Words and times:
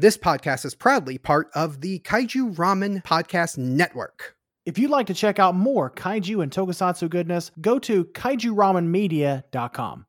This 0.00 0.16
podcast 0.16 0.64
is 0.64 0.76
proudly 0.76 1.18
part 1.18 1.50
of 1.56 1.80
the 1.80 1.98
Kaiju 1.98 2.54
Ramen 2.54 3.02
Podcast 3.02 3.58
Network. 3.58 4.36
If 4.64 4.78
you'd 4.78 4.92
like 4.92 5.08
to 5.08 5.14
check 5.14 5.40
out 5.40 5.56
more 5.56 5.90
kaiju 5.90 6.40
and 6.40 6.52
tokusatsu 6.52 7.10
goodness, 7.10 7.50
go 7.60 7.80
to 7.80 8.04
kaijuramenmedia.com. 8.04 10.06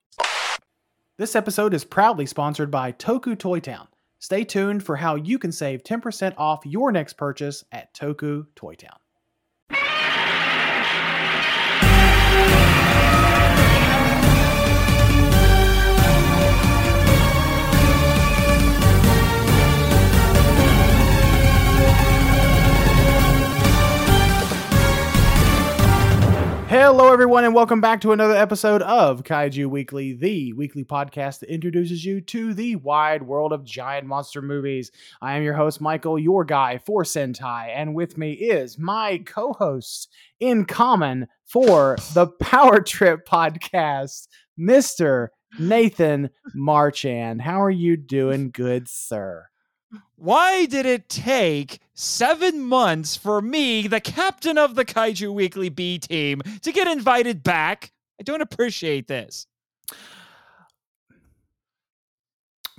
This 1.17 1.35
episode 1.35 1.73
is 1.73 1.85
proudly 1.85 2.27
sponsored 2.27 2.69
by 2.69 2.91
Toku 2.91 3.35
Toy 3.35 3.59
Town. 3.59 3.87
Stay 4.19 4.43
tuned 4.43 4.83
for 4.83 4.95
how 4.95 5.15
you 5.15 5.39
can 5.39 5.51
save 5.51 5.81
10% 5.81 6.35
off 6.37 6.59
your 6.67 6.91
next 6.91 7.13
purchase 7.13 7.63
at 7.71 7.91
Toku 7.95 8.45
Toy 8.55 8.75
Town. 8.75 8.99
Hello, 26.69 27.11
everyone, 27.11 27.45
and 27.45 27.55
welcome 27.55 27.81
back 27.81 27.99
to 28.01 28.11
another 28.11 28.35
episode 28.35 28.83
of 28.83 29.23
Kaiju 29.23 29.65
Weekly, 29.65 30.13
the 30.13 30.53
weekly 30.53 30.83
podcast 30.83 31.39
that 31.39 31.51
introduces 31.51 32.05
you 32.05 32.21
to 32.21 32.53
the 32.53 32.75
wide 32.75 33.23
world 33.23 33.53
of 33.53 33.63
giant 33.63 34.05
monster 34.05 34.39
movies. 34.39 34.91
I 35.19 35.35
am 35.35 35.41
your 35.41 35.55
host, 35.55 35.81
Michael, 35.81 36.19
your 36.19 36.45
guy 36.45 36.77
for 36.77 37.01
Sentai, 37.01 37.71
and 37.73 37.95
with 37.95 38.19
me 38.19 38.33
is 38.33 38.77
my 38.77 39.17
co 39.25 39.53
host 39.53 40.09
in 40.39 40.65
common 40.65 41.27
for 41.43 41.95
the 42.13 42.27
Power 42.39 42.81
Trip 42.81 43.27
podcast, 43.27 44.27
Mr. 44.59 45.29
Nathan 45.57 46.29
Marchand. 46.53 47.41
How 47.41 47.63
are 47.63 47.71
you 47.71 47.97
doing, 47.97 48.51
good 48.51 48.87
sir? 48.87 49.48
Why 50.15 50.65
did 50.65 50.85
it 50.85 51.09
take 51.09 51.79
seven 51.93 52.61
months 52.61 53.15
for 53.15 53.41
me, 53.41 53.87
the 53.87 54.01
captain 54.01 54.57
of 54.57 54.75
the 54.75 54.85
Kaiju 54.85 55.33
Weekly 55.33 55.69
B 55.69 55.97
team, 55.97 56.41
to 56.61 56.71
get 56.71 56.87
invited 56.87 57.43
back? 57.43 57.91
I 58.19 58.23
don't 58.23 58.41
appreciate 58.41 59.07
this. 59.07 59.47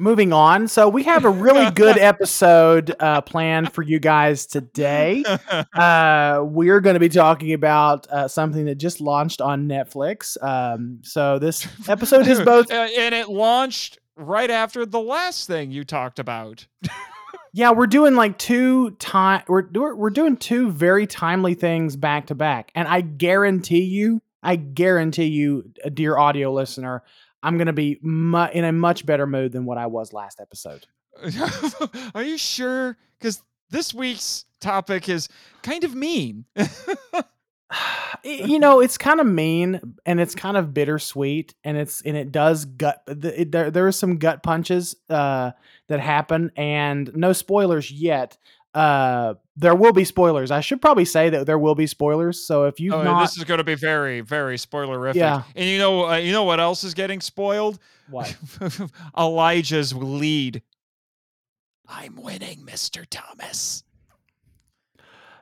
Moving 0.00 0.32
on. 0.32 0.66
So, 0.66 0.88
we 0.88 1.02
have 1.02 1.26
a 1.26 1.30
really 1.30 1.70
good 1.74 1.98
episode 1.98 2.96
uh, 3.00 3.20
planned 3.20 3.70
for 3.74 3.82
you 3.82 3.98
guys 3.98 4.46
today. 4.46 5.24
Uh, 5.74 6.42
we're 6.44 6.80
going 6.80 6.94
to 6.94 7.00
be 7.00 7.08
talking 7.08 7.52
about 7.52 8.06
uh, 8.08 8.26
something 8.26 8.64
that 8.66 8.76
just 8.76 9.00
launched 9.00 9.40
on 9.40 9.68
Netflix. 9.68 10.42
Um, 10.42 11.00
so, 11.02 11.38
this 11.38 11.66
episode 11.88 12.26
is 12.26 12.40
both. 12.44 12.70
Uh, 12.70 12.88
and 12.96 13.14
it 13.14 13.28
launched 13.28 13.98
right 14.20 14.50
after 14.50 14.86
the 14.86 15.00
last 15.00 15.46
thing 15.46 15.70
you 15.70 15.84
talked 15.84 16.18
about. 16.18 16.66
Yeah, 17.52 17.72
we're 17.72 17.88
doing 17.88 18.14
like 18.14 18.38
two 18.38 18.92
time 18.92 19.42
we're 19.48 19.64
we're 19.94 20.10
doing 20.10 20.36
two 20.36 20.70
very 20.70 21.06
timely 21.06 21.54
things 21.54 21.96
back 21.96 22.26
to 22.26 22.34
back. 22.34 22.70
And 22.76 22.86
I 22.86 23.00
guarantee 23.00 23.82
you, 23.82 24.22
I 24.42 24.56
guarantee 24.56 25.26
you, 25.26 25.64
uh, 25.84 25.88
dear 25.88 26.16
audio 26.16 26.52
listener, 26.52 27.02
I'm 27.42 27.56
going 27.56 27.66
to 27.66 27.72
be 27.72 27.98
mu- 28.02 28.46
in 28.52 28.64
a 28.64 28.72
much 28.72 29.04
better 29.04 29.26
mood 29.26 29.50
than 29.52 29.64
what 29.64 29.78
I 29.78 29.86
was 29.86 30.12
last 30.12 30.40
episode. 30.40 30.86
Are 32.14 32.22
you 32.22 32.38
sure? 32.38 32.96
Cuz 33.20 33.42
this 33.68 33.92
week's 33.92 34.44
topic 34.60 35.08
is 35.08 35.28
kind 35.62 35.82
of 35.82 35.94
mean. 35.94 36.44
you 38.24 38.58
know, 38.58 38.80
it's 38.80 38.98
kind 38.98 39.20
of 39.20 39.26
mean 39.26 39.96
and 40.06 40.20
it's 40.20 40.34
kind 40.34 40.56
of 40.56 40.74
bittersweet 40.74 41.54
and 41.64 41.76
it's 41.76 42.02
and 42.02 42.16
it 42.16 42.32
does 42.32 42.64
gut 42.64 43.02
it, 43.06 43.52
there 43.52 43.70
there 43.70 43.86
are 43.86 43.92
some 43.92 44.18
gut 44.18 44.42
punches 44.42 44.96
uh 45.08 45.52
that 45.88 46.00
happen 46.00 46.50
and 46.56 47.10
no 47.14 47.32
spoilers 47.32 47.90
yet. 47.90 48.36
Uh 48.74 49.34
there 49.56 49.74
will 49.74 49.92
be 49.92 50.04
spoilers. 50.04 50.50
I 50.50 50.60
should 50.60 50.80
probably 50.80 51.04
say 51.04 51.28
that 51.30 51.46
there 51.46 51.58
will 51.58 51.74
be 51.74 51.86
spoilers. 51.86 52.44
So 52.44 52.64
if 52.64 52.78
you 52.80 52.94
oh, 52.94 53.02
not 53.02 53.22
this 53.22 53.36
is 53.36 53.44
going 53.44 53.58
to 53.58 53.64
be 53.64 53.74
very 53.74 54.20
very 54.20 54.56
spoilerific. 54.56 55.16
Yeah. 55.16 55.42
And 55.56 55.68
you 55.68 55.78
know 55.78 56.08
uh, 56.08 56.16
you 56.16 56.32
know 56.32 56.44
what 56.44 56.60
else 56.60 56.84
is 56.84 56.94
getting 56.94 57.20
spoiled? 57.20 57.78
what? 58.10 58.36
Elijah's 59.18 59.94
lead. 59.94 60.62
I'm 61.88 62.16
winning, 62.16 62.64
Mr. 62.64 63.04
Thomas. 63.08 63.82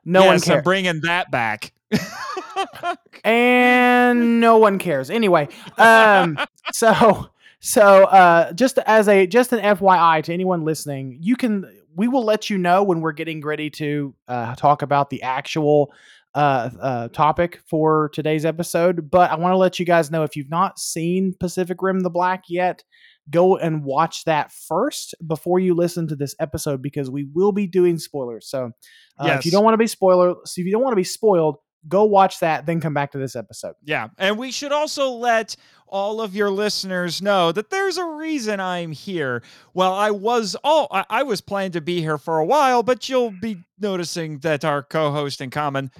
No 0.04 0.20
one 0.24 0.40
cares. 0.40 0.48
I'm 0.48 0.62
bringing 0.62 1.00
that 1.02 1.30
back. 1.30 1.72
and 3.24 4.40
no 4.40 4.58
one 4.58 4.78
cares. 4.78 5.10
Anyway 5.10 5.48
um 5.76 6.38
so 6.72 7.28
so 7.60 8.04
uh 8.04 8.52
just 8.52 8.78
as 8.78 9.08
a 9.08 9.26
just 9.26 9.52
an 9.52 9.60
fyi 9.60 10.22
to 10.22 10.32
anyone 10.32 10.64
listening 10.64 11.18
you 11.20 11.36
can 11.36 11.66
we 11.94 12.06
will 12.06 12.24
let 12.24 12.48
you 12.48 12.58
know 12.58 12.82
when 12.82 13.00
we're 13.00 13.12
getting 13.12 13.40
ready 13.40 13.70
to 13.70 14.14
uh 14.28 14.54
talk 14.54 14.82
about 14.82 15.10
the 15.10 15.22
actual 15.22 15.92
uh, 16.34 16.70
uh 16.80 17.08
topic 17.08 17.60
for 17.68 18.10
today's 18.12 18.44
episode. 18.44 19.10
But 19.10 19.30
i 19.30 19.34
want 19.34 19.52
to 19.52 19.56
let 19.56 19.78
you 19.80 19.86
guys 19.86 20.10
know 20.10 20.22
if 20.22 20.36
you've 20.36 20.50
not 20.50 20.78
seen 20.78 21.34
pacific 21.38 21.82
rim 21.82 22.00
the 22.00 22.10
black 22.10 22.44
yet 22.48 22.84
go 23.30 23.56
and 23.56 23.84
watch 23.84 24.24
that 24.24 24.52
first 24.52 25.14
before 25.26 25.58
you 25.58 25.74
listen 25.74 26.06
to 26.08 26.16
this 26.16 26.34
episode 26.40 26.80
because 26.80 27.10
we 27.10 27.26
will 27.34 27.52
be 27.52 27.66
doing 27.66 27.98
spoilers. 27.98 28.48
So 28.48 28.70
uh, 29.18 29.36
if 29.38 29.44
you 29.44 29.50
don't 29.50 29.64
want 29.64 29.74
to 29.74 29.78
be 29.78 29.86
spoiler 29.86 30.34
so 30.44 30.60
if 30.60 30.66
you 30.66 30.72
don't 30.72 30.82
want 30.82 30.92
to 30.92 30.96
be 30.96 31.04
spoiled 31.04 31.58
go 31.86 32.04
watch 32.04 32.40
that 32.40 32.66
then 32.66 32.80
come 32.80 32.92
back 32.92 33.12
to 33.12 33.18
this 33.18 33.36
episode 33.36 33.74
Yeah. 33.84 34.08
And 34.18 34.36
we 34.36 34.50
should 34.50 34.72
also 34.72 35.10
let 35.10 35.54
all 35.86 36.20
of 36.20 36.34
your 36.34 36.50
listeners 36.50 37.22
know 37.22 37.52
that 37.52 37.70
there's 37.70 37.96
a 37.96 38.04
reason 38.04 38.60
I'm 38.60 38.92
here. 38.92 39.42
Well, 39.72 39.94
I 39.94 40.10
was 40.10 40.56
all 40.64 40.88
I, 40.90 41.04
I 41.08 41.22
was 41.22 41.40
planning 41.40 41.72
to 41.72 41.80
be 41.80 42.00
here 42.00 42.18
for 42.18 42.38
a 42.38 42.44
while, 42.44 42.82
but 42.82 43.08
you'll 43.08 43.34
be 43.40 43.64
noticing 43.78 44.40
that 44.40 44.64
our 44.64 44.82
co-host 44.82 45.40
in 45.40 45.50
common 45.50 45.90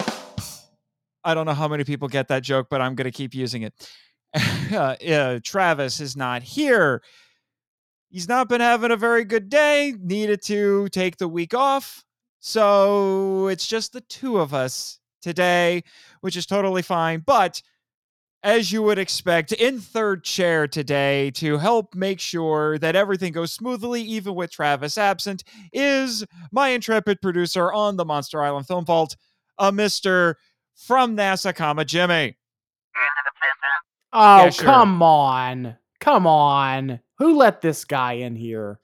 I 1.25 1.35
don't 1.35 1.47
know 1.47 1.55
how 1.55 1.69
many 1.69 1.85
people 1.85 2.09
get 2.09 2.29
that 2.29 2.43
joke, 2.43 2.69
but 2.71 2.81
I'm 2.81 2.95
going 2.95 3.05
to 3.05 3.11
keep 3.11 3.35
using 3.35 3.63
it. 3.63 3.75
uh, 4.73 5.41
Travis 5.45 6.01
is 6.01 6.17
not 6.17 6.43
here. 6.43 7.03
He's 8.09 8.29
not 8.29 8.49
been 8.49 8.61
having 8.61 8.91
a 8.91 8.97
very 8.97 9.25
good 9.25 9.51
day, 9.51 9.95
needed 10.01 10.43
to 10.45 10.89
take 10.89 11.19
the 11.19 11.29
week 11.29 11.53
off. 11.53 12.05
So 12.41 13.49
it's 13.49 13.67
just 13.67 13.93
the 13.93 14.01
two 14.01 14.39
of 14.39 14.55
us 14.55 15.01
today, 15.23 15.83
which 16.21 16.37
is 16.37 16.47
totally 16.47 16.83
fine. 16.83 17.23
But 17.25 17.61
as 18.43 18.71
you 18.71 18.83
would 18.83 18.99
expect, 18.99 19.53
in 19.53 19.81
third 19.81 20.23
chair 20.25 20.69
today 20.69 21.31
to 21.33 21.59
help 21.59 21.95
make 21.95 22.21
sure 22.21 22.79
that 22.79 22.95
everything 22.95 23.33
goes 23.33 23.53
smoothly, 23.53 24.01
even 24.03 24.35
with 24.35 24.51
Travis 24.53 24.97
absent, 24.97 25.43
is 25.73 26.25
my 26.53 26.69
intrepid 26.69 27.21
producer 27.21 27.73
on 27.73 27.97
the 27.97 28.05
Monster 28.05 28.43
Island 28.43 28.67
Film 28.69 28.85
Vault, 28.85 29.17
a 29.59 29.73
Mr. 29.73 30.35
from 30.77 31.17
NASA, 31.17 31.55
comma 31.55 31.85
Jimmy. 31.85 32.37
Oh, 34.13 34.45
Yeah, 34.45 34.51
sure. 34.51 34.65
come 34.65 35.03
on. 35.03 35.77
Come 36.01 36.27
on. 36.27 37.01
Who 37.19 37.37
let 37.37 37.61
this 37.61 37.85
guy 37.85 38.15
in 38.15 38.37
here? 38.37 38.81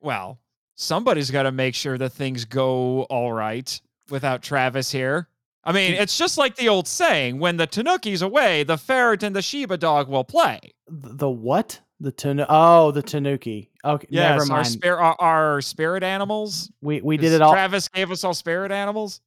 Well, 0.00 0.40
somebody's 0.76 1.30
got 1.30 1.42
to 1.44 1.52
make 1.52 1.74
sure 1.74 1.98
that 1.98 2.10
things 2.10 2.44
go 2.44 3.02
all 3.04 3.32
right 3.32 3.80
without 4.10 4.42
Travis 4.42 4.90
here. 4.90 5.28
I 5.68 5.72
mean, 5.72 5.92
it's 5.92 6.16
just 6.16 6.38
like 6.38 6.56
the 6.56 6.68
old 6.68 6.88
saying 6.88 7.38
when 7.40 7.58
the 7.58 7.66
Tanuki's 7.66 8.22
away, 8.22 8.62
the 8.62 8.78
ferret 8.78 9.22
and 9.22 9.36
the 9.36 9.42
Shiba 9.42 9.76
dog 9.76 10.08
will 10.08 10.24
play. 10.24 10.58
The, 10.88 11.28
what? 11.28 11.78
The 12.00 12.10
tanu- 12.12 12.46
Oh, 12.48 12.90
the 12.90 13.02
Tanuki. 13.02 13.70
Okay, 13.84 14.06
Yes, 14.08 14.30
never 14.30 14.42
our, 14.52 14.58
mind. 14.58 14.66
spir- 14.68 14.96
our, 14.98 15.16
our 15.18 15.60
spirit 15.60 16.02
animals. 16.02 16.72
we 16.80 17.00
we 17.02 17.16
did 17.16 17.32
it 17.32 17.42
all. 17.42 17.52
Travis 17.52 17.88
gave 17.88 18.10
us 18.10 18.24
all 18.24 18.32
spirit 18.34 18.70
animals. 18.72 19.20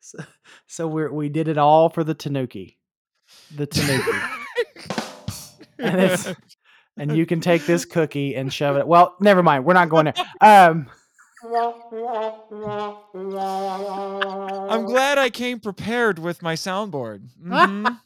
so 0.00 0.18
so 0.66 0.86
we 0.88 1.08
we 1.08 1.28
did 1.28 1.48
it 1.48 1.58
all 1.58 1.88
for 1.88 2.04
the 2.04 2.14
Tanuki. 2.14 2.78
The 3.54 3.66
Tanuki. 3.66 4.18
and 5.78 6.36
and 6.96 7.16
you 7.16 7.26
can 7.26 7.40
take 7.40 7.66
this 7.66 7.84
cookie 7.84 8.34
and 8.36 8.52
shove 8.52 8.76
it. 8.76 8.86
Well, 8.86 9.16
never 9.20 9.42
mind. 9.42 9.64
We're 9.64 9.74
not 9.74 9.88
going 9.88 10.06
there. 10.06 10.14
Um 10.40 10.88
I'm 14.70 14.84
glad 14.84 15.18
I 15.18 15.30
came 15.30 15.60
prepared 15.60 16.18
with 16.18 16.42
my 16.42 16.54
soundboard. 16.54 17.22
Mhm. 17.44 17.98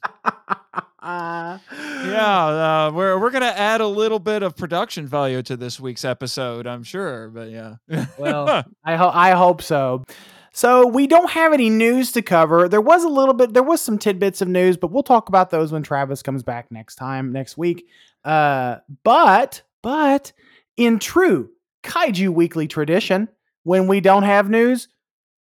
uh, 1.02 1.58
yeah, 1.72 2.86
uh, 2.86 2.90
we're 2.94 3.18
we're 3.18 3.30
gonna 3.30 3.46
add 3.46 3.80
a 3.80 3.86
little 3.86 4.18
bit 4.18 4.42
of 4.42 4.56
production 4.56 5.06
value 5.06 5.42
to 5.42 5.56
this 5.56 5.78
week's 5.78 6.04
episode, 6.04 6.66
I'm 6.66 6.82
sure. 6.82 7.28
But 7.28 7.50
yeah, 7.50 7.76
Well, 8.18 8.64
I 8.84 8.96
hope 8.96 9.14
I 9.14 9.30
hope 9.32 9.62
so. 9.62 10.04
So 10.52 10.86
we 10.86 11.06
don't 11.06 11.30
have 11.32 11.52
any 11.52 11.68
news 11.68 12.12
to 12.12 12.22
cover. 12.22 12.66
There 12.66 12.80
was 12.80 13.04
a 13.04 13.08
little 13.10 13.34
bit. 13.34 13.52
There 13.52 13.62
was 13.62 13.82
some 13.82 13.98
tidbits 13.98 14.40
of 14.40 14.48
news, 14.48 14.78
but 14.78 14.90
we'll 14.90 15.02
talk 15.02 15.28
about 15.28 15.50
those 15.50 15.70
when 15.70 15.82
Travis 15.82 16.22
comes 16.22 16.42
back 16.42 16.72
next 16.72 16.94
time 16.94 17.30
next 17.30 17.58
week. 17.58 17.86
Uh, 18.24 18.76
but 19.04 19.62
but 19.82 20.32
in 20.78 20.98
true 20.98 21.50
Kaiju 21.86 22.28
Weekly 22.30 22.68
tradition, 22.68 23.28
when 23.62 23.86
we 23.86 24.00
don't 24.00 24.24
have 24.24 24.50
news, 24.50 24.88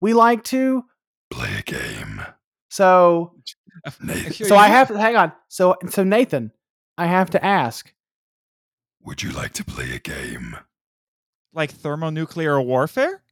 we 0.01 0.13
like 0.13 0.45
to 0.45 0.85
Play 1.31 1.57
a 1.59 1.63
game. 1.63 2.23
So 2.71 3.35
Nathan, 4.01 4.33
so 4.47 4.57
I 4.57 4.69
have 4.69 4.89
to 4.89 4.99
hang 4.99 5.17
on. 5.17 5.33
So 5.49 5.77
so 5.91 6.05
Nathan, 6.05 6.53
I 6.97 7.07
have 7.07 7.31
to 7.31 7.45
ask. 7.45 7.93
would 9.05 9.23
you 9.23 9.33
like 9.33 9.53
to 9.55 9.65
play 9.65 9.95
a 9.95 9.99
game? 9.99 10.57
like 11.53 11.71
thermonuclear 11.71 12.61
warfare? 12.61 13.23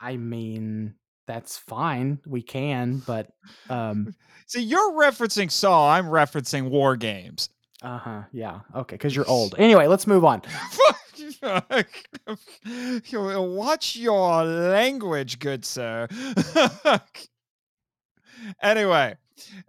I 0.00 0.16
mean, 0.16 0.94
that's 1.26 1.56
fine. 1.56 2.18
We 2.26 2.42
can, 2.42 2.98
but 3.06 3.28
um 3.68 4.14
See, 4.46 4.62
you're 4.62 4.92
referencing 4.92 5.50
Saw. 5.50 5.90
I'm 5.92 6.06
referencing 6.06 6.68
war 6.70 6.96
games. 6.96 7.48
uh-huh. 7.82 8.22
Yeah. 8.32 8.60
Okay, 8.74 8.98
cuz 8.98 9.14
you're 9.14 9.28
old. 9.28 9.54
Anyway, 9.58 9.86
let's 9.86 10.06
move 10.06 10.24
on. 10.24 10.42
Watch 13.12 13.96
your 13.96 14.44
language, 14.44 15.38
good 15.38 15.64
sir. 15.64 16.08
anyway, 18.62 19.16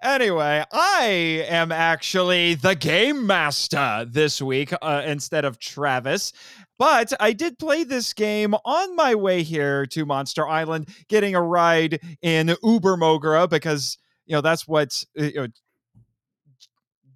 anyway, 0.02 0.64
I 0.72 1.46
am 1.48 1.72
actually 1.72 2.56
the 2.56 2.76
game 2.76 3.26
master 3.28 4.06
this 4.10 4.42
week 4.42 4.74
uh, 4.82 5.04
instead 5.06 5.46
of 5.46 5.60
Travis. 5.60 6.34
But 6.78 7.14
I 7.20 7.34
did 7.34 7.60
play 7.60 7.84
this 7.84 8.14
game 8.14 8.56
on 8.66 8.96
my 8.96 9.14
way 9.14 9.44
here 9.44 9.86
to 9.88 10.06
Monster 10.06 10.48
Island, 10.48 10.90
getting 11.10 11.36
a 11.36 11.42
ride 11.42 12.00
in 12.24 12.56
Uber 12.64 12.98
Moguera 12.98 13.48
because 13.48 14.00
you 14.26 14.36
know 14.36 14.42
that's 14.42 14.68
what 14.68 15.04
uh, 15.20 15.24
you 15.24 15.34
know, 15.34 15.48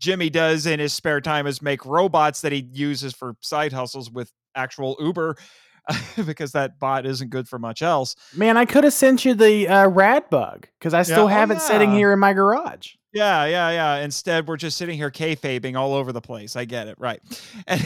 Jimmy 0.06 0.30
does 0.30 0.68
in 0.68 0.80
his 0.80 0.94
spare 0.94 1.20
time 1.20 1.48
is 1.48 1.64
make 1.64 1.84
robots 1.84 2.42
that 2.42 2.52
he 2.52 2.70
uses 2.72 3.12
for 3.12 3.36
side 3.42 3.74
hustles 3.74 4.12
with 4.12 4.32
actual 4.54 4.96
Uber 5.00 5.36
because 6.28 6.52
that 6.52 6.78
bot 6.78 7.08
isn't 7.08 7.32
good 7.32 7.48
for 7.48 7.58
much 7.58 7.82
else. 7.82 8.16
Man, 8.36 8.56
I 8.56 8.66
could 8.66 8.84
have 8.84 8.94
sent 8.94 9.26
you 9.26 9.34
the 9.34 9.68
uh, 9.68 9.88
rad 9.88 10.30
bug 10.30 10.68
cuz 10.80 10.94
I 10.94 11.02
still 11.02 11.24
oh, 11.24 11.28
have 11.28 11.50
it 11.50 11.60
sitting 11.60 11.92
here 11.92 12.14
in 12.14 12.20
my 12.20 12.34
garage. 12.34 12.94
Yeah, 13.14 13.46
yeah, 13.46 13.72
yeah. 13.72 13.96
Instead, 14.04 14.48
we're 14.48 14.58
just 14.58 14.78
sitting 14.78 14.96
here 14.96 15.10
kayfabing 15.10 15.76
all 15.76 15.96
over 15.96 16.12
the 16.12 16.22
place. 16.22 16.56
I 16.56 16.66
get 16.66 16.88
it. 16.88 16.98
Right. 17.00 17.20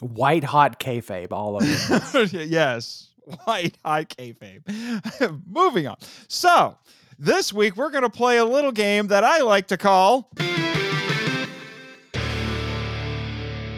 White 0.00 0.44
hot 0.44 0.78
kayfabe 0.78 1.32
all 1.32 1.56
over. 1.56 2.22
yes. 2.36 3.10
White 3.42 3.76
high 3.84 4.04
kayfabe. 4.04 5.42
Moving 5.48 5.88
on. 5.88 5.96
So, 6.28 6.78
this 7.18 7.52
week 7.52 7.76
we're 7.76 7.90
going 7.90 8.02
to 8.02 8.10
play 8.10 8.38
a 8.38 8.44
little 8.44 8.72
game 8.72 9.08
that 9.08 9.24
I 9.24 9.40
like 9.42 9.68
to 9.68 9.76
call 9.76 10.30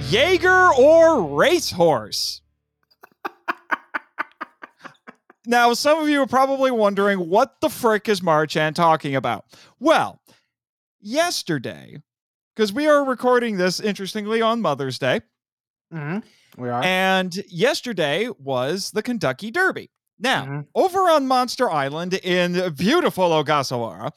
Jaeger 0.08 0.70
or 0.78 1.22
Racehorse. 1.36 2.40
now, 5.46 5.74
some 5.74 5.98
of 6.00 6.08
you 6.08 6.22
are 6.22 6.26
probably 6.26 6.70
wondering 6.70 7.28
what 7.28 7.60
the 7.60 7.68
frick 7.68 8.08
is 8.08 8.22
Marchand 8.22 8.76
talking 8.76 9.16
about? 9.16 9.44
Well, 9.80 10.20
yesterday, 11.00 12.00
because 12.54 12.72
we 12.72 12.86
are 12.86 13.04
recording 13.04 13.56
this 13.56 13.80
interestingly 13.80 14.40
on 14.40 14.60
Mother's 14.60 14.98
Day, 14.98 15.20
Mhm. 15.92 16.22
We 16.56 16.68
are. 16.68 16.82
and 16.82 17.34
yesterday 17.48 18.28
was 18.38 18.92
the 18.92 19.02
Kentucky 19.02 19.50
Derby. 19.50 19.90
Now, 20.18 20.46
Mhm. 20.46 20.66
over 20.74 21.00
on 21.10 21.26
Monster 21.26 21.70
Island 21.70 22.14
in 22.14 22.72
beautiful 22.74 23.30
Ogasawara, 23.30 24.12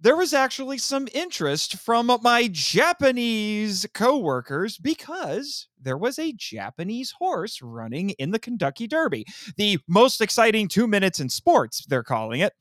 there 0.00 0.16
was 0.16 0.34
actually 0.34 0.78
some 0.78 1.06
interest 1.14 1.76
from 1.76 2.10
my 2.22 2.48
Japanese 2.50 3.86
coworkers 3.94 4.76
because 4.78 5.68
there 5.80 5.96
was 5.96 6.18
a 6.18 6.32
Japanese 6.32 7.12
horse 7.12 7.62
running 7.62 8.10
in 8.10 8.32
the 8.32 8.40
Kentucky 8.40 8.88
Derby, 8.88 9.24
the 9.56 9.78
most 9.86 10.20
exciting 10.20 10.66
two 10.66 10.88
minutes 10.88 11.20
in 11.20 11.28
sports, 11.28 11.86
they're 11.86 12.02
calling 12.02 12.40
it. 12.40 12.52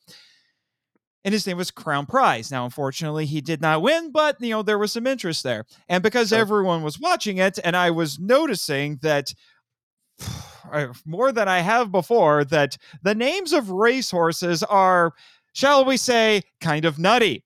And 1.24 1.34
his 1.34 1.46
name 1.46 1.58
was 1.58 1.70
Crown 1.72 2.06
Pride. 2.08 2.50
Now, 2.50 2.66
unfortunately, 2.66 3.26
he 3.28 3.42
did 3.42 3.62
not 3.62 3.82
win, 3.84 4.12
but 4.12 4.38
you 4.40 4.50
know 4.52 4.64
there 4.64 4.80
was 4.80 4.92
some 4.92 5.06
interest 5.08 5.44
there, 5.44 5.66
and 5.90 6.02
because 6.04 6.32
everyone 6.34 6.82
was 6.84 7.00
watching 7.00 7.38
it, 7.38 7.60
and 7.64 7.76
I 7.76 7.92
was 7.92 8.20
noticing 8.20 8.98
that 9.04 9.34
more 11.06 11.32
than 11.32 11.48
I 11.48 11.60
have 11.60 11.92
before, 11.92 12.44
that 12.46 12.78
the 13.04 13.16
names 13.16 13.54
of 13.54 13.70
racehorses 13.70 14.64
are, 14.64 15.14
shall 15.54 15.86
we 15.86 15.98
say, 15.98 16.42
kind 16.60 16.86
of 16.86 17.00
nutty. 17.00 17.44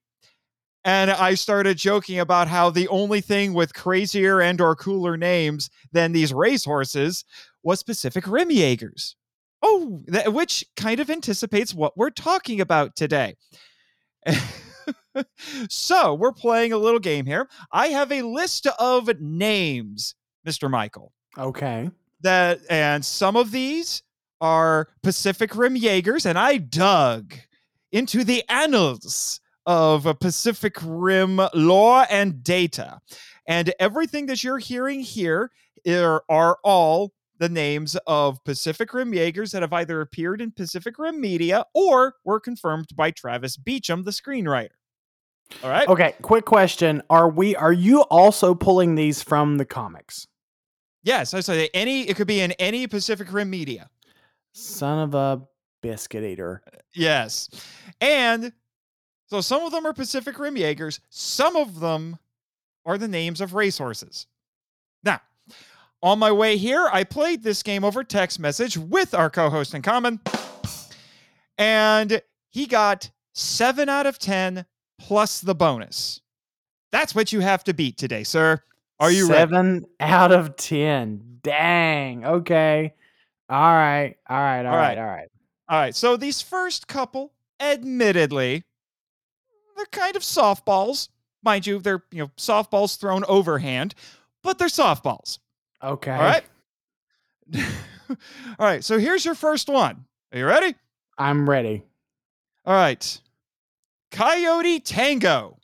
And 0.84 1.10
I 1.10 1.34
started 1.34 1.78
joking 1.78 2.20
about 2.20 2.48
how 2.48 2.70
the 2.70 2.88
only 2.90 3.20
thing 3.20 3.54
with 3.54 3.74
crazier 3.74 4.40
and 4.40 4.62
or 4.62 4.76
cooler 4.76 5.18
names 5.18 5.70
than 5.92 6.12
these 6.12 6.32
racehorses 6.32 7.26
was 7.64 7.82
Pacific 7.82 8.28
Rim 8.28 8.52
Jaegers. 8.52 9.16
Oh, 9.64 10.04
which 10.28 10.64
kind 10.76 11.00
of 11.00 11.10
anticipates 11.10 11.74
what 11.74 11.98
we're 11.98 12.12
talking 12.12 12.62
about 12.62 12.96
today. 12.96 13.36
so 15.70 16.14
we're 16.14 16.32
playing 16.32 16.72
a 16.72 16.78
little 16.78 17.00
game 17.00 17.26
here. 17.26 17.50
I 17.72 17.88
have 17.88 18.12
a 18.12 18.22
list 18.22 18.68
of 18.78 19.10
names, 19.20 20.14
Mr. 20.48 20.70
Michael 20.70 21.12
okay. 21.38 21.90
That 22.22 22.60
and 22.70 23.04
some 23.04 23.36
of 23.36 23.52
these 23.52 24.02
are 24.42 24.90
Pacific 25.04 25.56
Rim 25.56 25.76
Jaegers, 25.76 26.26
and 26.26 26.38
I 26.38 26.58
dug 26.58 27.34
into 27.92 28.24
the 28.24 28.44
annals 28.50 29.40
of 29.66 30.08
Pacific 30.20 30.78
Rim 30.84 31.40
lore 31.54 32.06
and 32.10 32.44
data. 32.44 33.00
And 33.48 33.74
everything 33.80 34.26
that 34.28 34.44
you're 34.44 34.58
hearing 34.58 35.02
here 35.02 35.52
are 35.88 36.58
all 36.64 37.14
the 37.38 37.50
names 37.50 37.98
of 38.08 38.44
Pacific 38.44 38.94
Rim 38.94 39.14
Jaegers 39.14 39.52
that 39.52 39.62
have 39.62 39.74
either 39.74 40.02
appeared 40.02 40.42
in 40.42 40.52
Pacific 40.52 40.98
Rim 40.98 41.20
media 41.20 41.66
or 41.74 42.16
were 42.24 42.40
confirmed 42.40 42.88
by 42.96 43.12
Travis 43.12 43.58
Beacham, 43.58 44.04
the 44.04 44.12
screenwriter. 44.12 44.70
All 45.64 45.70
right. 45.70 45.88
Okay, 45.88 46.16
quick 46.22 46.46
question. 46.46 47.04
Are 47.10 47.30
we 47.30 47.56
are 47.56 47.74
you 47.74 48.02
also 48.04 48.56
pulling 48.56 48.96
these 48.96 49.22
from 49.22 49.58
the 49.58 49.66
comics? 49.66 50.28
Yes, 51.06 51.36
I 51.36 51.40
say 51.40 51.70
any. 51.74 52.02
It 52.10 52.18
could 52.18 52.28
be 52.28 52.42
in 52.42 52.52
any 52.54 52.88
Pacific 52.88 53.32
Rim 53.32 53.50
media. 53.50 53.90
Son 54.54 55.00
of 55.00 55.14
a 55.14 55.42
biscuit 55.82 56.24
eater. 56.24 56.64
Uh, 56.66 56.78
yes. 56.96 57.48
And 58.02 58.52
so 59.28 59.40
some 59.40 59.62
of 59.62 59.72
them 59.72 59.86
are 59.86 59.94
Pacific 59.94 60.38
Rim 60.40 60.58
Jaegers, 60.58 61.00
some 61.10 61.56
of 61.56 61.80
them 61.80 62.18
are 62.86 62.98
the 62.98 63.08
names 63.08 63.40
of 63.40 63.54
racehorses. 63.54 64.26
Now, 65.04 65.22
on 66.02 66.18
my 66.20 66.32
way 66.32 66.58
here, 66.58 66.90
I 66.92 67.04
played 67.04 67.44
this 67.44 67.62
game 67.62 67.84
over 67.84 68.04
text 68.04 68.40
message 68.40 68.76
with 68.76 69.14
our 69.14 69.30
co 69.30 69.50
host 69.52 69.76
in 69.76 69.84
common, 69.84 70.20
and 71.58 72.20
he 72.50 72.66
got 72.66 73.12
seven 73.34 73.90
out 73.90 74.08
of 74.08 74.18
10 74.18 74.66
plus 74.98 75.40
the 75.40 75.56
bonus. 75.56 76.22
That's 76.92 77.14
what 77.14 77.32
you 77.32 77.42
have 77.42 77.64
to 77.66 77.74
beat 77.74 77.98
today, 77.98 78.24
sir. 78.24 78.62
Are 79.00 79.12
you 79.12 79.30
ready? 79.30 79.52
Seven 79.52 79.86
out 80.00 80.32
of 80.32 80.56
ten. 80.56 81.40
Dang. 81.44 82.26
Okay. 82.26 82.94
All 83.50 83.60
right. 83.60 84.16
All 84.30 84.38
right. 84.38 84.66
All 84.66 84.72
All 84.72 84.78
right. 84.78 84.98
right. 84.98 84.98
All 84.98 85.06
right. 85.06 85.28
All 85.70 85.80
right. 85.80 85.96
So 85.96 86.18
these 86.18 86.42
first 86.42 86.88
couple, 86.88 87.34
admittedly, 87.60 88.64
they're 89.76 89.86
kind 89.88 90.16
of 90.16 90.22
softballs. 90.22 91.10
Mind 91.44 91.68
you, 91.68 91.80
they're 91.80 92.04
you 92.12 92.24
know 92.24 92.32
softballs 92.38 93.00
thrown 93.00 93.24
overhand, 93.28 93.94
but 94.42 94.58
they're 94.58 94.68
softballs. 94.68 95.40
Okay. 95.84 96.12
All 96.12 96.18
right. 96.18 96.44
All 98.10 98.16
right. 98.60 98.84
So 98.84 98.98
here's 98.98 99.26
your 99.26 99.36
first 99.36 99.70
one. 99.70 100.06
Are 100.32 100.38
you 100.40 100.46
ready? 100.46 100.76
I'm 101.18 101.50
ready. 101.50 101.84
All 102.66 102.74
right. 102.74 103.22
Coyote 104.12 104.80
Tango. 104.80 105.58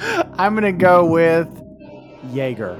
I'm 0.38 0.54
gonna 0.54 0.72
go 0.72 1.04
with 1.06 1.48
Jaeger. 2.32 2.78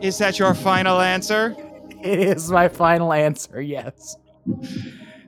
Is 0.00 0.18
that 0.18 0.38
your 0.38 0.54
final 0.54 1.00
answer? 1.00 1.56
It 2.00 2.20
is 2.20 2.48
my 2.48 2.68
final 2.68 3.12
answer. 3.12 3.60
Yes. 3.60 4.14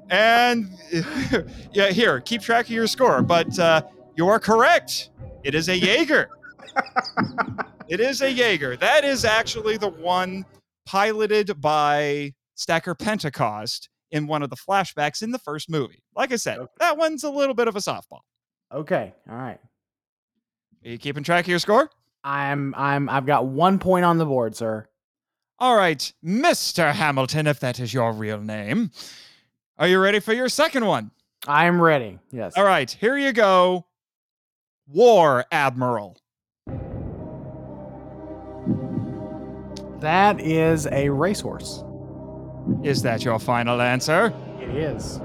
And 0.08 0.68
yeah, 1.72 1.90
here, 1.90 2.20
keep 2.20 2.42
track 2.42 2.66
of 2.66 2.70
your 2.70 2.86
score. 2.86 3.22
But 3.22 3.58
uh, 3.58 3.82
you 4.16 4.28
are 4.28 4.38
correct. 4.38 5.10
It 5.42 5.56
is 5.56 5.68
a 5.68 5.76
Jaeger. 5.76 6.28
it 7.88 7.98
is 7.98 8.22
a 8.22 8.30
Jaeger. 8.30 8.76
That 8.76 9.02
is 9.02 9.24
actually 9.24 9.78
the 9.78 9.88
one 9.88 10.44
piloted 10.86 11.60
by 11.60 12.34
Stacker 12.54 12.94
Pentecost 12.94 13.88
in 14.12 14.28
one 14.28 14.44
of 14.44 14.50
the 14.50 14.56
flashbacks 14.56 15.22
in 15.24 15.32
the 15.32 15.40
first 15.40 15.68
movie. 15.68 16.04
Like 16.14 16.30
I 16.32 16.36
said, 16.36 16.58
Okay. 16.58 16.72
that 16.78 16.98
one's 16.98 17.24
a 17.24 17.30
little 17.30 17.54
bit 17.56 17.66
of 17.66 17.74
a 17.74 17.80
softball. 17.80 18.20
Okay. 18.72 19.12
All 19.28 19.36
right. 19.36 19.58
Are 20.84 20.88
you 20.88 20.98
keeping 20.98 21.22
track 21.22 21.44
of 21.44 21.48
your 21.48 21.58
score? 21.58 21.90
I'm 22.24 22.74
I'm 22.76 23.08
I've 23.08 23.26
got 23.26 23.46
one 23.46 23.78
point 23.78 24.04
on 24.04 24.18
the 24.18 24.26
board, 24.26 24.56
sir. 24.56 24.86
All 25.58 25.76
right, 25.76 26.12
Mr. 26.24 26.92
Hamilton, 26.92 27.46
if 27.46 27.60
that 27.60 27.78
is 27.80 27.92
your 27.92 28.12
real 28.12 28.40
name. 28.40 28.90
Are 29.78 29.86
you 29.88 29.98
ready 29.98 30.20
for 30.20 30.32
your 30.32 30.48
second 30.48 30.86
one? 30.86 31.10
I'm 31.46 31.80
ready. 31.80 32.18
Yes. 32.30 32.54
All 32.56 32.64
right, 32.64 32.90
here 32.90 33.16
you 33.16 33.32
go. 33.32 33.86
War 34.86 35.44
Admiral. 35.52 36.16
That 40.00 40.40
is 40.40 40.86
a 40.86 41.10
racehorse. 41.10 41.84
Is 42.82 43.02
that 43.02 43.22
your 43.24 43.38
final 43.38 43.80
answer? 43.82 44.32
It 44.60 44.70
is. 44.70 45.20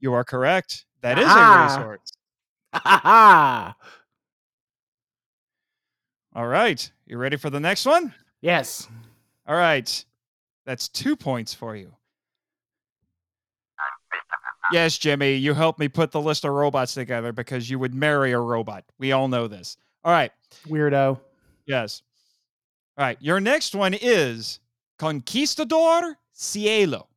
You 0.00 0.12
are 0.14 0.24
correct. 0.24 0.84
That 1.02 1.18
is 1.18 1.26
Ah. 1.28 1.66
a 1.66 1.76
racehorse. 1.78 2.12
All 6.34 6.46
right. 6.46 6.90
You 7.06 7.18
ready 7.18 7.36
for 7.36 7.50
the 7.50 7.60
next 7.60 7.86
one? 7.86 8.12
Yes. 8.40 8.88
All 9.46 9.56
right. 9.56 10.04
That's 10.66 10.88
two 10.88 11.16
points 11.16 11.54
for 11.54 11.76
you. 11.76 11.92
Yes, 14.72 14.98
Jimmy, 14.98 15.34
you 15.34 15.54
helped 15.54 15.78
me 15.78 15.88
put 15.88 16.10
the 16.10 16.20
list 16.20 16.44
of 16.44 16.50
robots 16.50 16.94
together 16.94 17.32
because 17.32 17.70
you 17.70 17.78
would 17.78 17.94
marry 17.94 18.32
a 18.32 18.40
robot. 18.40 18.84
We 18.98 19.12
all 19.12 19.28
know 19.28 19.46
this. 19.46 19.76
All 20.04 20.12
right. 20.12 20.32
Weirdo. 20.66 21.20
Yes. 21.66 22.02
All 22.98 23.04
right. 23.04 23.16
Your 23.20 23.38
next 23.38 23.74
one 23.74 23.94
is 23.94 24.60
Conquistador 24.98 26.16
Cielo. 26.32 27.08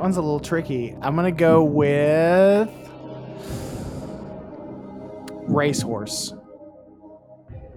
That 0.00 0.04
one's 0.04 0.16
a 0.16 0.22
little 0.22 0.40
tricky. 0.40 0.96
I'm 1.02 1.14
gonna 1.14 1.30
go 1.30 1.62
with 1.62 2.70
racehorse. 5.46 6.32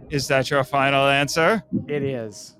Is 0.09 0.29
that 0.29 0.49
your 0.49 0.63
final 0.63 1.05
answer? 1.05 1.65
It 1.89 2.01
is. 2.01 2.55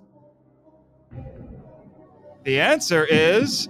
The 2.43 2.59
answer 2.59 3.05
is 3.05 3.69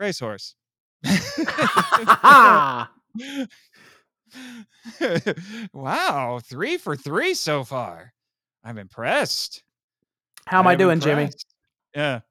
racehorse. 0.00 0.56
Wow, 5.72 6.40
three 6.42 6.76
for 6.76 6.96
three 6.96 7.34
so 7.34 7.62
far. 7.62 8.12
I'm 8.64 8.78
impressed. 8.78 9.62
How 10.44 10.58
am 10.58 10.66
I, 10.66 10.72
am 10.72 10.78
doing, 10.78 10.98
Jimmy? 10.98 11.30
Yeah. 11.94 12.22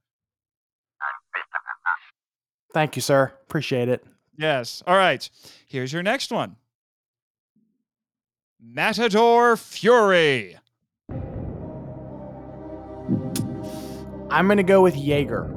Thank 2.73 2.95
you, 2.95 3.01
sir. 3.01 3.31
Appreciate 3.43 3.87
it. 3.87 4.03
Yes. 4.37 4.81
All 4.87 4.95
right. 4.97 5.29
Here's 5.67 5.93
your 5.93 6.03
next 6.03 6.31
one. 6.31 6.55
Matador 8.59 9.55
Fury. 9.57 10.57
I'm 14.31 14.47
gonna 14.47 14.63
go 14.63 14.81
with 14.81 14.95
Jaeger. 14.95 15.53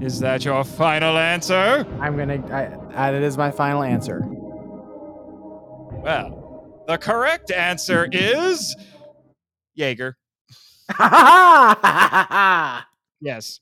Is 0.00 0.18
that 0.20 0.44
your 0.44 0.64
final 0.64 1.16
answer? 1.16 1.86
I'm 2.00 2.16
gonna. 2.16 2.44
I, 2.48 3.08
I, 3.08 3.12
that 3.12 3.22
is 3.22 3.36
my 3.38 3.50
final 3.52 3.82
answer. 3.84 4.22
Well, 6.02 6.82
the 6.88 6.98
correct 6.98 7.52
answer 7.52 8.08
is 8.10 8.74
Jaeger. 9.74 10.16
Yes. 13.20 13.60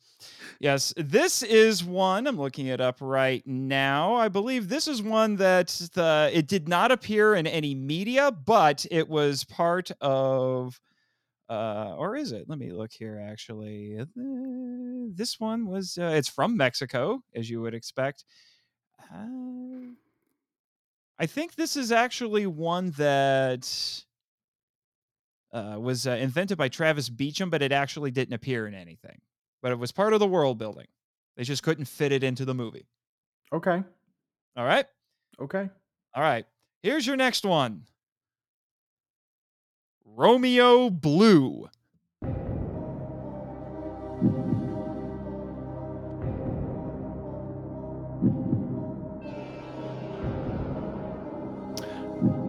Yes. 0.63 0.95
This 0.97 1.43
is 1.43 1.83
one, 1.83 2.29
I'm 2.29 2.39
looking 2.39 2.69
it 2.69 2.81
up 2.81 2.99
right 3.01 3.45
now. 3.45 4.15
I 4.15 4.29
believe 4.29 4.69
this 4.69 4.87
is 4.87 5.03
one 5.03 5.35
that 5.39 5.67
the 5.95 6.31
it 6.33 6.47
did 6.47 6.69
not 6.69 6.93
appear 6.93 7.35
in 7.35 7.49
any 7.49 7.75
media, 7.75 8.31
but 8.31 8.87
it 8.89 9.09
was 9.09 9.43
part 9.43 9.91
of 10.01 10.81
uh 11.51 11.97
or 11.99 12.15
is 12.15 12.31
it? 12.31 12.49
Let 12.49 12.61
me 12.61 12.71
look 12.71 12.93
here 12.93 13.21
actually. 13.21 13.99
Uh, 13.99 14.05
This 15.13 15.41
one 15.41 15.67
was 15.67 15.99
uh, 15.99 16.13
it's 16.15 16.29
from 16.29 16.57
Mexico 16.57 17.25
as 17.35 17.51
you 17.51 17.61
would 17.61 17.75
expect. 17.75 18.25
Uh, 19.13 19.91
I 21.19 21.27
think 21.27 21.57
this 21.57 21.77
is 21.77 21.91
actually 21.91 22.47
one 22.47 22.93
that 22.99 23.67
uh, 25.53 25.77
was 25.81 26.07
invented 26.07 26.57
by 26.57 26.69
Travis 26.69 27.09
Beacham, 27.09 27.51
but 27.51 27.63
it 27.63 27.73
actually 27.73 28.13
didn't 28.13 28.35
appear 28.35 28.69
in 28.69 28.75
anything. 28.75 29.21
But 29.63 29.73
it 29.73 29.79
was 29.79 29.93
part 29.93 30.13
of 30.13 30.21
the 30.21 30.27
world 30.27 30.59
building. 30.59 30.89
They 31.37 31.45
just 31.45 31.63
couldn't 31.63 31.87
fit 31.87 32.13
it 32.13 32.23
into 32.23 32.45
the 32.45 32.55
movie. 32.55 32.87
okay. 33.53 33.83
All 34.57 34.65
right. 34.67 34.85
Okay. 35.41 35.71
All 36.15 36.23
right. 36.23 36.45
Here's 36.83 37.07
your 37.07 37.17
next 37.17 37.45
one 37.45 37.87
Romeo 40.05 40.91
Blue. 40.91 41.69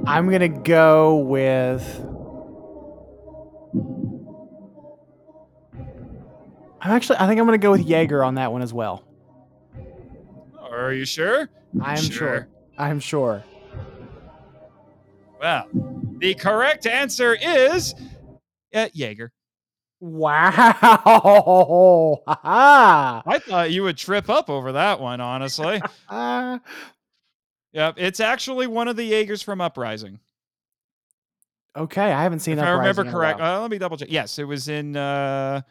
I'm 0.06 0.30
gonna 0.30 0.50
go 0.50 1.16
with. 1.16 2.13
I'm 6.84 6.92
actually. 6.92 7.18
I 7.18 7.28
think 7.28 7.40
I'm 7.40 7.46
gonna 7.46 7.58
go 7.58 7.72
with 7.72 7.86
Jaeger 7.86 8.24
on 8.24 8.36
that 8.36 8.52
one 8.52 8.62
as 8.62 8.74
well. 8.74 9.06
Are 10.60 10.92
you 10.92 11.06
sure? 11.06 11.50
I 11.82 11.98
am 11.98 12.04
sure. 12.04 12.50
I'm 12.78 13.00
sure. 13.00 13.44
Well, 15.40 15.68
the 16.18 16.34
correct 16.34 16.86
answer 16.86 17.38
is 17.42 17.96
uh, 18.74 18.90
Jaeger. 18.94 19.32
Wow! 20.02 20.74
I 22.28 23.40
thought 23.40 23.72
you 23.72 23.84
would 23.84 23.98
trip 23.98 24.30
up 24.30 24.50
over 24.50 24.74
that 24.74 25.00
one, 25.00 25.22
honestly. 25.22 25.82
yep, 26.12 26.64
it's 27.98 28.20
actually 28.20 28.68
one 28.68 28.90
of 28.90 28.98
the 28.98 29.06
Jaegers 29.06 29.42
from 29.42 29.62
Uprising. 29.62 30.20
Okay, 31.78 32.12
I 32.12 32.24
haven't 32.24 32.42
seen. 32.42 32.58
if 32.58 32.66
I 32.66 32.72
remember 32.72 32.90
Uprising 32.90 33.06
in 33.06 33.08
a 33.08 33.12
correct, 33.12 33.40
uh, 33.40 33.62
let 33.62 33.72
me 33.72 33.78
double 33.78 33.96
check. 33.96 34.12
Yes, 34.12 34.38
it 34.38 34.44
was 34.44 34.68
in. 34.68 34.98
Uh, 34.98 35.62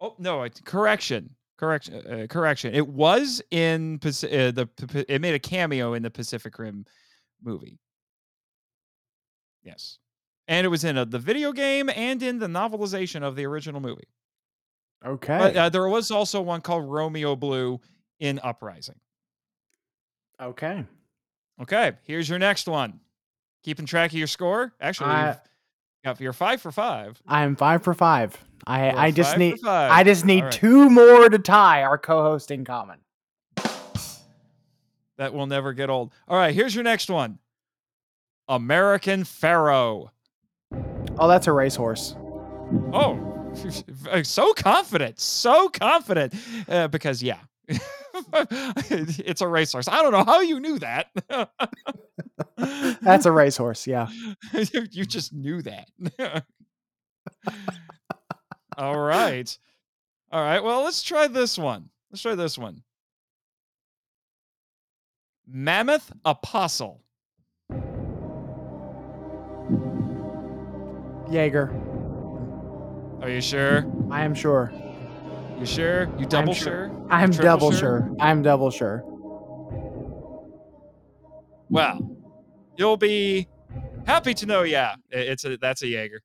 oh 0.00 0.14
no, 0.18 0.42
it, 0.42 0.60
correction, 0.64 1.30
correction, 1.58 1.94
uh, 2.06 2.26
correction. 2.28 2.74
It 2.74 2.86
was 2.88 3.42
in 3.50 3.98
uh, 4.04 4.08
the. 4.10 4.68
It 5.08 5.20
made 5.20 5.34
a 5.34 5.38
cameo 5.38 5.94
in 5.94 6.02
the 6.02 6.10
Pacific 6.10 6.58
Rim 6.58 6.84
movie. 7.42 7.78
Yes, 9.62 9.98
and 10.48 10.64
it 10.64 10.68
was 10.68 10.84
in 10.84 10.96
uh 10.96 11.04
the 11.04 11.18
video 11.18 11.52
game 11.52 11.90
and 11.90 12.22
in 12.22 12.38
the 12.38 12.46
novelization 12.46 13.22
of 13.22 13.34
the 13.36 13.44
original 13.46 13.80
movie. 13.80 14.08
okay. 15.04 15.38
But 15.38 15.56
uh, 15.56 15.68
there 15.70 15.88
was 15.88 16.10
also 16.10 16.40
one 16.40 16.60
called 16.60 16.88
Romeo 16.88 17.34
Blue 17.36 17.80
in 18.20 18.38
Uprising. 18.42 19.00
okay. 20.40 20.84
Okay, 21.60 21.92
here's 22.02 22.28
your 22.28 22.38
next 22.38 22.68
one. 22.68 23.00
Keeping 23.64 23.86
track 23.86 24.10
of 24.10 24.18
your 24.18 24.26
score. 24.26 24.74
Actually, 24.80 25.10
I- 25.10 25.28
you've 25.30 25.38
got 26.04 26.20
you're 26.20 26.34
five 26.34 26.60
for 26.60 26.70
five. 26.70 27.20
I'm 27.26 27.56
five 27.56 27.82
for 27.82 27.94
five. 27.94 28.36
I 28.66 28.90
I 28.90 29.10
just 29.10 29.38
need. 29.38 29.64
I 29.64 30.02
just 30.02 30.24
need 30.24 30.50
two 30.50 30.90
more 30.90 31.28
to 31.28 31.38
tie 31.38 31.82
our 31.82 31.98
co-host 31.98 32.50
in 32.50 32.64
common. 32.64 32.98
That 35.18 35.32
will 35.32 35.46
never 35.46 35.72
get 35.72 35.88
old. 35.88 36.12
All 36.28 36.36
right, 36.36 36.54
here's 36.54 36.74
your 36.74 36.84
next 36.84 37.08
one. 37.08 37.38
American 38.48 39.24
Pharoah. 39.24 40.12
Oh, 41.18 41.28
that's 41.28 41.46
a 41.46 41.52
racehorse. 41.52 42.14
Oh, 42.92 43.52
so 44.22 44.52
confident, 44.52 45.18
so 45.18 45.68
confident. 45.68 46.34
Uh, 46.68 46.88
because 46.88 47.22
yeah, 47.22 47.38
it's 47.68 49.40
a 49.40 49.48
racehorse. 49.48 49.88
I 49.88 50.02
don't 50.02 50.12
know 50.12 50.24
how 50.24 50.40
you 50.40 50.60
knew 50.60 50.78
that. 50.80 51.08
That's 53.02 53.26
a 53.26 53.32
racehorse. 53.32 53.86
Yeah. 53.86 54.08
you 54.52 54.86
you 54.90 55.04
just 55.04 55.32
knew 55.32 55.62
that. 55.62 56.44
All 58.76 58.98
right. 58.98 59.58
All 60.30 60.42
right. 60.42 60.62
Well, 60.62 60.82
let's 60.82 61.02
try 61.02 61.28
this 61.28 61.56
one. 61.56 61.88
Let's 62.10 62.22
try 62.22 62.34
this 62.34 62.58
one. 62.58 62.82
Mammoth 65.46 66.12
Apostle. 66.24 67.02
Jaeger. 71.30 71.72
Are 73.22 73.30
you 73.30 73.40
sure? 73.40 73.86
I 74.10 74.24
am 74.24 74.34
sure. 74.34 74.72
You 75.58 75.64
sure? 75.64 76.08
You 76.18 76.26
double 76.26 76.52
sure. 76.52 76.88
sure? 76.88 77.06
I'm 77.10 77.30
double 77.30 77.70
sure? 77.70 77.78
sure. 77.80 78.16
I'm 78.20 78.42
double 78.42 78.70
sure. 78.70 79.02
Well, 81.70 82.16
you'll 82.76 82.98
be 82.98 83.48
happy 84.06 84.34
to 84.34 84.46
know. 84.46 84.62
Yeah, 84.62 84.96
it's 85.10 85.44
a 85.44 85.56
that's 85.56 85.82
a 85.82 85.88
Jaeger. 85.88 86.20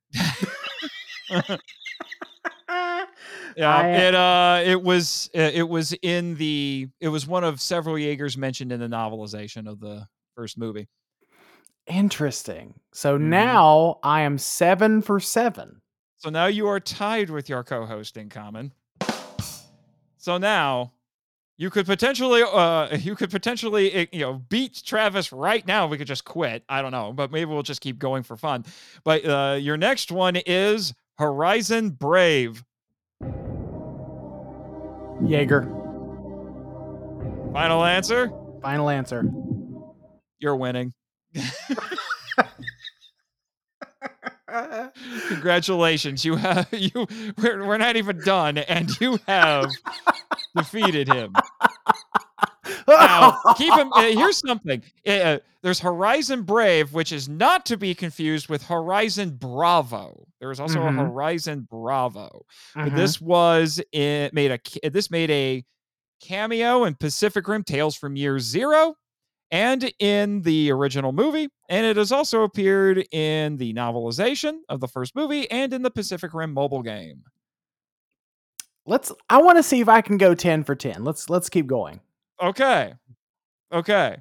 Yeah, 3.56 3.70
I, 3.76 3.92
uh, 3.92 3.98
it 4.00 4.14
uh, 4.14 4.62
it 4.64 4.82
was 4.82 5.30
uh, 5.34 5.40
it 5.52 5.68
was 5.68 5.92
in 6.02 6.36
the 6.36 6.88
it 7.00 7.08
was 7.08 7.26
one 7.26 7.44
of 7.44 7.60
several 7.60 7.98
Jaegers 7.98 8.36
mentioned 8.36 8.72
in 8.72 8.80
the 8.80 8.88
novelization 8.88 9.68
of 9.68 9.80
the 9.80 10.06
first 10.36 10.56
movie. 10.58 10.88
Interesting. 11.86 12.74
So 12.92 13.16
Mhm. 13.18 13.28
now 13.28 13.98
I 14.02 14.20
am 14.22 14.38
seven 14.38 15.02
for 15.02 15.18
seven. 15.20 15.82
So 16.18 16.30
now 16.30 16.46
you 16.46 16.68
are 16.68 16.78
tied 16.80 17.30
with 17.30 17.48
your 17.48 17.64
co-host 17.64 18.16
in 18.16 18.28
common. 18.28 18.72
So 20.16 20.38
now 20.38 20.92
you 21.58 21.68
could 21.70 21.86
potentially 21.86 22.42
uh 22.42 22.96
you 22.96 23.16
could 23.16 23.30
potentially 23.30 23.92
eh, 23.92 24.06
you 24.12 24.20
know 24.20 24.34
beat 24.48 24.82
Travis 24.84 25.32
right 25.32 25.66
now. 25.66 25.86
We 25.88 25.98
could 25.98 26.06
just 26.06 26.24
quit. 26.24 26.62
I 26.68 26.80
don't 26.82 26.92
know, 26.92 27.12
but 27.12 27.32
maybe 27.32 27.46
we'll 27.50 27.62
just 27.62 27.80
keep 27.80 27.98
going 27.98 28.22
for 28.22 28.36
fun. 28.36 28.64
But 29.04 29.24
uh 29.24 29.58
your 29.60 29.76
next 29.76 30.12
one 30.12 30.36
is 30.36 30.94
Horizon 31.18 31.90
Brave. 31.90 32.64
Jaeger. 35.26 35.62
Final 37.52 37.84
answer? 37.84 38.30
Final 38.62 38.88
answer. 38.88 39.24
You're 40.38 40.56
winning. 40.56 40.92
Congratulations. 45.28 46.24
You 46.24 46.36
have 46.36 46.68
you 46.72 47.06
we're, 47.38 47.66
we're 47.66 47.78
not 47.78 47.96
even 47.96 48.18
done 48.20 48.58
and 48.58 48.90
you 49.00 49.18
have 49.26 49.70
defeated 50.56 51.08
him. 51.08 51.32
Now, 52.88 53.38
keep 53.56 53.72
him 53.74 53.92
uh, 53.92 54.02
here's 54.02 54.38
something. 54.38 54.82
Uh, 55.06 55.38
there's 55.62 55.80
Horizon 55.80 56.42
Brave 56.42 56.92
which 56.92 57.12
is 57.12 57.28
not 57.28 57.64
to 57.66 57.76
be 57.76 57.94
confused 57.94 58.48
with 58.48 58.62
Horizon 58.64 59.36
Bravo. 59.36 60.26
There 60.40 60.50
is 60.50 60.58
also 60.60 60.80
Mhm. 60.80 60.88
a 61.00 61.04
Horizon 61.04 61.68
Bravo. 61.70 62.44
Mhm. 62.76 62.96
This 62.96 63.20
was 63.20 63.80
it 63.92 64.32
made 64.34 64.50
a 64.50 64.88
this 64.90 65.10
made 65.10 65.30
a 65.30 65.64
cameo 66.20 66.84
in 66.84 66.94
Pacific 66.94 67.46
Rim 67.48 67.64
Tales 67.64 67.96
from 67.96 68.16
Year 68.16 68.38
Zero 68.38 68.94
and 69.50 69.92
in 69.98 70.40
the 70.42 70.70
original 70.72 71.12
movie, 71.12 71.48
and 71.68 71.84
it 71.84 71.96
has 71.96 72.10
also 72.10 72.42
appeared 72.42 73.06
in 73.12 73.56
the 73.58 73.72
novelization 73.74 74.60
of 74.68 74.80
the 74.80 74.88
first 74.88 75.14
movie 75.14 75.50
and 75.50 75.72
in 75.74 75.82
the 75.82 75.90
Pacific 75.90 76.32
Rim 76.32 76.52
mobile 76.54 76.82
game. 76.82 77.24
let's. 78.86 79.12
I 79.30 79.40
want 79.42 79.58
to 79.58 79.62
see 79.62 79.80
if 79.80 79.88
I 79.88 80.00
can 80.00 80.16
go 80.18 80.34
ten 80.34 80.64
for 80.64 80.74
ten. 80.74 81.04
Let's 81.04 81.30
let's 81.30 81.48
keep 81.48 81.66
going. 81.66 82.00
Okay. 82.40 82.94
Okay. 83.72 84.16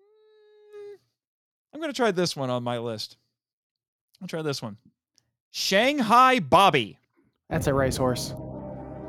Mm, 0.00 0.98
I'm 1.72 1.80
going 1.80 1.92
to 1.92 1.96
try 1.96 2.10
this 2.10 2.36
one 2.36 2.50
on 2.50 2.62
my 2.62 2.78
list. 2.78 3.16
I'll 4.20 4.28
try 4.28 4.42
this 4.42 4.62
one. 4.62 4.76
Shanghai 5.50 6.38
Bobby. 6.38 6.98
That's 7.48 7.66
a 7.66 7.74
racehorse. 7.74 8.34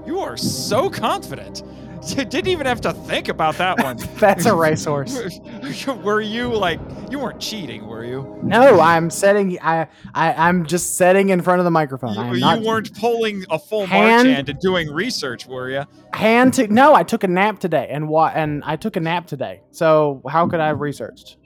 You 0.05 0.19
are 0.19 0.37
so 0.37 0.89
confident. 0.89 1.63
You 2.17 2.25
didn't 2.25 2.47
even 2.47 2.65
have 2.65 2.81
to 2.81 2.93
think 2.93 3.27
about 3.27 3.57
that 3.57 3.81
one. 3.81 3.97
That's 4.15 4.45
a 4.45 4.55
racehorse. 4.55 5.39
were 6.03 6.21
you 6.21 6.53
like 6.53 6.79
you 7.09 7.19
weren't 7.19 7.39
cheating, 7.39 7.85
were 7.85 8.03
you? 8.03 8.39
No, 8.43 8.79
I'm 8.79 9.09
setting. 9.09 9.57
I, 9.61 9.87
I 10.13 10.33
I'm 10.33 10.65
just 10.65 10.95
setting 10.97 11.29
in 11.29 11.41
front 11.41 11.59
of 11.59 11.65
the 11.65 11.71
microphone. 11.71 12.35
You, 12.35 12.47
you 12.47 12.65
weren't 12.65 12.97
pulling 12.97 13.45
a 13.49 13.59
full 13.59 13.85
Hand- 13.85 14.27
march 14.27 14.35
hand 14.35 14.49
and 14.49 14.59
doing 14.59 14.91
research, 14.91 15.47
were 15.47 15.69
you? 15.69 15.83
hand 16.13 16.53
to. 16.55 16.67
No, 16.67 16.93
I 16.93 17.03
took 17.03 17.23
a 17.23 17.27
nap 17.27 17.59
today, 17.59 17.87
and 17.89 18.07
what? 18.07 18.35
And 18.35 18.63
I 18.63 18.75
took 18.75 18.95
a 18.95 18.99
nap 18.99 19.27
today. 19.27 19.61
So 19.71 20.21
how 20.29 20.47
could 20.47 20.59
I 20.59 20.67
have 20.67 20.79
researched? 20.79 21.37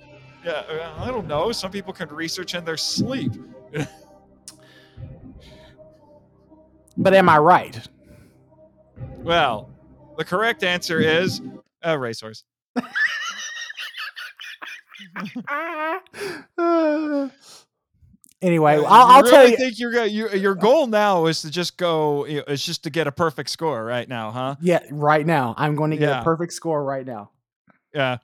Yeah, 0.45 0.51
uh, 0.51 0.93
I 0.97 1.07
don't 1.07 1.27
know. 1.27 1.51
Some 1.51 1.71
people 1.71 1.93
can 1.93 2.09
research 2.09 2.55
in 2.55 2.65
their 2.65 2.77
sleep. 2.77 3.33
But 6.97 7.13
am 7.13 7.29
I 7.29 7.37
right? 7.37 7.79
Well, 9.17 9.70
the 10.21 10.25
correct 10.25 10.63
answer 10.63 10.99
is 10.99 11.41
a 11.81 11.97
racehorse. 11.97 12.43
anyway, 18.41 18.77
Uh, 18.77 18.83
I'll, 18.83 19.07
you 19.07 19.13
I'll 19.13 19.21
really 19.21 19.31
tell 19.31 19.49
you. 19.49 19.57
Think 19.57 19.79
you're 19.79 20.05
you, 20.05 20.29
your 20.29 20.55
goal 20.55 20.87
now 20.87 21.25
is 21.25 21.41
to 21.41 21.49
just 21.49 21.77
go. 21.77 22.25
It's 22.27 22.63
just 22.63 22.83
to 22.83 22.89
get 22.89 23.07
a 23.07 23.11
perfect 23.11 23.49
score 23.49 23.83
right 23.83 24.07
now, 24.07 24.31
huh? 24.31 24.55
Yeah, 24.61 24.81
right 24.91 25.25
now. 25.25 25.55
I'm 25.57 25.75
going 25.75 25.91
to 25.91 25.97
get 25.97 26.09
Yeah. 26.09 26.21
a 26.21 26.23
perfect 26.23 26.53
score 26.53 26.83
right 26.83 27.05
now. 27.05 27.31
Yeah. 27.93 28.17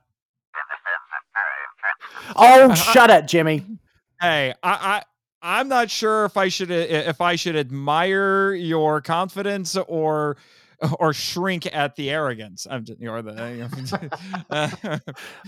Oh, 2.35 2.73
shut 2.75 3.09
up, 3.09 3.25
Jimmy. 3.25 3.65
Hey, 4.21 4.53
I, 4.61 4.71
I 4.71 5.03
I'm 5.41 5.67
not 5.67 5.89
sure 5.89 6.25
if 6.25 6.37
I 6.37 6.49
should 6.49 6.71
if 6.71 7.21
I 7.21 7.35
should 7.35 7.55
admire 7.55 8.53
your 8.53 9.01
confidence 9.01 9.75
or 9.87 10.37
or 10.99 11.13
shrink 11.13 11.65
at 11.73 11.95
the 11.95 12.09
arrogance. 12.09 12.67
I'm 12.69 12.85
just, 12.85 13.01
or 13.03 13.21
the 13.21 14.71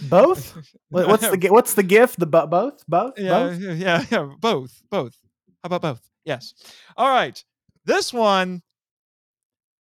Both? 0.10 0.58
What- 0.90 1.08
What's 1.08 1.30
the 1.30 1.48
what's 1.50 1.74
the 1.76 1.84
gift? 1.84 2.20
The 2.20 2.26
bo- 2.26 2.48
both? 2.48 2.84
Both? 2.88 3.20
yeah, 3.20 3.30
Both? 3.30 3.60
yeah, 3.62 4.06
yeah, 4.10 4.30
both, 4.40 4.82
both. 4.90 5.16
How 5.64 5.68
about 5.68 5.82
both? 5.82 6.02
Yes. 6.26 6.54
All 6.98 7.10
right. 7.10 7.42
This 7.86 8.12
one, 8.14 8.62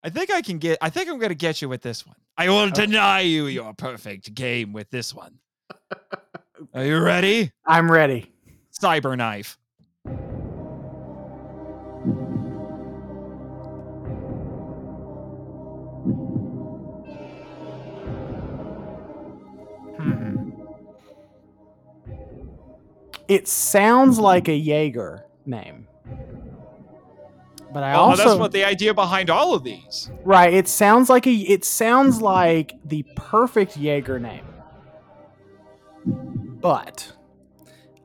I 0.04 0.10
think 0.10 0.32
I 0.32 0.42
can 0.42 0.58
get. 0.58 0.78
I 0.82 0.90
think 0.90 1.10
I'm 1.10 1.18
going 1.18 1.30
to 1.30 1.36
get 1.36 1.62
you 1.62 1.70
with 1.70 1.82
this 1.82 2.06
one. 2.06 2.16
I 2.38 2.50
will 2.50 2.70
deny 2.70 3.22
you 3.22 3.48
your 3.48 3.74
perfect 3.74 4.34
game 4.36 4.74
with 4.74 4.90
this 4.90 5.14
one. 5.14 5.40
Are 6.74 6.86
you 6.86 7.00
ready? 7.04 7.52
I'm 7.66 7.92
ready. 7.92 8.32
Cyberknife. 8.80 9.58
It 23.28 23.48
sounds 23.48 24.16
mm-hmm. 24.16 24.24
like 24.24 24.48
a 24.48 24.56
Jaeger 24.56 25.26
name. 25.46 25.88
But 27.74 27.84
I 27.84 27.94
Oh, 27.94 28.00
also 28.00 28.24
that's 28.24 28.40
what 28.40 28.52
the 28.54 28.64
idea 28.64 28.94
behind 28.94 29.30
all 29.30 29.54
of 29.54 29.64
these. 29.64 30.10
Right, 30.24 30.54
it 30.54 30.68
sounds 30.68 31.10
like 31.10 31.28
a 31.28 31.32
it 31.32 31.66
sounds 31.66 32.22
like 32.22 32.74
the 32.86 33.04
perfect 33.16 33.78
Jaeger 33.78 34.20
name. 34.20 34.46
But 36.06 37.12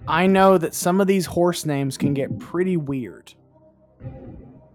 I 0.07 0.27
know 0.27 0.59
that 0.59 0.75
some 0.75 1.01
of 1.01 1.07
these 1.07 1.27
horse 1.27 1.65
names 1.65 1.97
can 1.97 2.13
get 2.13 2.39
pretty 2.39 2.77
weird. 2.77 3.35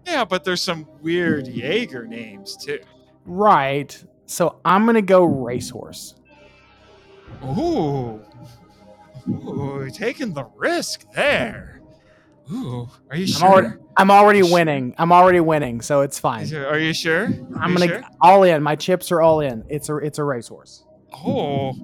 Yeah, 0.06 0.24
but 0.24 0.42
there's 0.42 0.62
some 0.62 0.88
weird 1.02 1.46
Jaeger 1.46 2.06
names 2.06 2.56
too. 2.56 2.80
Right. 3.26 4.02
So 4.26 4.58
I'm 4.64 4.84
going 4.84 4.94
to 4.94 5.02
go 5.02 5.24
racehorse. 5.24 6.14
Ooh. 7.44 8.20
Ooh, 9.28 9.88
taking 9.92 10.32
the 10.32 10.44
risk 10.56 11.04
there. 11.14 11.80
Ooh, 12.50 12.88
are 13.10 13.16
you 13.16 13.24
I'm 13.24 13.26
sure? 13.26 13.48
already 13.48 13.68
I'm 13.96 14.10
already 14.10 14.42
winning. 14.42 14.94
I'm 14.96 15.12
already 15.12 15.40
winning, 15.40 15.80
so 15.82 16.00
it's 16.00 16.18
fine. 16.18 16.52
Are 16.54 16.78
you 16.78 16.94
sure? 16.94 17.24
Are 17.24 17.58
I'm 17.60 17.72
you 17.72 17.78
going 17.78 17.88
to 17.90 17.94
sure? 17.96 18.02
all 18.22 18.42
in. 18.44 18.62
My 18.62 18.74
chips 18.76 19.12
are 19.12 19.20
all 19.20 19.40
in. 19.40 19.64
It's 19.68 19.88
a 19.88 19.96
it's 19.96 20.18
a 20.18 20.24
racehorse. 20.24 20.84
Oh. 21.12 21.74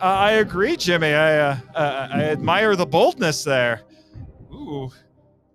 Uh, 0.00 0.04
I 0.04 0.30
agree, 0.32 0.76
Jimmy. 0.76 1.12
I 1.12 1.38
uh, 1.38 1.56
uh, 1.74 2.08
I 2.12 2.24
admire 2.24 2.76
the 2.76 2.86
boldness 2.86 3.44
there. 3.44 3.82
Ooh, 4.52 4.90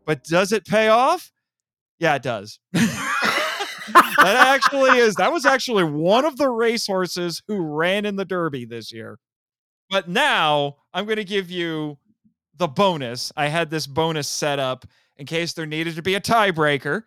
but 0.06 0.24
does 0.24 0.52
it 0.52 0.66
pay 0.66 0.88
off? 0.90 1.32
Yeah, 2.00 2.16
it 2.16 2.24
does. 2.24 2.60
that 2.74 3.56
actually 4.18 4.98
is. 5.00 5.16
That 5.16 5.32
was 5.32 5.46
actually 5.46 5.84
one 5.84 6.26
of 6.26 6.38
the 6.38 6.50
racehorses 6.50 7.42
who 7.48 7.62
ran 7.62 8.06
in 8.06 8.16
the 8.16 8.26
Derby 8.26 8.66
this 8.66 8.92
year. 8.92 9.18
But 9.92 10.08
now 10.08 10.78
I'm 10.94 11.06
going 11.06 11.18
to 11.18 11.26
give 11.26 11.52
you 11.52 11.98
the 12.56 12.68
bonus. 12.68 13.32
I 13.36 13.48
had 13.48 13.70
this 13.70 13.86
bonus 13.86 14.28
set 14.28 14.58
up 14.58 14.86
in 15.18 15.26
case 15.26 15.52
there 15.54 15.66
needed 15.66 15.96
to 15.98 16.02
be 16.02 16.16
a 16.16 16.22
tiebreaker. 16.22 17.04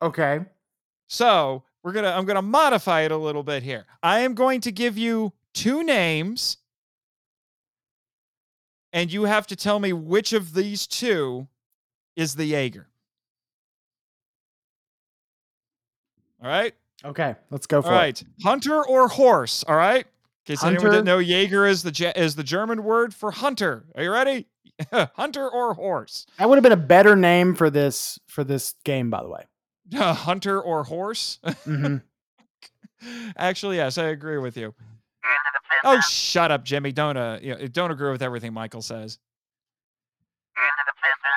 Okay. 0.00 0.40
So 1.08 1.64
we're 1.82 1.92
gonna 1.92 2.10
I'm 2.10 2.24
gonna 2.24 2.40
modify 2.40 3.02
it 3.02 3.10
a 3.10 3.16
little 3.16 3.42
bit 3.42 3.62
here. 3.62 3.84
I 4.02 4.20
am 4.20 4.34
going 4.34 4.60
to 4.62 4.72
give 4.72 4.96
you 4.96 5.32
two 5.52 5.82
names, 5.82 6.58
and 8.92 9.12
you 9.12 9.24
have 9.24 9.46
to 9.48 9.56
tell 9.56 9.80
me 9.80 9.92
which 9.92 10.32
of 10.32 10.54
these 10.54 10.86
two 10.86 11.48
is 12.14 12.36
the 12.36 12.46
Jaeger. 12.46 12.86
All 16.42 16.48
right. 16.48 16.74
Okay, 17.04 17.34
let's 17.50 17.66
go 17.66 17.82
for 17.82 17.88
it. 17.88 17.90
All 17.90 17.98
right. 17.98 18.22
Hunter 18.44 18.84
or 18.86 19.08
horse. 19.08 19.64
All 19.64 19.76
right. 19.76 20.06
In 20.46 20.54
case 20.54 20.64
anyone 20.64 20.90
didn't 20.90 21.04
know, 21.04 21.18
Jaeger 21.18 21.66
is 21.66 21.82
the 21.84 22.12
is 22.16 22.34
the 22.34 22.42
German 22.42 22.82
word 22.82 23.14
for 23.14 23.30
hunter. 23.30 23.84
Are 23.94 24.02
you 24.02 24.10
ready? 24.10 24.46
hunter 24.92 25.48
or 25.48 25.74
horse. 25.74 26.26
That 26.38 26.48
would 26.48 26.56
have 26.56 26.62
been 26.62 26.72
a 26.72 26.76
better 26.76 27.14
name 27.14 27.54
for 27.54 27.70
this 27.70 28.18
for 28.26 28.42
this 28.42 28.74
game, 28.84 29.08
by 29.10 29.22
the 29.22 29.28
way. 29.28 29.44
hunter 29.94 30.60
or 30.60 30.84
horse. 30.84 31.38
hmm 31.64 31.96
Actually, 33.36 33.76
yes, 33.76 33.98
I 33.98 34.04
agree 34.04 34.38
with 34.38 34.56
you. 34.56 34.74
Oh, 35.84 36.00
shut 36.00 36.52
up, 36.52 36.64
Jimmy. 36.64 36.92
Don't 36.92 37.16
uh, 37.16 37.38
you 37.42 37.54
know, 37.54 37.66
don't 37.68 37.90
agree 37.90 38.10
with 38.10 38.22
everything 38.22 38.52
Michael 38.52 38.82
says. 38.82 39.18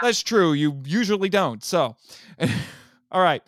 That's 0.02 0.22
true. 0.22 0.54
You 0.54 0.82
usually 0.86 1.30
don't. 1.30 1.64
So, 1.64 1.96
all 3.12 3.22
right. 3.22 3.42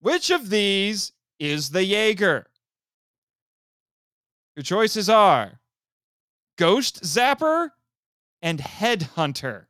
Which 0.00 0.30
of 0.30 0.50
these 0.50 1.12
is 1.38 1.70
the 1.70 1.84
Jaeger? 1.84 2.46
Your 4.56 4.62
choices 4.62 5.08
are 5.08 5.58
Ghost 6.58 7.02
Zapper 7.02 7.70
and 8.40 8.60
Headhunter. 8.60 9.64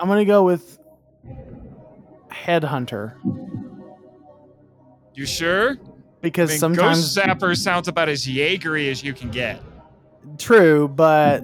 I'm 0.00 0.08
gonna 0.08 0.24
go 0.24 0.44
with 0.44 0.78
Headhunter. 2.30 3.16
You 5.14 5.26
sure? 5.26 5.76
Because 6.22 6.50
I 6.50 6.52
mean, 6.54 6.58
sometimes 6.60 7.14
Ghost 7.14 7.28
Zapper 7.28 7.56
sounds 7.56 7.88
about 7.88 8.08
as 8.08 8.24
Jaegery 8.26 8.90
as 8.90 9.02
you 9.02 9.12
can 9.12 9.30
get. 9.30 9.60
true, 10.38 10.88
but 10.88 11.42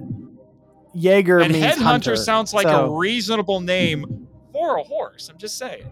Jaeger 0.94 1.40
and 1.40 1.52
means 1.52 1.64
Headhunter 1.64 1.82
hunter. 1.82 2.16
sounds 2.16 2.54
like 2.54 2.66
So- 2.66 2.86
a 2.86 2.96
reasonable 2.98 3.60
name 3.60 4.26
for 4.52 4.78
a 4.78 4.82
horse. 4.82 5.28
I'm 5.28 5.36
just 5.38 5.58
saying. 5.58 5.84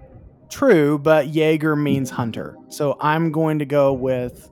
True, 0.48 0.98
but 0.98 1.28
Jaeger 1.28 1.76
means 1.76 2.08
hunter. 2.10 2.56
So 2.68 2.96
I'm 3.00 3.32
going 3.32 3.58
to 3.58 3.66
go 3.66 3.92
with 3.92 4.48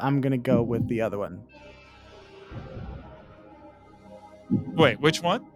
I'm 0.00 0.20
going 0.20 0.32
to 0.32 0.38
go 0.38 0.62
with 0.62 0.86
the 0.88 1.00
other 1.00 1.18
one. 1.18 1.42
Wait, 4.50 4.98
which 5.00 5.22
one? 5.22 5.46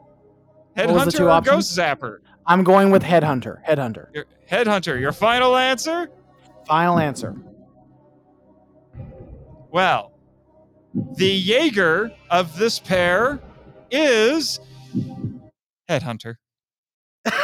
What 0.74 0.88
was 0.90 1.04
the 1.06 1.10
Headhunter 1.12 1.20
or 1.26 1.30
options? 1.30 1.54
Ghost 1.76 1.78
Zapper? 1.78 2.18
I'm 2.46 2.64
going 2.64 2.90
with 2.90 3.02
headhunter. 3.02 3.64
Headhunter. 3.64 4.08
Your, 4.14 4.24
Headhunter, 4.50 4.98
your 5.00 5.12
final 5.12 5.56
answer? 5.56 6.08
Final 6.66 6.98
answer. 6.98 7.36
Well, 9.72 10.12
the 11.16 11.30
Jaeger 11.30 12.12
of 12.30 12.58
this 12.58 12.78
pair 12.78 13.40
is 13.90 14.60
Headhunter. 15.88 16.34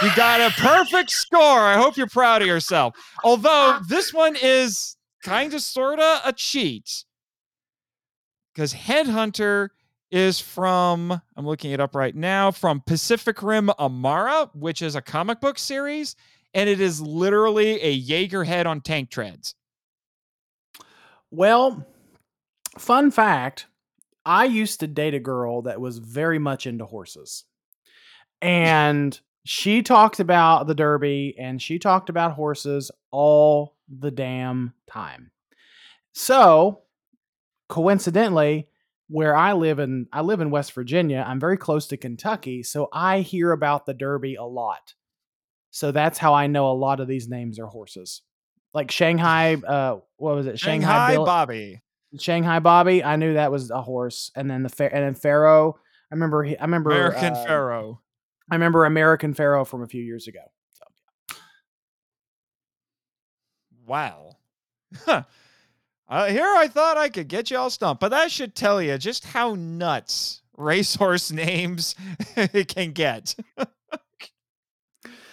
You 0.03 0.11
got 0.15 0.43
a 0.43 0.55
perfect 0.61 1.09
score. 1.09 1.41
I 1.41 1.79
hope 1.79 1.97
you're 1.97 2.07
proud 2.07 2.43
of 2.43 2.49
yourself. 2.49 2.95
Although 3.25 3.79
this 3.89 4.13
one 4.13 4.37
is 4.43 4.99
kind 5.25 5.55
of 5.55 5.63
sort 5.63 6.01
of 6.01 6.21
a 6.23 6.35
cheat. 6.35 7.05
Because 8.53 8.75
Headhunter 8.75 9.71
is 10.11 10.39
from, 10.39 11.23
I'm 11.35 11.47
looking 11.47 11.71
it 11.71 11.81
up 11.81 11.95
right 11.95 12.15
now, 12.15 12.51
from 12.51 12.83
Pacific 12.87 13.43
Rim 13.43 13.71
Amara, 13.79 14.51
which 14.53 14.83
is 14.83 14.97
a 14.97 15.01
comic 15.01 15.41
book 15.41 15.59
series. 15.59 16.15
And 16.53 16.69
it 16.69 16.79
is 16.79 17.01
literally 17.01 17.81
a 17.81 17.91
Jaeger 17.91 18.45
head 18.45 18.67
on 18.67 18.83
tank 18.83 19.09
treads. 19.09 19.55
Well, 21.31 21.87
fun 22.79 23.11
fact, 23.11 23.67
I 24.25 24.45
used 24.45 24.81
to 24.81 24.87
date 24.87 25.15
a 25.15 25.21
girl 25.21 25.63
that 25.63 25.81
was 25.81 25.99
very 25.99 26.39
much 26.39 26.67
into 26.67 26.85
horses. 26.85 27.45
And 28.41 29.19
she 29.45 29.83
talked 29.83 30.21
about 30.21 30.67
the 30.67 30.75
derby 30.75 31.35
and 31.39 31.61
she 31.61 31.79
talked 31.79 32.11
about 32.11 32.33
horses 32.33 32.91
all 33.11 33.77
the 33.89 34.11
damn 34.11 34.75
time. 34.87 35.31
So, 36.13 36.83
coincidentally, 37.69 38.69
where 39.09 39.35
I 39.35 39.55
live 39.55 39.79
in 39.79 40.07
I 40.13 40.21
live 40.21 40.41
in 40.41 40.51
West 40.51 40.73
Virginia, 40.73 41.25
I'm 41.27 41.41
very 41.41 41.57
close 41.57 41.87
to 41.89 41.97
Kentucky, 41.97 42.63
so 42.63 42.89
I 42.93 43.21
hear 43.21 43.53
about 43.53 43.87
the 43.87 43.95
derby 43.95 44.35
a 44.35 44.45
lot. 44.45 44.95
So 45.71 45.93
that's 45.93 46.19
how 46.19 46.35
I 46.35 46.47
know 46.47 46.71
a 46.71 46.73
lot 46.73 47.01
of 47.01 47.09
these 47.09 47.29
names 47.29 47.59
are 47.59 47.67
horses. 47.67 48.23
Like 48.75 48.91
Shanghai 48.91 49.55
uh 49.55 50.01
what 50.17 50.37
was 50.37 50.47
it? 50.47 50.59
Shanghai 50.59 51.15
Bill- 51.15 51.25
Bobby. 51.25 51.83
Shanghai 52.17 52.59
Bobby, 52.61 53.05
I 53.05 53.17
knew 53.17 53.35
that 53.35 53.51
was 53.51 53.71
a 53.71 53.83
horse, 53.83 54.31
and 54.35 54.51
then 54.51 54.63
the 54.63 54.69
fa- 54.69 54.95
and 54.95 55.05
then 55.05 55.15
Pharoah. 55.15 55.73
I 55.73 56.15
remember. 56.15 56.43
He, 56.43 56.57
I 56.57 56.63
remember 56.63 56.91
American 56.91 57.35
uh, 57.35 57.45
Pharoah. 57.45 57.99
I 58.51 58.55
remember 58.55 58.85
American 58.85 59.35
Pharoah 59.35 59.67
from 59.67 59.83
a 59.83 59.87
few 59.87 60.03
years 60.03 60.27
ago. 60.27 60.41
Wow. 63.87 64.37
Huh. 65.05 65.23
Uh, 66.09 66.27
here 66.27 66.55
I 66.57 66.69
thought 66.69 66.97
I 66.97 67.11
could 67.11 67.29
get 67.29 67.51
you 67.51 67.59
all 67.59 67.71
stumped, 67.71 68.01
but 68.01 68.11
that 68.11 68.31
should 68.31 68.55
tell 68.55 68.81
you 68.81 68.97
just 68.97 69.27
how 69.27 69.55
nuts 69.55 70.43
racehorse 70.57 71.31
names 71.33 71.95
can 72.69 72.93
get. 72.93 73.35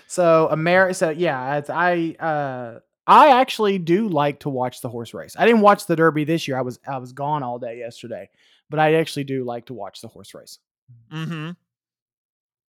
So 0.07 0.47
America. 0.51 0.93
So 0.93 1.09
yeah, 1.09 1.57
it's, 1.57 1.69
I 1.69 2.15
uh 2.19 2.79
I 3.07 3.39
actually 3.39 3.77
do 3.77 4.07
like 4.07 4.39
to 4.41 4.49
watch 4.49 4.81
the 4.81 4.89
horse 4.89 5.13
race. 5.13 5.35
I 5.37 5.45
didn't 5.45 5.61
watch 5.61 5.85
the 5.85 5.95
Derby 5.95 6.23
this 6.23 6.47
year. 6.47 6.57
I 6.57 6.61
was 6.61 6.79
I 6.87 6.97
was 6.97 7.11
gone 7.13 7.43
all 7.43 7.59
day 7.59 7.77
yesterday, 7.79 8.29
but 8.69 8.79
I 8.79 8.95
actually 8.95 9.25
do 9.25 9.43
like 9.43 9.65
to 9.67 9.73
watch 9.73 10.01
the 10.01 10.07
horse 10.07 10.33
race. 10.33 10.59
mm-hmm. 11.11 11.51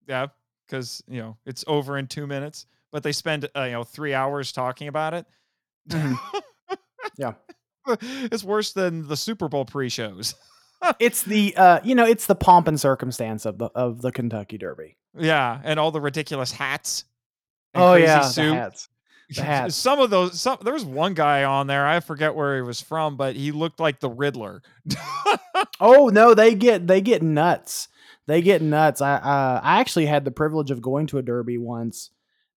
Yeah, 0.09 0.27
because 0.67 1.03
you 1.09 1.21
know 1.21 1.37
it's 1.47 1.65
over 1.67 1.99
in 1.99 2.07
two 2.07 2.27
minutes, 2.27 2.67
but 2.93 3.03
they 3.03 3.13
spend 3.13 3.49
uh, 3.57 3.63
you 3.65 3.73
know 3.73 3.85
three 3.85 4.15
hours 4.15 4.53
talking 4.53 4.89
about 4.89 5.15
it. 5.15 5.27
Mhm. 5.89 6.19
Yeah. 7.17 7.33
it's 8.01 8.45
worse 8.45 8.73
than 8.73 9.07
the 9.09 9.17
Super 9.17 9.49
Bowl 9.49 9.65
pre-shows. 9.65 10.35
It's 11.01 11.23
the 11.23 11.57
uh 11.57 11.81
you 11.83 11.95
know 11.95 12.05
it's 12.05 12.27
the 12.27 12.35
pomp 12.35 12.69
and 12.69 12.79
circumstance 12.79 13.47
of 13.47 13.57
the 13.59 13.71
of 13.75 14.03
the 14.03 14.13
Kentucky 14.13 14.59
Derby. 14.59 14.99
yeah, 15.19 15.59
and 15.65 15.81
all 15.81 15.91
the 15.91 16.01
ridiculous 16.03 16.53
hats. 16.53 17.05
and 17.75 17.83
Oh 17.83 17.95
yeah, 17.95 18.31
the 18.31 18.55
hats. 18.55 18.89
The 19.35 19.43
hats. 19.43 19.75
Some 19.75 19.99
of 19.99 20.11
those, 20.11 20.41
some 20.41 20.59
there 20.63 20.73
was 20.73 20.85
one 20.85 21.15
guy 21.15 21.43
on 21.45 21.67
there. 21.67 21.87
I 21.87 22.01
forget 22.01 22.35
where 22.35 22.57
he 22.57 22.63
was 22.63 22.81
from, 22.81 23.17
but 23.17 23.35
he 23.35 23.51
looked 23.53 23.81
like 23.81 24.01
the 24.01 24.11
Riddler. 24.11 24.63
Oh 25.81 26.09
no, 26.09 26.35
they 26.35 26.55
get 26.55 26.87
they 26.87 27.01
get 27.01 27.23
nuts. 27.23 27.89
They 28.27 28.43
get 28.43 28.63
nuts. 28.63 29.01
I 29.01 29.15
uh, 29.15 29.61
I 29.63 29.81
actually 29.81 30.07
had 30.07 30.25
the 30.25 30.31
privilege 30.31 30.71
of 30.71 30.81
going 30.83 31.07
to 31.09 31.19
a 31.19 31.23
derby 31.23 31.59
once, 31.59 32.11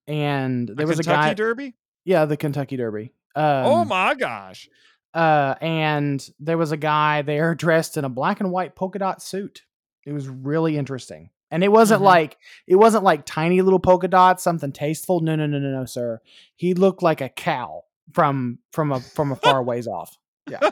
and 0.08 0.68
there 0.68 0.86
The 0.86 0.88
was 0.88 0.98
Kentucky 0.98 1.18
a 1.18 1.30
guy. 1.30 1.34
Derby. 1.34 1.76
yeah, 2.06 2.26
the 2.26 2.38
Kentucky 2.38 2.78
Derby. 2.78 3.14
Um, 3.36 3.44
oh 3.66 3.86
my 3.86 4.16
gosh! 4.16 4.70
Uh, 5.14 5.56
and 5.62 6.28
there 6.40 6.58
was 6.58 6.72
a 6.72 6.78
guy 6.78 7.22
there 7.22 7.56
dressed 7.66 7.98
in 7.98 8.06
a 8.06 8.10
black 8.10 8.40
and 8.42 8.52
white 8.52 8.76
polka 8.76 9.00
dot 9.00 9.22
suit. 9.22 9.64
It 10.06 10.12
was 10.14 10.28
really 10.28 10.78
interesting, 10.78 11.30
and 11.52 11.64
it 11.64 11.70
wasn't 11.72 12.02
Mhm. 12.02 12.06
like 12.06 12.38
it 12.68 12.76
wasn't 12.76 13.04
like 13.04 13.26
tiny 13.26 13.62
little 13.62 13.80
polka 13.80 14.08
dots, 14.08 14.44
something 14.44 14.72
tasteful. 14.72 15.20
No, 15.22 15.36
no, 15.36 15.46
no, 15.46 15.60
no, 15.60 15.70
no, 15.72 15.86
sir. 15.86 16.22
He 16.56 16.74
looked 16.74 17.02
like 17.04 17.22
a 17.22 17.30
cow 17.30 17.84
from 18.14 18.60
from 18.72 18.92
a 18.92 19.00
from 19.00 19.32
a 19.32 19.36
far 19.36 19.64
ways 19.64 19.88
off. 19.88 20.18
Yeah. 20.50 20.70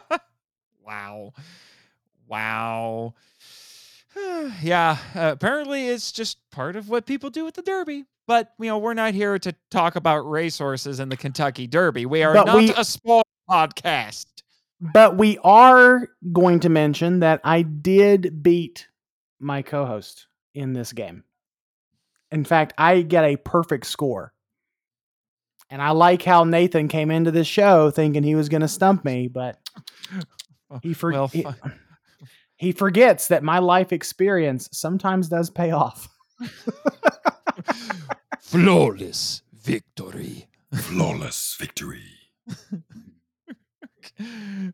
wow, 0.85 1.33
wow. 2.27 3.13
yeah, 4.61 4.97
uh, 5.15 5.29
apparently 5.33 5.87
it's 5.89 6.11
just 6.11 6.37
part 6.51 6.75
of 6.75 6.89
what 6.89 7.05
people 7.05 7.29
do 7.29 7.45
with 7.45 7.55
the 7.55 7.61
Derby. 7.61 8.05
But 8.25 8.51
you 8.59 8.65
know, 8.67 8.77
we're 8.77 8.93
not 8.93 9.13
here 9.13 9.37
to 9.39 9.55
talk 9.71 9.95
about 9.95 10.19
racehorses 10.29 10.99
and 10.99 11.11
the 11.11 11.17
Kentucky 11.17 11.67
Derby. 11.67 12.05
We 12.05 12.23
are 12.23 12.33
But 12.33 12.47
not 12.47 12.55
we- 12.57 12.73
a 12.73 12.83
sport 12.83 13.25
podcast. 13.49 14.25
But 14.79 15.17
we 15.17 15.39
are 15.43 16.07
going 16.31 16.59
to 16.59 16.69
mention 16.69 17.21
that 17.21 17.41
I 17.43 17.63
did 17.63 18.43
beat 18.43 18.87
my 19.39 19.63
co-host 19.63 20.27
in 20.57 20.73
this 20.73 20.91
game. 20.91 21.23
In 22.31 22.43
fact, 22.43 22.73
I 22.77 23.01
get 23.01 23.23
a 23.23 23.37
perfect 23.37 23.85
score. 23.85 24.33
And 25.69 25.81
I 25.81 25.91
like 25.91 26.23
how 26.23 26.43
Nathan 26.45 26.87
came 26.87 27.11
into 27.11 27.31
this 27.31 27.47
show 27.47 27.91
thinking 27.91 28.23
he 28.23 28.35
was 28.35 28.49
going 28.49 28.61
to 28.61 28.67
stump 28.67 29.03
me, 29.05 29.27
but 29.27 29.57
he, 30.81 30.93
for- 30.93 31.11
Well, 31.11 31.27
he, 31.27 31.45
he 32.57 32.71
forgets 32.71 33.27
that 33.29 33.43
my 33.43 33.59
life 33.59 33.91
experience 33.93 34.69
sometimes 34.71 35.27
does 35.29 35.49
pay 35.49 35.71
off. 35.71 36.09
flawless 38.39 39.41
victory. 39.53 40.47
Flawless 40.73 41.55
victory. 41.59 42.01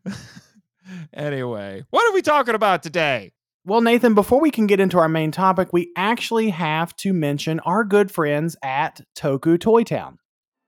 anyway, 1.13 1.83
what 1.89 2.09
are 2.09 2.13
we 2.13 2.21
talking 2.21 2.55
about 2.55 2.83
today? 2.83 3.31
Well, 3.65 3.79
Nathan, 3.79 4.13
before 4.13 4.41
we 4.41 4.51
can 4.51 4.67
get 4.67 4.81
into 4.81 4.99
our 4.99 5.07
main 5.07 5.31
topic, 5.31 5.71
we 5.71 5.89
actually 5.95 6.49
have 6.49 6.93
to 6.97 7.13
mention 7.13 7.61
our 7.61 7.85
good 7.85 8.11
friends 8.11 8.57
at 8.61 8.99
Toku 9.15 9.57
Toy 9.57 9.85
Town. 9.85 10.19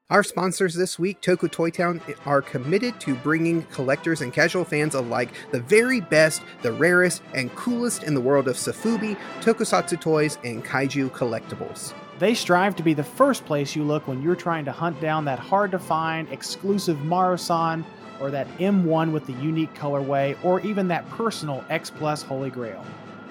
Our 0.10 0.23
sponsors 0.23 0.75
this 0.75 0.97
week, 0.97 1.19
Toku 1.21 1.51
Toy 1.51 1.71
Town, 1.71 1.99
are 2.25 2.41
committed 2.41 2.97
to 3.01 3.15
bringing 3.15 3.63
collectors 3.63 4.21
and 4.21 4.31
casual 4.31 4.63
fans 4.63 4.95
alike 4.95 5.31
the 5.51 5.60
very 5.60 5.99
best, 5.99 6.41
the 6.62 6.71
rarest, 6.71 7.21
and 7.34 7.53
coolest 7.53 8.03
in 8.03 8.13
the 8.13 8.21
world 8.21 8.47
of 8.47 8.55
sofubi, 8.55 9.17
Tokusatsu 9.41 9.99
toys, 9.99 10.38
and 10.45 10.63
kaiju 10.63 11.10
collectibles. 11.10 11.93
They 12.17 12.34
strive 12.34 12.77
to 12.77 12.84
be 12.84 12.93
the 12.93 13.03
first 13.03 13.43
place 13.43 13.75
you 13.75 13.84
look 13.84 14.08
when 14.08 14.21
you're 14.21 14.38
trying 14.38 14.63
to 14.63 14.71
hunt 14.71 15.01
down 15.01 15.25
that 15.25 15.39
hard 15.39 15.71
to 15.71 15.79
find 15.79 16.29
exclusive 16.29 16.95
Marusan 16.99 17.84
or 18.19 18.32
that 18.32 18.47
M1 18.58 19.12
with 19.12 19.25
the 19.25 19.34
unique 19.34 19.73
colorway 19.73 20.38
or 20.43 20.60
even 20.62 20.88
that 20.89 21.08
personal 21.10 21.63
X 21.69 21.89
Plus 21.89 22.21
Holy 22.21 22.49
Grail. 22.49 22.84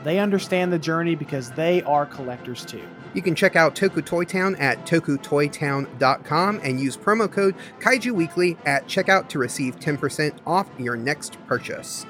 They 0.04 0.18
understand 0.18 0.70
the 0.70 0.78
journey 0.78 1.14
because 1.14 1.50
they 1.52 1.82
are 1.82 2.04
collectors 2.04 2.64
too. 2.64 2.82
You 3.14 3.22
can 3.22 3.34
check 3.34 3.56
out 3.56 3.74
Toku 3.74 4.04
Toy 4.04 4.24
Town 4.24 4.54
at 4.56 4.84
tokutoytown.com 4.86 6.60
and 6.62 6.80
use 6.80 6.96
promo 6.96 7.30
code 7.30 7.54
Kaiju 7.80 8.12
Weekly 8.12 8.58
at 8.66 8.86
checkout 8.86 9.28
to 9.28 9.38
receive 9.38 9.80
10% 9.80 10.38
off 10.46 10.68
your 10.78 10.96
next 10.96 11.38
purchase. 11.46 12.04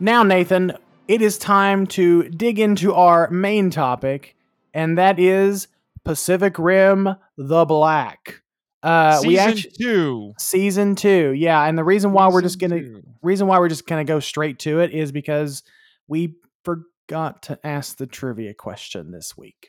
Now, 0.00 0.22
Nathan, 0.24 0.72
it 1.06 1.22
is 1.22 1.38
time 1.38 1.86
to 1.88 2.24
dig 2.28 2.58
into 2.58 2.92
our 2.92 3.30
main 3.30 3.70
topic, 3.70 4.36
and 4.74 4.98
that 4.98 5.18
is 5.18 5.68
Pacific 6.04 6.58
Rim 6.58 7.16
the 7.36 7.64
Black. 7.64 8.42
Uh, 8.86 9.16
Season 9.16 9.28
we 9.28 9.38
actually 9.38 9.70
two. 9.72 10.32
season 10.38 10.94
two, 10.94 11.32
yeah. 11.32 11.64
And 11.64 11.76
the 11.76 11.82
reason 11.82 12.12
why 12.12 12.28
we're 12.28 12.40
just 12.40 12.60
gonna 12.60 12.80
two. 12.80 13.02
reason 13.20 13.48
why 13.48 13.58
we're 13.58 13.68
just 13.68 13.84
gonna 13.84 14.04
go 14.04 14.20
straight 14.20 14.60
to 14.60 14.78
it 14.78 14.92
is 14.92 15.10
because 15.10 15.64
we 16.06 16.36
forgot 16.62 17.42
to 17.42 17.58
ask 17.66 17.96
the 17.96 18.06
trivia 18.06 18.54
question 18.54 19.10
this 19.10 19.36
week. 19.36 19.68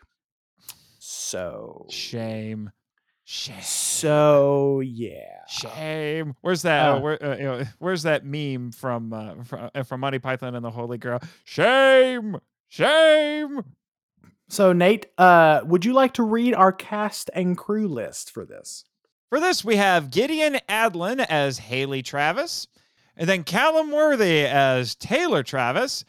So 1.00 1.88
Shame. 1.90 2.70
Shame. 3.24 3.62
So 3.64 4.82
yeah. 4.82 5.46
Shame. 5.48 6.36
Where's 6.42 6.62
that? 6.62 6.90
Uh, 6.90 7.00
where, 7.00 7.26
uh, 7.26 7.38
you 7.38 7.44
know, 7.44 7.64
where's 7.80 8.04
that 8.04 8.24
meme 8.24 8.72
from 8.72 9.12
uh, 9.12 9.44
from, 9.46 9.72
uh, 9.74 9.82
from 9.82 10.02
Monty 10.02 10.20
Python 10.20 10.54
and 10.54 10.64
the 10.64 10.70
Holy 10.70 11.00
Grail? 11.00 11.22
Shame. 11.44 12.38
Shame. 12.68 13.64
So 14.50 14.74
Nate, 14.74 15.08
uh, 15.18 15.62
would 15.66 15.86
you 15.86 15.94
like 15.94 16.14
to 16.14 16.24
read 16.24 16.54
our 16.54 16.72
cast 16.72 17.32
and 17.34 17.58
crew 17.58 17.88
list 17.88 18.30
for 18.32 18.46
this? 18.46 18.86
For 19.30 19.40
this, 19.42 19.64
we 19.64 19.76
have 19.76 20.10
Gideon 20.10 20.58
Adlon 20.70 21.26
as 21.28 21.58
Haley 21.58 22.02
Travis, 22.02 22.68
and 23.18 23.28
then 23.28 23.44
Callum 23.44 23.92
Worthy 23.92 24.46
as 24.46 24.96
Taylor 24.96 25.44
Travis, 25.44 26.06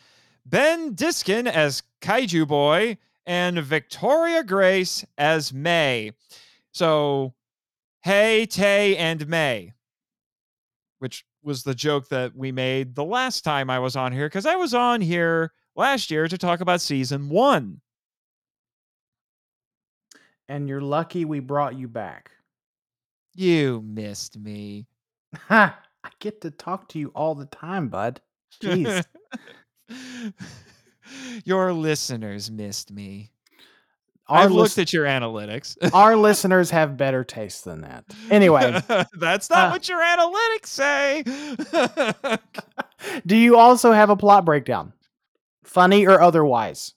Ben 0.47 0.95
Diskin 0.95 1.49
as 1.49 1.83
Kaiju 2.01 2.47
Boy, 2.47 2.97
and 3.27 3.59
Victoria 3.59 4.45
Grace 4.45 5.05
as 5.17 5.53
Mei. 5.53 6.13
So, 6.71 7.35
Hey, 8.03 8.47
Tay, 8.47 8.97
and 8.97 9.27
May, 9.29 9.73
which 11.01 11.25
was 11.43 11.65
the 11.65 11.75
joke 11.75 12.09
that 12.09 12.37
we 12.37 12.53
made 12.53 12.95
the 12.95 13.05
last 13.05 13.43
time 13.43 13.69
I 13.69 13.81
was 13.81 13.97
on 13.97 14.13
here, 14.13 14.27
because 14.27 14.47
I 14.47 14.55
was 14.55 14.75
on 14.75 15.01
here 15.01 15.53
last 15.75 16.11
year 16.11 16.29
to 16.29 16.39
talk 16.39 16.61
about 16.61 16.81
season 16.81 17.29
one. 17.29 17.81
And 20.49 20.69
you're 20.69 20.81
lucky 20.81 21.25
we 21.25 21.41
brought 21.41 21.77
you 21.77 21.89
back. 21.89 22.31
You 23.35 23.83
missed 23.85 24.39
me. 24.39 24.87
Ha! 25.35 25.79
I 26.05 26.11
get 26.21 26.41
to 26.43 26.51
talk 26.51 26.89
to 26.91 26.99
you 26.99 27.11
all 27.15 27.35
the 27.35 27.47
time, 27.47 27.89
bud. 27.89 28.21
Jeez. 28.63 29.05
your 31.45 31.73
listeners 31.73 32.51
missed 32.51 32.93
me. 32.93 33.31
Our, 34.29 34.45
I've 34.45 34.53
lis- 34.53 34.77
looked 34.77 34.89
at 34.89 34.93
your 34.93 35.07
analytics. 35.07 35.77
our 35.93 36.17
listeners 36.29 36.71
have 36.71 36.97
better 36.97 37.25
taste 37.25 37.65
than 37.65 37.81
that. 37.81 38.05
Anyway, 38.31 38.81
that's 39.15 39.51
not 39.51 39.69
uh, 39.69 39.71
what 39.71 39.89
your 39.89 40.01
analytics 40.01 40.67
say. 40.67 41.25
do 43.27 43.37
you 43.37 43.57
also 43.57 43.93
have 43.93 44.11
a 44.11 44.17
plot 44.17 44.45
breakdown? 44.45 44.93
Funny 45.65 46.07
or 46.07 46.21
otherwise? 46.21 46.95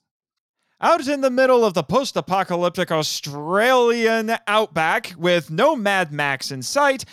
Out 0.84 1.06
in 1.06 1.20
the 1.20 1.30
middle 1.30 1.64
of 1.64 1.74
the 1.74 1.84
post 1.84 2.16
apocalyptic 2.16 2.90
Australian 2.90 4.32
outback 4.48 5.14
with 5.16 5.48
no 5.48 5.76
Mad 5.76 6.10
Max 6.10 6.50
in 6.50 6.60
sight, 6.60 7.04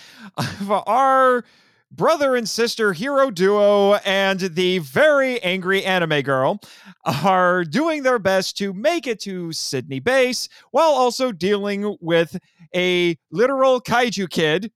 our 0.88 1.46
brother 1.92 2.36
and 2.36 2.50
sister 2.50 2.94
hero 2.94 3.30
duo 3.30 3.94
and 4.06 4.40
the 4.40 4.80
very 4.80 5.40
angry 5.44 5.86
anime 5.86 6.24
girl 6.24 6.60
are 7.06 7.64
doing 7.64 8.02
their 8.02 8.18
best 8.18 8.58
to 8.58 8.74
make 8.74 9.06
it 9.06 9.20
to 9.20 9.54
Sydney 9.54 10.00
base 10.00 10.50
while 10.72 10.90
also 10.90 11.32
dealing 11.32 11.96
with 12.02 12.40
a 12.76 13.16
literal 13.30 13.82
kaiju 13.82 14.32
kid 14.32 14.72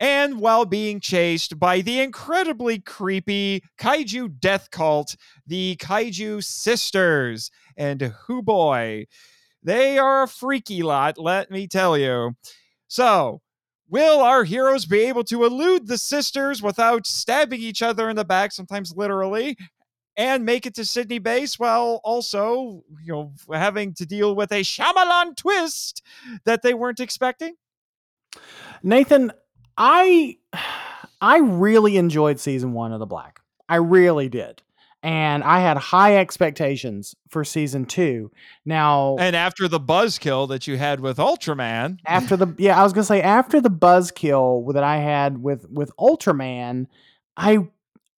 and 0.00 0.40
while 0.40 0.64
being 0.64 1.00
chased 1.00 1.58
by 1.58 1.80
the 1.80 2.00
incredibly 2.00 2.78
creepy 2.78 3.62
kaiju 3.78 4.38
death 4.40 4.70
cult, 4.70 5.16
the 5.46 5.76
Kaiju 5.76 6.42
Sisters. 6.44 7.50
And 7.78 8.12
who 8.26 8.42
boy, 8.42 9.06
they 9.62 9.98
are 9.98 10.24
a 10.24 10.28
freaky 10.28 10.82
lot, 10.82 11.16
let 11.16 11.50
me 11.50 11.68
tell 11.68 11.96
you. 11.96 12.34
So, 12.88 13.40
will 13.88 14.20
our 14.20 14.44
heroes 14.44 14.84
be 14.84 15.02
able 15.02 15.24
to 15.24 15.44
elude 15.44 15.86
the 15.86 15.96
sisters 15.96 16.60
without 16.60 17.06
stabbing 17.06 17.60
each 17.60 17.80
other 17.80 18.10
in 18.10 18.16
the 18.16 18.24
back, 18.24 18.52
sometimes 18.52 18.92
literally? 18.96 19.56
And 20.16 20.44
make 20.44 20.66
it 20.66 20.74
to 20.74 20.84
Sydney 20.84 21.20
base 21.20 21.60
while 21.60 22.00
also, 22.02 22.82
you 23.04 23.12
know, 23.12 23.32
having 23.52 23.94
to 23.94 24.04
deal 24.04 24.34
with 24.34 24.50
a 24.50 24.62
Shyamalan 24.62 25.36
twist 25.36 26.02
that 26.44 26.62
they 26.62 26.74
weren't 26.74 26.98
expecting? 26.98 27.54
Nathan, 28.82 29.32
I 29.76 30.38
I 31.20 31.38
really 31.38 31.96
enjoyed 31.96 32.40
season 32.40 32.72
one 32.72 32.92
of 32.92 32.98
The 32.98 33.06
Black. 33.06 33.40
I 33.68 33.76
really 33.76 34.28
did. 34.28 34.62
And 35.02 35.44
I 35.44 35.60
had 35.60 35.76
high 35.76 36.16
expectations 36.16 37.14
for 37.28 37.44
season 37.44 37.84
two. 37.84 38.32
Now 38.64 39.16
And 39.18 39.36
after 39.36 39.68
the 39.68 39.78
buzzkill 39.78 40.48
that 40.48 40.66
you 40.66 40.76
had 40.76 41.00
with 41.00 41.18
Ultraman, 41.18 41.98
after 42.04 42.36
the 42.36 42.54
yeah, 42.58 42.78
I 42.78 42.82
was 42.82 42.92
gonna 42.92 43.04
say 43.04 43.22
after 43.22 43.60
the 43.60 43.70
buzzkill 43.70 44.72
that 44.74 44.82
I 44.82 44.96
had 44.96 45.42
with 45.42 45.68
with 45.70 45.92
Ultraman, 45.98 46.86
I 47.36 47.68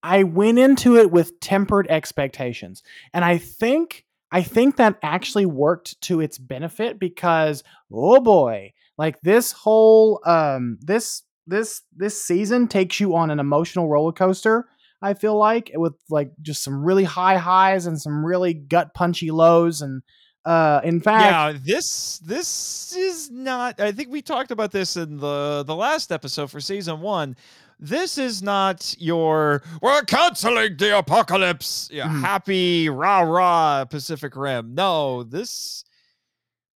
I 0.03 0.23
went 0.23 0.59
into 0.59 0.97
it 0.97 1.11
with 1.11 1.39
tempered 1.41 1.87
expectations, 1.91 2.83
and 3.13 3.25
I 3.25 3.37
think 3.37 4.07
I 4.33 4.43
think 4.43 4.77
that 4.77 4.99
actually 5.03 5.47
worked 5.47 6.01
to 6.03 6.21
its 6.21 6.39
benefit 6.39 6.99
because 6.99 7.63
oh 7.93 8.21
boy, 8.21 8.73
like 8.97 9.21
this 9.21 9.53
whole 9.53 10.21
um 10.25 10.79
this 10.81 11.25
this 11.47 11.83
this 11.95 12.23
season 12.23 12.69
takes 12.69 13.01
you 13.01 13.15
on 13.15 13.31
an 13.31 13.41
emotional 13.41 13.89
roller 13.89 14.13
coaster. 14.13 14.69
I 15.03 15.15
feel 15.15 15.37
like 15.39 15.71
with 15.75 15.95
like 16.11 16.33
just 16.43 16.63
some 16.63 16.85
really 16.85 17.05
high 17.05 17.37
highs 17.37 17.87
and 17.87 18.01
some 18.01 18.25
really 18.25 18.55
gut 18.55 18.93
punchy 18.95 19.31
lows, 19.31 19.81
and 19.83 20.03
uh 20.45 20.81
in 20.85 21.01
fact, 21.01 21.23
yeah, 21.55 21.59
this 21.65 22.19
this 22.21 22.95
is 22.97 23.31
not. 23.31 23.81
I 23.81 23.93
think 23.93 24.11
we 24.11 24.23
talked 24.23 24.51
about 24.51 24.73
this 24.73 24.97
in 24.97 25.17
the 25.19 25.65
the 25.67 25.75
last 25.77 26.13
episode 26.13 26.51
for 26.51 26.61
season 26.61 27.01
one. 27.01 27.37
This 27.79 28.19
is 28.19 28.43
not 28.43 28.95
your 28.99 29.63
we're 29.81 30.03
canceling 30.03 30.77
the 30.77 30.99
apocalypse, 30.99 31.89
yeah, 31.91 32.09
Mhm. 32.09 32.21
happy 32.21 32.89
rah 32.91 33.21
rah 33.21 33.85
Pacific 33.87 34.37
Rim. 34.37 34.75
No, 34.75 35.23
this. 35.23 35.85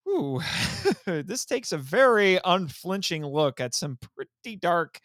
Ooh, 0.07 0.41
this 1.05 1.45
takes 1.45 1.71
a 1.71 1.77
very 1.77 2.39
unflinching 2.43 3.25
look 3.25 3.59
at 3.61 3.73
some 3.73 3.97
pretty 4.15 4.55
dark 4.57 4.99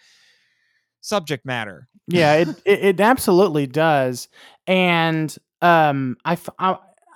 subject 1.00 1.44
matter. 1.46 1.88
yeah 2.06 2.34
it, 2.34 2.48
it 2.64 2.84
it 2.84 3.00
absolutely 3.00 3.66
does 3.66 4.28
and 4.66 5.36
um 5.62 6.16
I 6.24 6.38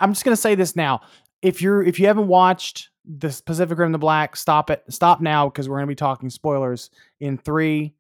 I'm 0.01 0.13
just 0.13 0.25
gonna 0.25 0.37
say 0.37 0.55
this 0.55 0.75
now 0.77 1.01
if 1.43 1.61
you're 1.61 1.83
if 1.83 1.99
you 1.99 2.07
haven't 2.07 2.29
watched 2.29 2.91
the 3.05 3.41
pacific 3.45 3.79
rim 3.79 3.93
the 3.93 3.99
black 3.99 4.37
stop 4.37 4.71
it 4.71 4.83
stop 4.89 5.21
now 5.21 5.49
because 5.49 5.69
we're 5.69 5.77
gonna 5.77 5.87
be 5.87 5.95
talking 5.95 6.31
spoilers 6.31 6.91
in 7.21 7.37
three 7.37 7.95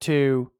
two 0.00 0.50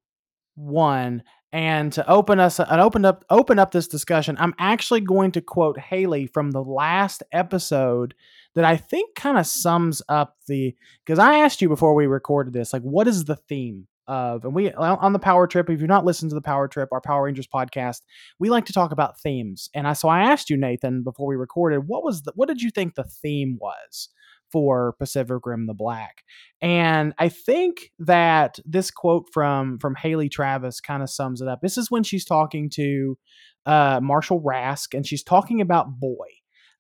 one 0.55 1.23
and 1.53 1.93
to 1.93 2.09
open 2.11 2.41
us 2.41 2.59
and 2.59 2.81
open 2.81 3.05
up 3.05 3.25
open 3.29 3.59
up 3.59 3.71
this 3.73 3.87
discussion 3.87 4.37
i'm 4.39 4.55
actually 4.59 5.01
going 5.01 5.31
to 5.31 5.41
quote 5.41 5.79
haley 5.79 6.27
from 6.27 6.51
the 6.51 6.63
last 6.63 7.23
episode 7.31 8.15
that 8.55 8.65
i 8.65 8.77
think 8.77 9.15
kind 9.15 9.37
of 9.37 9.47
sums 9.47 10.01
up 10.09 10.37
the 10.47 10.75
because 11.05 11.19
i 11.19 11.39
asked 11.39 11.61
you 11.61 11.69
before 11.69 11.95
we 11.95 12.07
recorded 12.07 12.53
this 12.53 12.73
like 12.73 12.83
what 12.83 13.07
is 13.07 13.25
the 13.25 13.37
theme 13.37 13.87
of 14.07 14.45
and 14.45 14.55
we 14.55 14.73
on 14.73 15.13
the 15.13 15.19
power 15.19 15.47
trip 15.47 15.71
if 15.71 15.81
you've 15.81 15.89
not 15.89 16.05
listened 16.05 16.31
to 16.31 16.35
the 16.35 16.43
power 16.43 16.69
trip 16.69 16.89
our 16.93 17.01
power 17.01 17.25
rangers 17.25 17.47
podcast 17.47 18.03
we 18.39 18.51
like 18.51 18.67
to 18.67 18.73
talk 18.73 18.93
about 18.93 19.21
themes. 19.21 19.69
And 19.75 19.89
i 19.89 19.93
so 19.93 20.09
i 20.09 20.23
asked 20.23 20.51
you 20.51 20.57
nathan 20.57 21.03
before 21.03 21.27
we 21.27 21.37
recorded 21.37 21.87
what 21.87 22.05
was 22.05 22.23
the 22.23 22.33
what 22.35 22.49
did 22.49 22.61
you 22.61 22.71
think 22.71 22.95
the 22.95 23.05
theme 23.05 23.59
was 23.61 24.09
for 24.53 24.95
pacific 25.01 25.45
rim 25.45 25.67
the 25.67 25.75
black? 25.75 26.23
And 26.61 27.15
i 27.19 27.29
think 27.29 27.91
that 27.99 28.59
this 28.65 28.91
quote 28.91 29.27
from 29.33 29.79
from 29.79 29.95
haley 29.97 30.29
travis 30.29 30.81
kind 30.81 31.03
of 31.03 31.11
sums 31.11 31.41
it 31.41 31.49
up. 31.49 31.61
This 31.61 31.79
is 31.79 31.91
when 31.91 32.03
she's 32.03 32.25
talking 32.25 32.71
to 32.75 33.19
uh 33.67 34.01
marshall 34.03 34.43
rask 34.43 34.95
and 34.95 35.07
she's 35.07 35.23
talking 35.23 35.61
about 35.61 35.99
boy 35.99 36.29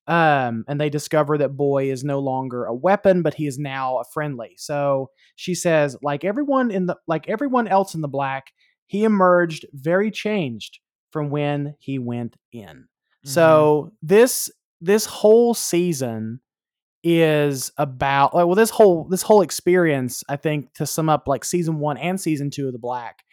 um, 0.06 0.64
and 0.68 0.80
they 0.80 0.90
discover 0.90 1.38
that 1.38 1.56
boy 1.56 1.90
is 1.90 2.04
no 2.04 2.18
longer 2.18 2.64
a 2.64 2.74
weapon 2.74 3.22
but 3.22 3.34
he 3.34 3.46
is 3.46 3.58
now 3.58 3.98
a 3.98 4.04
friendly. 4.12 4.54
So 4.56 5.10
she 5.36 5.54
says 5.54 5.96
like 6.02 6.24
everyone 6.24 6.70
in 6.70 6.86
the 6.86 6.96
like 7.06 7.28
everyone 7.28 7.68
else 7.68 7.94
in 7.94 8.00
the 8.00 8.08
black 8.08 8.46
he 8.86 9.04
emerged 9.04 9.66
very 9.72 10.10
changed 10.10 10.78
from 11.10 11.30
when 11.30 11.74
he 11.78 11.98
went 11.98 12.36
in. 12.52 12.86
So 13.24 13.92
this 14.02 14.50
this 14.82 15.06
whole 15.06 15.54
season 15.54 16.40
is 17.02 17.72
about 17.78 18.34
like 18.34 18.46
well 18.46 18.54
this 18.54 18.70
whole 18.70 19.04
this 19.10 19.20
whole 19.20 19.42
experience 19.42 20.24
i 20.30 20.36
think 20.36 20.72
to 20.72 20.86
sum 20.86 21.10
up 21.10 21.28
like 21.28 21.44
season 21.44 21.78
one 21.78 21.98
and 21.98 22.18
season 22.18 22.50
two 22.50 22.66
of 22.66 22.72
the 22.72 22.78
black 22.78 23.24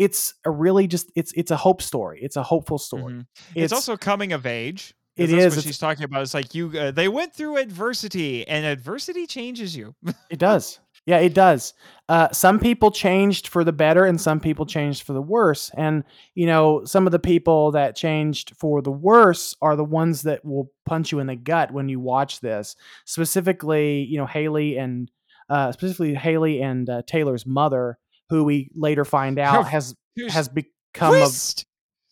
it's 0.00 0.32
a 0.46 0.50
really 0.50 0.86
just 0.86 1.12
it's 1.14 1.30
it's 1.34 1.50
a 1.50 1.58
hope 1.58 1.82
story. 1.82 2.20
It's 2.22 2.36
a 2.36 2.42
hopeful 2.42 2.78
story. 2.78 3.12
Mhm. 3.12 3.26
It's, 3.54 3.70
also 3.70 3.98
coming 3.98 4.32
of 4.32 4.46
age. 4.46 4.94
It 5.20 5.26
that's 5.26 5.44
is, 5.44 5.56
What 5.56 5.64
she's 5.66 5.78
talking 5.78 6.04
about. 6.04 6.22
It's 6.22 6.34
like 6.34 6.54
you. 6.54 6.70
Uh, 6.76 6.90
they 6.90 7.08
went 7.08 7.34
through 7.34 7.58
adversity, 7.58 8.46
and 8.48 8.64
adversity 8.64 9.26
changes 9.26 9.76
you. 9.76 9.94
It 10.30 10.38
does. 10.38 10.78
Yeah, 11.06 11.18
it 11.18 11.34
does. 11.34 11.74
Uh, 12.08 12.30
some 12.30 12.60
people 12.60 12.90
changed 12.90 13.48
for 13.48 13.64
the 13.64 13.72
better 13.72 14.04
and 14.04 14.20
some 14.20 14.38
people 14.38 14.66
changed 14.66 15.02
for 15.02 15.12
the 15.12 15.22
worse. 15.22 15.70
And, 15.74 16.04
you 16.34 16.46
know, 16.46 16.84
some 16.84 17.06
of 17.06 17.12
the 17.12 17.18
people 17.18 17.70
that 17.72 17.96
changed 17.96 18.54
for 18.56 18.82
the 18.82 18.92
worse 18.92 19.56
are 19.62 19.76
the 19.76 19.84
ones 19.84 20.22
that 20.22 20.44
will 20.44 20.70
punch 20.84 21.10
you 21.10 21.18
in 21.18 21.26
the 21.26 21.36
gut 21.36 21.72
when 21.72 21.88
you 21.88 22.00
watch 22.00 22.40
this. 22.40 22.76
Specifically, 23.06 24.02
you 24.02 24.18
know, 24.18 24.26
Haley 24.26 24.76
and, 24.76 25.10
uh, 25.48 25.72
specifically 25.72 26.14
Haley 26.14 26.60
and 26.62 26.88
uh, 26.88 27.02
Taylor's 27.06 27.46
mother, 27.46 27.98
who 28.28 28.44
we 28.44 28.70
later 28.74 29.04
find 29.04 29.38
out 29.38 29.68
has, 29.68 29.94
has 30.28 30.48
become, 30.48 31.14
a, 31.14 31.18
Twist. 31.18 31.66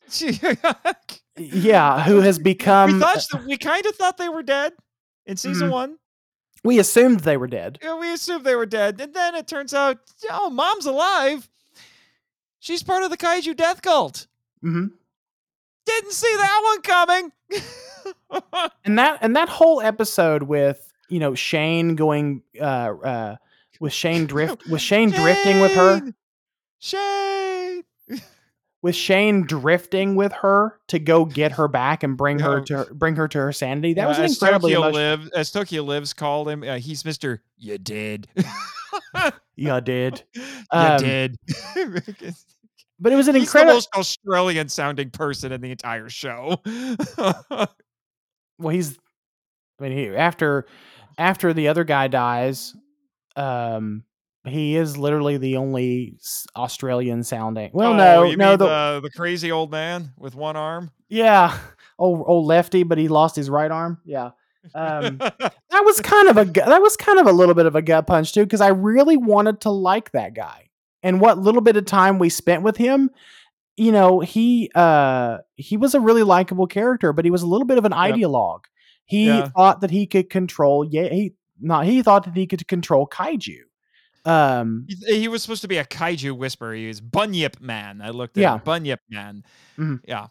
yeah, 1.39 2.03
who 2.03 2.21
has 2.21 2.39
become, 2.53 2.93
we 2.93 2.99
thought 3.01 3.27
we 3.47 3.57
kind 3.57 3.87
of 3.87 3.95
thought 3.97 4.17
they 4.19 4.29
were 4.29 4.43
dead 4.43 4.73
in 5.27 5.37
season 5.37 5.69
Mhm. 5.69 5.73
one. 5.73 5.99
We 6.65 6.79
assumed 6.81 7.21
they 7.21 7.37
were 7.37 7.47
dead. 7.47 7.79
Yeah, 7.83 7.99
we 7.99 8.13
assumed 8.13 8.45
they 8.45 8.57
were 8.57 8.67
dead, 8.67 9.01
and 9.01 9.15
then 9.15 9.35
it 9.37 9.47
turns 9.47 9.73
out, 9.73 9.99
oh, 10.31 10.51
mom's 10.51 10.87
alive. 10.87 11.49
She's 12.59 12.83
part 12.83 13.05
of 13.05 13.11
the 13.11 13.17
kaiju 13.17 13.57
death 13.57 13.81
cult. 13.83 14.27
hmm 14.61 14.87
Didn't 15.87 16.13
see 16.13 16.37
that 16.37 16.61
one 16.65 16.83
coming. 16.83 17.33
And 18.85 18.99
that 18.99 19.19
and 19.23 19.37
that 19.37 19.49
whole 19.49 19.81
episode 19.83 20.43
with 20.45 20.93
you 21.11 21.19
know 21.19 21.35
Shane 21.35 21.95
going 21.95 22.43
uh 22.61 22.65
uh 23.05 23.37
with 23.81 23.93
Shane 23.93 24.27
drift 24.33 24.67
with 24.67 24.81
Shane 24.81 25.11
drifting 25.11 25.61
with 25.61 25.73
her 25.73 26.01
Shane. 26.79 27.85
With 28.83 28.95
Shane 28.95 29.43
drifting 29.43 30.15
with 30.15 30.33
her 30.33 30.79
to 30.89 30.99
go 30.99 31.25
get 31.25 31.53
her 31.53 31.67
back 31.69 32.03
and 32.03 32.17
bring 32.17 32.39
her 32.39 32.61
to 32.63 32.77
her, 32.79 32.85
bring 32.95 33.17
her 33.17 33.27
to 33.29 33.39
her 33.39 33.53
sanity. 33.53 33.95
That 33.95 34.05
Uh, 34.07 34.21
was 34.21 34.33
incredibly 34.33 34.73
Tokyo 34.75 34.89
emotional. 34.89 35.17
Live, 35.25 35.31
as 35.35 35.51
Tokyo 35.51 35.83
Lives 35.83 36.13
called 36.13 36.49
him, 36.49 36.63
uh, 36.63 36.79
he's 36.79 37.05
Mister. 37.05 37.43
You 37.57 37.79
did. 37.79 38.29
you 39.57 39.81
did. 39.81 40.23
you 40.35 40.43
Um, 40.71 40.99
did. 40.99 41.37
But 43.01 43.13
it 43.13 43.17
was 43.17 43.29
an 43.29 43.35
He's 43.37 43.45
the 43.53 43.59
incredible. 43.59 43.75
most 43.75 43.89
Australian 43.97 44.69
sounding 44.69 45.11
person 45.11 45.53
in 45.53 45.61
the 45.61 45.71
entire 45.71 46.09
show. 46.09 46.61
Well, 48.59 48.75
he's. 48.75 48.99
I 49.81 49.85
mean, 49.85 49.93
he 49.97 50.09
after 50.17 50.67
after 51.17 51.53
the 51.53 51.69
other 51.69 51.85
guy 51.85 52.09
dies, 52.09 52.75
um, 53.37 54.03
he 54.47 54.77
is 54.77 54.97
literally 54.97 55.37
the 55.37 55.57
only 55.57 56.17
Australian 56.57 57.23
sounding. 57.25 57.71
Well, 57.73 57.93
Oh, 57.93 57.97
no, 57.97 58.23
you 58.25 58.37
no, 58.37 58.51
mean 58.51 58.59
the, 58.59 58.67
the 58.67 59.01
the 59.05 59.11
crazy 59.11 59.51
old 59.53 59.71
man 59.71 60.13
with 60.17 60.35
one 60.35 60.57
arm. 60.57 60.91
yeah, 61.09 61.59
old 61.99 62.25
old 62.27 62.47
lefty, 62.47 62.83
but 62.83 62.99
he 62.99 63.09
lost 63.09 63.37
his 63.37 63.51
right 63.51 63.71
arm. 63.71 64.01
Yeah. 64.05 64.31
Um, 64.75 65.19
that 65.19 65.83
was 65.85 66.01
kind 66.01 66.29
of 66.29 66.37
a 66.37 66.45
that 66.45 66.83
was 66.83 66.97
kind 66.97 67.19
of 67.19 67.27
a 67.27 67.33
little 67.33 67.55
bit 67.55 67.67
of 67.67 67.75
a 67.77 67.83
gut 67.83 68.07
punch 68.07 68.33
too 68.35 68.45
because 68.45 68.61
I 68.61 68.69
really 68.69 69.17
wanted 69.17 69.61
to 69.63 69.71
like 69.71 70.11
that 70.13 70.35
guy 70.35 70.69
and 71.03 71.21
what 71.21 71.39
little 71.39 71.61
bit 71.63 71.77
of 71.77 71.85
time 71.87 72.19
we 72.19 72.29
spent 72.29 72.63
with 72.65 72.77
him 72.77 73.09
you 73.77 73.93
know 73.93 74.19
he 74.21 74.71
uh 74.75 75.39
he 75.55 75.77
was 75.77 75.95
a 75.95 76.01
really 76.01 76.25
likable 76.25 76.67
character 76.67 77.13
but 77.13 77.25
he 77.25 77.31
was 77.31 77.43
a 77.43 77.47
little 77.47 77.67
bit 77.67 77.79
of 77.79 77.85
an 77.85 77.93
ideologue 77.93 78.65
he 79.07 79.27
Yeah. 79.29 79.49
thought 79.57 79.81
that 79.83 79.91
he 79.93 80.07
could 80.07 80.29
control 80.29 80.85
yeah 80.85 81.09
he 81.09 81.35
not 81.61 81.87
he 81.87 82.03
thought 82.03 82.25
that 82.25 82.37
he 82.37 82.47
could 82.49 82.67
control 82.67 83.07
kaiju 83.07 83.61
um 84.29 84.87
He, 84.89 85.21
he 85.21 85.29
was 85.29 85.43
supposed 85.43 85.63
to 85.63 85.69
be 85.69 85.79
a 85.79 85.85
kaiju 85.85 86.37
whisperer. 86.37 86.75
He 86.75 86.87
was 86.89 87.01
Bunyip 87.01 87.61
Man. 87.61 88.01
I 88.03 88.11
looked 88.11 88.37
at 88.37 88.43
Yeah. 88.43 88.55
him. 88.55 88.61
Bunyip 88.65 88.99
Man. 89.11 89.45
Mhm. 89.79 90.01
Yeah. 90.07 90.27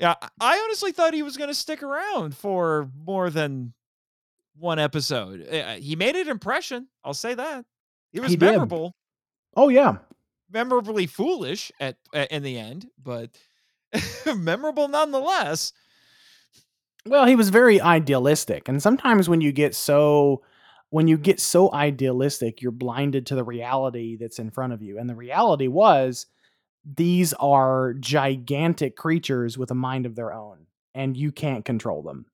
Yeah. 0.00 0.14
I- 0.40 0.60
honestly 0.64 0.92
thought 0.92 1.14
he 1.14 1.22
was 1.22 1.36
going 1.36 1.48
to 1.48 1.54
stick 1.54 1.82
around 1.82 2.36
for 2.36 2.90
more 3.04 3.30
than 3.30 3.72
one 4.58 4.78
episode. 4.78 5.46
Uh, 5.48 5.74
He 5.74 5.96
made 5.96 6.16
an 6.16 6.28
impression. 6.28 6.88
I'll 7.04 7.14
say 7.14 7.34
that. 7.34 7.64
He 8.12 8.20
was 8.20 8.30
He 8.30 8.36
did. 8.36 8.46
memorable, 8.52 8.94
oh 9.56 9.68
yeah 9.68 9.98
memorably 10.50 11.06
foolish 11.06 11.72
at, 11.80 11.96
at 12.14 12.30
in 12.30 12.42
the 12.44 12.56
end, 12.58 12.86
but 13.02 13.30
memorable 14.36 14.86
nonetheless. 14.88 15.72
Well, 17.04 17.26
he 17.26 17.36
was 17.36 17.50
very 17.50 17.80
idealistic, 17.80 18.68
and 18.68 18.82
sometimes 18.82 19.28
when 19.28 19.40
you 19.40 19.52
get 19.52 19.74
so 19.74 20.42
when 20.96 21.08
you 21.08 21.18
get 21.18 21.38
so 21.38 21.70
idealistic, 21.74 22.62
you're 22.62 22.72
blinded 22.72 23.26
to 23.26 23.34
the 23.34 23.44
reality 23.44 24.16
that's 24.16 24.38
in 24.38 24.50
front 24.50 24.72
of 24.72 24.80
you. 24.80 24.98
And 24.98 25.10
the 25.10 25.14
reality 25.14 25.68
was 25.68 26.24
these 26.86 27.34
are 27.34 27.92
gigantic 28.00 28.96
creatures 28.96 29.58
with 29.58 29.70
a 29.70 29.74
mind 29.74 30.06
of 30.06 30.16
their 30.16 30.32
own, 30.32 30.64
and 30.94 31.14
you 31.14 31.32
can't 31.32 31.66
control 31.66 32.02
them. 32.02 32.24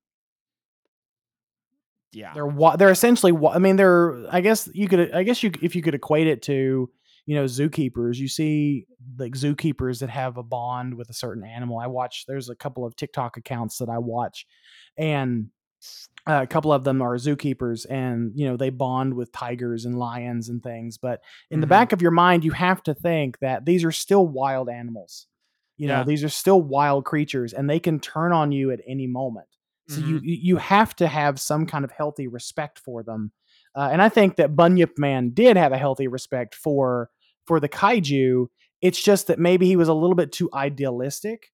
Yeah. 2.13 2.33
They're 2.33 2.47
wa- 2.47 2.77
they're 2.77 2.89
essentially 2.89 3.33
wa- 3.33 3.51
I 3.51 3.59
mean 3.59 3.75
they're 3.75 4.25
I 4.31 4.39
guess 4.39 4.69
you 4.73 4.87
could 4.87 5.11
I 5.11 5.23
guess 5.23 5.43
you 5.43 5.51
if 5.61 5.75
you 5.75 5.81
could 5.81 5.95
equate 5.95 6.27
it 6.27 6.41
to 6.43 6.89
you 7.25 7.35
know 7.35 7.43
zookeepers 7.43 8.15
you 8.15 8.29
see 8.29 8.85
like 9.19 9.33
zookeepers 9.33 9.99
that 9.99 10.09
have 10.09 10.37
a 10.37 10.43
bond 10.43 10.93
with 10.93 11.09
a 11.09 11.13
certain 11.13 11.43
animal. 11.43 11.79
I 11.79 11.87
watch 11.87 12.23
there's 12.29 12.47
a 12.47 12.55
couple 12.55 12.85
of 12.85 12.95
TikTok 12.95 13.35
accounts 13.35 13.79
that 13.79 13.89
I 13.89 13.97
watch 13.97 14.47
and 14.97 15.49
uh, 16.27 16.39
a 16.43 16.47
couple 16.47 16.71
of 16.71 16.83
them 16.83 17.01
are 17.01 17.15
zookeepers 17.15 17.85
and 17.89 18.31
you 18.35 18.47
know 18.47 18.55
they 18.57 18.69
bond 18.69 19.13
with 19.13 19.31
tigers 19.31 19.85
and 19.85 19.97
lions 19.97 20.49
and 20.49 20.63
things 20.63 20.97
but 20.97 21.21
in 21.51 21.59
the 21.59 21.67
Mhm. 21.67 21.69
back 21.69 21.91
of 21.91 22.01
your 22.01 22.11
mind 22.11 22.43
you 22.45 22.51
have 22.51 22.81
to 22.83 22.93
think 22.93 23.39
that 23.39 23.65
these 23.65 23.83
are 23.83 23.91
still 23.91 24.25
wild 24.27 24.69
animals 24.69 25.27
you 25.77 25.87
know 25.87 26.03
these 26.03 26.23
are 26.23 26.29
still 26.29 26.61
wild 26.61 27.03
creatures 27.03 27.53
and 27.53 27.69
they 27.69 27.79
can 27.79 27.99
turn 27.99 28.31
on 28.31 28.51
you 28.51 28.71
at 28.71 28.79
any 28.87 29.07
moment 29.07 29.47
so 29.87 29.99
you 29.99 30.15
Mm-hmm. 30.15 30.25
you 30.25 30.37
you 30.41 30.57
have 30.57 30.95
to 30.95 31.07
have 31.07 31.39
some 31.41 31.65
kind 31.65 31.83
of 31.83 31.91
healthy 31.91 32.27
respect 32.27 32.79
for 32.79 33.03
them, 33.03 33.33
uh, 33.75 33.89
and 33.91 34.01
I 34.01 34.07
think 34.07 34.37
that 34.37 34.55
Bunyip 34.55 34.97
Man 34.97 35.31
did 35.31 35.57
have 35.57 35.73
a 35.73 35.77
healthy 35.77 36.07
respect 36.07 36.55
for 36.55 37.09
for 37.45 37.59
the 37.59 37.67
kaiju. 37.67 38.47
It's 38.81 39.03
just 39.03 39.27
that 39.27 39.39
maybe 39.39 39.65
he 39.65 39.75
was 39.75 39.89
a 39.89 39.93
little 39.93 40.15
bit 40.15 40.31
too 40.31 40.49
idealistic, 40.53 41.51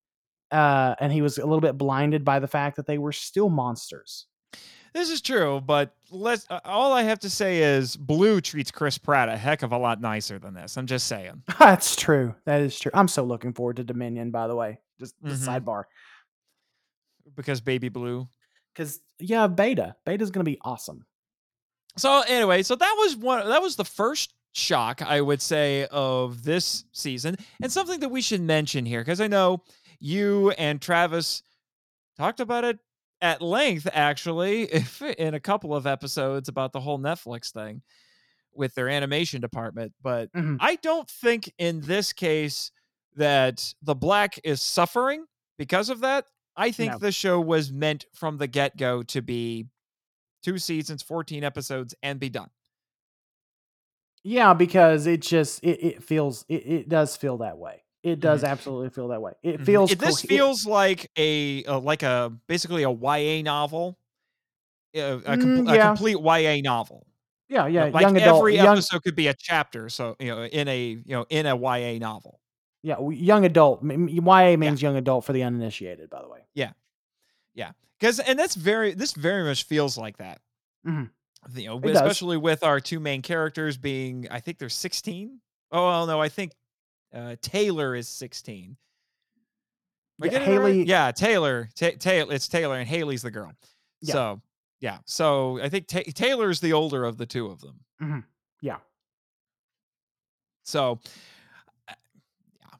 uh, 0.51 0.95
and 0.99 1.11
he 1.11 1.21
was 1.21 1.37
a 1.37 1.45
little 1.45 1.61
bit 1.61 1.77
blinded 1.77 2.23
by 2.25 2.39
the 2.39 2.47
fact 2.47 2.75
that 2.77 2.85
they 2.87 2.97
were 2.97 3.11
still 3.11 3.49
monsters. 3.49 4.25
This 4.93 5.11
is 5.11 5.21
true, 5.21 5.61
but 5.61 5.93
let's. 6.09 6.47
Uh, 6.49 6.59
all 6.65 6.91
I 6.93 7.03
have 7.03 7.19
to 7.19 7.29
say 7.29 7.61
is 7.61 7.95
Blue 7.95 8.41
treats 8.41 8.71
Chris 8.71 8.97
Pratt 8.97 9.29
a 9.29 9.37
heck 9.37 9.61
of 9.61 9.71
a 9.71 9.77
lot 9.77 10.01
nicer 10.01 10.39
than 10.39 10.55
this. 10.55 10.77
I'm 10.77 10.87
just 10.87 11.05
saying. 11.05 11.43
That's 11.59 11.95
true. 11.95 12.33
That 12.45 12.61
is 12.61 12.79
true. 12.79 12.91
I'm 12.95 13.07
so 13.07 13.23
looking 13.23 13.53
forward 13.53 13.75
to 13.75 13.83
Dominion. 13.83 14.31
By 14.31 14.47
the 14.47 14.55
way, 14.55 14.79
just 14.99 15.13
the 15.21 15.31
Mhm. 15.33 15.47
sidebar, 15.63 15.83
because 17.35 17.61
Baby 17.61 17.89
Blue. 17.89 18.27
because 18.73 18.99
yeah, 19.19 19.47
Beta. 19.47 19.95
Beta's 20.05 20.31
gonna 20.31 20.43
be 20.43 20.57
awesome. 20.63 21.05
So 21.97 22.21
anyway, 22.27 22.63
so 22.63 22.75
that 22.75 22.95
was 22.97 23.15
one. 23.15 23.47
That 23.47 23.61
was 23.61 23.75
the 23.75 23.85
first 23.85 24.33
shock 24.53 25.01
I 25.03 25.21
would 25.21 25.41
say 25.41 25.85
of 25.91 26.43
this 26.43 26.85
season, 26.93 27.35
and 27.61 27.71
something 27.71 27.99
that 27.99 28.09
we 28.09 28.21
should 28.21 28.41
mention 28.41 28.85
here 28.85 29.01
because 29.01 29.21
I 29.21 29.27
know 29.27 29.61
you 29.99 30.51
and 30.51 30.81
Travis 30.81 31.43
talked 32.17 32.39
about 32.39 32.63
it 32.63 32.79
at 33.21 33.41
length, 33.41 33.87
actually, 33.91 34.63
if, 34.73 35.01
in 35.01 35.33
a 35.33 35.39
couple 35.39 35.75
of 35.75 35.85
episodes 35.87 36.49
about 36.49 36.71
the 36.73 36.79
whole 36.79 36.99
Netflix 36.99 37.51
thing 37.51 37.81
with 38.53 38.73
their 38.75 38.89
animation 38.89 39.41
department. 39.41 39.93
But 40.01 40.31
Mhm. 40.33 40.57
I 40.59 40.75
don't 40.77 41.09
think 41.09 41.51
in 41.57 41.81
this 41.81 42.13
case 42.13 42.71
that 43.15 43.73
the 43.81 43.95
black 43.95 44.39
is 44.43 44.61
suffering 44.61 45.25
because 45.57 45.89
of 45.89 46.01
that. 46.01 46.25
I 46.55 46.71
think 46.71 46.93
No. 46.93 46.97
the 46.99 47.11
show 47.11 47.39
was 47.39 47.71
meant 47.71 48.05
from 48.13 48.37
the 48.37 48.47
get 48.47 48.75
go 48.77 49.03
to 49.03 49.21
be 49.21 49.67
two 50.43 50.57
seasons, 50.57 51.03
14 51.03 51.43
episodes, 51.43 51.93
and 52.03 52.19
be 52.19 52.29
done. 52.29 52.49
Yeah, 54.23 54.53
because 54.53 55.07
it 55.07 55.21
just 55.21 55.63
it, 55.63 55.83
it 55.83 56.03
feels 56.03 56.45
it, 56.49 56.65
it 56.65 56.89
does 56.89 57.15
feel 57.15 57.37
that 57.37 57.57
way. 57.57 57.83
It 58.03 58.19
does 58.19 58.43
Mhm. 58.43 58.47
absolutely 58.49 58.89
feel 58.91 59.07
that 59.09 59.21
way. 59.21 59.33
It 59.43 59.59
Mhm. 59.59 59.65
feels 59.65 59.91
It- 59.91 59.99
this 59.99 60.21
feels 60.21 60.65
like 60.65 61.11
a 61.17 61.63
uh, 61.65 61.79
like 61.79 62.01
a 62.03 62.31
basically 62.47 62.83
a 62.83 62.89
YA 62.89 63.41
novel, 63.43 63.97
uh, 64.95 64.99
a, 64.99 65.21
com- 65.37 65.65
Mm, 65.65 65.73
a 65.73 65.77
complete 65.87 66.17
YA 66.17 66.61
novel. 66.61 67.05
yeah, 67.49 67.67
You 67.67 67.73
yeah, 67.73 67.85
know, 67.85 67.91
like 67.91 68.01
young 68.01 68.17
adult, 68.17 68.37
every 68.39 68.55
young, 68.55 68.67
episode 68.77 69.03
could 69.03 69.15
be 69.15 69.27
a 69.27 69.33
chapter. 69.33 69.89
So 69.89 70.15
you 70.19 70.27
know, 70.33 70.43
in 70.45 70.67
a 70.67 70.81
you 70.89 71.03
know 71.07 71.25
in 71.29 71.45
a 71.45 71.55
YA 71.55 71.99
novel. 71.99 72.39
yeah, 72.83 72.95
young 73.09 73.43
adult. 73.43 73.83
YA 73.83 74.55
means 74.55 74.81
young 74.81 74.95
adult 74.95 75.25
for 75.25 75.33
the 75.33 75.43
uninitiated, 75.43 76.09
by 76.09 76.21
the 76.21 76.29
way. 76.29 76.39
Yeah, 76.53 76.71
yeah. 77.53 77.71
Because 77.99 78.19
and 78.21 78.39
that's 78.39 78.55
very 78.55 78.93
this 78.93 79.11
very 79.11 79.43
much 79.43 79.63
feels 79.63 79.97
like 79.97 80.15
that 80.17 80.39
Mhm. 80.87 81.09
you 81.53 81.65
know 81.67 81.77
It 81.79 81.81
does. 81.81 81.95
especially 81.97 82.37
with 82.37 82.63
our 82.63 82.79
two 82.79 83.01
main 83.01 83.21
characters 83.21 83.75
being 83.77 84.27
i 84.31 84.39
think 84.39 84.57
they're 84.57 84.69
16 84.69 85.41
oh 85.73 85.87
well 85.87 86.05
no 86.07 86.21
i 86.21 86.29
think 86.29 86.53
uh 87.13 87.35
taylor 87.41 87.95
is 87.95 88.07
16 88.07 88.75
Am 90.21 90.31
Yeah? 90.31 90.39
Haley- 90.39 90.83
yeah 90.83 91.11
taylor 91.11 91.69
Ta- 91.75 91.91
taylor 91.99 92.33
it's 92.33 92.47
taylor 92.47 92.75
and 92.77 92.87
haley's 92.87 93.21
the 93.21 93.31
girl 93.31 93.51
Yeah. 94.01 94.13
so 94.13 94.41
yeah 94.79 94.97
so 95.05 95.59
i 95.61 95.69
think 95.69 95.87
Ta- 95.87 96.01
taylor's 96.13 96.59
the 96.59 96.73
older 96.73 97.03
of 97.05 97.17
the 97.17 97.25
two 97.25 97.47
of 97.47 97.61
them 97.61 97.79
Mhm. 98.01 98.23
Yeah. 98.61 98.77
So, 100.63 100.99
uh, 101.87 101.93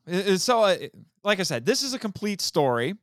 yeah. 0.08 0.34
Uh, 0.34 0.38
So, 0.38 0.64
uh, 0.64 0.78
like 1.24 1.40
I 1.40 1.44
said, 1.44 1.66
this 1.66 1.82
is 1.82 1.94
a 1.94 2.00
complete 2.00 2.40
story. 2.42 2.96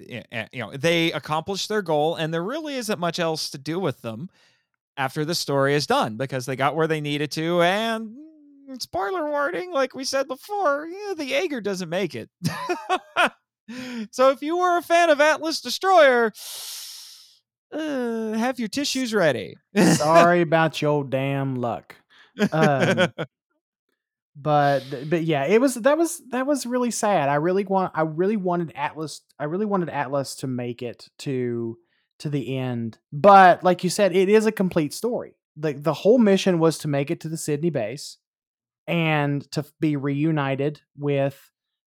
Uh, 0.00 0.44
You 0.52 0.60
know, 0.60 0.76
they 0.76 1.12
accomplished 1.12 1.68
their 1.68 1.82
goal, 1.82 2.16
and 2.16 2.32
there 2.34 2.42
really 2.42 2.74
isn't 2.74 2.98
much 2.98 3.18
else 3.18 3.50
to 3.50 3.58
do 3.58 3.78
with 3.78 4.02
them 4.02 4.28
after 4.96 5.24
the 5.24 5.34
story 5.34 5.74
is 5.74 5.86
done 5.86 6.16
because 6.16 6.44
they 6.46 6.56
got 6.56 6.74
where 6.76 6.86
they 6.86 7.00
needed 7.00 7.30
to. 7.32 7.62
And 7.62 8.16
spoiler 8.78 9.28
warning, 9.28 9.72
like 9.72 9.94
we 9.94 10.04
said 10.04 10.28
before, 10.28 10.86
yeah, 10.86 11.14
the 11.14 11.24
Jaeger 11.24 11.60
doesn't 11.60 11.88
make 11.88 12.14
it. 12.14 12.30
so, 14.10 14.30
if 14.30 14.42
you 14.42 14.58
were 14.58 14.76
a 14.78 14.82
fan 14.82 15.10
of 15.10 15.20
Atlas 15.20 15.60
Destroyer, 15.60 16.32
uh, 17.72 18.32
have 18.32 18.58
your 18.58 18.68
tissues 18.68 19.14
ready. 19.14 19.56
Sorry 19.94 20.40
about 20.42 20.80
your 20.82 21.04
damn 21.04 21.56
luck. 21.56 21.96
Um, 22.52 23.08
but 24.36 24.80
but 25.08 25.24
yeah, 25.24 25.44
it 25.46 25.60
was 25.60 25.74
that 25.74 25.98
was 25.98 26.22
that 26.30 26.46
was 26.46 26.66
really 26.66 26.90
sad. 26.90 27.28
I 27.28 27.36
really 27.36 27.64
want 27.64 27.92
I 27.94 28.02
really 28.02 28.36
wanted 28.36 28.72
Atlas 28.74 29.22
I 29.38 29.44
really 29.44 29.66
wanted 29.66 29.88
Atlas 29.88 30.36
to 30.36 30.46
make 30.46 30.82
it 30.82 31.08
to 31.20 31.78
to 32.20 32.30
the 32.30 32.56
end. 32.56 32.98
But 33.12 33.62
like 33.62 33.84
you 33.84 33.90
said, 33.90 34.14
it 34.14 34.28
is 34.28 34.46
a 34.46 34.52
complete 34.52 34.92
story. 34.92 35.36
the 35.56 35.72
the 35.72 35.94
whole 35.94 36.18
mission 36.18 36.58
was 36.58 36.78
to 36.78 36.88
make 36.88 37.10
it 37.10 37.20
to 37.20 37.28
the 37.28 37.36
Sydney 37.36 37.70
base 37.70 38.18
and 38.86 39.50
to 39.52 39.64
be 39.80 39.96
reunited 39.96 40.80
with 40.96 41.38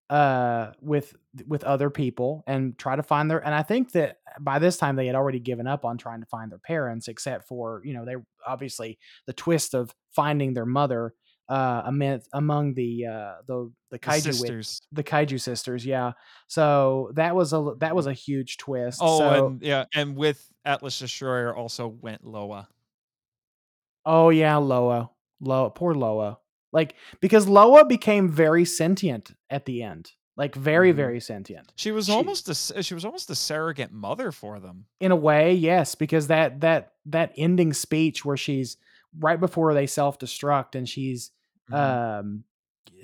uh 0.09 0.71
with 0.81 1.15
with 1.49 1.65
other 1.65 1.91
people 1.91 2.45
and 2.47 2.79
try 2.79 2.95
to 2.95 3.03
find 3.03 3.29
their 3.31 3.45
and 3.45 3.53
I 3.55 3.63
think 3.65 3.91
that 3.93 4.19
by 4.41 4.61
this 4.61 4.77
time 4.77 4.95
they 4.95 5.07
had 5.07 5.17
already 5.17 5.41
given 5.41 5.67
up 5.67 5.85
on 5.85 5.99
trying 5.99 6.21
to 6.21 6.27
find 6.27 6.51
their 6.53 6.61
parents 6.61 7.09
except 7.09 7.49
for 7.49 7.83
you 7.85 7.93
know 7.93 8.05
they 8.05 8.15
obviously 8.47 8.99
the 9.27 9.33
twist 9.33 9.75
of 9.75 9.93
finding 10.15 10.55
their 10.55 10.65
mother 10.67 11.13
uh 11.49 11.83
among, 11.87 12.21
among 12.33 12.75
the 12.75 13.07
uh 13.07 13.35
the 13.49 13.73
the 13.91 13.97
The 13.97 13.99
kaiju 13.99 14.23
wi- 14.23 14.33
sisters. 14.33 14.81
the 14.93 15.03
kaiju 15.05 15.41
sisters 15.41 15.85
yeah 15.85 16.13
so 16.47 17.11
that 17.15 17.35
was 17.35 17.53
a 17.53 17.75
that 17.81 17.97
was 17.97 18.07
a 18.07 18.13
huge 18.13 18.59
twist 18.59 19.01
Oh, 19.03 19.19
so, 19.19 19.47
and 19.49 19.63
yeah, 19.63 19.87
and 19.93 20.17
with 20.17 20.49
Atlas 20.65 20.99
Destroyer 21.01 21.55
also 21.55 21.89
went 21.89 22.25
Loa. 22.25 22.69
Oh 24.05 24.31
yeah, 24.31 24.57
Loa. 24.57 25.11
Loa, 25.41 25.71
poor 25.71 25.95
Loa. 25.95 26.39
Like 26.77 26.95
because 27.21 27.49
Loa 27.49 27.87
became 27.87 28.29
very 28.29 28.65
sentient 28.67 29.33
at 29.51 29.65
the 29.65 29.83
end. 29.83 30.13
Like 30.37 30.55
very, 30.55 30.93
Mhm. 30.93 30.97
very 30.97 31.21
sentient. 31.21 31.73
She 31.77 31.91
was 31.93 32.07
She- 32.07 32.13
almost 32.13 32.49
a 32.51 32.83
she 32.83 32.93
was 32.93 33.07
almost 33.07 33.31
a 33.31 33.35
surrogate 33.35 33.91
mother 33.93 34.31
for 34.31 34.61
them. 34.61 34.85
In 35.01 35.11
a 35.11 35.17
way, 35.17 35.55
yes, 35.55 35.95
because 35.95 36.27
that 36.27 36.61
that 36.61 36.93
that 37.07 37.33
ending 37.39 37.73
speech 37.73 38.25
where 38.27 38.37
she's 38.37 38.77
right 39.19 39.41
before 39.41 39.73
they 39.73 39.87
self-destruct 39.87 40.75
and 40.75 40.87
she's 40.87 41.31
Mhm. 41.71 41.75
um 42.21 42.45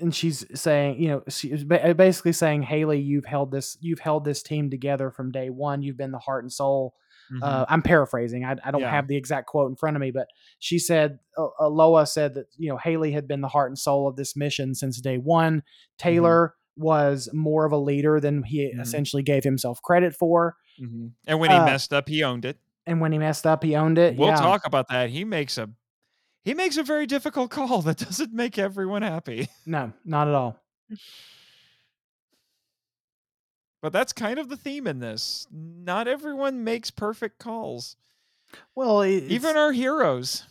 and 0.01 0.13
she's 0.13 0.45
saying, 0.59 0.99
you 1.01 1.07
know, 1.07 1.23
she's 1.29 1.63
basically 1.63 2.33
saying, 2.33 2.63
Haley, 2.63 2.99
you've 2.99 3.25
held 3.25 3.51
this, 3.51 3.77
you've 3.81 3.99
held 3.99 4.25
this 4.25 4.41
team 4.43 4.69
together 4.69 5.09
from 5.11 5.31
day 5.31 5.49
one. 5.49 5.81
You've 5.83 5.97
been 5.97 6.11
the 6.11 6.19
heart 6.19 6.43
and 6.43 6.51
soul 6.51 6.95
uh, 7.41 7.65
I'm 7.69 7.81
paraphrasing. 7.81 8.43
I, 8.45 8.51
I 8.51 8.55
don't 8.55 8.73
Mm-hmm. 8.73 8.79
Yeah. 8.81 8.91
have 8.91 9.07
the 9.07 9.15
exact 9.17 9.47
quote 9.47 9.69
in 9.69 9.75
front 9.75 9.95
of 9.95 10.01
me, 10.01 10.11
but 10.11 10.27
she 10.59 10.79
said, 10.79 11.19
uh, 11.37 11.67
Loa 11.67 12.05
said 12.05 12.33
that, 12.35 12.45
you 12.57 12.69
know, 12.69 12.77
Haley 12.77 13.11
had 13.11 13.27
been 13.27 13.41
the 13.41 13.47
heart 13.47 13.69
and 13.71 13.77
soul 13.77 14.07
of 14.07 14.15
this 14.15 14.35
mission 14.35 14.75
since 14.75 14.99
day 15.01 15.17
one. 15.17 15.57
Mm-hmm. 15.57 15.59
Taylor 15.97 16.55
was 16.75 17.29
more 17.33 17.65
of 17.65 17.71
a 17.71 17.77
leader 17.77 18.19
than 18.19 18.43
he 18.43 18.71
Mhm. 18.75 18.81
essentially 18.81 19.21
gave 19.23 19.43
himself 19.43 19.81
credit 19.83 20.15
for. 20.15 20.55
Mhm. 20.81 21.11
and 21.27 21.39
when 21.39 21.51
he 21.51 21.55
uh, 21.57 21.65
messed 21.65 21.93
up, 21.93 22.09
he 22.09 22.23
owned 22.23 22.45
it. 22.45 22.57
And 22.87 22.99
when 22.99 23.11
he 23.11 23.19
messed 23.19 23.45
up, 23.45 23.63
he 23.63 23.75
owned 23.75 23.97
it. 23.99 24.17
We'll 24.17 24.29
yeah. 24.29 24.35
talk 24.37 24.65
about 24.65 24.87
that. 24.89 25.09
He 25.11 25.23
makes 25.23 25.57
a 25.59 25.69
he 26.43 26.53
makes 26.53 26.75
a 26.77 26.83
very 26.83 27.05
difficult 27.05 27.51
call 27.57 27.81
that 27.83 27.97
doesn't 27.97 28.33
make 28.33 28.57
everyone 28.57 29.01
happy. 29.03 29.47
No, 29.65 29.93
not 30.03 30.27
at 30.27 30.33
all. 30.33 30.59
But 33.83 33.91
that's 33.91 34.13
kind 34.13 34.39
of 34.39 34.47
the 34.47 34.55
theme 34.55 34.87
in 34.87 34.99
this. 34.99 35.45
Not 35.51 36.07
everyone 36.07 36.63
makes 36.63 36.89
perfect 36.89 37.37
calls. 37.37 37.97
Well, 38.75 39.03
Even 39.03 39.57
our 39.57 39.73
heroes. 39.73 40.43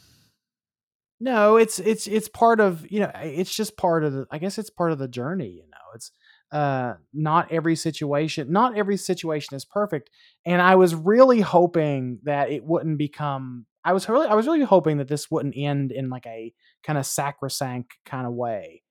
no, 1.18 1.56
it's 1.56 1.78
it's 1.78 2.06
it's 2.06 2.28
part 2.28 2.60
of 2.60 2.84
you 2.90 3.00
know 3.00 3.10
it's 3.16 3.54
just 3.54 3.76
part 3.78 4.04
of 4.04 4.12
the 4.12 4.26
I 4.30 4.36
guess 4.36 4.58
it's 4.58 4.68
part 4.70 4.92
of 4.92 4.98
the 4.98 5.08
journey. 5.08 5.48
You 5.48 5.62
know, 5.62 5.94
it's 5.94 6.12
uh 6.52 6.94
not 7.14 7.50
every 7.50 7.74
situation 7.74 8.52
not 8.52 8.76
every 8.76 8.98
situation 8.98 9.56
is 9.56 9.64
perfect, 9.64 10.10
and 10.44 10.60
I 10.60 10.74
was 10.74 10.94
really 10.94 11.40
hoping 11.40 12.18
that 12.24 12.50
it 12.50 12.64
wouldn't 12.64 12.98
become. 12.98 13.64
I 13.82 13.94
was 13.94 14.06
really 14.10 14.26
I 14.26 14.34
was 14.34 14.46
really 14.46 14.62
hoping 14.62 14.98
that 14.98 15.08
this 15.08 15.30
wouldn't 15.30 15.54
end 15.56 15.90
in 15.90 16.10
like 16.10 16.26
a 16.26 16.52
kind 16.84 16.98
of 16.98 17.06
sacrosanct 17.06 17.92
kind 18.04 18.26
of 18.26 18.34
way. 18.34 18.82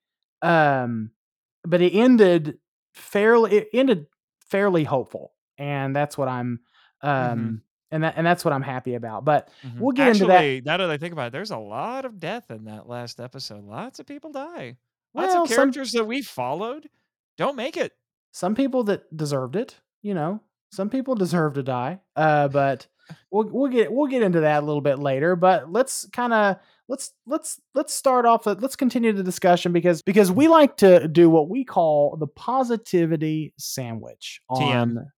Um, 0.41 1.11
but 1.63 1.81
it 1.81 1.93
ended 1.93 2.57
fairly. 2.95 3.57
It 3.57 3.67
ended 3.73 4.07
fairly 4.51 4.83
hopeful, 4.83 5.33
and 5.57 5.95
that's 5.95 6.17
what 6.17 6.27
I'm. 6.27 6.59
Um, 7.01 7.63
and 7.89 8.03
that 8.03 8.13
and 8.15 8.25
that's 8.25 8.45
what 8.45 8.53
I'm 8.53 8.61
happy 8.61 8.93
about. 8.93 9.25
But 9.25 9.49
Mhm. 9.65 9.79
We'll 9.79 9.91
get 9.91 10.09
into 10.09 10.25
that- 10.27 10.63
now 10.65 10.77
that 10.77 10.89
I 10.89 10.97
think 10.97 11.13
about 11.13 11.27
it, 11.27 11.31
there's 11.33 11.51
a 11.51 11.57
lot 11.57 12.05
of 12.05 12.19
death 12.19 12.51
in 12.51 12.65
that 12.65 12.87
last 12.87 13.19
episode. 13.19 13.63
Lots 13.65 13.99
of 13.99 14.05
people 14.05 14.31
die. 14.31 14.77
Lots 15.13 15.33
Well, 15.33 15.43
of 15.43 15.49
some- 15.49 15.55
characters 15.57 15.91
that 15.93 16.05
we 16.05 16.21
followed 16.21 16.89
don't 17.37 17.55
make 17.55 17.75
it. 17.77 17.93
some 18.33 18.55
people 18.55 18.83
that 18.85 19.17
deserved 19.17 19.57
it, 19.57 19.81
you 20.01 20.13
know, 20.13 20.39
some 20.71 20.89
people 20.89 21.15
deserve 21.15 21.53
to 21.55 21.63
die. 21.63 21.99
Uh, 22.15 22.47
but 22.47 22.87
we'll 23.29 23.49
we'll 23.49 23.69
get 23.71 23.91
we'll 23.91 24.07
get 24.07 24.23
into 24.23 24.39
that 24.41 24.63
a 24.63 24.65
little 24.65 24.79
bit 24.81 24.99
later. 24.99 25.35
But 25.35 25.69
let's 25.69 26.05
kind 26.11 26.31
of 26.33 26.57
let's 26.87 27.11
let's 27.25 27.59
let's 27.73 27.93
start 27.93 28.25
off. 28.25 28.45
Let's 28.45 28.75
continue 28.75 29.13
the 29.13 29.23
discussion 29.23 29.71
because 29.71 30.01
because 30.01 30.31
we 30.31 30.47
like 30.47 30.77
to 30.77 31.07
do 31.07 31.29
what 31.29 31.49
we 31.49 31.63
call 31.63 32.17
the 32.17 32.27
positivity 32.27 33.53
sandwich 33.57 34.41
TM. 34.51 34.59
on 34.59 35.11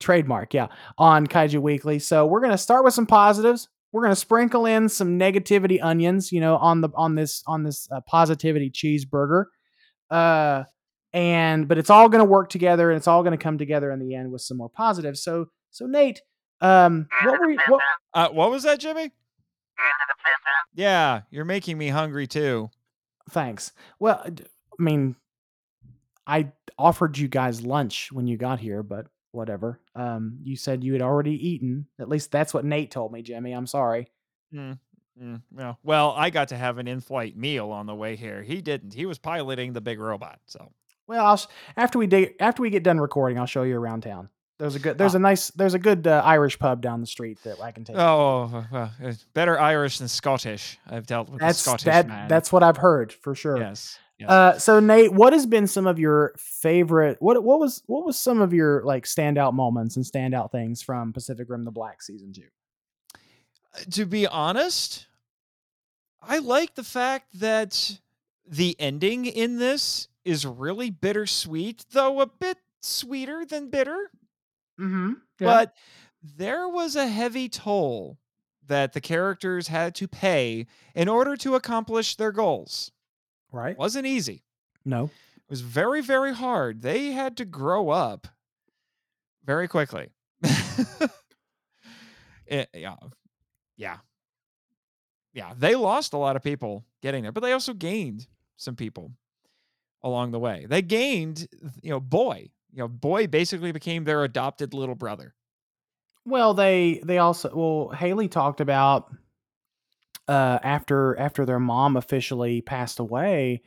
trademark, 0.00 0.54
yeah, 0.54 0.68
on 0.98 1.26
Kaiju 1.26 1.60
Weekly. 1.60 1.98
So 1.98 2.26
we're 2.26 2.40
gonna 2.40 2.58
start 2.58 2.84
with 2.84 2.94
some 2.94 3.06
positives. 3.06 3.68
We're 3.92 4.02
gonna 4.02 4.16
sprinkle 4.16 4.66
in 4.66 4.88
some 4.88 5.18
negativity 5.18 5.78
onions, 5.82 6.32
you 6.32 6.40
know, 6.40 6.56
on 6.56 6.80
the 6.80 6.90
on 6.94 7.14
this 7.14 7.42
on 7.46 7.62
this 7.62 7.88
uh, 7.90 8.00
positivity 8.02 8.70
cheeseburger. 8.70 9.46
Uh, 10.10 10.64
and 11.12 11.68
but 11.68 11.78
it's 11.78 11.90
all 11.90 12.08
going 12.08 12.18
to 12.18 12.28
work 12.28 12.50
together 12.50 12.90
and 12.90 12.96
it's 12.96 13.06
all 13.06 13.22
going 13.22 13.36
to 13.36 13.42
come 13.42 13.56
together 13.56 13.90
in 13.92 14.00
the 14.00 14.14
end 14.14 14.30
with 14.32 14.42
some 14.42 14.56
more 14.56 14.68
positives 14.68 15.22
so 15.22 15.46
so 15.70 15.86
nate 15.86 16.20
um 16.60 17.06
what 17.24 17.40
were 17.40 17.50
you 17.50 17.58
what, 17.68 17.80
Uh, 18.12 18.28
what 18.30 18.50
was 18.50 18.64
that, 18.64 18.80
Jimmy? 18.80 19.10
Yeah, 20.74 21.22
you're 21.30 21.44
making 21.44 21.78
me 21.78 21.88
hungry 21.88 22.26
too. 22.26 22.70
thanks 23.30 23.72
well 23.98 24.22
I 24.26 24.82
mean 24.82 25.16
i 26.26 26.50
offered 26.78 27.16
you 27.18 27.28
guys 27.28 27.62
lunch 27.62 28.10
when 28.12 28.26
you 28.26 28.36
got 28.36 28.58
here 28.60 28.82
but 28.82 29.06
whatever 29.32 29.80
um 29.94 30.38
you 30.42 30.56
said 30.56 30.82
you 30.84 30.92
had 30.92 31.02
already 31.02 31.32
eaten 31.48 31.86
at 31.98 32.08
least 32.08 32.30
that's 32.30 32.52
what 32.54 32.64
nate 32.64 32.90
told 32.90 33.12
me 33.12 33.22
jimmy 33.22 33.52
i'm 33.52 33.66
sorry 33.66 34.08
Mm, 34.54 34.78
mm, 35.20 35.42
well, 35.52 35.78
well, 35.82 36.14
I 36.16 36.30
got 36.30 36.48
to 36.48 36.56
have 36.56 36.78
an 36.78 36.86
in-flight 36.86 37.36
meal 37.36 37.70
on 37.72 37.86
the 37.86 37.94
way 37.94 38.14
here. 38.14 38.40
He 38.40 38.62
didn't. 38.62 38.94
He 38.94 39.04
was 39.04 39.18
piloting 39.18 39.72
the 39.72 39.80
big 39.80 39.98
robot. 39.98 40.38
So 40.46 40.70
well 41.08 41.26
I'll, 41.26 41.40
after 41.76 41.98
we 41.98 42.06
dig 42.06 42.34
after 42.40 42.62
we 42.62 42.70
get 42.70 42.82
done 42.84 43.00
recording 43.00 43.38
i'll 43.38 43.46
show 43.46 43.64
you 43.64 43.76
around 43.76 44.02
town 44.02 44.28
there's 44.58 44.74
a 44.74 44.78
good 44.78 44.98
there's 44.98 45.14
Ah. 45.14 45.18
a 45.18 45.20
nice 45.20 45.50
there's 45.50 45.74
a 45.74 45.78
good 45.78 46.06
uh, 46.06 46.22
irish 46.24 46.58
pub 46.58 46.80
down 46.80 47.00
the 47.00 47.06
street 47.06 47.38
that 47.44 47.60
i 47.60 47.70
can 47.72 47.84
take. 47.84 47.96
Oh, 47.96 48.64
well, 48.72 48.90
it's 49.00 49.24
better 49.34 49.58
Irish 49.58 49.98
than 49.98 50.08
Scottish. 50.08 50.78
I've 50.86 51.06
dealt 51.06 51.28
with 51.28 51.40
that's 51.40 51.58
Scottish 51.58 51.84
that 51.84 52.06
man. 52.06 52.28
that's 52.28 52.52
what 52.52 52.62
i've 52.62 52.76
heard 52.78 53.12
for 53.12 53.34
sure 53.34 53.58
yes. 53.58 53.98
yes. 54.18 54.30
Uh, 54.30 54.58
so 54.58 54.78
Nate, 54.80 55.12
what 55.12 55.32
has 55.32 55.44
been 55.46 55.66
some 55.66 55.86
of 55.86 55.98
your 55.98 56.34
favorite? 56.38 57.16
What 57.20 57.42
what 57.42 57.58
was 57.58 57.82
what 57.86 58.04
was 58.06 58.16
some 58.16 58.40
of 58.40 58.52
your 58.52 58.82
like 58.84 59.04
standout 59.06 59.54
moments 59.54 59.96
and 59.96 60.04
standout 60.04 60.52
things 60.52 60.82
from 60.82 61.12
Pacific 61.12 61.48
Rim: 61.50 61.64
The 61.64 61.70
Black 61.72 62.00
season 62.02 62.32
two? 62.32 62.48
to 63.90 64.06
be 64.06 64.24
honest, 64.26 65.08
I 66.22 66.38
like 66.38 66.76
the 66.76 66.84
fact 66.84 67.40
that 67.40 67.98
the 68.46 68.76
ending 68.78 69.26
in 69.26 69.58
this 69.58 70.06
is 70.24 70.46
really 70.46 70.90
bittersweet, 70.90 71.84
though 71.90 72.20
a 72.20 72.26
bit 72.26 72.58
sweeter 72.80 73.44
than 73.44 73.68
bitter. 73.70 74.10
Mm-hmm. 74.80 75.12
But 75.38 75.74
there 76.22 76.68
was 76.68 76.96
a 76.96 77.06
heavy 77.06 77.48
toll 77.48 78.18
that 78.66 78.92
the 78.94 79.00
characters 79.00 79.68
had 79.68 79.94
to 79.96 80.08
pay 80.08 80.66
in 80.94 81.08
order 81.08 81.36
to 81.36 81.54
accomplish 81.54 82.16
their 82.16 82.32
goals. 82.32 82.90
right? 83.52 83.72
It 83.72 83.78
wasn't 83.78 84.06
easy. 84.06 84.42
No. 84.84 85.04
It 85.36 85.50
was 85.50 85.60
very, 85.60 86.00
very 86.00 86.32
hard. 86.34 86.80
They 86.82 87.12
had 87.12 87.36
to 87.36 87.44
grow 87.44 87.90
up 87.90 88.26
very 89.44 89.68
quickly. 89.68 90.08
It- 92.46 92.68
yeah. 92.74 92.96
Yeah. 93.76 93.96
Yeah. 95.32 95.52
They 95.56 95.74
lost 95.74 96.12
a 96.12 96.18
lot 96.18 96.36
of 96.36 96.42
people 96.42 96.84
getting 97.02 97.22
there, 97.22 97.32
but 97.32 97.42
they 97.42 97.52
also 97.52 97.74
gained 97.74 98.26
some 98.56 98.76
people 98.76 99.10
along 100.02 100.30
the 100.30 100.38
way. 100.38 100.66
They 100.68 100.82
gained, 100.82 101.48
you 101.82 101.90
know, 101.90 102.00
Boy. 102.00 102.50
You 102.74 102.80
know, 102.82 102.88
Boy 102.88 103.28
basically 103.28 103.70
became 103.70 104.02
their 104.04 104.24
adopted 104.24 104.74
little 104.74 104.96
brother. 104.96 105.34
Well, 106.24 106.54
they 106.54 107.00
they 107.04 107.18
also 107.18 107.54
well 107.54 107.88
Haley 107.96 108.28
talked 108.28 108.60
about 108.60 109.14
uh 110.26 110.58
after 110.62 111.16
after 111.18 111.46
their 111.46 111.60
mom 111.60 111.96
officially 111.96 112.62
passed 112.62 112.98
away, 112.98 113.62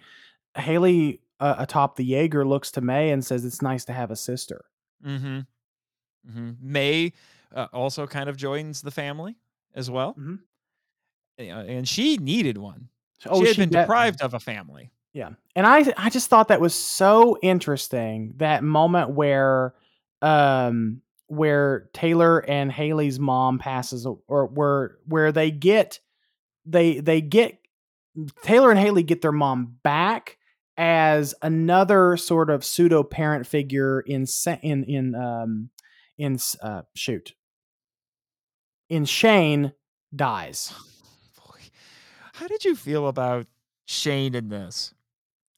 Haley 0.58 1.22
uh, 1.40 1.56
atop 1.60 1.96
the 1.96 2.04
Jaeger 2.04 2.46
looks 2.46 2.72
to 2.72 2.82
Mei 2.82 3.12
and 3.12 3.24
says 3.24 3.46
it's 3.46 3.62
nice 3.62 3.86
to 3.86 3.94
have 3.94 4.12
a 4.12 4.16
sister. 4.16 4.66
Mm-hmm. 5.06 5.40
Mm-hmm. 6.30 6.52
Mei 6.60 7.14
uh, 7.56 7.68
also 7.72 8.08
kind 8.08 8.28
of 8.28 8.36
joins 8.36 8.82
the 8.82 8.92
family 8.92 9.36
as 9.76 9.90
well. 9.90 10.16
Mhm. 10.16 10.40
And 11.38 11.88
she 11.88 12.18
needed 12.18 12.58
one. 12.58 12.90
Oh, 13.28 13.42
she 13.42 13.48
had 13.50 13.58
been 13.58 13.70
de- 13.70 13.82
deprived 13.82 14.22
of 14.22 14.34
a 14.34 14.40
family. 14.40 14.92
Yeah. 15.18 15.30
And 15.56 15.66
I 15.66 15.84
I 15.98 16.12
just 16.12 16.30
thought 16.30 16.50
that 16.50 16.62
was 16.62 16.76
so 16.76 17.40
interesting 17.42 18.34
that 18.38 18.64
moment 18.64 19.10
where 19.10 19.74
um 20.22 21.02
where 21.26 21.90
Taylor 21.92 22.38
and 22.38 22.72
Haley's 22.72 23.20
mom 23.20 23.58
passes 23.58 24.06
or 24.06 24.46
where 24.46 24.98
where 25.08 25.32
they 25.32 25.50
get 25.50 26.00
they 26.68 27.00
they 27.00 27.22
get 27.22 27.58
Taylor 28.44 28.70
and 28.70 28.80
Haley 28.80 29.02
get 29.02 29.24
their 29.24 29.32
mom 29.32 29.78
back 29.82 30.38
as 30.78 31.34
another 31.42 32.16
sort 32.16 32.52
of 32.52 32.64
pseudo 32.64 33.02
parent 33.02 33.48
figure 33.48 34.02
in 34.02 34.28
in 34.62 34.84
in 34.84 35.16
um 35.16 35.72
in 36.20 36.38
uh 36.62 36.84
shoot 36.94 37.34
in 38.88 39.06
Shane 39.06 39.74
dies. 40.16 40.72
how 42.34 42.48
did 42.48 42.64
you 42.64 42.76
feel 42.76 43.08
about 43.08 43.48
Shane 43.88 44.36
in 44.36 44.50
this? 44.50 44.94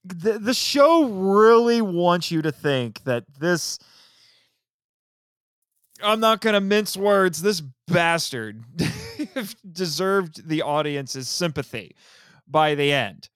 The 0.09 0.39
the 0.39 0.53
show 0.53 1.05
really 1.05 1.81
wants 1.81 2.31
you 2.31 2.41
to 2.41 2.51
think 2.51 3.03
that 3.03 3.25
this 3.39 3.79
I'm 6.01 6.19
not 6.19 6.41
going 6.41 6.53
to 6.53 6.61
mince 6.61 6.95
words. 6.95 7.41
This 7.41 7.61
bastard 7.87 8.63
deserved 9.71 10.47
the 10.47 10.61
audience's 10.61 11.27
sympathy 11.27 11.95
by 12.47 12.75
the 12.75 12.91
end. 12.91 13.29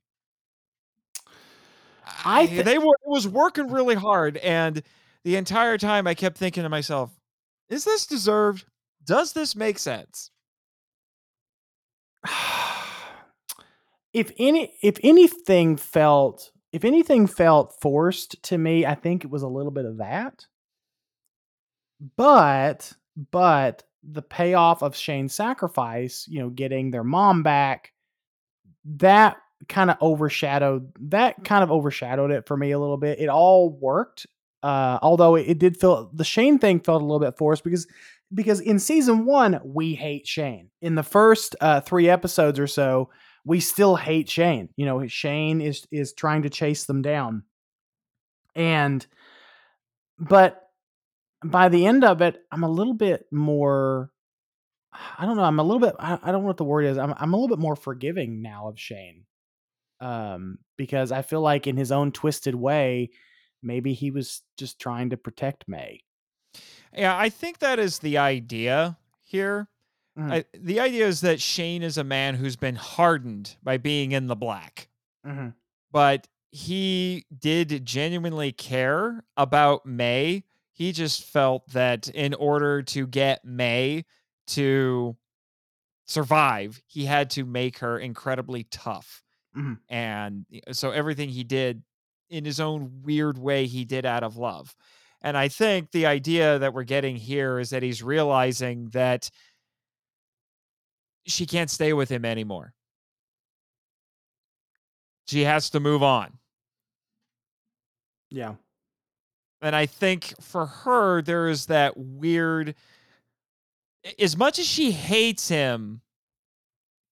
I 2.25 2.47
thi- 2.47 2.61
they 2.61 2.77
were 2.77 2.95
it 3.05 3.09
was 3.09 3.27
working 3.27 3.71
really 3.71 3.95
hard 3.95 4.37
and 4.37 4.81
the 5.23 5.35
entire 5.37 5.77
time 5.77 6.05
I 6.07 6.13
kept 6.13 6.37
thinking 6.37 6.63
to 6.63 6.69
myself, 6.69 7.11
is 7.69 7.85
this 7.85 8.05
deserved? 8.05 8.65
Does 9.03 9.33
this 9.33 9.55
make 9.55 9.79
sense? 9.79 10.31
if 14.13 14.31
any 14.37 14.73
if 14.81 14.97
anything 15.03 15.77
felt 15.77 16.51
if 16.73 16.83
anything 16.83 17.27
felt 17.27 17.75
forced 17.79 18.41
to 18.43 18.57
me, 18.57 18.85
I 18.85 18.95
think 18.95 19.23
it 19.23 19.29
was 19.29 19.43
a 19.43 19.47
little 19.47 19.71
bit 19.71 19.85
of 19.85 19.99
that. 19.99 20.47
But 22.17 22.91
but 23.31 23.83
the 24.03 24.23
payoff 24.23 24.81
of 24.81 24.95
Shane's 24.95 25.33
sacrifice, 25.33 26.25
you 26.27 26.39
know, 26.39 26.49
getting 26.49 26.91
their 26.91 27.03
mom 27.03 27.43
back, 27.43 27.93
that 28.97 29.37
kind 29.69 29.89
of 29.89 29.97
overshadowed 30.01 30.91
that 30.99 31.45
kind 31.45 31.63
of 31.63 31.71
overshadowed 31.71 32.31
it 32.31 32.47
for 32.47 32.57
me 32.57 32.71
a 32.71 32.79
little 32.79 32.97
bit. 32.97 33.19
It 33.19 33.29
all 33.29 33.69
worked. 33.69 34.25
Uh, 34.63 34.97
although 35.01 35.35
it, 35.35 35.47
it 35.47 35.59
did 35.59 35.79
feel 35.79 36.09
the 36.13 36.23
Shane 36.23 36.57
thing 36.57 36.79
felt 36.79 37.01
a 37.01 37.05
little 37.05 37.19
bit 37.19 37.37
forced 37.37 37.63
because 37.63 37.85
because 38.33 38.59
in 38.59 38.79
season 38.79 39.25
one 39.25 39.59
we 39.63 39.93
hate 39.93 40.25
Shane. 40.25 40.69
In 40.81 40.95
the 40.95 41.03
first 41.03 41.55
uh, 41.61 41.81
three 41.81 42.09
episodes 42.09 42.59
or 42.59 42.67
so, 42.67 43.09
we 43.45 43.59
still 43.59 43.95
hate 43.95 44.29
Shane. 44.29 44.69
You 44.75 44.85
know, 44.85 45.07
Shane 45.07 45.61
is 45.61 45.85
is 45.91 46.13
trying 46.13 46.43
to 46.43 46.49
chase 46.49 46.85
them 46.85 47.01
down, 47.01 47.43
and 48.55 49.05
but 50.19 50.61
by 51.43 51.69
the 51.69 51.85
end 51.85 52.03
of 52.03 52.21
it, 52.21 52.41
I'm 52.51 52.63
a 52.63 52.69
little 52.69 52.93
bit 52.93 53.25
more. 53.31 54.11
I 55.17 55.25
don't 55.25 55.37
know. 55.37 55.43
I'm 55.43 55.59
a 55.59 55.63
little 55.63 55.79
bit. 55.79 55.95
I, 55.99 56.19
I 56.21 56.31
don't 56.31 56.41
know 56.41 56.47
what 56.47 56.57
the 56.57 56.63
word 56.63 56.85
is. 56.85 56.97
I'm 56.97 57.13
I'm 57.17 57.33
a 57.33 57.37
little 57.37 57.55
bit 57.55 57.61
more 57.61 57.75
forgiving 57.75 58.41
now 58.41 58.67
of 58.67 58.79
Shane, 58.79 59.25
um, 59.99 60.59
because 60.77 61.11
I 61.11 61.21
feel 61.21 61.41
like 61.41 61.67
in 61.67 61.77
his 61.77 61.91
own 61.91 62.11
twisted 62.11 62.55
way, 62.55 63.09
maybe 63.61 63.93
he 63.93 64.11
was 64.11 64.41
just 64.57 64.79
trying 64.79 65.09
to 65.09 65.17
protect 65.17 65.65
Mei. 65.67 66.03
Yeah, 66.95 67.17
I 67.17 67.29
think 67.29 67.59
that 67.59 67.79
is 67.79 67.99
the 67.99 68.19
idea 68.19 68.97
here. 69.23 69.67
Mhm. 70.17 70.31
I, 70.31 70.45
the 70.53 70.79
idea 70.79 71.07
is 71.07 71.21
that 71.21 71.41
Shane 71.41 71.81
is 71.83 71.97
a 71.97 72.03
man 72.03 72.35
who's 72.35 72.55
been 72.55 72.75
hardened 72.75 73.55
by 73.63 73.77
being 73.77 74.11
in 74.11 74.27
the 74.27 74.35
black, 74.35 74.89
Mm-hmm. 75.25 75.49
but 75.91 76.27
he 76.51 77.25
did 77.39 77.83
genuinely 77.85 78.51
care 78.51 79.23
about 79.37 79.85
Mei. 79.85 80.43
He 80.71 80.91
just 80.91 81.23
felt 81.23 81.67
that 81.71 82.09
in 82.09 82.33
order 82.35 82.83
to 82.83 83.07
get 83.07 83.43
Mei 83.43 84.05
to 84.47 85.17
survive, 86.05 86.81
he 86.85 87.05
had 87.05 87.29
to 87.31 87.45
make 87.45 87.79
her 87.79 87.97
incredibly 87.97 88.65
tough. 88.65 89.23
Mhm. 89.57 89.79
And 89.89 90.45
so 90.71 90.91
everything 90.91 91.29
he 91.29 91.43
did 91.43 91.83
in 92.29 92.45
his 92.45 92.59
own 92.59 93.01
weird 93.03 93.37
way, 93.37 93.65
he 93.67 93.85
did 93.85 94.05
out 94.05 94.23
of 94.23 94.37
love. 94.37 94.75
And 95.21 95.37
I 95.37 95.47
think 95.47 95.91
the 95.91 96.05
idea 96.05 96.59
that 96.59 96.73
we're 96.73 96.83
getting 96.83 97.15
here 97.15 97.59
is 97.59 97.69
that 97.69 97.83
he's 97.83 98.03
realizing 98.03 98.89
that 98.89 99.29
she 101.25 101.45
can't 101.45 101.69
stay 101.69 101.93
with 101.93 102.09
him 102.09 102.25
anymore. 102.25 102.73
She 105.27 105.43
has 105.43 105.69
to 105.71 105.79
move 105.79 106.03
on. 106.03 106.33
Yeah. 108.29 108.55
And 109.61 109.75
I 109.75 109.85
think 109.85 110.33
for 110.41 110.65
her, 110.65 111.21
there 111.21 111.47
is 111.47 111.67
that 111.67 111.95
weird. 111.95 112.75
As 114.19 114.35
much 114.35 114.59
as 114.59 114.65
she 114.65 114.91
hates 114.91 115.47
him, 115.47 116.01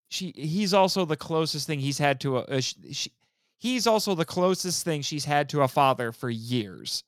she 0.09 0.33
he's 0.35 0.73
also 0.73 1.05
the 1.05 1.15
closest 1.15 1.67
thing 1.67 1.79
he's 1.79 1.97
had 1.97 2.19
to 2.21 2.39
a. 2.39 2.45
a 2.49 2.61
she, 2.61 3.13
he's 3.59 3.87
also 3.87 4.15
the 4.15 4.25
closest 4.25 4.83
thing 4.83 5.01
she's 5.01 5.23
had 5.23 5.47
to 5.49 5.61
a 5.61 5.67
father 5.67 6.11
for 6.11 6.29
years. 6.29 7.03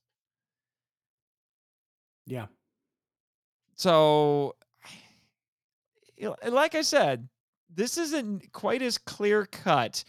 Yeah. 2.26 2.45
So, 3.76 4.56
you 6.24 6.30
know, 6.44 6.52
like 6.52 6.74
I 6.74 6.82
said, 6.82 7.28
this 7.74 7.98
isn't 7.98 8.52
quite 8.54 8.82
as 8.82 8.98
clear 8.98 9.46
cut 9.46 10.04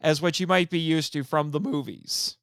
as 0.00 0.20
what 0.20 0.40
you 0.40 0.46
might 0.46 0.68
be 0.70 0.80
used 0.80 1.12
to 1.12 1.22
from 1.22 1.50
the 1.52 1.60
movies. 1.60 2.36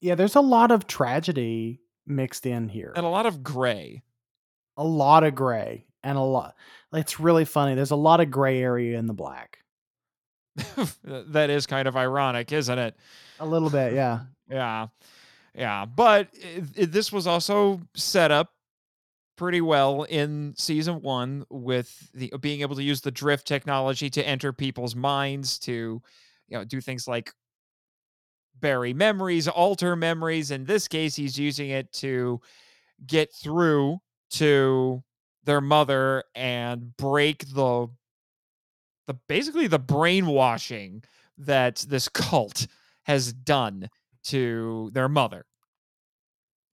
Yeah. 0.00 0.14
There's 0.14 0.34
a 0.36 0.40
lot 0.40 0.70
of 0.70 0.86
tragedy 0.86 1.80
mixed 2.06 2.46
in 2.46 2.68
here. 2.68 2.92
And 2.94 3.06
a 3.06 3.08
lot 3.08 3.26
of 3.26 3.42
gray. 3.42 4.02
a 4.76 4.84
lot 4.84 5.24
of 5.24 5.34
gray 5.34 5.86
and 6.02 6.18
a 6.18 6.22
lot. 6.22 6.54
It's 6.92 7.18
really 7.20 7.44
funny. 7.44 7.74
There's 7.74 7.90
a 7.92 7.96
lot 7.96 8.20
of 8.20 8.30
gray 8.30 8.60
area 8.60 8.98
in 8.98 9.06
the 9.06 9.14
black. 9.14 9.58
that 11.04 11.48
is 11.50 11.66
kind 11.66 11.88
of 11.88 11.96
ironic, 11.96 12.52
isn't 12.52 12.78
it? 12.78 12.96
A 13.40 13.46
little 13.46 13.70
bit, 13.70 13.92
yeah. 13.94 14.20
Yeah. 14.50 14.88
Yeah. 15.54 15.86
But 15.86 16.28
it, 16.34 16.64
it- 16.76 16.92
this 16.92 17.10
was 17.12 17.26
also 17.26 17.80
set 17.94 18.30
up 18.30 18.52
pretty 19.36 19.60
well 19.60 20.04
in 20.04 20.54
season 20.56 21.00
one 21.02 21.44
with 21.50 22.10
the 22.14 22.32
uh, 22.32 22.38
being 22.38 22.60
able 22.60 22.76
to 22.76 22.82
use 22.82 23.00
the 23.00 23.10
drift 23.10 23.46
technology 23.46 24.08
to 24.10 24.26
enter 24.26 24.52
people's 24.52 24.94
minds 24.94 25.58
to 25.58 26.00
you 26.48 26.58
know 26.58 26.64
do 26.64 26.80
things 26.80 27.08
like 27.08 27.32
bury 28.60 28.94
memories 28.94 29.48
alter 29.48 29.96
memories 29.96 30.50
in 30.50 30.64
this 30.64 30.86
case 30.86 31.16
he's 31.16 31.38
using 31.38 31.70
it 31.70 31.92
to 31.92 32.40
get 33.06 33.32
through 33.32 33.98
to 34.30 35.02
their 35.44 35.60
mother 35.60 36.22
and 36.34 36.96
break 36.96 37.44
the 37.54 37.88
the 39.06 39.14
basically 39.28 39.66
the 39.66 39.78
brainwashing 39.78 41.02
that 41.38 41.84
this 41.88 42.08
cult 42.12 42.66
has 43.04 43.32
done 43.32 43.88
to 44.24 44.90
their 44.94 45.08
mother. 45.08 45.44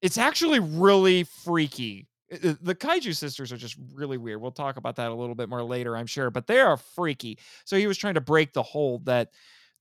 It's 0.02 0.18
actually 0.18 0.60
really 0.60 1.24
freaky. 1.24 2.08
The 2.32 2.76
Kaiju 2.76 3.14
sisters 3.16 3.52
are 3.52 3.58
just 3.58 3.76
really 3.94 4.18
weird. 4.18 4.42
We'll 4.42 4.52
talk 4.52 4.78
about 4.78 4.96
that 4.96 5.12
a 5.12 5.14
little 5.14 5.36
bit 5.36 5.50
more 5.50 5.64
later, 5.64 5.98
I'm 5.98 6.08
sure, 6.08 6.32
but 6.32 6.48
they 6.48 6.60
are 6.60 6.78
freaky. 6.78 7.38
So 7.66 7.76
he 7.76 7.88
was 7.88 7.98
trying 7.98 8.14
to 8.14 8.22
break 8.22 8.54
the 8.54 8.64
hold 8.64 9.06
that 9.06 9.32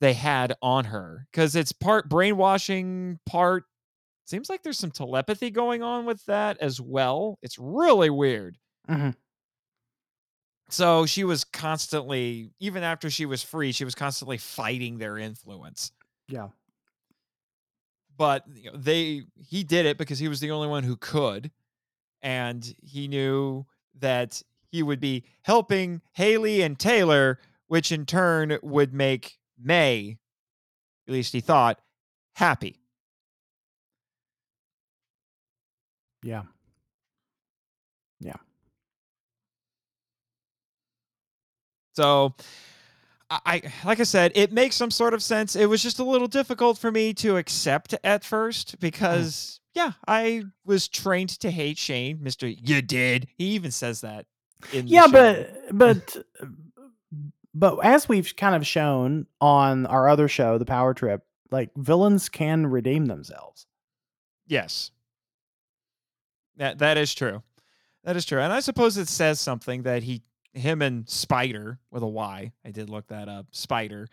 they 0.01 0.15
had 0.15 0.55
on 0.61 0.85
her 0.87 1.27
because 1.31 1.55
it's 1.55 1.71
part 1.73 2.09
brainwashing, 2.09 3.21
part 3.25 3.65
seems 4.25 4.49
like 4.49 4.63
there's 4.63 4.79
some 4.79 4.91
telepathy 4.91 5.51
going 5.51 5.83
on 5.83 6.07
with 6.07 6.25
that 6.27 6.59
as 6.59 6.81
well. 6.81 7.39
It's 7.43 7.59
really 7.59 8.11
weird. 8.11 8.59
Mhm. 8.89 9.15
So 10.71 11.05
she 11.07 11.25
was 11.25 11.45
constantly, 11.45 12.51
even 12.61 12.83
after 12.83 13.11
she 13.11 13.27
was 13.27 13.43
free, 13.43 13.73
she 13.73 13.85
was 13.85 13.95
constantly 13.95 14.39
fighting 14.39 14.99
their 14.99 15.19
influence. 15.19 15.93
Yeah. 16.29 16.49
But 18.17 18.45
you 18.55 18.71
know, 18.71 18.79
they 18.79 19.23
he 19.37 19.65
did 19.65 19.87
it 19.87 19.99
because 19.99 20.19
he 20.19 20.29
was 20.29 20.41
the 20.41 20.51
only 20.51 20.69
one 20.69 20.85
who 20.85 20.97
could, 20.97 21.51
and 22.23 22.75
he 22.83 23.09
knew 23.09 23.67
that 23.99 24.43
he 24.71 24.83
would 24.83 25.01
be 25.01 25.25
helping 25.43 26.01
Haley 26.13 26.63
and 26.63 26.79
Taylor, 26.79 27.39
which 27.67 27.93
in 27.93 28.07
turn 28.07 28.59
would 28.63 28.95
make 28.95 29.39
Mei, 29.59 30.19
at 31.07 31.13
least 31.13 31.33
he 31.33 31.41
thought, 31.41 31.81
happy. 32.35 32.77
Yeah. 36.23 36.43
Yeah. 38.21 38.37
So 41.95 42.35
I 43.31 43.63
like 43.85 44.01
I 44.01 44.05
said, 44.05 44.33
it 44.35 44.53
makes 44.53 44.77
some 44.77 44.91
sort 44.91 45.15
of 45.15 45.23
sense. 45.23 45.55
It 45.55 45.67
was 45.67 45.83
just 45.83 45.99
a 45.99 46.05
little 46.05 46.27
difficult 46.27 46.79
for 46.79 46.91
me 46.91 47.15
to 47.15 47.37
accept 47.37 47.95
at 48.03 48.25
first 48.25 48.69
mm-hmm. 48.69 48.81
because 48.81 49.60
yeah, 49.75 49.93
I 50.07 50.45
was 50.65 50.89
trained 50.89 51.31
to 51.41 51.51
hate 51.51 51.79
Shane, 51.79 52.19
Mr. 52.19 52.55
You 52.61 52.83
did. 52.83 53.29
He 53.37 53.47
even 53.51 53.71
says 53.71 54.01
that 54.01 54.27
in 54.73 54.87
Yeah, 54.87 55.07
but 55.11 55.55
but 55.73 56.17
but 57.55 57.79
as 57.85 58.09
we've 58.09 58.35
kind 58.37 58.55
of 58.55 58.67
shown 58.67 59.27
on 59.41 59.87
our 59.87 60.09
other 60.09 60.29
show, 60.29 60.59
The 60.59 60.65
Power 60.65 60.95
Trip, 60.95 61.23
like 61.51 61.71
villains 61.77 62.29
can 62.29 62.67
redeem 62.67 63.07
themselves. 63.07 63.67
Yes. 64.47 64.91
That 66.57 66.79
that 66.79 66.99
is 66.99 67.15
true. 67.15 67.43
That 68.05 68.17
is 68.17 68.25
true. 68.25 68.41
And 68.41 68.53
I 68.53 68.61
suppose 68.61 68.97
it 68.97 69.09
says 69.09 69.41
something 69.41 69.83
that 69.83 70.03
he 70.03 70.23
him 70.53 70.83
and 70.83 71.09
Spider 71.09 71.79
with 71.91 72.03
a 72.03 72.09
Y, 72.09 72.53
I 72.65 72.71
did 72.71 72.91
look 72.91 73.07
that 73.09 73.29
up. 73.29 73.47
Spider. 73.53 74.09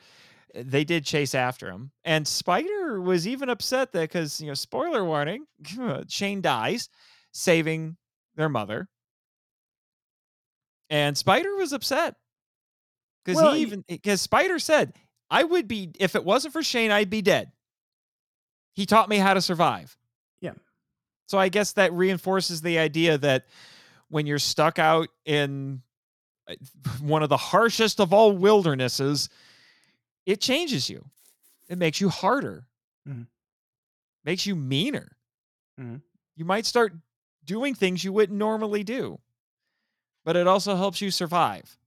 They 0.55 0.83
did 0.83 1.05
chase 1.05 1.35
after 1.35 1.69
him. 1.69 1.91
And 2.03 2.27
Spider 2.27 3.01
was 3.01 3.27
even 3.27 3.49
upset 3.49 3.91
that 3.93 4.09
cuz 4.09 4.41
you 4.41 4.47
know, 4.47 4.53
spoiler 4.53 5.03
warning, 5.03 5.45
Shane 6.09 6.41
dies 6.41 6.89
saving 7.31 7.97
their 8.35 8.49
mother. 8.49 8.87
And 10.89 11.17
Spider 11.17 11.55
was 11.55 11.73
upset 11.73 12.15
because 13.23 13.41
Well, 13.41 13.53
he 13.53 13.61
even 13.61 13.83
because 13.87 14.21
Spider 14.21 14.59
said 14.59 14.93
I 15.29 15.43
would 15.43 15.67
be 15.67 15.91
if 15.99 16.15
it 16.15 16.23
wasn't 16.23 16.53
for 16.53 16.63
Shane, 16.63 16.91
I'd 16.91 17.09
be 17.09 17.21
dead. 17.21 17.51
He 18.73 18.85
taught 18.85 19.09
me 19.09 19.17
how 19.17 19.33
to 19.33 19.41
survive. 19.41 19.97
Yeah. 20.39 20.53
So 21.27 21.37
I 21.37 21.49
guess 21.49 21.73
that 21.73 21.91
reinforces 21.93 22.61
the 22.61 22.79
idea 22.79 23.17
that 23.17 23.47
when 24.09 24.25
you're 24.25 24.39
stuck 24.39 24.79
out 24.79 25.09
in 25.25 25.81
uh, 26.49 26.55
one 27.01 27.23
of 27.23 27.29
the 27.29 27.37
harshest 27.37 27.99
of 27.99 28.13
all 28.13 28.31
wildernesses, 28.31 29.29
it 30.27 30.41
changes 30.41 30.91
you. 30.91 31.05
It 31.69 31.79
makes 31.79 31.99
you 32.01 32.09
harder. 32.09 32.67
Mhm. 33.07 33.27
Makes 34.23 34.45
you 34.45 34.55
meaner. 34.55 35.17
Mhm. 35.79 36.01
You 36.35 36.45
might 36.45 36.65
start 36.65 36.93
doing 37.45 37.75
things 37.75 38.03
you 38.03 38.13
wouldn't 38.13 38.37
normally 38.37 38.83
do. 38.83 39.19
But 40.25 40.35
it 40.35 40.47
also 40.47 40.75
helps 40.75 41.01
you 41.01 41.09
survive. 41.11 41.77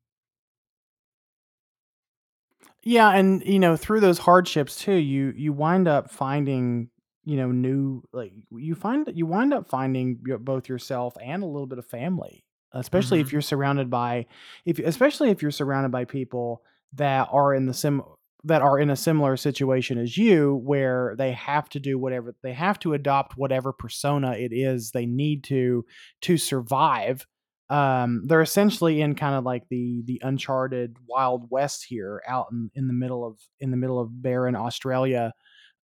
Yeah, 2.83 3.11
and 3.11 3.45
you 3.45 3.59
know, 3.59 3.77
through 3.77 4.01
those 4.01 4.19
hardships 4.19 4.77
too, 4.77 4.95
you 4.95 5.33
you 5.37 5.53
wind 5.53 5.87
up 5.87 6.11
finding, 6.11 6.89
you 7.25 7.37
know, 7.37 7.51
new 7.53 8.03
like 8.13 8.33
you 8.51 8.75
find 8.75 9.09
you 9.15 9.27
wind 9.27 9.53
up 9.53 9.69
finding 9.69 10.19
both 10.41 10.69
yourself 10.69 11.17
and 11.23 11.43
a 11.43 11.47
little 11.47 11.67
bit 11.67 11.79
of 11.79 11.87
family, 11.87 12.45
especially 12.73 13.21
if 13.21 13.33
you're 13.33 13.43
surrounded 13.43 13.91
by 13.91 14.27
if 14.65 14.79
especially 14.79 15.31
if 15.31 15.43
you're 15.43 15.51
surrounded 15.51 15.91
by 15.93 16.05
people 16.07 16.63
that 16.95 17.29
are 17.31 17.55
in 17.55 17.67
the 17.67 17.75
sim 17.75 18.03
that 18.45 18.63
are 18.63 18.79
in 18.79 18.91
a 18.91 18.97
similar 18.97 19.37
situation 19.37 19.99
as 19.99 20.17
you 20.17 20.57
where 20.65 21.15
they 21.19 21.33
have 21.33 21.69
to 21.69 21.81
do 21.81 21.99
whatever 21.99 22.35
they 22.43 22.53
have 22.55 22.79
to 22.79 22.95
adopt 22.95 23.37
whatever 23.37 23.73
persona 23.73 24.33
it 24.33 24.53
is 24.53 24.93
they 24.93 25.07
need 25.07 25.45
to 25.45 25.85
to 26.23 26.37
survive 26.39 27.27
um 27.69 28.23
they're 28.27 28.41
essentially 28.41 29.01
in 29.01 29.15
kind 29.15 29.35
of 29.35 29.45
like 29.45 29.65
the 29.69 30.03
the 30.07 30.21
uncharted 30.25 30.97
wild 31.07 31.47
west 31.51 31.85
here 31.89 32.23
out 32.27 32.47
in, 32.51 32.71
in 32.75 32.87
the 32.89 32.95
middle 32.95 33.27
of 33.27 33.39
in 33.61 33.71
the 33.71 33.77
middle 33.77 34.01
of 34.01 34.23
barren 34.23 34.57
australia. 34.57 35.33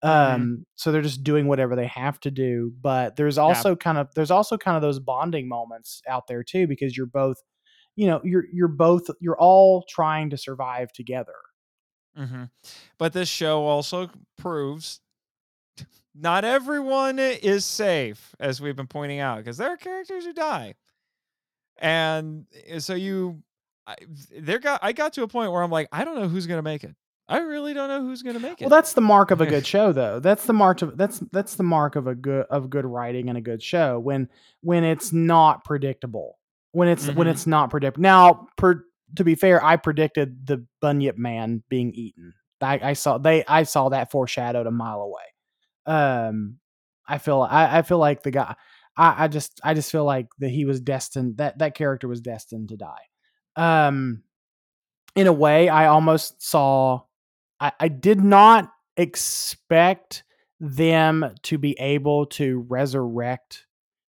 Um 0.02 0.66
so 0.76 0.92
they're 0.92 1.02
just 1.02 1.24
doing 1.24 1.48
whatever 1.48 1.76
they 1.76 1.88
have 1.88 2.20
to 2.22 2.32
do 2.32 2.74
but 2.82 3.16
there's 3.16 3.38
also 3.38 3.76
kind 3.76 3.98
of 3.98 4.10
there's 4.16 4.32
also 4.32 4.58
kind 4.58 4.76
of 4.78 4.82
those 4.82 5.00
bonding 5.00 5.48
moments 5.50 6.02
out 6.08 6.28
there 6.28 6.44
too 6.44 6.68
because 6.68 6.96
you're 6.98 7.06
both 7.08 7.38
you 7.96 8.08
know 8.08 8.22
you're 8.24 8.46
you're 8.54 8.68
both 8.68 9.04
you're 9.22 9.40
all 9.40 9.84
trying 9.90 10.30
to 10.32 10.38
survive 10.38 10.92
together 10.94 11.36
hmm 12.16 12.44
But 12.98 13.14
this 13.14 13.30
show 13.30 13.64
also 13.64 14.10
proves 14.38 15.00
not 16.14 16.46
everyone 16.46 17.20
is 17.20 17.66
safe, 17.66 18.36
as 18.40 18.62
we've 18.62 18.76
been 18.76 18.88
pointing 18.88 19.20
out, 19.20 19.38
because 19.40 19.58
there 19.58 19.70
are 19.70 19.78
characters 19.78 20.24
who 20.26 20.32
die, 20.34 20.76
and 21.78 22.46
uh, 22.74 22.80
so 22.80 22.94
you, 22.96 23.42
I, 23.86 23.96
there 24.40 24.60
got 24.60 24.80
I 24.84 24.94
got 24.94 25.14
to 25.14 25.24
a 25.24 25.28
point 25.28 25.52
where 25.52 25.62
I'm 25.62 25.72
like, 25.72 25.90
I 25.92 26.06
don't 26.06 26.16
know 26.16 26.28
who's 26.28 26.48
gonna 26.48 26.62
make 26.62 26.84
it. 26.84 26.96
I 27.28 27.40
really 27.40 27.74
don't 27.74 27.90
know 27.90 28.02
who's 28.02 28.22
gonna 28.22 28.40
make 28.40 28.62
it. 28.62 28.66
Well, 28.66 28.70
that's 28.70 28.94
the 28.94 29.02
mark 29.02 29.32
of 29.32 29.42
a 29.42 29.46
good 29.46 29.66
show, 29.74 29.92
though. 29.92 30.20
That's 30.20 30.46
the 30.46 30.54
mark 30.54 30.82
of 30.82 30.98
that's 30.98 31.20
that's 31.32 31.56
the 31.56 31.64
mark 31.64 31.96
of 31.96 32.08
a 32.08 32.16
good 32.16 32.46
of 32.50 32.70
good 32.70 32.86
writing 32.86 33.30
and 33.30 33.38
a 33.38 33.42
good 33.42 33.62
show 33.62 34.00
when 34.00 34.30
when 34.62 34.84
it's 34.84 35.12
not 35.12 35.64
predictable. 35.64 36.38
When 36.72 36.88
it's 36.88 37.08
when 37.10 37.28
Mhm. 37.28 37.32
it's 37.32 37.48
not 37.48 37.70
predictable. 37.70 38.04
Now, 38.04 38.48
per, 38.58 38.86
to 39.16 39.24
be 39.24 39.36
fair, 39.36 39.64
I 39.64 39.78
predicted 39.78 40.48
the 40.48 40.66
Bunyip 40.82 41.18
Man 41.18 41.64
being 41.70 41.92
eaten. 41.94 42.34
I, 42.62 42.80
I 42.82 42.94
saw 42.94 43.18
they 43.18 43.46
I 43.46 43.64
saw 43.64 43.90
that 43.90 44.12
foreshadowed 44.12 44.68
a 44.68 44.72
mile 44.72 45.02
away. 45.02 45.24
Um, 45.86 46.58
I 47.08 47.18
feel 47.18 47.42
I, 47.42 47.80
I 47.80 47.82
feel 47.82 47.98
like 47.98 48.24
the 48.24 48.32
guy. 48.32 48.56
I, 48.98 49.26
I 49.26 49.28
just 49.28 49.60
I 49.64 49.74
just 49.74 49.92
feel 49.92 50.06
like 50.06 50.28
that 50.40 50.50
he 50.50 50.66
was 50.66 50.82
destined 50.82 51.38
that 51.38 51.60
that 51.60 51.76
character 51.76 52.08
was 52.08 52.22
destined 52.22 52.70
to 52.70 52.78
die. 52.78 53.04
Um, 53.56 54.24
in 55.16 55.28
a 55.28 55.34
way, 55.34 55.70
I 55.70 55.88
almost 55.88 56.42
saw. 56.42 57.02
I, 57.60 57.72
I 57.80 57.88
did 57.88 58.22
not 58.22 58.72
expect 58.98 60.24
them 60.60 61.36
to 61.44 61.58
be 61.58 61.76
able 61.80 62.26
to 62.28 62.66
resurrect, 62.68 63.66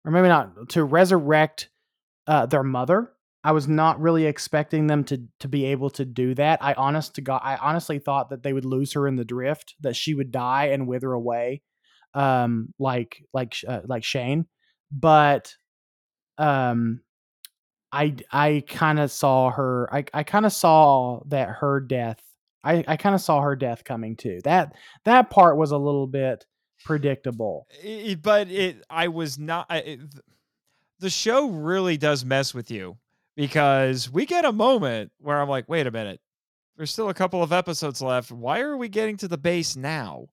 or 0.04 0.12
maybe 0.12 0.28
not 0.28 0.70
to 0.70 0.84
resurrect 0.84 1.68
uh, 2.26 2.46
their 2.46 2.62
mother. 2.62 3.12
I 3.42 3.52
was 3.52 3.66
not 3.66 4.00
really 4.00 4.26
expecting 4.26 4.86
them 4.86 5.04
to 5.04 5.22
to 5.40 5.48
be 5.48 5.66
able 5.66 5.90
to 5.90 6.04
do 6.04 6.34
that. 6.34 6.62
I 6.62 6.74
honest 6.74 7.14
to 7.14 7.20
God, 7.22 7.40
I 7.42 7.56
honestly 7.56 7.98
thought 7.98 8.30
that 8.30 8.42
they 8.42 8.52
would 8.52 8.66
lose 8.66 8.92
her 8.92 9.08
in 9.08 9.16
the 9.16 9.24
drift, 9.24 9.74
that 9.80 9.96
she 9.96 10.14
would 10.14 10.30
die 10.30 10.66
and 10.66 10.86
wither 10.86 11.12
away, 11.12 11.62
um, 12.14 12.74
like 12.78 13.24
like 13.32 13.56
uh, 13.66 13.80
like 13.86 14.04
Shane. 14.04 14.46
But 14.92 15.54
um, 16.36 17.00
I 17.92 18.16
I 18.30 18.62
kind 18.68 19.00
of 19.00 19.10
saw 19.10 19.50
her. 19.50 19.88
I 19.92 20.04
I 20.12 20.22
kind 20.22 20.44
of 20.44 20.52
saw 20.52 21.22
that 21.28 21.48
her 21.60 21.80
death. 21.80 22.20
I 22.62 22.84
I 22.86 22.96
kind 22.96 23.14
of 23.14 23.22
saw 23.22 23.40
her 23.40 23.56
death 23.56 23.84
coming 23.84 24.16
too. 24.16 24.40
That 24.44 24.74
that 25.06 25.30
part 25.30 25.56
was 25.56 25.70
a 25.70 25.78
little 25.78 26.06
bit 26.06 26.44
predictable. 26.84 27.66
I- 27.82 28.18
but 28.20 28.50
it 28.50 28.84
I 28.90 29.08
was 29.08 29.38
not 29.38 29.66
I- 29.70 29.78
it, 29.78 30.00
the 30.98 31.08
show 31.10 31.48
really 31.48 31.96
does 31.96 32.22
mess 32.24 32.52
with 32.52 32.70
you 32.70 32.98
because 33.40 34.10
we 34.10 34.26
get 34.26 34.44
a 34.44 34.52
moment 34.52 35.10
where 35.18 35.40
I'm 35.40 35.48
like, 35.48 35.68
wait 35.68 35.86
a 35.86 35.90
minute, 35.90 36.20
there's 36.76 36.90
still 36.90 37.08
a 37.08 37.14
couple 37.14 37.42
of 37.42 37.52
episodes 37.52 38.02
left. 38.02 38.30
Why 38.30 38.60
are 38.60 38.76
we 38.76 38.88
getting 38.88 39.16
to 39.18 39.28
the 39.28 39.38
base 39.38 39.76
now? 39.76 40.26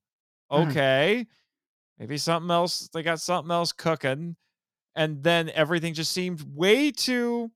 Mhm. 0.52 0.70
Okay, 0.70 1.26
maybe 1.98 2.18
something 2.18 2.50
else. 2.50 2.88
They 2.92 3.02
got 3.02 3.20
something 3.20 3.50
else 3.50 3.72
cooking, 3.72 4.36
and 4.94 5.22
then 5.22 5.50
everything 5.54 5.94
just 5.94 6.12
seemed 6.12 6.42
way 6.54 6.90
too 6.90 7.50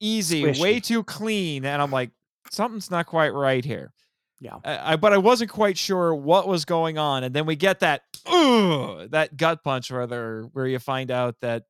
easy, 0.00 0.42
way 0.60 0.80
too 0.80 1.02
clean, 1.04 1.64
and 1.64 1.80
I'm 1.80 1.90
like, 1.90 2.10
something's 2.50 2.90
not 2.90 3.06
quite 3.06 3.30
right 3.32 3.64
here. 3.64 3.92
Yeah. 4.40 4.58
I, 4.64 4.92
I 4.92 4.96
but 4.96 5.12
I 5.12 5.18
wasn't 5.18 5.50
quite 5.50 5.78
sure 5.78 6.14
what 6.14 6.48
was 6.48 6.64
going 6.64 6.98
on, 6.98 7.24
and 7.24 7.34
then 7.34 7.46
we 7.46 7.56
get 7.56 7.80
that 7.80 8.02
that 8.24 9.30
gut 9.36 9.62
punch 9.64 9.90
where 9.90 10.06
they're 10.06 10.42
where 10.52 10.66
you 10.66 10.78
find 10.78 11.10
out 11.10 11.36
that 11.40 11.64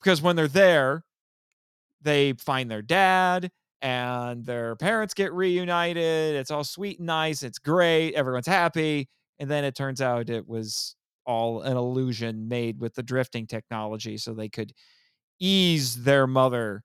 because 0.00 0.20
when 0.20 0.36
they're 0.36 0.48
there, 0.48 1.04
they 2.04 2.34
find 2.34 2.70
their 2.70 2.82
dad 2.82 3.50
and 3.82 4.44
their 4.46 4.76
parents 4.76 5.12
get 5.14 5.32
reunited. 5.32 6.36
It's 6.36 6.50
all 6.50 6.64
sweet 6.64 6.98
and 6.98 7.06
nice. 7.06 7.42
It's 7.42 7.58
great. 7.58 8.14
Everyone's 8.14 8.46
happy, 8.46 9.08
and 9.38 9.50
then 9.50 9.64
it 9.64 9.74
turns 9.74 10.00
out 10.00 10.30
it 10.30 10.46
was 10.46 10.94
all 11.26 11.62
an 11.62 11.76
illusion 11.76 12.48
made 12.48 12.78
with 12.78 12.94
the 12.94 13.02
drifting 13.02 13.46
technology, 13.46 14.16
so 14.16 14.32
they 14.32 14.48
could 14.48 14.72
ease 15.40 16.02
their 16.04 16.26
mother 16.26 16.82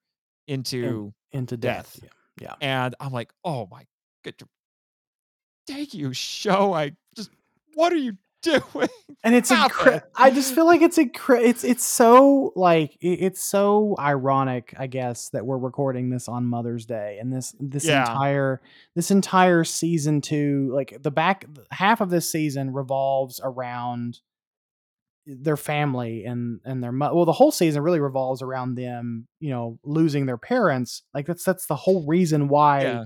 into 0.47 1.13
Into 1.31 1.55
death. 1.57 1.99
Death. 2.01 2.11
Yeah. 2.41 2.55
and 2.61 2.95
I'm 2.99 3.11
like, 3.11 3.31
oh 3.43 3.67
my 3.69 3.85
good. 4.23 4.35
Thank 5.67 5.93
you, 5.93 6.13
show. 6.13 6.73
I 6.73 6.93
just, 7.15 7.29
what 7.75 7.93
are 7.93 7.97
you 7.97 8.17
doing? 8.41 8.87
and 9.23 9.35
it's 9.35 9.51
incre- 9.51 10.01
I 10.15 10.31
just 10.31 10.53
feel 10.55 10.65
like 10.65 10.81
it's 10.81 10.97
incre- 10.97 11.41
it's 11.43 11.63
it's 11.63 11.83
so 11.85 12.53
like 12.55 12.97
it's 13.01 13.41
so 13.41 13.95
ironic, 13.99 14.73
I 14.77 14.87
guess, 14.87 15.29
that 15.29 15.45
we're 15.45 15.57
recording 15.57 16.09
this 16.09 16.27
on 16.27 16.45
Mother's 16.45 16.85
Day 16.85 17.17
and 17.19 17.31
this 17.33 17.55
this 17.59 17.85
Yeah. 17.85 18.01
entire 18.01 18.61
this 18.95 19.11
entire 19.11 19.63
season 19.63 20.21
two, 20.21 20.71
like 20.73 20.97
the 21.01 21.11
back 21.11 21.45
half 21.71 22.01
of 22.01 22.09
this 22.09 22.31
season 22.31 22.71
revolves 22.73 23.39
around 23.43 24.19
their 25.25 25.57
family 25.57 26.25
and 26.25 26.59
and 26.65 26.81
their 26.83 26.91
mo- 26.91 27.13
well 27.13 27.25
the 27.25 27.31
whole 27.31 27.51
season 27.51 27.83
really 27.83 27.99
revolves 27.99 28.41
around 28.41 28.73
them 28.73 29.27
you 29.39 29.51
know 29.51 29.77
losing 29.83 30.25
their 30.25 30.37
parents 30.39 31.03
like 31.13 31.27
that's 31.27 31.43
that's 31.43 31.67
the 31.67 31.75
whole 31.75 32.03
reason 32.07 32.47
why 32.47 32.81
Yeah. 32.81 33.03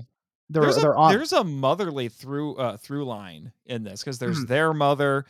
They're 0.54 0.62
there's 0.62 0.76
they're 0.76 0.92
a, 0.92 0.98
on 0.98 1.12
there's 1.12 1.32
a 1.34 1.44
motherly 1.44 2.08
through 2.08 2.56
uh, 2.56 2.76
through 2.78 3.04
line 3.04 3.52
in 3.66 3.84
this 3.84 4.00
because 4.02 4.18
there's 4.18 4.44
Mhm. 4.44 4.48
their 4.48 4.72
mother. 4.72 5.26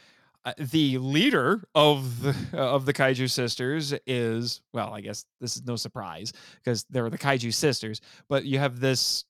Uh, 0.46 0.52
the 0.58 0.98
leader 0.98 1.66
of 1.74 2.20
the 2.22 2.34
of 2.52 2.84
the 2.84 2.92
kaiju 2.92 3.30
sisters 3.30 3.94
is 4.06 4.60
well, 4.72 4.92
I 4.94 5.00
guess 5.00 5.24
this 5.40 5.56
is 5.56 5.64
no 5.64 5.74
surprise 5.76 6.32
because 6.56 6.84
they're 6.90 7.08
the 7.10 7.18
kaiju 7.18 7.52
sisters. 7.52 8.00
But 8.28 8.44
you 8.44 8.58
have 8.58 8.78
this 8.78 9.24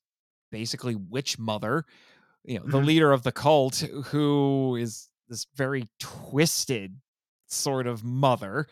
basically 0.50 0.96
witch 0.96 1.38
mother, 1.38 1.84
you 2.44 2.58
know, 2.58 2.66
the 2.66 2.80
Mhm. 2.80 2.86
leader 2.86 3.12
of 3.12 3.22
the 3.22 3.32
cult 3.32 3.76
who 4.06 4.76
is 4.80 5.08
this 5.28 5.46
very 5.54 5.88
twisted 6.00 7.00
sort 7.46 7.86
of 7.86 8.02
mother. 8.04 8.66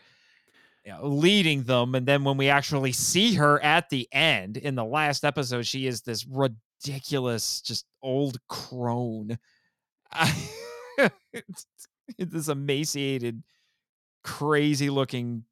You 0.85 0.91
know, 0.91 1.07
leading 1.07 1.63
them, 1.63 1.95
and 1.95 2.05
then 2.05 2.25
when 2.25 2.35
we 2.35 2.49
actually 2.49 2.91
see 2.91 3.35
her 3.35 3.57
at 3.63 3.89
the 3.89 4.05
end 4.11 4.57
in 4.57 4.75
the 4.75 4.83
last 4.83 5.23
episode, 5.23 5.65
she 5.65 5.87
is 5.87 6.01
this 6.01 6.25
ridiculous, 6.85 7.61
just 7.61 7.85
old 8.01 8.37
crone. 8.47 9.37
this 12.17 12.47
emaciated, 12.47 13.43
crazy 14.23 14.89
looking 14.89 15.43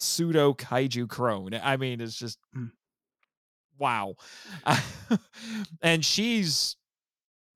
pseudo 0.00 0.54
kaiju 0.54 1.08
crone. 1.08 1.54
I 1.54 1.76
mean, 1.76 2.00
it's 2.00 2.18
just 2.18 2.38
Mm. 2.56 2.70
wow. 3.78 4.14
and 5.82 6.04
she's 6.04 6.76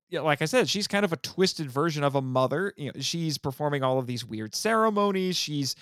yeah, 0.08 0.20
like 0.20 0.42
I 0.42 0.44
said, 0.44 0.68
she's 0.68 0.86
kind 0.86 1.06
of 1.06 1.12
a 1.14 1.16
twisted 1.16 1.70
version 1.70 2.04
of 2.04 2.14
a 2.16 2.20
mother. 2.20 2.74
You 2.76 2.88
know, 2.88 3.00
she's 3.00 3.38
performing 3.38 3.82
all 3.82 3.98
of 3.98 4.06
these 4.06 4.26
weird 4.26 4.54
ceremonies. 4.54 5.36
She's 5.36 5.74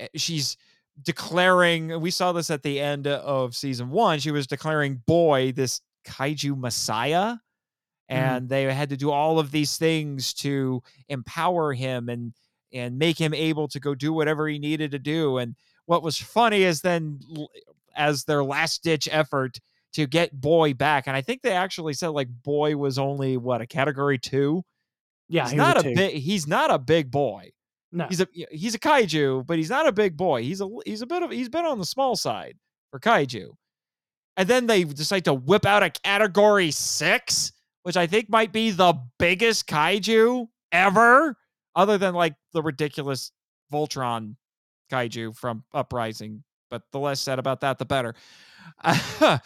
eh, 0.00 0.08
she's 0.16 0.56
declaring 1.02 2.00
we 2.00 2.10
saw 2.10 2.32
this 2.32 2.50
at 2.50 2.62
the 2.62 2.80
end 2.80 3.06
of 3.06 3.54
season 3.54 3.90
one 3.90 4.18
she 4.18 4.30
was 4.30 4.46
declaring 4.46 5.02
boy 5.06 5.52
this 5.52 5.82
kaiju 6.06 6.56
messiah 6.56 7.34
Mhm. 8.08 8.14
and 8.16 8.48
they 8.48 8.72
had 8.72 8.88
to 8.90 8.96
do 8.96 9.10
all 9.10 9.38
of 9.40 9.50
these 9.50 9.76
things 9.76 10.32
to 10.34 10.82
empower 11.08 11.72
him 11.72 12.08
and 12.08 12.32
and 12.72 12.98
make 12.98 13.18
him 13.18 13.34
able 13.34 13.66
to 13.68 13.80
go 13.80 13.94
do 13.94 14.12
whatever 14.12 14.46
he 14.48 14.58
needed 14.58 14.90
to 14.92 14.98
do 14.98 15.38
and 15.38 15.56
what 15.86 16.02
was 16.02 16.16
funny 16.18 16.62
is 16.62 16.80
then 16.82 17.18
as 17.96 18.24
their 18.24 18.44
last 18.44 18.82
ditch 18.82 19.08
effort 19.10 19.58
to 19.92 20.06
get 20.06 20.40
boy 20.40 20.72
back 20.74 21.06
and 21.08 21.16
i 21.16 21.20
think 21.22 21.42
they 21.42 21.52
actually 21.52 21.94
said 21.94 22.08
like 22.08 22.28
boy 22.42 22.76
was 22.76 22.98
only 22.98 23.36
what 23.36 23.60
a 23.60 23.66
category 23.66 24.18
2 24.18 24.62
Yeah, 25.28 25.42
he's 25.44 25.50
he 25.52 25.56
not 25.56 25.78
a 25.78 25.82
two. 25.82 25.94
big 25.94 26.14
he's 26.22 26.46
not 26.46 26.70
a 26.70 26.78
big 26.78 27.10
boy 27.10 27.50
No, 27.92 28.06
he's 28.08 28.20
a 28.20 28.28
he's 28.50 28.74
a 28.74 28.78
kaiju, 28.78 29.46
but 29.46 29.56
he's 29.58 29.70
not 29.70 29.86
a 29.88 29.92
big 29.92 30.16
boy. 30.16 30.42
He's 30.42 30.60
a 30.60 30.68
he's 30.84 31.02
a 31.02 31.06
bit 31.06 31.22
of 31.22 31.30
he's 31.30 31.48
been 31.48 31.64
on 31.64 31.78
the 31.78 31.84
small 31.86 32.14
side 32.16 32.56
for 32.90 33.00
kaiju. 33.00 33.48
And 34.36 34.48
then 34.48 34.66
they 34.66 34.84
decide 34.84 35.24
to 35.24 35.34
whip 35.34 35.64
out 35.64 35.82
a 35.82 35.90
category 35.90 36.70
six, 36.70 37.52
which 37.82 37.96
I 37.96 38.06
think 38.06 38.28
might 38.28 38.52
be 38.52 38.70
the 38.70 38.94
biggest 39.18 39.66
kaiju 39.66 40.48
ever, 40.72 41.36
other 41.74 41.98
than 41.98 42.14
like 42.14 42.34
the 42.52 42.62
ridiculous 42.62 43.32
Voltron 43.72 44.36
kaiju 44.92 45.36
from 45.36 45.64
Uprising. 45.72 46.42
But 46.70 46.82
the 46.92 46.98
less 46.98 47.20
said 47.20 47.38
about 47.38 47.60
that, 47.60 47.78
the 47.78 47.84
better. 47.84 48.14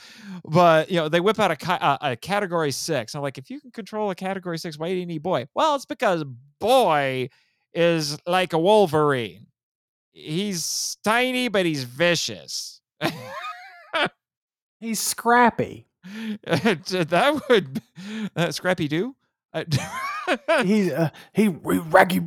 but 0.44 0.90
you 0.90 0.96
know, 0.96 1.08
they 1.08 1.20
whip 1.20 1.38
out 1.38 1.50
a, 1.50 1.56
ca- 1.56 1.78
uh, 1.80 1.98
a 2.12 2.16
category 2.16 2.72
six. 2.72 3.14
I'm 3.14 3.22
like, 3.22 3.38
if 3.38 3.50
you 3.50 3.60
can 3.60 3.70
control 3.70 4.10
a 4.10 4.14
category 4.14 4.58
six, 4.58 4.78
why 4.78 4.88
do 4.88 4.94
you 4.94 5.06
need 5.06 5.22
boy? 5.22 5.46
Well, 5.54 5.74
it's 5.76 5.84
because 5.84 6.24
boy 6.58 7.28
is 7.74 8.18
like 8.26 8.52
a 8.54 8.58
Wolverine. 8.58 9.46
He's 10.12 10.96
tiny, 11.04 11.48
but 11.48 11.66
he's 11.66 11.84
vicious. 11.84 12.80
he's 14.80 14.98
scrappy. 15.00 15.86
that 16.44 17.42
would 17.48 17.82
uh, 18.36 18.50
Scrappy 18.50 18.88
do. 18.88 19.14
Uh, 19.52 19.64
He's 20.64 20.92
uh, 20.92 21.10
he, 21.32 21.44
he 21.44 21.48
raggy. 21.48 22.20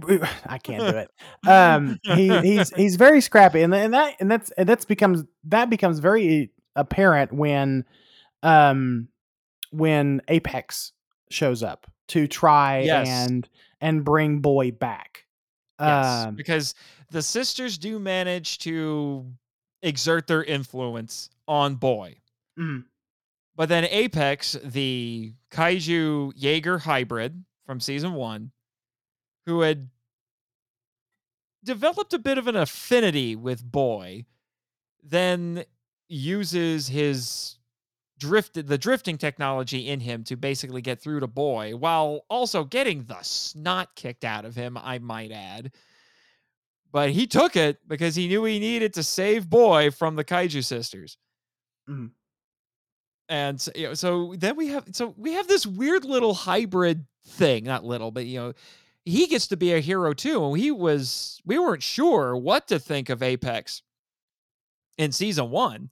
I 0.45 0.57
can't 0.57 0.81
do 0.91 0.97
it. 0.97 1.09
Um, 1.47 1.97
he 2.03 2.27
he's 2.41 2.69
he's 2.71 2.95
very 2.97 3.21
scrappy, 3.21 3.61
and 3.61 3.73
and 3.73 3.93
that 3.93 4.15
and 4.19 4.29
that's 4.29 4.51
and 4.51 4.67
that's 4.67 4.85
becomes 4.85 5.23
that 5.45 5.69
becomes 5.69 5.99
very 5.99 6.51
apparent 6.75 7.31
when, 7.33 7.85
um, 8.41 9.07
when 9.71 10.21
Apex 10.27 10.91
shows 11.29 11.63
up 11.63 11.87
to 12.09 12.27
try 12.27 12.79
Yes. 12.81 13.07
and 13.07 13.47
and 13.81 14.03
bring 14.03 14.39
Boy 14.39 14.71
back. 14.71 15.25
Yes, 15.79 16.25
Um, 16.25 16.35
because 16.35 16.75
the 17.09 17.21
sisters 17.21 17.77
do 17.77 17.99
manage 17.99 18.59
to 18.59 19.25
exert 19.81 20.27
their 20.27 20.43
influence 20.43 21.29
on 21.47 21.75
Boy. 21.75 22.17
Mhm. 22.57 22.85
But 23.55 23.69
then 23.69 23.85
Apex, 23.85 24.57
the 24.63 25.33
kaiju 25.51 26.33
Jaeger 26.35 26.79
hybrid 26.79 27.43
from 27.65 27.79
season 27.79 28.13
one, 28.13 28.51
who 29.45 29.61
had 29.61 29.89
developed 31.63 32.13
a 32.13 32.19
bit 32.19 32.37
of 32.37 32.47
an 32.47 32.55
affinity 32.55 33.35
with 33.35 33.63
Boy, 33.63 34.25
then 35.03 35.63
uses 36.07 36.87
his 36.87 37.57
drifted 38.19 38.67
the 38.67 38.77
drifting 38.77 39.17
technology 39.17 39.89
in 39.89 39.99
him 39.99 40.23
to 40.23 40.35
basically 40.37 40.81
get 40.81 41.01
through 41.01 41.19
to 41.19 41.27
Boy, 41.27 41.75
while 41.75 42.25
also 42.29 42.63
getting 42.63 43.03
the 43.05 43.21
snot 43.21 43.95
kicked 43.95 44.23
out 44.23 44.45
of 44.45 44.55
him, 44.55 44.77
I 44.77 44.99
might 44.99 45.31
add. 45.31 45.73
But 46.91 47.09
he 47.11 47.27
took 47.27 47.55
it 47.55 47.79
because 47.87 48.15
he 48.15 48.27
knew 48.27 48.43
he 48.45 48.59
needed 48.59 48.93
to 48.93 49.03
save 49.03 49.49
Boy 49.49 49.91
from 49.91 50.15
the 50.15 50.23
kaiju 50.23 50.63
sisters 50.63 51.17
Mhm. 51.89 52.11
And 53.29 53.59
so, 53.59 53.71
you 53.75 53.87
know, 53.87 53.93
so 53.93 54.33
then 54.37 54.55
we 54.55 54.67
have 54.67 54.85
so 54.91 55.13
we 55.17 55.33
have 55.33 55.47
this 55.47 55.65
weird 55.65 56.05
little 56.05 56.33
hybrid 56.33 57.05
thing 57.25 57.63
not 57.63 57.85
little 57.85 58.11
but 58.11 58.25
you 58.25 58.39
know 58.39 58.53
he 59.05 59.27
gets 59.27 59.47
to 59.47 59.57
be 59.57 59.73
a 59.73 59.79
hero 59.79 60.13
too 60.13 60.43
and 60.45 60.57
he 60.57 60.71
was 60.71 61.41
we 61.45 61.57
weren't 61.57 61.83
sure 61.83 62.35
what 62.35 62.67
to 62.67 62.79
think 62.79 63.09
of 63.09 63.23
apex 63.23 63.81
in 64.97 65.11
season 65.11 65.49
one. 65.49 65.89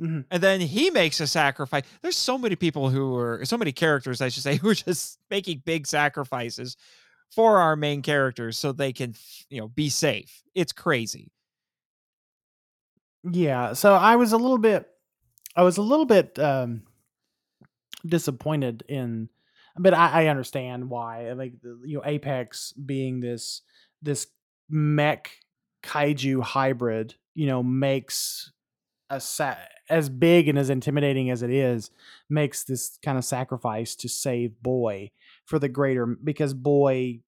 Mhm. 0.00 0.24
and 0.30 0.42
then 0.42 0.60
he 0.60 0.90
makes 0.90 1.20
a 1.20 1.26
sacrifice 1.26 1.84
there's 2.02 2.16
so 2.16 2.38
many 2.38 2.56
people 2.56 2.88
who 2.88 3.14
are 3.16 3.44
so 3.44 3.58
many 3.58 3.72
characters 3.72 4.20
i 4.20 4.28
should 4.28 4.42
say 4.42 4.56
who 4.62 4.70
are 4.70 4.74
just 4.74 5.18
making 5.30 5.62
big 5.64 5.86
sacrifices 5.86 6.76
for 7.30 7.58
our 7.58 7.76
main 7.76 8.02
characters 8.02 8.58
so 8.58 8.72
they 8.72 8.92
can 8.92 9.14
you 9.48 9.60
know 9.60 9.68
be 9.68 9.88
safe. 9.88 10.42
It's 10.54 10.72
crazy. 10.72 11.30
Yeah, 13.30 13.74
so 13.74 13.94
I 13.94 14.16
was 14.16 14.32
a 14.32 14.38
little 14.38 14.58
bit 14.58 14.88
I 15.56 15.62
was 15.62 15.76
a 15.76 15.82
little 15.82 16.06
bit 16.06 16.38
um 16.38 16.82
disappointed 18.06 18.82
in 18.88 19.28
but 19.78 19.94
I, 19.94 20.24
I 20.24 20.26
understand 20.26 20.90
why. 20.90 21.32
Like 21.32 21.54
you 21.62 21.96
know, 21.96 22.02
Apex 22.04 22.72
being 22.72 23.20
this 23.20 23.62
this 24.02 24.26
mech 24.68 25.30
kaiju 25.82 26.42
hybrid, 26.42 27.14
you 27.34 27.46
know, 27.46 27.62
makes 27.62 28.52
a 29.08 29.20
sa- 29.20 29.56
as 29.88 30.08
big 30.08 30.48
and 30.48 30.58
as 30.58 30.70
intimidating 30.70 31.30
as 31.30 31.42
it 31.42 31.50
is, 31.50 31.90
makes 32.28 32.64
this 32.64 32.98
kind 33.04 33.18
of 33.18 33.24
sacrifice 33.24 33.96
to 33.96 34.08
save 34.08 34.60
boy 34.62 35.10
for 35.44 35.58
the 35.58 35.68
greater 35.68 36.06
because 36.06 36.54
boy 36.54 37.20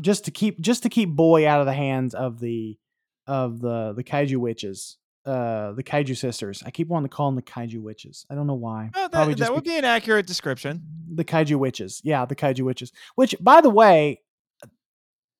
just 0.00 0.24
to 0.24 0.30
keep 0.30 0.60
just 0.60 0.82
to 0.84 0.88
keep 0.88 1.10
boy 1.10 1.46
out 1.46 1.60
of 1.60 1.66
the 1.66 1.72
hands 1.72 2.14
of 2.14 2.40
the 2.40 2.78
of 3.26 3.60
the 3.60 3.92
the 3.94 4.04
kaiju 4.04 4.36
witches 4.36 4.96
uh 5.28 5.72
the 5.72 5.82
kaiju 5.82 6.16
sisters 6.16 6.62
i 6.64 6.70
keep 6.70 6.88
wanting 6.88 7.08
to 7.08 7.14
call 7.14 7.28
them 7.28 7.36
the 7.36 7.42
kaiju 7.42 7.82
witches 7.82 8.24
i 8.30 8.34
don't 8.34 8.46
know 8.46 8.54
why 8.54 8.90
oh, 8.94 9.08
that, 9.08 9.36
that 9.36 9.52
would 9.54 9.64
be- 9.64 9.70
be 9.70 9.76
an 9.76 9.84
accurate 9.84 10.26
description 10.26 10.82
the 11.14 11.24
kaiju 11.24 11.56
witches 11.56 12.00
yeah 12.04 12.24
the 12.24 12.34
kaiju 12.36 12.62
witches 12.62 12.92
which 13.14 13.34
by 13.40 13.60
the 13.60 13.70
way 13.70 14.20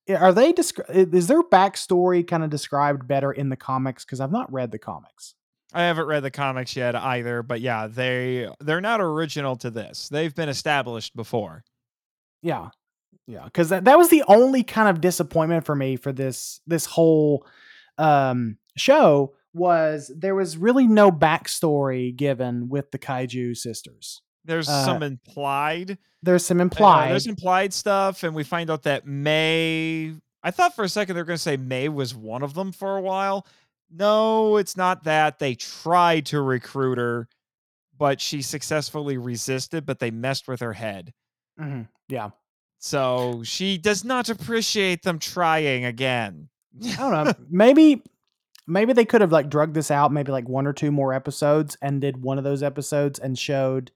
are 0.09 0.33
they 0.33 0.53
descri- 0.53 1.13
is 1.13 1.27
their 1.27 1.43
backstory 1.43 2.25
kind 2.25 2.43
of 2.43 2.49
described 2.49 3.07
better 3.07 3.31
in 3.31 3.49
the 3.49 3.57
comics 3.57 4.05
because 4.05 4.19
i've 4.19 4.31
not 4.31 4.51
read 4.51 4.71
the 4.71 4.79
comics 4.79 5.35
I 5.71 5.83
haven't 5.83 6.07
read 6.07 6.23
the 6.23 6.31
comics 6.31 6.75
yet 6.75 6.95
either, 6.95 7.43
but 7.43 7.61
yeah, 7.61 7.87
they 7.87 8.49
they're 8.59 8.81
not 8.81 9.01
original 9.01 9.55
to 9.57 9.69
this. 9.69 10.09
They've 10.09 10.33
been 10.33 10.49
established 10.49 11.15
before. 11.15 11.63
Yeah. 12.41 12.69
Yeah. 13.27 13.47
Cause 13.53 13.69
that, 13.69 13.85
that 13.85 13.97
was 13.97 14.09
the 14.09 14.23
only 14.27 14.63
kind 14.63 14.89
of 14.89 14.99
disappointment 14.99 15.65
for 15.65 15.75
me 15.75 15.95
for 15.95 16.11
this 16.11 16.61
this 16.65 16.85
whole 16.87 17.45
um 17.99 18.57
show 18.77 19.35
was 19.53 20.11
there 20.15 20.35
was 20.35 20.57
really 20.57 20.87
no 20.87 21.11
backstory 21.11 22.15
given 22.15 22.69
with 22.69 22.91
the 22.91 22.99
kaiju 22.99 23.55
sisters. 23.57 24.21
There's 24.45 24.69
Uh, 24.69 24.85
some 24.85 25.03
implied 25.03 25.97
There's 26.23 26.45
some 26.45 26.59
uh, 26.59 26.63
implied. 26.63 27.11
there's 27.11 27.27
implied 27.27 27.73
stuff, 27.73 28.23
and 28.23 28.33
we 28.35 28.43
find 28.43 28.69
out 28.69 28.83
that 28.83 29.05
Mei. 29.07 30.13
I 30.43 30.51
thought 30.51 30.75
for 30.75 30.83
a 30.83 30.89
second 30.89 31.15
they 31.15 31.21
were 31.21 31.25
going 31.25 31.37
to 31.37 31.41
say 31.41 31.57
Mei 31.57 31.89
was 31.89 32.15
one 32.15 32.43
of 32.43 32.53
them 32.53 32.71
for 32.71 32.97
a 32.97 33.01
while. 33.01 33.45
No, 33.91 34.57
it's 34.57 34.77
not 34.77 35.03
that. 35.05 35.39
They 35.39 35.55
tried 35.55 36.27
to 36.27 36.41
recruit 36.41 36.97
her, 36.97 37.27
but 37.97 38.21
she 38.21 38.41
successfully 38.41 39.17
resisted. 39.17 39.85
But 39.85 39.99
they 39.99 40.11
messed 40.11 40.47
with 40.47 40.59
her 40.61 40.73
head, 40.73 41.13
Mhm. 41.59 41.87
Yeah. 42.07 42.29
so 42.77 43.41
she 43.43 43.77
does 43.77 44.03
not 44.05 44.29
appreciate 44.29 45.01
them 45.03 45.19
trying 45.19 45.85
again. 45.85 46.49
I 46.83 46.95
don't 46.97 47.11
know. 47.25 47.33
maybe 47.49 48.03
maybe 48.69 48.93
they 48.93 49.05
could 49.05 49.21
have 49.21 49.31
like 49.31 49.49
drugged 49.49 49.73
this 49.73 49.91
out 49.91 50.11
maybe 50.13 50.31
like 50.31 50.47
one 50.47 50.65
or 50.67 50.73
two 50.73 50.91
more 50.91 51.13
episodes 51.13 51.75
and 51.81 51.99
did 52.01 52.23
one 52.23 52.37
of 52.37 52.43
those 52.43 52.63
episodes 52.63 53.19
and 53.19 53.37
showed 53.37 53.91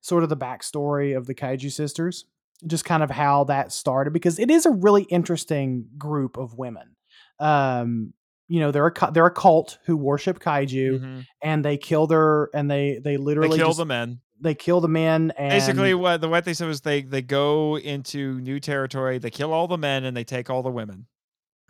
sort 0.00 0.22
of 0.22 0.28
the 0.28 0.36
backstory 0.36 1.16
of 1.16 1.26
the 1.26 1.34
kaiju 1.34 1.70
sisters 1.70 2.24
just 2.66 2.84
kind 2.84 3.02
of 3.02 3.10
how 3.10 3.44
that 3.44 3.70
started 3.72 4.12
because 4.12 4.38
it 4.38 4.50
is 4.50 4.64
a 4.66 4.70
really 4.70 5.02
interesting 5.04 5.86
group 5.98 6.36
of 6.36 6.56
women 6.56 6.96
um 7.40 8.12
you 8.48 8.60
know 8.60 8.70
they're 8.70 8.86
a 8.86 9.10
they're 9.12 9.26
a 9.26 9.30
cult 9.30 9.78
who 9.86 9.96
worship 9.96 10.38
kaiju 10.40 11.00
Mhm. 11.00 11.26
and 11.42 11.64
they 11.64 11.76
kill 11.76 12.06
their 12.06 12.48
and 12.54 12.70
they 12.70 12.94
they 13.02 13.12
They 13.12 13.16
literally 13.16 13.58
kill 13.58 13.68
just- 13.68 13.78
the 13.78 13.86
men. 13.86 14.20
they 14.40 14.54
kill 14.54 14.80
the 14.80 14.88
men 14.88 15.32
and 15.38 15.50
Basically, 15.50 15.94
what 15.94 16.20
the 16.20 16.28
what 16.28 16.44
they 16.44 16.52
said 16.54 16.68
was 16.68 16.82
they 16.82 17.02
they 17.02 17.22
go 17.22 17.78
into 17.78 18.40
new 18.40 18.60
territory, 18.60 19.18
they 19.18 19.30
kill 19.30 19.52
all 19.52 19.66
the 19.68 19.78
men, 19.78 20.04
and 20.04 20.14
they 20.16 20.24
take 20.24 20.50
all 20.50 20.62
the 20.62 20.70
women, 20.70 21.06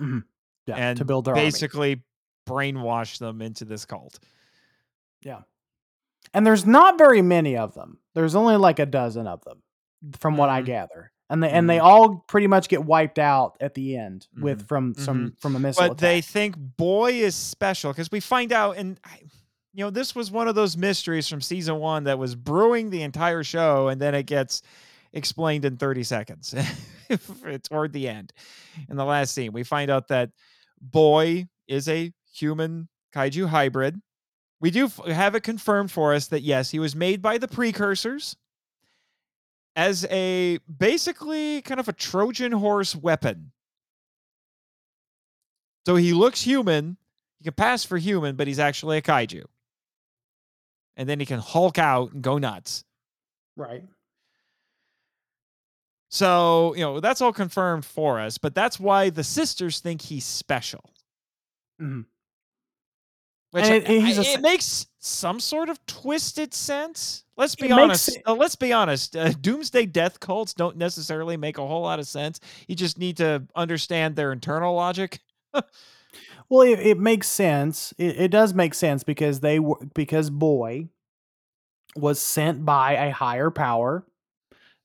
yeah, 0.00 0.74
and 0.76 0.98
to 0.98 1.04
build 1.04 1.26
their 1.26 1.34
army. 1.34 1.46
Brainwash 2.46 3.18
them 3.18 3.40
into 3.42 3.64
this 3.64 3.84
cult. 3.84 4.18
Yeah. 5.22 5.40
And 6.32 6.46
there's 6.46 6.66
not 6.66 6.98
very 6.98 7.22
many 7.22 7.56
of 7.56 7.74
them. 7.74 7.98
There's 8.14 8.34
only 8.34 8.56
like 8.56 8.78
a 8.78 8.86
dozen 8.86 9.26
of 9.26 9.42
them, 9.44 9.62
from 10.18 10.36
what 10.36 10.48
I 10.48 10.62
Mhm. 10.62 10.66
gather, 10.66 11.12
and 11.30 11.42
they 11.42 11.50
and 11.50 11.68
they 11.68 11.78
all 11.78 12.16
pretty 12.28 12.46
much 12.46 12.68
get 12.68 12.84
wiped 12.84 13.18
out 13.18 13.56
at 13.60 13.74
the 13.74 13.96
end 13.96 14.26
with 14.38 14.62
Mhm. 14.64 14.68
from 14.68 14.94
some 14.94 15.36
from 15.40 15.56
a 15.56 15.58
missile. 15.58 15.88
But 15.88 15.98
they 15.98 16.20
think 16.20 16.56
boy 16.58 17.12
is 17.12 17.34
special 17.34 17.92
because 17.92 18.10
we 18.10 18.20
find 18.20 18.52
out, 18.52 18.76
and 18.76 18.98
I- 19.04 19.22
you 19.72 19.84
know, 19.84 19.90
this 19.90 20.14
was 20.14 20.30
one 20.30 20.46
of 20.48 20.54
those 20.54 20.76
mysteries 20.76 21.28
from 21.28 21.40
season 21.40 21.76
one 21.78 22.04
that 22.04 22.18
was 22.18 22.36
brewing 22.36 22.90
the 22.90 23.02
entire 23.02 23.42
show, 23.42 23.88
and 23.88 24.00
then 24.00 24.14
it 24.14 24.24
gets 24.24 24.62
explained 25.12 25.64
in 25.64 25.76
30 25.76 26.02
seconds 26.04 26.54
toward 27.64 27.92
the 27.92 28.08
end. 28.08 28.32
In 28.88 28.96
the 28.96 29.04
last 29.04 29.34
scene, 29.34 29.52
we 29.52 29.62
find 29.64 29.90
out 29.90 30.08
that 30.08 30.30
boy 30.80 31.48
is 31.66 31.88
a 31.88 32.12
human 32.34 32.88
kaiju 33.14 33.46
hybrid. 33.48 34.00
we 34.60 34.70
do 34.70 34.86
f- 34.86 35.04
have 35.06 35.34
it 35.34 35.42
confirmed 35.42 35.90
for 35.92 36.14
us 36.14 36.26
that 36.28 36.42
yes, 36.42 36.70
he 36.70 36.78
was 36.78 36.94
made 36.96 37.20
by 37.22 37.38
the 37.38 37.46
precursors 37.48 38.36
as 39.76 40.04
a 40.10 40.58
basically 40.78 41.60
kind 41.62 41.78
of 41.80 41.88
a 41.88 41.92
Trojan 41.92 42.52
horse 42.52 42.94
weapon. 42.96 43.52
So 45.86 45.96
he 45.96 46.12
looks 46.12 46.40
human, 46.42 46.96
he 47.38 47.44
can 47.44 47.52
pass 47.54 47.84
for 47.84 47.98
human, 47.98 48.36
but 48.36 48.46
he's 48.46 48.58
actually 48.58 48.96
a 48.98 49.02
kaiju. 49.02 49.44
And 50.96 51.08
then 51.08 51.20
he 51.20 51.26
can 51.26 51.40
hulk 51.40 51.76
out 51.78 52.12
and 52.12 52.22
go 52.22 52.38
nuts. 52.38 52.84
Right. 53.56 53.84
So, 56.10 56.74
you 56.74 56.80
know, 56.82 57.00
that's 57.00 57.20
all 57.20 57.32
confirmed 57.32 57.84
for 57.84 58.20
us, 58.20 58.38
but 58.38 58.54
that's 58.54 58.78
why 58.78 59.10
the 59.10 59.24
sisters 59.24 59.80
think 59.80 60.00
he's 60.02 60.24
special. 60.24 60.90
Mhm. 61.80 62.06
Which 63.54 63.64
And 63.66 63.74
it- 63.84 63.88
I- 63.88 64.00
he's 64.04 64.18
a 64.18 64.22
I- 64.22 64.24
s- 64.24 64.34
it 64.34 64.40
makes 64.40 64.86
some 64.98 65.38
sort 65.38 65.68
of 65.68 65.78
twisted 65.86 66.52
sense. 66.52 67.22
Let's 67.36 67.54
be 67.54 67.68
honest. 67.70 68.08
it- 68.08 68.22
uh, 68.26 68.34
let's 68.34 68.56
be 68.56 68.72
honest. 68.72 69.16
Uh, 69.16 69.28
doomsday 69.40 69.86
death 69.86 70.18
cults 70.18 70.54
don't 70.54 70.76
necessarily 70.76 71.36
make 71.36 71.56
a 71.58 71.64
whole 71.64 71.82
lot 71.82 72.00
of 72.00 72.08
sense. 72.08 72.40
You 72.66 72.74
just 72.74 72.98
need 72.98 73.16
to 73.18 73.46
understand 73.54 74.16
their 74.16 74.32
internal 74.32 74.74
logic. 74.74 75.20
Well, 76.48 76.62
it, 76.62 76.80
it 76.80 76.98
makes 76.98 77.28
sense. 77.28 77.94
It, 77.96 78.16
it 78.22 78.30
does 78.32 78.54
make 78.54 78.74
sense 78.74 79.04
because 79.04 79.38
they 79.38 79.60
were 79.60 79.78
because 79.94 80.30
boy 80.30 80.88
was 81.94 82.20
sent 82.20 82.64
by 82.64 82.94
a 83.06 83.12
higher 83.12 83.50
power. 83.50 84.04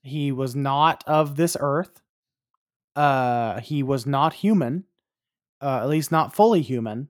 He 0.02 0.30
was 0.30 0.54
not 0.54 1.02
of 1.08 1.34
this 1.34 1.56
earth. 1.58 2.00
Uh, 2.94 3.60
he 3.60 3.82
was 3.82 4.06
not 4.06 4.32
human, 4.34 4.84
uh, 5.60 5.80
at 5.82 5.88
least 5.88 6.10
not 6.12 6.34
fully 6.36 6.62
human. 6.62 7.08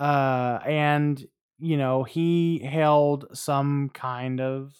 Uh, 0.00 0.58
and 0.66 1.24
you 1.58 1.76
know 1.76 2.02
he 2.04 2.58
held 2.58 3.26
some 3.34 3.90
kind 3.92 4.40
of 4.40 4.74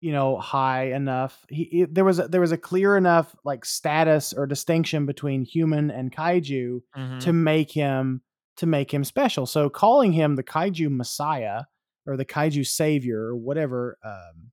you 0.00 0.12
know 0.12 0.38
high 0.38 0.92
enough. 0.92 1.44
He 1.48 1.62
it, 1.82 1.94
there 1.94 2.04
was 2.04 2.20
a, 2.20 2.28
there 2.28 2.40
was 2.40 2.52
a 2.52 2.56
clear 2.56 2.96
enough 2.96 3.34
like 3.44 3.64
status 3.64 4.32
or 4.32 4.46
distinction 4.46 5.04
between 5.04 5.42
human 5.44 5.90
and 5.90 6.12
kaiju 6.12 6.80
to 7.20 7.32
make 7.32 7.72
him 7.72 8.22
to 8.56 8.66
make 8.66 8.92
him 8.94 9.02
special. 9.04 9.46
So 9.46 9.68
calling 9.68 10.12
him 10.12 10.36
the 10.36 10.44
kaiju 10.44 10.90
messiah 10.90 11.62
or 12.06 12.16
the 12.16 12.24
kaiju 12.24 12.66
savior 12.66 13.20
or 13.20 13.36
whatever 13.36 13.98
um, 14.04 14.50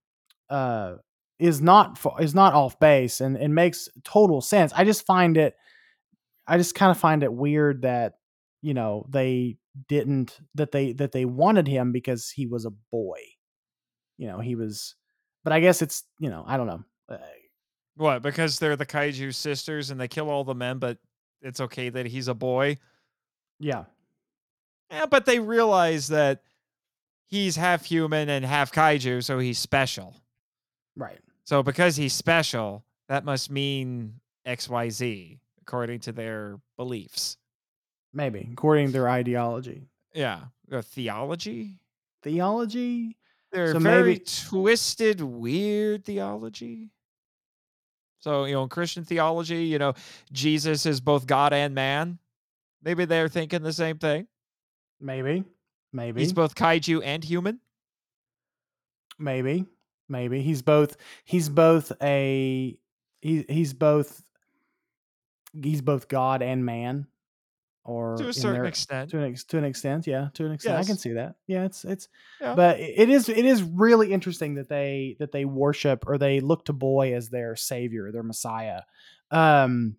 uh, 0.49 0.95
is 1.37 1.61
not 1.61 1.99
is 2.19 2.33
not 2.33 2.53
off 2.53 2.79
base 2.79 3.21
and 3.21 3.37
it 3.37 3.49
makes 3.49 3.89
total 4.03 4.41
sense. 4.41 4.73
I 4.75 4.85
just 4.85 5.05
find 5.05 5.37
it 5.37 5.55
I 6.47 6.57
just 6.57 6.73
kind 6.73 6.89
of 6.89 6.97
find 6.97 7.21
it 7.21 7.31
weird 7.31 7.83
that 7.83 8.13
you 8.61 8.73
know 8.73 9.05
they 9.09 9.57
didn't 9.87 10.39
that 10.55 10.71
they 10.71 10.93
that 10.93 11.11
they 11.11 11.25
wanted 11.25 11.67
him 11.67 11.91
because 11.91 12.29
he 12.29 12.45
was 12.45 12.65
a 12.65 12.71
boy. 12.91 13.19
You 14.17 14.27
know, 14.27 14.39
he 14.39 14.55
was 14.55 14.95
but 15.43 15.53
I 15.53 15.59
guess 15.61 15.81
it's, 15.81 16.03
you 16.19 16.29
know, 16.29 16.43
I 16.45 16.57
don't 16.57 16.67
know. 16.67 16.83
Uh, 17.07 17.17
What? 17.95 18.21
Because 18.21 18.59
they're 18.59 18.75
the 18.75 18.85
kaiju 18.85 19.33
sisters 19.33 19.89
and 19.89 19.99
they 19.99 20.07
kill 20.07 20.29
all 20.29 20.43
the 20.43 20.53
men, 20.55 20.79
but 20.79 20.97
it's 21.41 21.61
okay 21.61 21.89
that 21.89 22.05
he's 22.05 22.27
a 22.27 22.33
boy. 22.33 22.77
yeah. 23.59 23.85
Yeah, 24.91 25.05
but 25.05 25.25
they 25.25 25.39
realize 25.39 26.07
that 26.07 26.41
he's 27.27 27.55
half 27.55 27.85
human 27.85 28.27
and 28.27 28.43
half 28.43 28.71
kaiju, 28.71 29.23
so 29.23 29.37
he's 29.37 29.59
special. 29.59 30.15
Right. 30.95 31.19
So 31.43 31.61
because 31.61 31.95
he's 31.95 32.13
special, 32.13 32.83
that 33.07 33.23
must 33.23 33.51
mean 33.51 34.19
XYZ 34.47 35.37
according 35.61 35.99
to 36.01 36.11
their 36.11 36.59
beliefs. 36.75 37.37
Maybe 38.13 38.49
according 38.51 38.87
to 38.87 38.91
their 38.91 39.09
ideology. 39.09 39.87
Yeah. 40.13 40.41
Their 40.67 40.81
theology? 40.81 41.79
Theology? 42.23 43.17
They're 43.51 43.73
So 43.73 43.79
very 43.79 44.13
maybe- 44.13 44.25
twisted, 44.47 45.21
weird 45.21 46.05
theology. 46.05 46.89
So, 48.19 48.45
you 48.45 48.53
know, 48.53 48.63
in 48.63 48.69
Christian 48.69 49.05
theology, 49.05 49.63
you 49.65 49.79
know, 49.79 49.93
Jesus 50.31 50.85
is 50.85 50.99
both 50.99 51.25
God 51.25 51.53
and 51.53 51.73
man. 51.73 52.19
Maybe 52.83 53.05
they're 53.05 53.29
thinking 53.29 53.61
the 53.63 53.73
same 53.73 53.97
thing. 53.97 54.27
Maybe. 54.99 55.45
Maybe. 55.93 56.21
He's 56.21 56.33
both 56.33 56.53
kaiju 56.55 57.01
and 57.03 57.23
human. 57.23 57.59
Maybe, 59.17 59.65
maybe 60.07 60.41
he's 60.41 60.61
both. 60.61 60.95
He's 61.25 61.49
both 61.49 61.91
a. 62.01 62.77
He, 63.21 63.45
he's 63.49 63.73
both. 63.73 64.23
He's 65.61 65.81
both 65.81 66.07
God 66.07 66.41
and 66.41 66.63
man, 66.65 67.07
or 67.89 68.15
To 68.17 68.27
a 68.29 68.33
certain 68.33 68.61
their- 68.61 68.65
extent. 68.65 69.09
To 69.11 69.17
an 69.17 69.31
ex, 69.31 69.43
to 69.45 69.57
an 69.57 69.63
extent, 69.63 70.05
yeah, 70.07 70.29
to 70.35 70.45
an 70.45 70.51
extent, 70.51 70.77
I 70.77 70.83
can 70.83 70.97
see 70.97 71.13
that. 71.13 71.35
Yeah, 71.47 71.65
it's 71.65 71.83
it's. 71.83 72.07
Yeah. 72.39 72.55
But 72.55 72.79
it 72.79 73.09
is 73.09 73.27
it 73.29 73.45
is 73.45 73.63
really 73.63 74.11
interesting 74.13 74.55
that 74.55 74.69
they 74.69 75.15
that 75.19 75.31
they 75.31 75.45
worship 75.45 76.05
or 76.07 76.17
they 76.17 76.39
look 76.39 76.65
to 76.65 76.73
Boy 76.73 77.13
as 77.15 77.29
their 77.29 77.55
savior, 77.55 78.11
their 78.11 78.23
Messiah. 78.23 78.81
Um, 79.31 79.95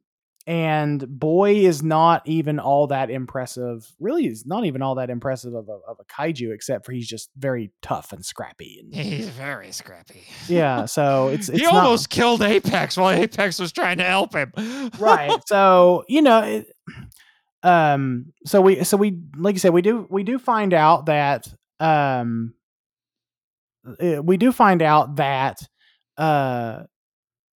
and 0.46 1.06
Boy 1.06 1.56
is 1.56 1.82
not 1.82 2.22
even 2.26 2.58
all 2.58 2.86
that 2.88 3.10
impressive. 3.10 3.86
Really, 4.00 4.26
is 4.26 4.46
not 4.46 4.64
even 4.64 4.80
all 4.82 4.94
that 4.94 5.10
impressive 5.10 5.54
of 5.54 5.68
a, 5.68 5.78
of 5.86 5.98
a 6.00 6.04
kaiju, 6.04 6.52
except 6.54 6.86
for 6.86 6.92
he's 6.92 7.06
just 7.06 7.28
very 7.36 7.70
tough 7.82 8.12
and 8.12 8.24
scrappy. 8.24 8.80
And, 8.82 8.94
He's 8.94 9.28
very 9.28 9.70
scrappy. 9.70 10.24
yeah, 10.48 10.86
so 10.86 11.28
it's 11.28 11.48
it's 11.50 11.58
he 11.58 11.64
not- 11.66 11.74
almost 11.74 12.08
killed 12.08 12.40
Apex 12.42 12.96
while 12.96 13.10
Apex 13.10 13.58
was 13.60 13.70
trying 13.70 13.98
to 13.98 14.04
help 14.04 14.34
him. 14.34 14.50
right. 14.98 15.38
So 15.46 16.04
you 16.08 16.22
know, 16.22 16.40
it, 16.42 16.66
um, 17.62 18.32
so 18.46 18.60
we 18.60 18.84
so 18.84 18.96
we 18.96 19.18
like 19.36 19.54
you 19.54 19.58
said 19.58 19.72
we 19.72 19.82
do 19.82 20.06
we 20.10 20.22
do 20.22 20.38
find 20.38 20.72
out 20.74 21.06
that 21.06 21.52
um, 21.78 22.54
uh, 24.02 24.22
we 24.22 24.36
do 24.36 24.52
find 24.52 24.82
out 24.82 25.16
that 25.16 25.60
uh, 26.16 26.84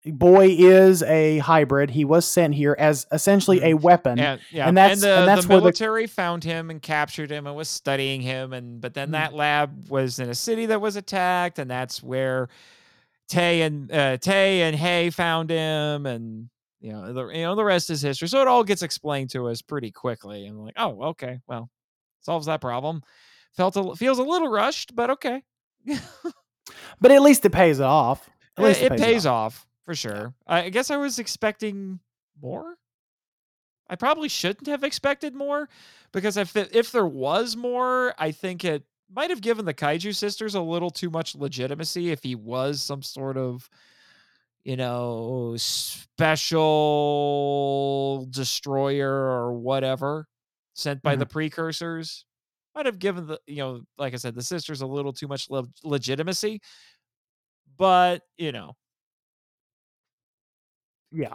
boy 0.07 0.49
is 0.59 1.03
a 1.05 1.39
hybrid. 1.39 1.91
He 1.91 2.05
was 2.05 2.27
sent 2.27 2.55
here 2.55 2.75
as 2.79 3.07
essentially 3.13 3.63
a 3.63 3.75
weapon. 3.75 4.19
And 4.19 4.41
yeah, 4.51 4.69
And 4.69 4.77
that's- 4.77 5.01
the, 5.01 5.19
and 5.19 5.29
that's 5.29 5.43
the 5.43 5.49
where 5.49 5.59
the- 5.59 5.63
military 5.65 6.07
found 6.07 6.45
him 6.45 6.71
and 6.71 6.81
captured 6.83 7.31
him 7.31 7.47
and 7.47 7.57
was 7.57 7.69
studying 7.69 8.21
him, 8.21 8.53
and 8.53 8.81
but 8.81 8.95
then 8.95 9.09
Mhm. 9.09 9.13
that 9.13 9.35
lab 9.35 9.89
was 9.89 10.19
in 10.19 10.29
a 10.29 10.35
city 10.35 10.67
that 10.67 10.81
was 10.81 10.97
attacked, 10.97 11.59
and 11.59 11.71
that's 11.71 12.03
where 12.03 12.49
Tay 13.29 13.63
and 13.63 13.91
uh, 13.93 14.17
Tay 14.19 14.63
and 14.63 14.77
Hay 14.77 15.11
found 15.11 15.51
him, 15.51 16.07
and 16.07 16.49
you 16.83 16.93
know 16.93 17.13
the 17.13 17.29
you 17.29 17.43
know 17.43 17.55
the 17.55 17.65
rest 17.65 17.91
is 17.91 18.03
history. 18.03 18.27
So 18.29 18.43
it 18.43 18.49
all 18.49 18.65
gets 18.65 18.83
explained 18.83 19.31
to 19.31 19.47
us 19.47 19.63
pretty 19.63 19.93
quickly, 19.93 20.47
and 20.47 20.65
like, 20.65 20.75
oh, 20.77 21.03
okay, 21.11 21.41
well, 21.47 21.71
solves 22.21 22.47
that 22.47 22.61
problem. 22.61 23.03
Felt 23.57 23.77
a, 23.77 23.95
feels 23.95 24.19
a 24.19 24.25
little 24.25 24.49
rushed, 24.49 24.95
but 24.97 25.11
okay. 25.11 25.43
but 27.01 27.11
at 27.13 27.23
least 27.23 27.45
it 27.45 27.53
pays 27.53 27.79
it 27.79 27.85
off. 27.85 28.29
At 28.57 28.65
it, 28.65 28.67
least 28.67 28.83
it 28.83 28.99
pays 28.99 29.27
off 29.27 29.67
for 29.85 29.95
sure. 29.95 30.35
I 30.47 30.65
I 30.65 30.69
guess 30.71 30.91
I 30.91 30.97
was 30.97 31.21
expecting 31.21 32.01
more. 32.43 32.75
I 33.89 33.95
probably 33.95 34.29
shouldn't 34.29 34.67
have 34.67 34.83
expected 34.83 35.35
more 35.35 35.69
because 36.13 36.37
if 36.37 36.57
it, 36.57 36.75
if 36.75 36.91
there 36.91 37.07
was 37.07 37.57
more, 37.57 38.15
I 38.19 38.33
think 38.33 38.65
it 38.65 38.85
might 39.15 39.31
have 39.31 39.43
given 39.43 39.67
the 39.67 39.75
Kaiju 39.75 40.17
sisters 40.17 40.55
a 40.55 40.61
little 40.61 40.91
too 40.91 41.11
much 41.11 41.37
legitimacy 41.37 42.11
if 42.11 42.23
he 42.23 42.35
was 42.35 42.81
some 42.83 43.03
sort 43.03 43.37
of 43.37 43.69
you 44.65 44.77
know 44.77 45.55
special 45.57 46.27
destroyer 48.31 49.11
or 49.13 49.55
whatever 49.55 50.27
sent 50.75 51.03
by 51.03 51.17
the 51.17 51.27
precursors 51.27 52.25
might 52.75 52.87
have 52.87 52.99
given 52.99 53.27
the 53.27 53.39
you 53.47 53.57
know 53.57 53.81
like 53.99 54.15
i 54.15 54.17
said 54.17 54.35
the 54.35 54.43
sisters 54.43 54.81
a 54.81 54.87
little 54.87 55.13
too 55.13 55.29
much 55.29 55.51
le- 55.51 55.67
legitimacy 55.85 56.61
but 57.77 58.23
you 58.37 58.53
know 58.53 58.73
Yeah. 61.13 61.35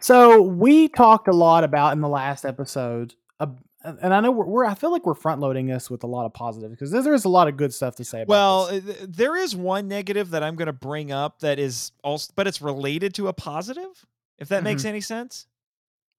So 0.00 0.42
we 0.42 0.88
talked 0.88 1.28
a 1.28 1.32
lot 1.32 1.64
about 1.64 1.92
in 1.92 2.00
the 2.00 2.08
last 2.08 2.44
episode, 2.44 3.14
uh, 3.38 3.46
and 3.84 4.14
I 4.14 4.20
know 4.20 4.30
we're, 4.30 4.44
we're 4.46 4.64
I 4.64 4.74
feel 4.74 4.90
like 4.92 5.04
we're 5.06 5.14
front 5.14 5.40
loading 5.40 5.66
this 5.66 5.90
with 5.90 6.02
a 6.04 6.06
lot 6.06 6.24
of 6.26 6.32
positive 6.32 6.70
because 6.70 6.90
there's 6.90 7.24
a 7.24 7.28
lot 7.28 7.48
of 7.48 7.56
good 7.56 7.72
stuff 7.74 7.96
to 7.96 8.04
say. 8.04 8.22
about 8.22 8.28
Well, 8.28 8.66
this. 8.80 9.02
uh, 9.02 9.06
there 9.08 9.36
is 9.36 9.54
one 9.56 9.88
negative 9.88 10.30
that 10.30 10.42
I'm 10.42 10.56
going 10.56 10.66
to 10.66 10.72
bring 10.72 11.10
up 11.12 11.40
that 11.40 11.58
is 11.58 11.92
also, 12.04 12.32
but 12.36 12.46
it's 12.46 12.60
related 12.62 13.14
to 13.14 13.28
a 13.28 13.32
positive. 13.32 14.06
If 14.38 14.48
that 14.48 14.64
makes 14.64 14.84
any 14.84 15.00
sense. 15.00 15.46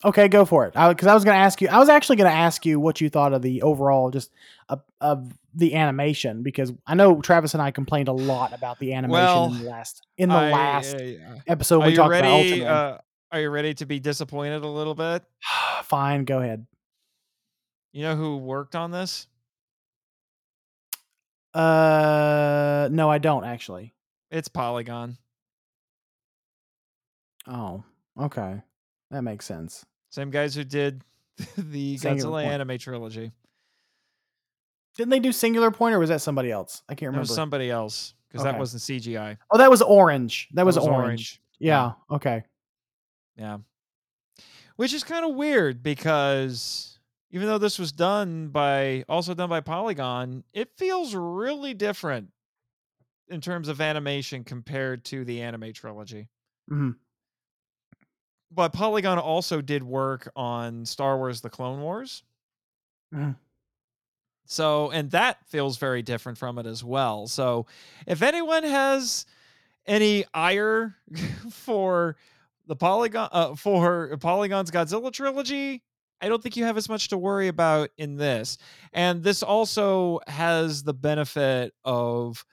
okay, 0.05 0.28
go 0.30 0.45
for 0.45 0.66
it. 0.66 0.74
Because 0.74 1.07
I, 1.07 1.14
was 1.14 1.24
going 1.26 1.36
to 1.36 1.41
ask 1.41 1.61
you, 1.61 1.68
I 1.68 1.78
was 1.78 1.89
actually 1.89 2.16
going 2.18 2.30
to 2.30 2.36
ask 2.38 2.66
you 2.66 2.80
what 2.80 3.01
you 3.01 3.09
thought 3.09 3.34
of 3.34 3.41
the 3.41 3.61
overall 3.64 4.11
just 4.11 4.32
of, 4.70 4.82
of 5.01 5.34
the 5.53 5.76
animation 5.76 6.41
because 6.41 6.72
I 6.88 6.95
know 6.95 7.22
Travis 7.22 7.53
and 7.53 7.61
I 7.61 7.72
complained 7.72 8.07
a 8.07 8.14
lot 8.14 8.53
about 8.53 8.80
the 8.80 8.93
animation 8.93 9.11
Well, 9.26 9.45
in 9.53 9.59
the 9.64 9.70
last 9.70 10.07
in 10.18 10.30
the 10.30 10.36
I- 10.36 10.51
last 10.51 10.95
uh, 10.95 11.11
episode. 11.47 11.82
are 11.82 11.86
We 11.86 11.91
you 11.91 11.97
talked 11.97 12.16
about 12.16 12.24
ready? 12.32 12.61
Ultraman. 12.61 12.66
Uh, 12.68 12.97
are 13.32 13.41
you 13.41 13.49
ready 13.49 13.74
to 13.76 13.86
be 13.86 13.99
disappointed 13.99 14.64
a 14.64 14.68
little 14.68 14.95
bit? 14.95 15.24
Fine, 15.84 16.24
go 16.26 16.39
ahead. 16.39 16.66
You 17.94 18.02
know 18.04 18.16
who 18.16 18.38
worked 18.38 18.76
on 18.76 18.91
this? 18.91 19.28
Uh, 21.54 22.88
no, 22.91 23.10
I 23.10 23.20
don't 23.20 23.44
actually. 23.46 23.94
It's 24.32 24.48
Polygon. 24.48 25.18
Oh, 27.48 27.84
okay, 28.20 28.62
that 29.12 29.22
makes 29.22 29.46
sense. 29.46 29.86
Same 30.10 30.32
guys 30.32 30.56
who 30.56 30.64
did 30.64 31.04
the 31.58 31.98
Singular 31.98 32.39
Godzilla 32.39 32.44
point. 32.44 32.54
anime 32.54 32.78
trilogy. 32.78 33.32
Didn't 34.96 35.10
they 35.10 35.20
do 35.20 35.32
Singular 35.32 35.72
Point 35.72 35.96
or 35.96 36.00
was 36.00 36.10
that 36.10 36.22
somebody 36.22 36.52
else? 36.52 36.84
I 36.88 36.94
can't 36.94 37.02
It 37.04 37.08
remember. 37.08 37.22
was 37.22 37.34
somebody 37.36 37.70
else 37.72 38.14
because 38.30 38.44
that 38.44 38.52
Okay. 38.52 38.60
wasn't 38.60 38.82
CGI. 38.84 39.38
oh, 39.52 39.58
that 39.58 39.70
was 39.72 39.82
Orange. 39.82 40.50
That, 40.52 40.58
That 40.58 40.66
was, 40.68 40.78
orange. 40.78 41.41
Yeah. 41.60 41.94
Okay. 42.12 42.44
Yeah. 43.36 43.58
Which 44.76 44.94
is 44.94 45.04
kind 45.04 45.26
of 45.26 45.36
weird 45.36 45.82
because 45.82 46.93
even 47.34 47.48
though 47.48 47.58
this 47.58 47.80
was 47.80 47.92
done 47.92 48.50
by 48.50 49.04
also 49.10 49.34
done 49.34 49.50
by 49.50 49.60
Polygon, 49.60 50.44
it 50.54 50.70
feels 50.78 51.16
really 51.16 51.74
different 51.74 52.30
in 53.28 53.42
terms 53.42 53.68
of 53.68 53.82
animation 53.82 54.44
compared 54.44 55.04
to 55.06 55.26
the 55.26 55.42
anime 55.42 55.74
trilogy. 55.74 56.30
Mhm. 56.72 56.96
But 58.52 58.72
Polygon 58.72 59.18
also 59.18 59.62
did 59.62 59.82
work 59.82 60.32
on 60.36 60.86
Star 60.86 61.18
Wars 61.18 61.42
The 61.42 61.50
Clone 61.50 61.82
Wars. 61.82 62.22
Mhm. 63.12 63.36
So, 64.46 64.92
and 64.92 65.10
that 65.10 65.44
feels 65.48 65.78
very 65.78 66.04
different 66.04 66.38
from 66.38 66.60
it 66.60 66.68
as 66.68 66.84
well. 66.84 67.26
So, 67.26 67.66
if 68.06 68.22
anyone 68.22 68.64
has 68.64 69.26
any 69.88 70.26
ire 70.36 70.98
for 71.50 72.16
the 72.68 72.76
Polygon 72.76 73.30
uh, 73.32 73.56
for 73.56 74.18
Polygon's 74.18 74.70
Godzilla 74.70 75.12
trilogy, 75.12 75.82
I 76.24 76.30
don't 76.30 76.42
think 76.42 76.56
you 76.56 76.64
have 76.64 76.78
as 76.78 76.88
much 76.88 77.10
to 77.10 77.18
worry 77.18 77.50
about 77.50 77.90
in 77.98 78.16
this. 78.16 78.58
And 78.94 79.22
this 79.22 79.44
also 79.44 80.22
has 80.28 80.82
the 80.82 80.94
benefit 80.94 81.74
of 81.84 82.46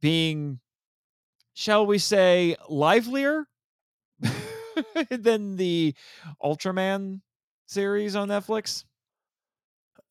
being 0.00 0.60
shall 1.52 1.86
we 1.86 1.98
say 1.98 2.54
livelier 2.68 3.48
than 5.10 5.56
the 5.56 5.94
Ultraman 6.40 7.20
series 7.66 8.14
on 8.14 8.28
Netflix. 8.28 8.84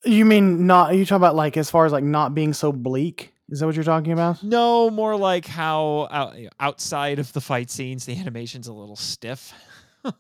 You 0.04 0.26
mean 0.26 0.68
not? 0.68 0.92
Are 0.92 0.96
you 0.96 1.06
talking 1.06 1.18
about 1.18 1.36
like 1.36 1.56
as 1.56 1.70
far 1.70 1.86
as 1.86 1.94
like 1.94 2.04
not 2.04 2.36
being 2.36 2.52
so 2.52 2.74
bleak? 2.74 3.32
Is 3.48 3.60
that 3.60 3.66
what 3.66 3.76
you're 3.76 3.86
talking 3.86 4.12
about? 4.12 4.44
No, 4.44 4.90
more 4.90 5.16
like 5.16 5.46
how 5.46 6.08
out, 6.12 6.36
outside 6.60 7.20
of 7.20 7.32
the 7.32 7.42
fight 7.42 7.70
scenes, 7.70 8.06
the 8.06 8.18
animation's 8.18 8.68
a 8.68 8.74
little 8.74 8.98
stiff. 8.98 9.54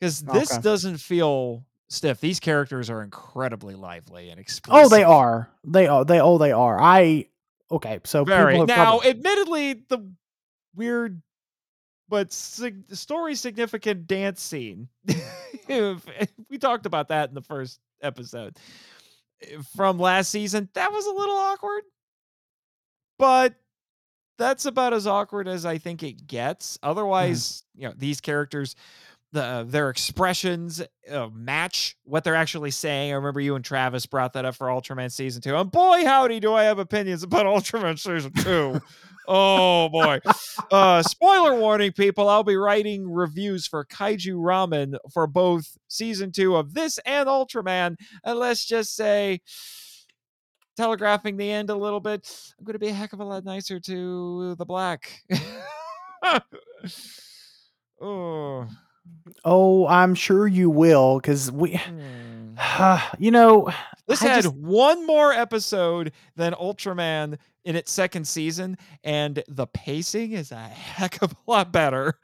Because 0.00 0.20
this 0.20 0.50
Okay. 0.50 0.60
doesn't 0.60 0.98
feel 0.98 1.64
stiff. 1.94 2.20
These 2.20 2.40
characters 2.40 2.90
are 2.90 3.02
incredibly 3.02 3.74
lively 3.74 4.30
and 4.30 4.40
expressive. 4.40 4.86
Oh, 4.86 4.88
they 4.88 5.04
are. 5.04 5.48
They 5.64 5.86
are. 5.86 6.04
They 6.04 6.20
oh, 6.20 6.38
they 6.38 6.52
are. 6.52 6.80
I 6.80 7.26
okay. 7.70 8.00
So 8.04 8.24
Very. 8.24 8.58
Now, 8.64 8.74
probably- 8.74 9.10
admittedly, 9.10 9.72
the 9.88 10.10
weird 10.74 11.22
but 12.08 12.32
sig- 12.32 12.94
story 12.94 13.34
significant 13.34 14.06
dance 14.06 14.42
scene. 14.42 14.88
we 15.68 16.58
talked 16.58 16.86
about 16.86 17.08
that 17.08 17.28
in 17.28 17.34
the 17.34 17.42
first 17.42 17.80
episode 18.02 18.56
from 19.74 19.98
last 19.98 20.30
season. 20.30 20.68
That 20.74 20.92
was 20.92 21.06
a 21.06 21.12
little 21.12 21.36
awkward, 21.36 21.82
but 23.18 23.54
that's 24.38 24.66
about 24.66 24.92
as 24.92 25.06
awkward 25.06 25.48
as 25.48 25.64
I 25.64 25.78
think 25.78 26.02
it 26.02 26.26
gets. 26.26 26.78
Hmm. 26.82 26.90
Otherwise, 26.90 27.64
you 27.74 27.88
know, 27.88 27.94
these 27.96 28.20
characters. 28.20 28.74
The, 29.34 29.66
their 29.68 29.90
expressions 29.90 30.80
uh, 31.10 31.28
match 31.34 31.96
what 32.04 32.22
they're 32.22 32.36
actually 32.36 32.70
saying. 32.70 33.10
I 33.10 33.16
remember 33.16 33.40
you 33.40 33.56
and 33.56 33.64
Travis 33.64 34.06
brought 34.06 34.32
that 34.34 34.44
up 34.44 34.54
for 34.54 34.68
Ultraman 34.68 35.10
season 35.10 35.42
two, 35.42 35.56
and 35.56 35.72
boy, 35.72 36.04
howdy, 36.04 36.38
do 36.38 36.54
I 36.54 36.62
have 36.62 36.78
opinions 36.78 37.24
about 37.24 37.44
Ultraman 37.46 37.98
season 37.98 38.32
two. 38.32 38.80
oh 39.26 39.88
boy! 39.88 40.20
Uh, 40.70 41.02
spoiler 41.02 41.58
warning, 41.58 41.90
people. 41.90 42.28
I'll 42.28 42.44
be 42.44 42.54
writing 42.54 43.10
reviews 43.10 43.66
for 43.66 43.84
Kaiju 43.84 44.36
Ramen 44.36 44.94
for 45.12 45.26
both 45.26 45.76
season 45.88 46.30
two 46.30 46.54
of 46.54 46.74
this 46.74 46.98
and 46.98 47.28
Ultraman. 47.28 47.96
And 48.22 48.38
let's 48.38 48.64
just 48.64 48.94
say, 48.94 49.40
telegraphing 50.76 51.36
the 51.38 51.50
end 51.50 51.70
a 51.70 51.74
little 51.74 51.98
bit, 51.98 52.54
I'm 52.56 52.64
going 52.64 52.74
to 52.74 52.78
be 52.78 52.90
a 52.90 52.94
heck 52.94 53.12
of 53.12 53.18
a 53.18 53.24
lot 53.24 53.44
nicer 53.44 53.80
to 53.80 54.54
the 54.54 54.64
black. 54.64 55.22
oh. 58.00 58.68
Oh, 59.44 59.86
I'm 59.86 60.14
sure 60.14 60.46
you 60.46 60.70
will 60.70 61.18
because 61.18 61.50
we, 61.50 61.76
hmm. 62.56 62.96
you 63.18 63.30
know, 63.30 63.70
This 64.06 64.22
I 64.22 64.28
had 64.28 64.42
just- 64.44 64.54
one 64.54 65.06
more 65.06 65.32
episode 65.32 66.12
than 66.36 66.52
Ultraman 66.54 67.38
in 67.64 67.76
its 67.76 67.90
second 67.90 68.26
season, 68.26 68.76
and 69.02 69.42
the 69.48 69.66
pacing 69.66 70.32
is 70.32 70.52
a 70.52 70.56
heck 70.56 71.22
of 71.22 71.32
a 71.32 71.50
lot 71.50 71.72
better. 71.72 72.18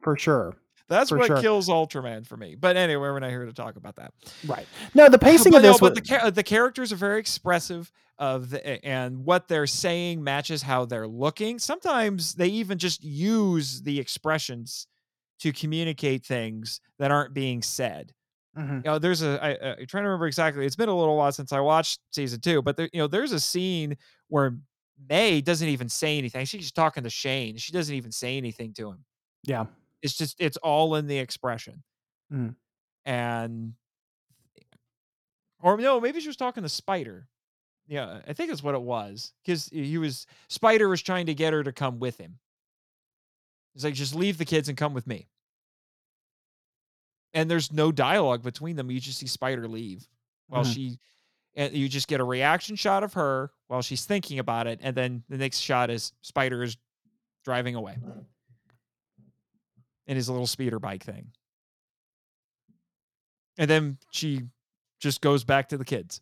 for 0.00 0.16
sure. 0.16 0.56
That's 0.88 1.10
For 1.10 1.18
what 1.18 1.26
sure. 1.26 1.40
kills 1.40 1.68
Ultraman 1.68 2.26
for 2.26 2.36
me. 2.36 2.54
But 2.54 2.76
anyway, 2.76 3.08
we're 3.08 3.18
not 3.18 3.30
here 3.30 3.44
to 3.44 3.52
talk 3.52 3.74
about 3.76 3.96
that. 3.96 4.14
Right. 4.46 4.66
No, 4.94 5.08
the 5.08 5.18
pacing 5.18 5.50
but 5.52 5.58
of 5.58 5.62
this 5.62 5.80
no, 5.80 5.88
was 5.88 6.00
but 6.00 6.22
the, 6.24 6.30
the 6.30 6.42
characters 6.44 6.92
are 6.92 6.96
very 6.96 7.18
expressive 7.18 7.90
of 8.18 8.50
the, 8.50 8.84
and 8.84 9.24
what 9.24 9.46
they're 9.48 9.66
saying 9.66 10.22
matches 10.24 10.62
how 10.62 10.84
they're 10.86 11.06
looking. 11.08 11.58
Sometimes 11.58 12.34
they 12.34 12.48
even 12.48 12.78
just 12.78 13.04
use 13.04 13.82
the 13.82 13.98
expressions 14.00 14.86
to 15.40 15.52
communicate 15.52 16.24
things 16.24 16.80
that 16.98 17.10
aren't 17.10 17.34
being 17.34 17.62
said. 17.62 18.12
Mhm. 18.56 18.76
you 18.76 18.82
know, 18.84 18.98
there's 18.98 19.20
a 19.20 19.38
I, 19.44 19.50
I- 19.50 19.76
I'm 19.80 19.86
trying 19.86 20.04
to 20.04 20.08
remember 20.08 20.26
exactly. 20.26 20.64
It's 20.64 20.76
been 20.76 20.88
a 20.88 20.96
little 20.96 21.14
while 21.18 21.30
since 21.30 21.52
I 21.52 21.60
watched 21.60 22.00
season 22.10 22.40
two, 22.40 22.62
but 22.62 22.74
there, 22.78 22.88
you 22.92 23.00
know, 23.00 23.06
there's 23.06 23.32
a 23.32 23.40
scene 23.40 23.98
where 24.28 24.56
Mei 25.10 25.42
doesn't 25.42 25.68
even 25.68 25.90
say 25.90 26.16
anything. 26.16 26.46
She's 26.46 26.62
just 26.62 26.74
talking 26.74 27.02
to 27.04 27.10
Shane. 27.10 27.58
She 27.58 27.70
doesn't 27.70 27.94
even 27.94 28.12
say 28.12 28.38
anything 28.38 28.72
to 28.74 28.88
him. 28.90 29.04
yeah. 29.44 29.66
It's 30.00 30.16
just 30.16 30.36
it's 30.40 30.56
all 30.58 30.94
in 30.94 31.06
the 31.06 31.18
expression, 31.18 31.82
Mm. 32.32 32.54
and 33.04 33.74
or 35.60 35.76
no, 35.78 36.00
maybe 36.00 36.20
she 36.20 36.28
was 36.28 36.36
talking 36.36 36.62
to 36.62 36.68
Spider. 36.68 37.28
Yeah, 37.88 38.20
I 38.26 38.32
think 38.32 38.50
that's 38.50 38.62
what 38.62 38.74
it 38.74 38.82
was 38.82 39.32
because 39.44 39.68
he 39.68 39.96
was 39.98 40.26
Spider 40.48 40.88
was 40.88 41.02
trying 41.02 41.26
to 41.26 41.34
get 41.34 41.52
her 41.52 41.62
to 41.62 41.72
come 41.72 41.98
with 42.00 42.18
him. 42.18 42.38
He's 43.74 43.84
like, 43.84 43.94
just 43.94 44.14
leave 44.14 44.38
the 44.38 44.44
kids 44.44 44.68
and 44.68 44.76
come 44.76 44.92
with 44.94 45.06
me. 45.06 45.28
And 47.34 47.50
there's 47.50 47.72
no 47.72 47.92
dialogue 47.92 48.42
between 48.42 48.76
them. 48.76 48.90
You 48.90 48.98
just 48.98 49.18
see 49.18 49.26
Spider 49.26 49.68
leave 49.68 50.08
while 50.48 50.64
Mhm. 50.64 50.74
she, 50.74 50.98
and 51.54 51.74
you 51.74 51.88
just 51.88 52.08
get 52.08 52.20
a 52.20 52.24
reaction 52.24 52.74
shot 52.76 53.04
of 53.04 53.12
her 53.12 53.52
while 53.68 53.82
she's 53.82 54.04
thinking 54.04 54.38
about 54.38 54.66
it, 54.66 54.80
and 54.82 54.96
then 54.96 55.22
the 55.28 55.36
next 55.36 55.58
shot 55.58 55.90
is 55.90 56.12
Spider 56.22 56.62
is 56.62 56.76
driving 57.44 57.74
away 57.74 57.98
in 60.06 60.16
his 60.16 60.28
little 60.28 60.46
speeder 60.46 60.78
bike 60.78 61.04
thing, 61.04 61.30
and 63.58 63.68
then 63.70 63.98
she 64.10 64.42
just 64.98 65.20
goes 65.20 65.44
back 65.44 65.68
to 65.68 65.76
the 65.76 65.84
kids. 65.84 66.20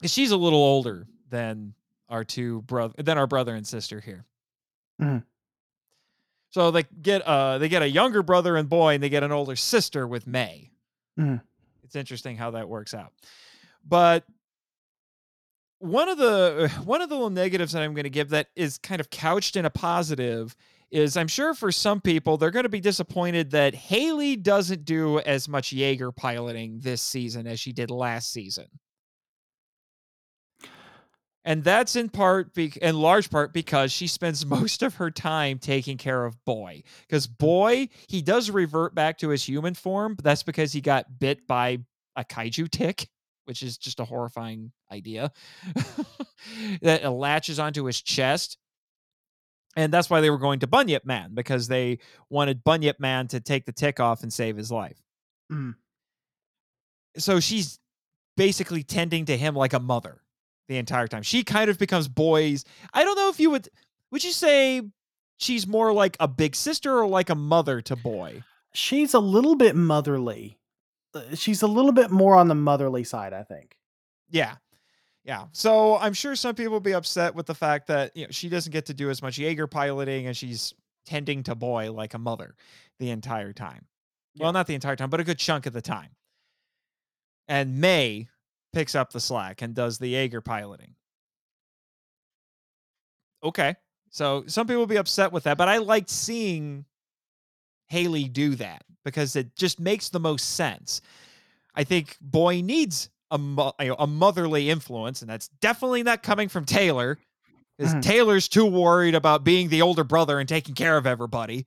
'Cause 0.00 0.12
She's 0.12 0.30
a 0.30 0.36
little 0.36 0.58
older 0.62 1.06
than 1.30 1.74
our 2.08 2.24
two 2.24 2.62
brother 2.62 2.94
than 3.02 3.18
our 3.18 3.26
brother 3.26 3.54
and 3.54 3.66
sister 3.66 4.00
here. 4.00 4.24
Mhm. 5.00 5.24
So 6.50 6.70
they 6.70 6.84
get 7.02 7.22
uh 7.22 7.58
they 7.58 7.68
get 7.68 7.82
a 7.82 7.88
younger 7.88 8.22
brother 8.22 8.56
and 8.56 8.68
boy, 8.68 8.94
and 8.94 9.02
they 9.02 9.08
get 9.08 9.22
an 9.22 9.32
older 9.32 9.56
sister 9.56 10.06
with 10.06 10.26
Mei. 10.26 10.70
Mhm. 11.18 11.40
It's 11.82 11.96
interesting 11.96 12.36
how 12.36 12.52
that 12.52 12.68
works 12.68 12.94
out. 12.94 13.12
But 13.84 14.24
one 15.78 16.08
of 16.08 16.18
the 16.18 16.70
one 16.84 17.00
of 17.02 17.08
the 17.08 17.14
little 17.14 17.30
negatives 17.30 17.72
that 17.72 17.82
I'm 17.82 17.94
going 17.94 18.04
to 18.04 18.10
give 18.10 18.30
that 18.30 18.48
is 18.56 18.78
kind 18.78 19.00
of 19.00 19.10
couched 19.10 19.56
in 19.56 19.64
a 19.64 19.70
positive 19.70 20.56
is 20.90 21.16
I'm 21.16 21.28
sure 21.28 21.52
for 21.54 21.72
some 21.72 22.00
people 22.00 22.36
they're 22.36 22.50
going 22.52 22.62
to 22.62 22.68
be 22.68 22.80
disappointed 22.80 23.50
that 23.50 23.74
Haley 23.74 24.36
doesn't 24.36 24.84
do 24.84 25.18
as 25.20 25.48
much 25.48 25.72
Jaeger 25.72 26.12
piloting 26.12 26.78
this 26.80 27.02
season 27.02 27.46
as 27.46 27.58
she 27.58 27.72
did 27.72 27.90
last 27.90 28.32
season. 28.32 28.66
And 31.46 31.62
that's 31.62 31.94
in 31.94 32.08
part, 32.08 32.52
be- 32.54 32.72
in 32.82 32.98
large 32.98 33.30
part, 33.30 33.54
because 33.54 33.92
she 33.92 34.08
spends 34.08 34.44
most 34.46 34.82
of 34.82 34.96
her 34.96 35.12
time 35.12 35.58
taking 35.58 35.96
care 35.96 36.24
of 36.24 36.44
Boy. 36.44 36.82
Because 37.08 37.28
Boy, 37.28 37.88
he 38.08 38.20
does 38.20 38.50
revert 38.50 38.94
back 38.94 39.18
to 39.18 39.28
his 39.28 39.44
human 39.44 39.74
form, 39.74 40.16
but 40.16 40.24
that's 40.24 40.42
because 40.42 40.72
he 40.72 40.80
got 40.80 41.20
bit 41.20 41.46
by 41.46 41.78
a 42.16 42.24
kaiju 42.24 42.68
tick, 42.68 43.08
which 43.44 43.62
is 43.62 43.78
just 43.78 44.00
a 44.00 44.04
horrifying 44.04 44.72
idea 44.90 45.30
that 46.82 47.08
latches 47.10 47.60
onto 47.60 47.84
his 47.84 48.02
chest. 48.02 48.58
And 49.76 49.92
that's 49.92 50.10
why 50.10 50.22
they 50.22 50.30
were 50.30 50.38
going 50.38 50.60
to 50.60 50.66
Bunyip 50.66 51.04
Man, 51.04 51.32
because 51.34 51.68
they 51.68 51.98
wanted 52.28 52.64
Bunyip 52.64 52.98
Man 52.98 53.28
to 53.28 53.40
take 53.40 53.66
the 53.66 53.72
tick 53.72 54.00
off 54.00 54.22
and 54.22 54.32
save 54.32 54.56
his 54.56 54.72
life. 54.72 55.00
Mm. 55.52 55.74
So 57.18 57.38
she's 57.38 57.78
basically 58.36 58.82
tending 58.82 59.26
to 59.26 59.36
him 59.36 59.54
like 59.54 59.74
a 59.74 59.80
mother 59.80 60.22
the 60.68 60.76
entire 60.78 61.06
time. 61.06 61.22
She 61.22 61.44
kind 61.44 61.70
of 61.70 61.78
becomes 61.78 62.08
boys. 62.08 62.64
I 62.92 63.04
don't 63.04 63.16
know 63.16 63.28
if 63.28 63.38
you 63.40 63.50
would 63.50 63.68
would 64.10 64.24
you 64.24 64.32
say 64.32 64.82
she's 65.36 65.66
more 65.66 65.92
like 65.92 66.16
a 66.20 66.28
big 66.28 66.54
sister 66.56 66.98
or 66.98 67.06
like 67.08 67.30
a 67.30 67.34
mother 67.34 67.80
to 67.82 67.96
boy? 67.96 68.42
She's 68.72 69.14
a 69.14 69.20
little 69.20 69.54
bit 69.56 69.74
motherly. 69.76 70.58
Uh, 71.14 71.34
She's 71.34 71.62
a 71.62 71.66
little 71.66 71.92
bit 71.92 72.10
more 72.10 72.34
on 72.36 72.48
the 72.48 72.54
motherly 72.54 73.04
side, 73.04 73.32
I 73.32 73.42
think. 73.42 73.76
Yeah. 74.28 74.56
Yeah. 75.24 75.46
So 75.52 75.96
I'm 75.96 76.12
sure 76.12 76.36
some 76.36 76.54
people 76.54 76.72
will 76.74 76.80
be 76.80 76.92
upset 76.94 77.34
with 77.34 77.46
the 77.46 77.54
fact 77.54 77.86
that 77.88 78.16
you 78.16 78.24
know 78.24 78.30
she 78.30 78.48
doesn't 78.48 78.72
get 78.72 78.86
to 78.86 78.94
do 78.94 79.08
as 79.10 79.22
much 79.22 79.38
Jaeger 79.38 79.66
piloting 79.66 80.26
and 80.26 80.36
she's 80.36 80.74
tending 81.06 81.42
to 81.44 81.54
boy 81.54 81.90
like 81.92 82.14
a 82.14 82.18
mother 82.18 82.54
the 82.98 83.10
entire 83.10 83.52
time. 83.52 83.86
Yeah. 84.34 84.44
Well, 84.44 84.52
not 84.52 84.66
the 84.66 84.74
entire 84.74 84.96
time, 84.96 85.08
but 85.10 85.20
a 85.20 85.24
good 85.24 85.38
chunk 85.38 85.66
of 85.66 85.72
the 85.72 85.80
time. 85.82 86.10
and 87.48 87.80
Mei 87.80 88.28
picks 88.76 88.94
up 88.94 89.10
the 89.10 89.20
slack 89.20 89.62
and 89.62 89.74
does 89.74 89.96
the 89.98 90.08
Jaeger 90.08 90.42
piloting. 90.42 90.94
Okay. 93.42 93.74
So 94.10 94.44
some 94.46 94.66
people 94.66 94.80
will 94.80 94.86
be 94.86 94.96
upset 94.96 95.32
with 95.32 95.44
that, 95.44 95.56
but 95.58 95.68
I 95.68 95.78
liked 95.78 96.10
seeing 96.10 96.84
Haley 97.88 98.24
do 98.28 98.54
that 98.56 98.84
because 99.04 99.34
it 99.36 99.54
just 99.56 99.80
makes 99.80 100.08
the 100.10 100.20
most 100.20 100.54
sense. 100.56 101.00
I 101.74 101.84
think 101.84 102.16
Boy 102.20 102.60
needs 102.60 103.08
a, 103.30 103.38
mo- 103.38 103.72
a 103.78 104.06
motherly 104.06 104.68
influence, 104.70 105.22
and 105.22 105.30
that's 105.30 105.48
definitely 105.60 106.02
not 106.02 106.22
coming 106.22 106.48
from 106.48 106.64
Taylor. 106.64 107.18
Because 107.78 107.94
Mhm. 107.94 108.02
Taylor's 108.02 108.48
too 108.48 108.64
worried 108.64 109.14
about 109.14 109.44
being 109.44 109.68
the 109.68 109.82
older 109.82 110.04
brother 110.04 110.38
and 110.40 110.48
taking 110.48 110.74
care 110.74 110.96
of 110.96 111.06
everybody. 111.06 111.66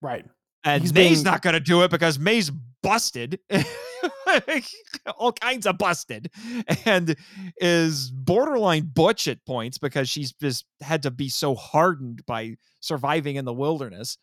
Right. 0.00 0.24
And 0.68 0.82
He's 0.82 0.92
Mei's 0.92 1.08
being- 1.18 1.24
not 1.24 1.42
going 1.42 1.54
to 1.54 1.60
do 1.60 1.82
it 1.82 1.90
because 1.90 2.18
Mei's 2.18 2.50
busted, 2.82 3.40
all 5.18 5.32
kinds 5.32 5.66
of 5.66 5.78
busted, 5.78 6.30
and 6.84 7.16
is 7.58 8.10
borderline 8.10 8.90
butch 8.94 9.26
at 9.28 9.44
points 9.46 9.78
because 9.78 10.08
she's 10.08 10.32
just 10.32 10.64
had 10.80 11.02
to 11.02 11.10
be 11.10 11.28
so 11.28 11.54
hardened 11.54 12.24
by 12.26 12.56
surviving 12.80 13.36
in 13.36 13.44
the 13.44 13.52
wilderness. 13.52 14.18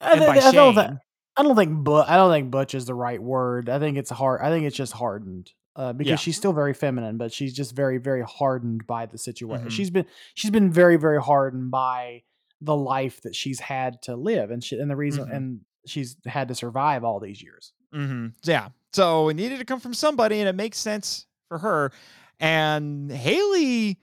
I, 0.00 0.12
And 0.12 0.20
by 0.20 0.38
I 0.38 0.50
don't 0.52 0.74
thi- 0.74 0.96
I 1.36 1.42
don't 1.42 1.56
think 1.56 1.84
but 1.84 2.08
I 2.08 2.16
don't 2.16 2.32
think 2.32 2.50
butch 2.50 2.74
is 2.74 2.86
the 2.86 2.94
right 2.94 3.22
word. 3.22 3.68
I 3.68 3.78
think 3.78 3.96
it's 3.96 4.10
hard. 4.10 4.40
I 4.42 4.50
think 4.50 4.66
it's 4.66 4.76
just 4.76 4.92
hardened. 4.92 5.52
Uh, 5.76 5.92
because 5.92 6.10
Yeah. 6.10 6.16
she's 6.16 6.36
still 6.36 6.52
very 6.52 6.74
feminine, 6.74 7.18
but 7.18 7.32
she's 7.32 7.54
just 7.54 7.72
very, 7.76 7.98
very 7.98 8.22
hardened 8.24 8.84
by 8.88 9.06
the 9.06 9.16
situation. 9.16 9.68
Mhm. 9.68 9.70
She's 9.70 9.90
been 9.90 10.06
she's 10.34 10.50
been 10.50 10.72
very, 10.72 10.96
very 10.96 11.22
hardened 11.22 11.70
by 11.70 12.22
the 12.60 12.74
life 12.76 13.20
that 13.22 13.36
she's 13.36 13.60
had 13.60 14.02
to 14.02 14.16
live, 14.16 14.50
and 14.50 14.62
she, 14.64 14.76
and 14.76 14.90
the 14.90 14.96
reason 14.96 15.26
Mhm. 15.28 15.36
and 15.36 15.60
she's 15.88 16.16
had 16.26 16.48
to 16.48 16.54
survive 16.54 17.04
all 17.04 17.20
these 17.20 17.42
years. 17.42 17.72
Mm-hmm. 17.94 18.28
Yeah. 18.44 18.68
So 18.92 19.28
it 19.28 19.34
needed 19.34 19.58
to 19.58 19.64
come 19.64 19.80
from 19.80 19.94
somebody, 19.94 20.40
and 20.40 20.48
it 20.48 20.54
makes 20.54 20.78
sense 20.78 21.26
for 21.48 21.58
her. 21.58 21.92
And 22.40 23.10
Haley, 23.10 23.98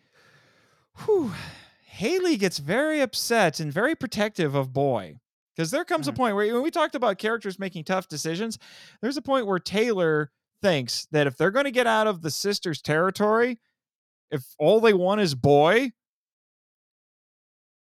whew, 1.05 1.31
Haley 1.85 2.37
gets 2.37 2.57
very 2.59 3.01
upset 3.01 3.59
and 3.59 3.71
very 3.71 3.95
protective 3.95 4.55
of 4.55 4.73
Boy. 4.73 5.19
Because 5.55 5.71
there 5.71 5.85
comes 5.85 6.07
Mhm. 6.07 6.09
a 6.09 6.13
point 6.13 6.35
where 6.35 6.53
when 6.53 6.63
we 6.63 6.69
talked 6.71 6.95
about 6.95 7.17
characters 7.17 7.57
making 7.57 7.85
tough 7.85 8.09
decisions, 8.09 8.59
there's 9.01 9.15
a 9.15 9.21
point 9.21 9.47
where 9.47 9.59
Taylor 9.59 10.29
thinks 10.61 11.05
that 11.11 11.27
if 11.27 11.37
they're 11.37 11.51
going 11.51 11.63
to 11.65 11.71
get 11.71 11.87
out 11.87 12.07
of 12.07 12.21
the 12.21 12.29
sisters' 12.31 12.81
territory, 12.81 13.59
if 14.31 14.43
all 14.59 14.81
they 14.81 14.93
want 14.93 15.21
is 15.21 15.33
Boy, 15.33 15.91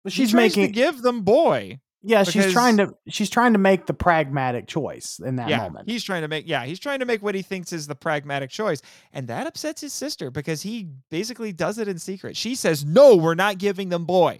But 0.03 0.13
she 0.13 0.23
she's 0.23 0.33
making 0.33 0.71
give 0.71 1.01
them 1.01 1.23
Boy. 1.23 1.79
Yeah, 2.07 2.23
she's 2.23 2.53
trying 2.53 2.77
to 2.77 2.95
she's 3.09 3.29
trying 3.29 3.51
to 3.51 3.59
make 3.59 3.85
the 3.85 3.93
pragmatic 3.93 4.65
choice 4.65 5.19
in 5.19 5.35
that 5.35 5.49
yeah, 5.49 5.63
moment. 5.63 5.89
he's 5.89 6.03
trying 6.03 6.21
to 6.21 6.29
make 6.29 6.47
yeah, 6.47 6.65
he's 6.65 6.79
trying 6.79 6.99
to 6.99 7.05
make 7.05 7.21
what 7.21 7.35
he 7.35 7.41
thinks 7.41 7.73
is 7.73 7.85
the 7.85 7.95
pragmatic 7.95 8.49
choice, 8.49 8.81
and 9.11 9.27
that 9.27 9.45
upsets 9.45 9.81
his 9.81 9.91
sister 9.91 10.31
because 10.31 10.61
he 10.61 10.87
basically 11.11 11.51
does 11.51 11.77
it 11.77 11.89
in 11.89 11.99
secret. 11.99 12.37
She 12.37 12.55
says, 12.55 12.85
"No, 12.85 13.17
we're 13.17 13.35
not 13.35 13.57
giving 13.57 13.89
them 13.89 14.05
boy," 14.05 14.39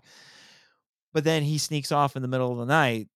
but 1.13 1.25
then 1.25 1.43
he 1.43 1.57
sneaks 1.57 1.91
off 1.91 2.15
in 2.15 2.21
the 2.21 2.29
middle 2.29 2.53
of 2.53 2.57
the 2.57 2.65
night 2.65 3.09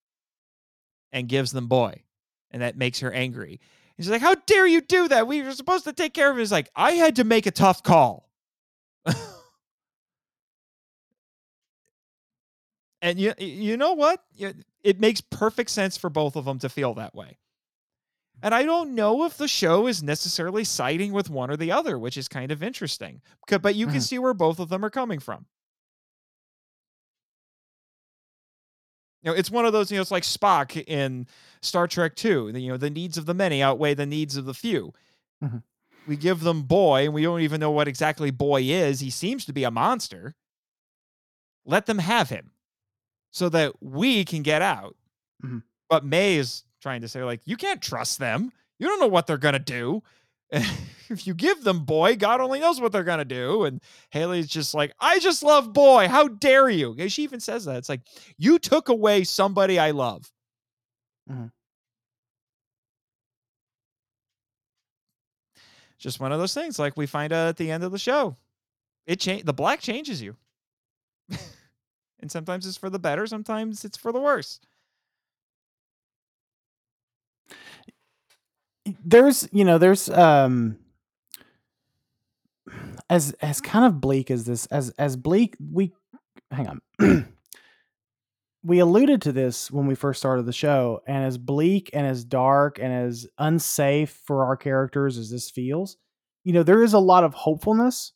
and 1.13 1.29
gives 1.29 1.51
them 1.53 1.67
boy, 1.67 2.03
and 2.51 2.61
that 2.61 2.75
makes 2.75 2.99
her 2.99 3.11
angry. 3.11 3.61
And 3.97 4.05
she's 4.05 4.11
like, 4.11 4.21
"How 4.21 4.35
dare 4.35 4.67
you 4.67 4.81
do 4.81 5.07
that? 5.07 5.27
We 5.27 5.41
were 5.43 5.53
supposed 5.53 5.85
to 5.85 5.93
take 5.93 6.13
care 6.13 6.29
of 6.29 6.37
it." 6.37 6.41
He's 6.41 6.51
like, 6.51 6.69
"I 6.75 6.91
had 6.91 7.15
to 7.15 7.23
make 7.23 7.45
a 7.45 7.51
tough 7.51 7.83
call." 7.83 8.30
And 13.01 13.19
you 13.19 13.33
you 13.37 13.77
know 13.77 13.93
what? 13.93 14.23
It 14.83 14.99
makes 14.99 15.21
perfect 15.21 15.69
sense 15.69 15.97
for 15.97 16.09
both 16.09 16.35
of 16.35 16.45
them 16.45 16.59
to 16.59 16.69
feel 16.69 16.93
that 16.95 17.13
way. 17.15 17.37
And 18.43 18.55
I 18.55 18.63
don't 18.63 18.95
know 18.95 19.25
if 19.25 19.37
the 19.37 19.47
show 19.47 19.85
is 19.87 20.01
necessarily 20.01 20.63
siding 20.63 21.13
with 21.13 21.29
one 21.29 21.51
or 21.51 21.57
the 21.57 21.71
other, 21.71 21.99
which 21.99 22.17
is 22.17 22.27
kind 22.27 22.51
of 22.51 22.63
interesting. 22.63 23.21
But 23.47 23.75
you 23.75 23.85
can 23.87 23.97
Mhm. 23.97 24.01
see 24.01 24.17
where 24.19 24.33
both 24.33 24.59
of 24.59 24.69
them 24.69 24.83
are 24.83 24.89
coming 24.89 25.19
from. 25.19 25.45
You 29.21 29.31
know, 29.31 29.37
it's 29.37 29.51
one 29.51 29.65
of 29.65 29.73
those, 29.73 29.91
you 29.91 29.97
know, 29.97 30.01
it's 30.01 30.09
like 30.11 30.23
Spock 30.23 30.83
in 30.87 31.27
Star 31.61 31.87
Trek 31.87 32.15
2. 32.15 32.51
You 32.55 32.69
know, 32.71 32.77
the 32.77 32.89
needs 32.89 33.17
of 33.17 33.27
the 33.27 33.35
many 33.35 33.61
outweigh 33.61 33.93
the 33.93 34.07
needs 34.07 34.35
of 34.35 34.45
the 34.45 34.53
few. 34.53 34.93
Mhm. 35.41 35.63
We 36.07 36.17
give 36.17 36.39
them 36.39 36.63
boy, 36.63 37.05
and 37.05 37.13
we 37.13 37.21
don't 37.21 37.41
even 37.41 37.59
know 37.59 37.69
what 37.71 37.87
exactly 37.87 38.31
boy 38.31 38.63
is. 38.63 38.99
He 38.99 39.11
seems 39.11 39.45
to 39.45 39.53
be 39.53 39.63
a 39.63 39.69
monster. 39.71 40.35
Let 41.63 41.85
them 41.85 41.99
have 41.99 42.29
him 42.29 42.51
so 43.31 43.49
that 43.49 43.73
we 43.81 44.23
can 44.25 44.41
get 44.43 44.61
out. 44.61 44.95
Mhm. 45.43 45.63
But 45.89 46.05
Mei 46.05 46.35
is 46.37 46.63
trying 46.81 47.01
to 47.01 47.07
say, 47.07 47.23
like, 47.23 47.41
you 47.45 47.57
can't 47.57 47.81
trust 47.81 48.19
them. 48.19 48.51
You 48.79 48.87
don't 48.87 48.99
know 48.99 49.07
what 49.07 49.27
they're 49.27 49.37
going 49.37 49.53
to 49.53 49.59
do. 49.59 50.03
if 50.51 51.25
you 51.27 51.33
give 51.33 51.63
them 51.63 51.85
boy, 51.85 52.15
God 52.15 52.41
only 52.41 52.59
knows 52.59 52.81
what 52.81 52.91
they're 52.91 53.03
going 53.03 53.19
to 53.19 53.25
do. 53.25 53.63
And 53.65 53.81
Haley's 54.09 54.47
just 54.47 54.73
like, 54.73 54.93
I 54.99 55.19
just 55.19 55.43
love 55.43 55.71
boy. 55.73 56.07
How 56.07 56.27
dare 56.27 56.69
you? 56.69 56.95
And 56.97 57.11
She 57.11 57.23
even 57.23 57.39
says 57.39 57.65
that. 57.65 57.77
It's 57.77 57.89
like, 57.89 58.01
you 58.37 58.59
took 58.59 58.89
away 58.89 59.23
somebody 59.23 59.79
I 59.79 59.91
love. 59.91 60.31
Mhm. 61.29 61.51
Just 65.99 66.19
one 66.19 66.31
of 66.31 66.39
those 66.39 66.53
things, 66.53 66.79
like 66.79 66.97
we 66.97 67.05
find 67.05 67.31
out 67.31 67.47
at 67.47 67.57
the 67.57 67.69
end 67.69 67.83
of 67.83 67.91
the 67.91 67.99
show. 67.99 68.35
It 69.05 69.19
change 69.19 69.43
the 69.43 69.53
black 69.53 69.79
changes 69.81 70.21
you. 70.21 70.35
and 72.21 72.31
sometimes 72.31 72.65
it's 72.65 72.77
for 72.77 72.89
the 72.89 72.99
better, 72.99 73.25
sometimes 73.27 73.83
it's 73.85 73.97
for 73.97 74.11
the 74.11 74.21
worse. 74.21 74.59
there's 79.05 79.47
you 79.51 79.63
know 79.63 79.77
there's 79.77 80.09
um 80.09 80.77
as 83.09 83.31
as 83.41 83.61
kind 83.61 83.85
of 83.85 84.01
bleak 84.01 84.31
as 84.31 84.45
this 84.45 84.65
as 84.67 84.89
as 84.97 85.15
bleak 85.15 85.55
we 85.71 85.91
hang 86.49 86.67
on 86.67 86.81
we 88.63 88.79
alluded 88.79 89.21
to 89.21 89.31
this 89.31 89.71
when 89.71 89.85
we 89.85 89.95
first 89.95 90.19
started 90.19 90.45
the 90.45 90.53
show 90.53 91.01
and 91.07 91.23
as 91.23 91.37
bleak 91.37 91.89
and 91.93 92.05
as 92.05 92.23
dark 92.23 92.79
and 92.79 92.91
as 92.91 93.27
unsafe 93.37 94.19
for 94.25 94.45
our 94.45 94.57
characters 94.57 95.17
as 95.17 95.29
this 95.29 95.49
feels 95.49 95.97
you 96.43 96.53
know 96.53 96.63
there 96.63 96.83
is 96.83 96.93
a 96.93 96.99
lot 96.99 97.23
of 97.23 97.33
hopefulness 97.33 98.13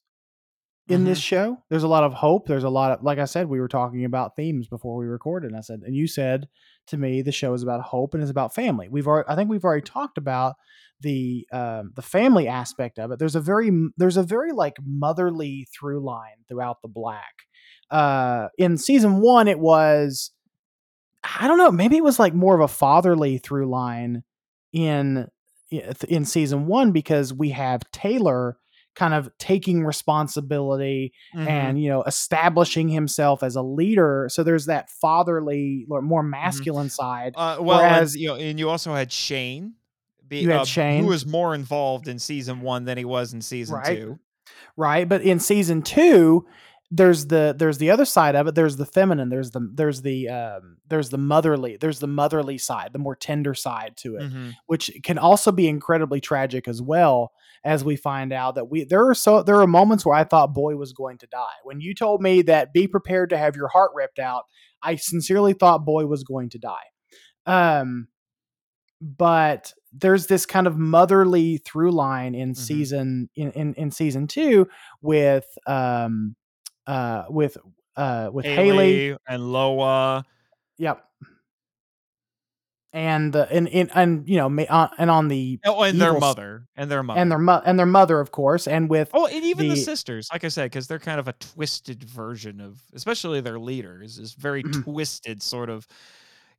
in 0.87 1.03
this 1.03 1.19
show. 1.19 1.57
There's 1.69 1.83
a 1.83 1.87
lot 1.87 2.03
of 2.03 2.13
hope. 2.13 2.47
There's 2.47 2.63
a 2.63 2.69
lot 2.69 2.91
of 2.91 3.03
like 3.03 3.17
i 3.17 3.25
said 3.25 3.47
we 3.47 3.59
were 3.59 3.67
talking 3.67 4.05
about 4.05 4.35
themes 4.35 4.67
before 4.67 4.95
we 4.97 5.05
recorded 5.05 5.49
and 5.49 5.57
i 5.57 5.61
said 5.61 5.81
and 5.83 5.95
you 5.95 6.07
said 6.07 6.47
to 6.87 6.97
me 6.97 7.21
the 7.21 7.31
show 7.31 7.53
is 7.53 7.63
about 7.63 7.81
hope 7.81 8.13
and 8.13 8.23
is 8.23 8.29
about 8.29 8.53
family. 8.53 8.87
We've 8.89 9.07
already 9.07 9.27
i 9.29 9.35
think 9.35 9.49
we've 9.49 9.63
already 9.63 9.81
talked 9.81 10.17
about 10.17 10.55
the 11.01 11.47
um, 11.51 11.91
the 11.95 12.01
family 12.01 12.47
aspect 12.47 12.99
of 12.99 13.11
it. 13.11 13.19
There's 13.19 13.35
a 13.35 13.41
very 13.41 13.71
there's 13.97 14.17
a 14.17 14.23
very 14.23 14.51
like 14.51 14.77
motherly 14.85 15.67
through 15.77 16.05
line 16.05 16.45
throughout 16.47 16.81
the 16.81 16.87
black. 16.87 17.33
Uh 17.91 18.47
in 18.57 18.77
season 18.77 19.21
one 19.21 19.47
it 19.47 19.59
was 19.59 20.31
i 21.39 21.47
don't 21.47 21.57
know 21.57 21.71
maybe 21.71 21.97
it 21.97 22.03
was 22.03 22.19
like 22.19 22.33
more 22.33 22.55
of 22.55 22.61
a 22.61 22.67
fatherly 22.67 23.37
through 23.37 23.69
line 23.69 24.23
in 24.73 25.27
in 26.07 26.25
season 26.25 26.65
one 26.65 26.91
because 26.91 27.33
we 27.33 27.49
have 27.49 27.81
taylor 27.91 28.57
kind 28.95 29.13
of 29.13 29.29
taking 29.37 29.83
responsibility 29.85 31.13
Mhm. 31.35 31.47
and 31.47 31.81
you 31.81 31.89
know 31.89 32.03
establishing 32.03 32.87
himself 32.89 33.43
as 33.43 33.55
a 33.55 33.61
leader 33.61 34.27
so 34.29 34.43
there's 34.43 34.65
that 34.65 34.89
fatherly 34.89 35.85
or 35.89 36.01
more 36.01 36.23
masculine 36.23 36.89
side 36.89 37.33
Uh, 37.35 37.57
well, 37.59 37.79
Whereas- 37.79 38.13
and, 38.13 38.21
you 38.21 38.27
know, 38.29 38.35
and 38.35 38.59
you 38.59 38.69
also 38.69 38.93
had 38.93 39.11
Shane. 39.11 39.73
Be, 40.27 40.39
You 40.39 40.49
had 40.51 40.61
uh, 40.61 40.65
Shane. 40.65 41.03
who 41.03 41.09
was 41.09 41.25
more 41.25 41.53
involved 41.53 42.07
in 42.07 42.17
season 42.17 42.61
one 42.61 42.85
than 42.85 42.97
he 42.97 43.05
was 43.05 43.33
in 43.33 43.41
season 43.41 43.75
Right. 43.75 43.97
two. 43.97 44.19
right 44.77 45.07
but 45.07 45.21
in 45.21 45.39
season 45.39 45.81
two 45.81 46.45
there's 46.91 47.27
the 47.27 47.55
there's 47.57 47.77
the 47.79 47.89
other 47.89 48.05
side 48.05 48.35
of 48.35 48.45
it 48.47 48.55
there's 48.55 48.75
the 48.77 48.85
feminine 48.85 49.29
there's 49.29 49.51
the 49.51 49.69
there's 49.73 50.01
the 50.03 50.29
um 50.29 50.77
there's 50.87 51.09
the 51.09 51.17
motherly 51.17 51.77
there's 51.81 51.99
the 51.99 52.07
motherly 52.07 52.57
side 52.57 52.91
the 52.93 52.99
more 52.99 53.15
tender 53.15 53.53
side 53.55 53.93
to 53.97 54.15
it 54.17 54.21
Mhm. 54.31 54.53
which 54.67 54.91
can 55.03 55.17
also 55.17 55.51
be 55.51 55.67
incredibly 55.67 56.21
tragic 56.21 56.67
as 56.67 56.81
well 56.81 57.31
as 57.65 57.83
we 57.83 57.95
find 57.97 58.31
out 58.31 58.55
that 58.55 58.69
we 58.69 58.85
there 58.85 59.09
are 59.09 59.15
so 59.15 59.43
there 59.43 59.59
are 59.59 59.67
moments 59.67 60.05
where 60.05 60.15
I 60.15 60.23
thought 60.23 60.53
boy 60.53 60.75
was 60.77 60.93
going 60.93 61.17
to 61.17 61.27
die. 61.27 61.55
When 61.63 61.81
you 61.81 61.93
told 61.93 62.21
me 62.21 62.43
that 62.43 62.71
be 62.71 62.87
prepared 62.87 63.31
to 63.31 63.37
have 63.37 63.55
your 63.57 63.67
heart 63.67 63.91
ripped 63.95 64.19
out, 64.19 64.43
I 64.81 64.95
sincerely 64.95 65.53
thought 65.53 65.83
boy 65.83 66.05
was 66.05 66.23
going 66.23 66.49
to 66.51 66.59
die. 66.59 66.85
Um 67.45 68.07
but 69.01 69.73
there's 69.91 70.27
this 70.27 70.45
kind 70.45 70.67
of 70.67 70.77
motherly 70.77 71.57
through 71.57 71.91
line 71.91 72.35
in 72.35 72.51
Mhm. 72.51 72.57
season 72.57 73.29
in, 73.35 73.51
in 73.51 73.73
in 73.73 73.91
season 73.91 74.27
2 74.27 74.67
with 75.01 75.45
um 75.67 76.35
uh 76.87 77.23
with 77.29 77.57
uh 77.97 78.29
with 78.31 78.45
Haley, 78.45 79.07
Haley 79.07 79.17
and 79.27 79.51
Loa. 79.51 80.23
yep. 80.77 81.03
And 82.95 83.33
the 83.33 83.51
and, 83.51 83.67
and 83.67 83.91
and 83.93 84.29
you 84.29 84.37
know 84.37 84.47
ma- 84.47 84.63
uh, 84.69 84.87
and 84.97 85.11
on 85.11 85.27
the 85.27 85.59
Oh, 85.65 85.83
and 85.83 85.99
their 85.99 86.13
mother. 86.13 86.67
And 86.77 86.89
their 86.89 87.03
mother. 87.03 87.19
and 87.19 87.29
their 87.29 87.39
mo- 87.39 87.61
and 87.65 87.77
their 87.77 87.85
mother, 87.85 88.21
of 88.21 88.31
course, 88.31 88.67
and 88.69 88.89
with 88.89 89.11
Oh, 89.13 89.25
and 89.27 89.43
even 89.43 89.67
the, 89.67 89.75
the- 89.75 89.81
sisters, 89.81 90.29
like 90.31 90.45
I 90.45 90.47
said, 90.47 90.71
because 90.71 90.87
they're 90.87 90.97
kind 90.99 91.19
of 91.19 91.27
a 91.27 91.33
twisted 91.33 92.03
version 92.05 92.61
of, 92.61 92.81
especially 92.93 93.41
their 93.41 93.59
leader 93.59 94.01
is 94.01 94.15
this 94.17 94.33
very 94.33 94.63
Mhm. 94.63 94.83
twisted 94.83 95.43
sort 95.43 95.69
of, 95.69 95.85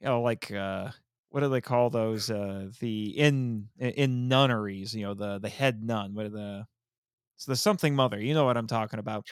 you 0.01 0.07
know, 0.09 0.21
like 0.21 0.51
uh 0.53 0.91
what 1.31 1.41
do 1.41 1.49
they 1.49 1.63
call 1.63 1.89
those? 1.91 2.31
Uh, 2.31 2.69
the 2.81 3.19
in 3.19 3.69
in 3.79 4.29
nunneries, 4.29 4.95
you 4.95 5.05
know, 5.07 5.15
the 5.15 5.39
the 5.39 5.49
head 5.49 5.83
nun. 5.83 6.15
What 6.15 6.27
are 6.27 6.31
the 6.31 6.67
it's 7.37 7.47
the 7.47 7.57
something 7.57 7.95
mother. 7.97 8.21
You 8.21 8.35
know 8.35 8.45
what 8.47 8.57
I'm 8.59 8.67
talking 8.69 8.99
about. 9.01 9.27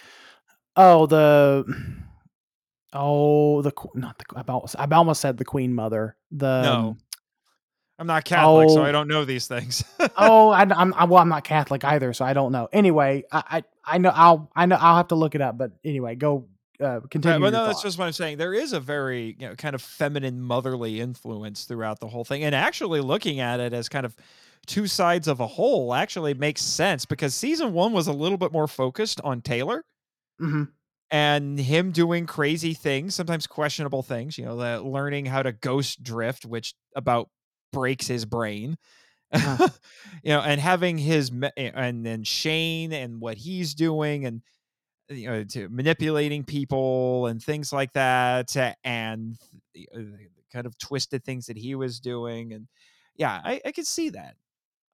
Oh, 0.76 1.06
the 1.06 1.64
oh 2.94 3.62
the 3.62 3.72
not 3.94 4.18
the 4.18 4.24
I 4.36 4.42
almost, 4.48 4.76
I 4.78 4.86
almost 4.92 5.20
said 5.20 5.36
the 5.36 5.44
queen 5.44 5.74
mother. 5.74 6.16
The 6.30 6.62
No. 6.62 6.96
I'm 7.96 8.08
not 8.08 8.24
Catholic, 8.24 8.70
so 8.70 8.80
oh. 8.80 8.84
I 8.84 8.90
don't 8.90 9.06
know 9.06 9.24
these 9.24 9.46
things. 9.46 9.84
oh, 10.16 10.48
I, 10.48 10.62
am 10.62 10.92
I, 10.94 11.04
well, 11.04 11.20
I'm 11.20 11.28
not 11.28 11.44
Catholic 11.44 11.84
either, 11.84 12.12
so 12.12 12.24
I 12.24 12.32
don't 12.32 12.50
know. 12.50 12.68
Anyway, 12.72 13.22
I, 13.30 13.42
I, 13.48 13.64
I 13.84 13.98
know 13.98 14.10
I'll, 14.12 14.50
I 14.56 14.66
know 14.66 14.76
I'll 14.80 14.96
have 14.96 15.08
to 15.08 15.14
look 15.14 15.36
it 15.36 15.40
up. 15.40 15.56
But 15.56 15.70
anyway, 15.84 16.16
go 16.16 16.48
uh, 16.80 17.00
continue. 17.08 17.36
Right, 17.36 17.40
but 17.40 17.56
no, 17.56 17.66
that's 17.66 17.82
just 17.82 17.96
what 17.96 18.06
I'm 18.06 18.12
saying. 18.12 18.38
There 18.38 18.52
is 18.52 18.72
a 18.72 18.80
very 18.80 19.36
you 19.38 19.48
know 19.48 19.54
kind 19.54 19.76
of 19.76 19.82
feminine, 19.82 20.40
motherly 20.40 21.00
influence 21.00 21.66
throughout 21.66 22.00
the 22.00 22.08
whole 22.08 22.24
thing, 22.24 22.42
and 22.42 22.52
actually 22.52 23.00
looking 23.00 23.38
at 23.38 23.60
it 23.60 23.72
as 23.72 23.88
kind 23.88 24.04
of 24.04 24.16
two 24.66 24.88
sides 24.88 25.28
of 25.28 25.38
a 25.38 25.46
whole 25.46 25.94
actually 25.94 26.34
makes 26.34 26.62
sense 26.62 27.04
because 27.04 27.34
season 27.34 27.72
one 27.74 27.92
was 27.92 28.08
a 28.08 28.12
little 28.12 28.38
bit 28.38 28.50
more 28.50 28.66
focused 28.66 29.20
on 29.20 29.40
Taylor 29.40 29.84
Mhm. 30.40 30.68
And 31.10 31.58
him 31.58 31.92
doing 31.92 32.26
crazy 32.26 32.74
things, 32.74 33.14
sometimes 33.14 33.46
questionable 33.46 34.02
things. 34.02 34.38
You 34.38 34.46
know, 34.46 34.56
the 34.56 34.82
learning 34.82 35.26
how 35.26 35.42
to 35.42 35.52
ghost 35.52 36.02
drift, 36.02 36.44
which 36.44 36.74
about 36.96 37.28
breaks 37.72 38.06
his 38.06 38.24
brain. 38.24 38.76
Uh. 39.32 39.68
you 40.22 40.30
know, 40.30 40.40
and 40.40 40.60
having 40.60 40.98
his 40.98 41.30
and 41.56 42.04
then 42.06 42.24
Shane 42.24 42.92
and 42.92 43.20
what 43.20 43.36
he's 43.36 43.74
doing 43.74 44.24
and 44.26 44.42
you 45.08 45.28
know 45.28 45.44
to 45.44 45.68
manipulating 45.68 46.44
people 46.44 47.26
and 47.26 47.42
things 47.42 47.72
like 47.72 47.92
that 47.92 48.56
and 48.84 49.36
the, 49.74 49.88
uh, 49.94 50.00
kind 50.52 50.66
of 50.66 50.78
twisted 50.78 51.22
things 51.24 51.46
that 51.46 51.58
he 51.58 51.74
was 51.74 52.00
doing 52.00 52.54
and 52.54 52.68
yeah 53.16 53.38
i, 53.44 53.60
I 53.66 53.72
could 53.72 53.86
see 53.86 54.08
that 54.10 54.36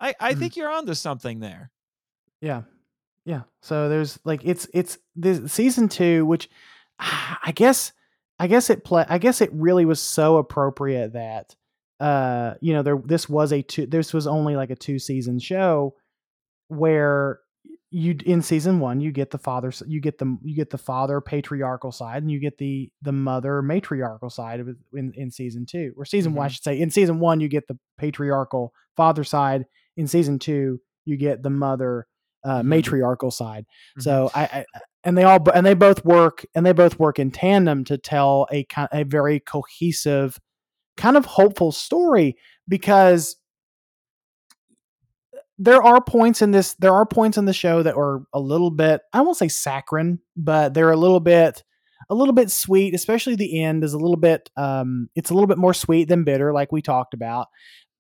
i 0.01 0.13
i 0.19 0.35
Mhm. 0.35 0.39
think 0.41 0.57
you're 0.57 0.69
onto 0.71 0.95
something 0.95 1.39
there 1.39 1.71
Yeah. 2.41 2.63
Yeah. 3.27 3.43
So 3.63 3.89
there's 3.89 4.19
like 4.25 4.41
it's 4.45 4.67
it's 4.73 4.99
this 5.17 5.53
season 5.53 5.89
2 5.89 6.25
which 6.27 6.49
ah, 7.01 7.39
I 7.45 7.53
guess 7.53 7.93
I 8.39 8.47
guess 8.47 8.71
it 8.71 8.85
play 8.85 9.05
I 9.09 9.19
guess 9.19 9.41
it 9.41 9.51
really 9.53 9.85
was 9.85 10.01
so 10.01 10.39
appropriate 10.39 11.13
that 11.13 11.55
uh 12.01 12.55
you 12.63 12.73
know 12.73 12.83
there 12.83 12.97
this 13.05 13.29
was 13.29 13.53
a 13.53 13.61
two 13.63 13.87
this 13.87 14.15
was 14.15 14.27
only 14.27 14.57
like 14.57 14.71
a 14.71 14.77
two 14.77 14.99
season 14.99 15.39
show 15.39 15.95
where 16.69 17.41
you 17.91 18.17
in 18.25 18.41
season 18.43 18.81
1 18.81 19.01
you 19.01 19.13
get 19.13 19.31
the 19.31 19.39
father 19.39 19.73
you 19.87 20.01
get 20.01 20.19
the 20.19 20.39
you 20.43 20.55
get 20.55 20.71
the 20.71 20.79
father 20.79 21.21
patriarchal 21.21 21.93
side 21.93 22.23
and 22.23 22.31
you 22.31 22.39
get 22.41 22.57
the 22.59 22.91
the 23.03 23.13
mother 23.13 23.63
matriarchal 23.63 24.31
side 24.31 24.61
of 24.61 24.69
it 24.69 24.77
in 24.95 25.13
in 25.17 25.31
season 25.31 25.67
2 25.67 25.95
or 25.97 26.05
season 26.05 26.35
1 26.35 26.47
I 26.47 26.49
Mhm. 26.49 26.53
should 26.53 26.63
say 26.65 26.81
in 26.81 26.91
season 26.91 27.21
1 27.21 27.41
you 27.41 27.49
get 27.49 27.67
the 27.69 27.79
patriarchal 27.99 28.73
father 28.97 29.25
side 29.25 29.67
in 29.97 30.07
season 30.07 30.39
2 30.39 30.81
you 31.05 31.17
get 31.17 31.43
the 31.43 31.51
mother 31.51 32.07
uh, 32.45 32.61
Mhm. 32.63 32.65
matriarchal 32.65 33.31
side. 33.31 33.67
So 33.99 34.31
I, 34.35 34.43
I 34.43 34.65
and 35.05 35.17
they 35.17 35.25
all 35.25 35.39
and 35.55 35.65
they 35.67 35.75
both 35.75 36.05
work 36.05 36.45
and 36.55 36.65
they 36.67 36.73
both 36.73 36.99
work 36.99 37.19
in 37.19 37.31
tandem 37.31 37.85
to 37.85 37.99
tell 37.99 38.47
a 38.51 38.65
kind 38.65 38.89
a 38.93 39.05
very 39.05 39.41
cohesive, 39.41 40.39
kind 40.97 41.17
of 41.17 41.25
hopeful 41.25 41.73
story 41.73 42.37
because 42.69 43.37
there 45.59 45.83
are 45.83 46.01
points 46.03 46.41
in 46.43 46.51
this 46.53 46.75
there 46.79 46.95
are 46.95 47.05
points 47.07 47.37
in 47.37 47.45
the 47.45 47.53
show 47.53 47.83
that 47.83 47.95
are 47.97 48.23
a 48.33 48.41
little 48.41 48.71
bit 48.71 49.03
I 49.13 49.21
won't 49.21 49.37
say 49.37 49.49
saccharine, 49.49 50.19
but 50.37 50.75
they're 50.75 50.91
a 50.91 50.97
little 50.97 51.21
bit 51.21 51.63
a 52.09 52.15
little 52.15 52.35
bit 52.35 52.51
sweet, 52.51 52.95
especially 52.95 53.37
the 53.37 53.63
end 53.63 53.85
is 53.85 53.93
a 53.93 53.99
little 53.99 54.17
bit 54.17 54.51
um 54.57 55.09
it's 55.15 55.31
a 55.31 55.35
little 55.35 55.47
bit 55.47 55.59
more 55.59 55.75
sweet 55.75 56.09
than 56.09 56.25
bitter 56.25 56.53
like 56.53 56.73
we 56.73 56.83
talked 56.83 57.15
about. 57.15 57.49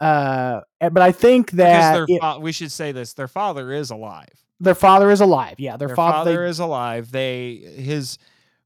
Uh 0.00 0.60
but 0.80 0.98
I 1.02 1.12
think 1.12 1.50
that 1.52 2.06
it- 2.08 2.20
fa- 2.20 2.38
we 2.40 2.52
should 2.52 2.72
say 2.72 2.92
this 2.92 3.12
their 3.14 3.28
father 3.28 3.72
is 3.72 3.90
alive 3.90 4.28
their 4.62 4.74
father 4.74 5.10
is 5.10 5.20
alive. 5.22 5.54
Yeah, 5.58 5.76
their, 5.78 5.88
their 5.88 5.96
father, 5.96 6.12
father 6.18 6.42
they- 6.44 6.48
is 6.50 6.58
alive 6.58 7.10
they 7.12 7.56
his 7.76 8.18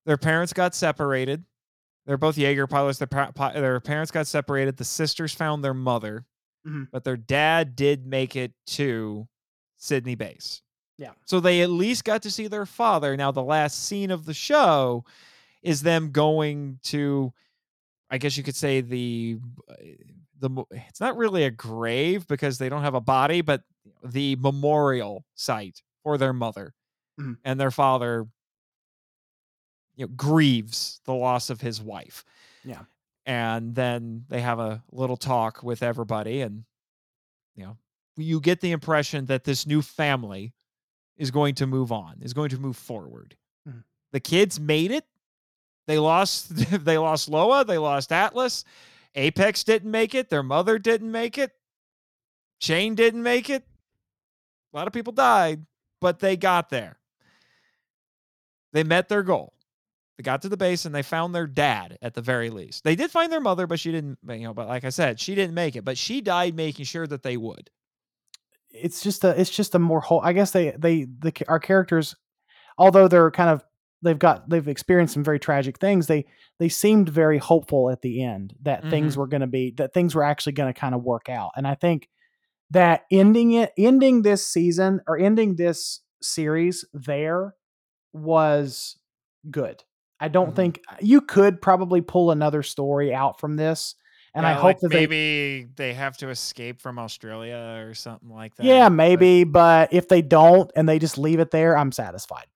their 0.07 0.17
parents 0.17 0.53
got 0.53 0.75
separated 0.75 1.45
they're 2.07 2.19
both 2.19 2.37
jaeger 2.37 2.67
pilots 2.67 2.99
their, 2.99 3.07
pa- 3.09 3.53
their 3.53 3.81
parents 3.81 4.11
got 4.13 4.27
separated 4.27 4.77
the 4.77 4.85
sisters 4.85 5.33
found 5.33 5.65
their 5.65 5.75
mother 5.75 6.25
Mhm. 6.67 6.89
but 6.93 7.03
their 7.05 7.17
dad 7.17 7.75
did 7.77 8.07
make 8.07 8.37
it 8.37 8.53
to 8.69 9.27
sydney 9.77 10.15
base 10.15 10.63
Yeah. 10.99 11.13
so 11.27 11.41
they 11.41 11.63
at 11.63 11.71
least 11.71 12.05
got 12.05 12.23
to 12.23 12.31
see 12.31 12.47
their 12.47 12.67
father 12.67 13.17
now 13.17 13.31
the 13.33 13.43
last 13.43 13.85
scene 13.87 14.11
of 14.11 14.25
the 14.27 14.35
show 14.35 15.05
is 15.63 15.83
them 15.83 16.11
going 16.13 16.79
to 16.85 17.33
i 18.11 18.19
guess 18.19 18.37
you 18.37 18.43
could 18.43 18.57
say 18.57 18.81
the 18.83 19.39
the 20.45 20.65
it's 20.71 21.01
not 21.01 21.17
really 21.17 21.45
a 21.45 21.51
grave 21.51 22.27
because 22.29 22.59
they 22.59 22.69
don't 22.69 22.83
have 22.83 22.95
a 22.95 23.01
body 23.01 23.41
but 23.41 23.63
the 24.05 24.37
memorial 24.37 25.25
site 25.35 25.83
for 26.03 26.17
their 26.19 26.33
mother 26.33 26.75
Mhm. 27.19 27.39
and 27.45 27.59
their 27.61 27.71
father 27.71 28.27
you 29.97 30.07
know 30.07 30.13
grieves 30.17 31.01
the 31.05 31.15
loss 31.15 31.51
of 31.51 31.61
his 31.61 31.81
wife 31.81 32.25
Yeah. 32.65 32.85
and 33.27 33.75
then 33.75 34.25
they 34.29 34.41
have 34.41 34.59
a 34.59 34.83
little 34.91 35.17
talk 35.17 35.63
with 35.63 35.83
everybody 35.83 36.41
and 36.41 36.65
you 37.55 37.65
know 37.65 37.77
you 38.17 38.41
get 38.41 38.61
the 38.61 38.73
impression 38.73 39.27
that 39.27 39.45
this 39.45 39.67
new 39.67 39.83
family 39.83 40.53
is 41.17 41.31
going 41.31 41.55
to 41.57 41.67
move 41.67 41.93
on 41.93 42.21
is 42.23 42.33
going 42.35 42.51
to 42.51 42.59
move 42.59 42.77
forward 42.77 43.37
Mhm. 43.69 43.85
the 44.13 44.21
kids 44.21 44.59
made 44.59 44.91
it 44.91 45.07
they 45.87 45.99
lost 45.99 46.49
they 46.85 46.99
lost 46.99 47.29
loa 47.29 47.65
they 47.65 47.79
lost 47.79 48.11
atlas 48.13 48.65
apex 49.15 49.65
didn't 49.65 49.91
make 49.91 50.15
it 50.15 50.31
their 50.31 50.43
mother 50.43 50.79
didn't 50.79 51.11
make 51.11 51.39
it 51.39 51.53
shane 52.61 52.95
didn't 52.95 53.23
make 53.23 53.51
it 53.51 53.65
a 54.73 54.77
lot 54.77 54.87
of 54.87 54.93
people 54.93 55.13
died 55.13 55.65
but 56.01 56.19
they 56.21 56.37
got 56.37 56.71
there 56.71 56.99
they 58.73 58.83
met 58.85 59.09
their 59.09 59.23
goal 59.23 59.53
they 60.17 60.23
got 60.23 60.43
to 60.43 60.49
the 60.49 60.57
base 60.57 60.85
and 60.85 60.95
they 60.95 61.03
found 61.03 61.35
their 61.35 61.47
dad 61.49 61.99
at 62.01 62.15
the 62.15 62.23
very 62.23 62.49
least. 62.49 62.85
They 62.85 62.95
did 62.95 63.11
find 63.11 63.33
their 63.33 63.41
mother, 63.41 63.67
but 63.67 63.81
she 63.81 63.91
didn't, 63.91 64.17
you 64.29 64.45
know, 64.45 64.55
but 64.55 64.69
like 64.69 64.85
I 64.85 64.91
said, 64.91 65.19
she 65.19 65.35
didn't 65.35 65.55
make 65.55 65.75
it, 65.75 65.85
but 65.85 65.99
she 65.99 66.21
died 66.21 66.55
making 66.55 66.85
sure 66.85 67.05
that 67.09 67.25
they 67.25 67.37
would. 67.37 67.69
it's 68.71 69.03
just 69.03 69.25
a 69.25 69.39
it's 69.41 69.51
just 69.51 69.75
a 69.75 69.79
more 69.79 70.01
whole 70.01 70.21
i 70.23 70.33
guess 70.33 70.51
they 70.51 70.73
they 70.73 71.05
the 71.05 71.33
our 71.49 71.61
characters 71.61 72.15
although 72.77 73.09
they're 73.09 73.31
kind 73.31 73.51
of 73.51 73.65
they've 74.05 74.19
got 74.19 74.49
they've 74.49 74.69
experienced 74.69 75.15
some 75.15 75.25
very 75.25 75.39
tragic 75.41 75.79
things 75.79 76.07
they 76.07 76.25
they 76.61 76.69
seemed 76.69 77.09
very 77.09 77.39
hopeful 77.39 77.91
at 77.91 78.03
the 78.03 78.23
end 78.23 78.55
that 78.63 78.89
things 78.91 79.17
were 79.17 79.27
going 79.27 79.41
to 79.41 79.47
be 79.49 79.73
that 79.77 79.93
things 79.93 80.15
were 80.15 80.23
actually 80.23 80.53
going 80.53 80.73
to 80.73 80.79
kind 80.79 80.95
of 80.95 81.03
work 81.03 81.29
out 81.29 81.51
and 81.57 81.67
i 81.67 81.75
think 81.75 82.09
that 82.71 83.03
ending 83.11 83.53
it 83.53 83.73
ending 83.77 84.23
this 84.23 84.47
season 84.47 85.01
or 85.09 85.19
ending 85.19 85.57
this 85.57 86.01
series 86.23 86.85
there 86.93 87.55
was 88.13 88.97
good 89.51 89.83
i 90.21 90.29
don't 90.29 90.53
Mhm. 90.53 90.57
think 90.57 90.81
you 91.01 91.21
could 91.21 91.61
probably 91.61 92.01
pull 92.01 92.31
another 92.31 92.63
story 92.63 93.13
out 93.13 93.41
from 93.41 93.57
this 93.57 93.95
and 94.35 94.47
i 94.47 94.53
hope 94.55 94.65
like 94.65 94.79
that 94.81 94.91
maybe 94.91 95.69
they 95.77 95.93
have 95.95 96.17
to 96.19 96.29
escape 96.31 96.81
from 96.81 96.99
Australia 96.99 97.85
or 97.87 97.95
something 97.95 98.31
like 98.31 98.55
that. 98.57 98.65
yeah 98.67 98.89
but 98.89 98.95
maybe 98.95 99.45
but 99.45 99.93
if 99.93 100.09
they 100.09 100.23
don't 100.23 100.71
and 100.77 100.89
they 100.89 100.99
just 100.99 101.19
leave 101.19 101.41
it 101.41 101.51
there 101.51 101.77
i'm 101.77 101.93
satisfied 101.93 102.47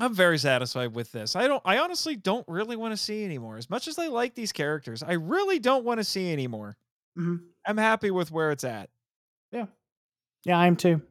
I'm 0.00 0.14
very 0.14 0.38
satisfied 0.38 0.94
with 0.94 1.12
this. 1.12 1.36
I 1.36 1.46
don't, 1.46 1.62
I 1.64 1.78
honestly 1.78 2.16
don't 2.16 2.46
really 2.48 2.76
want 2.76 2.92
to 2.92 2.96
see 2.96 3.24
anymore. 3.24 3.58
As 3.58 3.68
much 3.70 3.86
as 3.86 3.98
I 3.98 4.08
like 4.08 4.34
these 4.34 4.52
characters, 4.52 5.02
I 5.02 5.12
really 5.12 5.58
don't 5.58 5.84
want 5.84 5.98
to 6.00 6.04
see 6.04 6.32
anymore. 6.32 6.76
Mhm. 7.18 7.40
I'm 7.66 7.76
happy 7.76 8.10
with 8.10 8.30
where 8.32 8.50
it's 8.50 8.64
at. 8.64 8.88
Yeah. 9.52 9.66
Yeah, 10.44 10.58
I 10.58 10.66
am 10.66 10.76
too. 10.76 11.02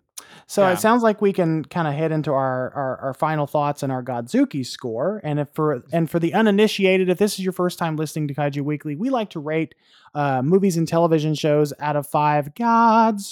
So 0.47 0.63
Yeah. 0.63 0.73
it 0.73 0.79
sounds 0.79 1.01
like 1.03 1.21
we 1.21 1.31
can 1.31 1.63
kind 1.63 1.87
of 1.87 1.93
head 1.93 2.11
into 2.11 2.31
our, 2.33 2.71
our 2.73 2.97
our 3.01 3.13
final 3.13 3.47
thoughts 3.47 3.83
and 3.83 3.91
our 3.91 4.03
Godzooky 4.03 4.65
score. 4.65 5.21
And 5.23 5.39
if 5.39 5.47
for 5.53 5.83
and 5.93 6.09
for 6.09 6.19
the 6.19 6.33
uninitiated, 6.33 7.07
if 7.09 7.17
this 7.19 7.33
is 7.39 7.45
your 7.45 7.53
first 7.53 7.79
time 7.79 7.95
listening 7.95 8.27
to 8.29 8.33
Kaiju 8.33 8.61
Weekly, 8.63 8.95
we 8.95 9.09
like 9.09 9.29
to 9.31 9.39
rate 9.39 9.75
uh, 10.13 10.41
movies 10.41 10.75
and 10.75 10.87
television 10.87 11.35
shows 11.35 11.71
out 11.79 11.95
of 11.95 12.05
five 12.07 12.53
Godzookies 12.55 13.27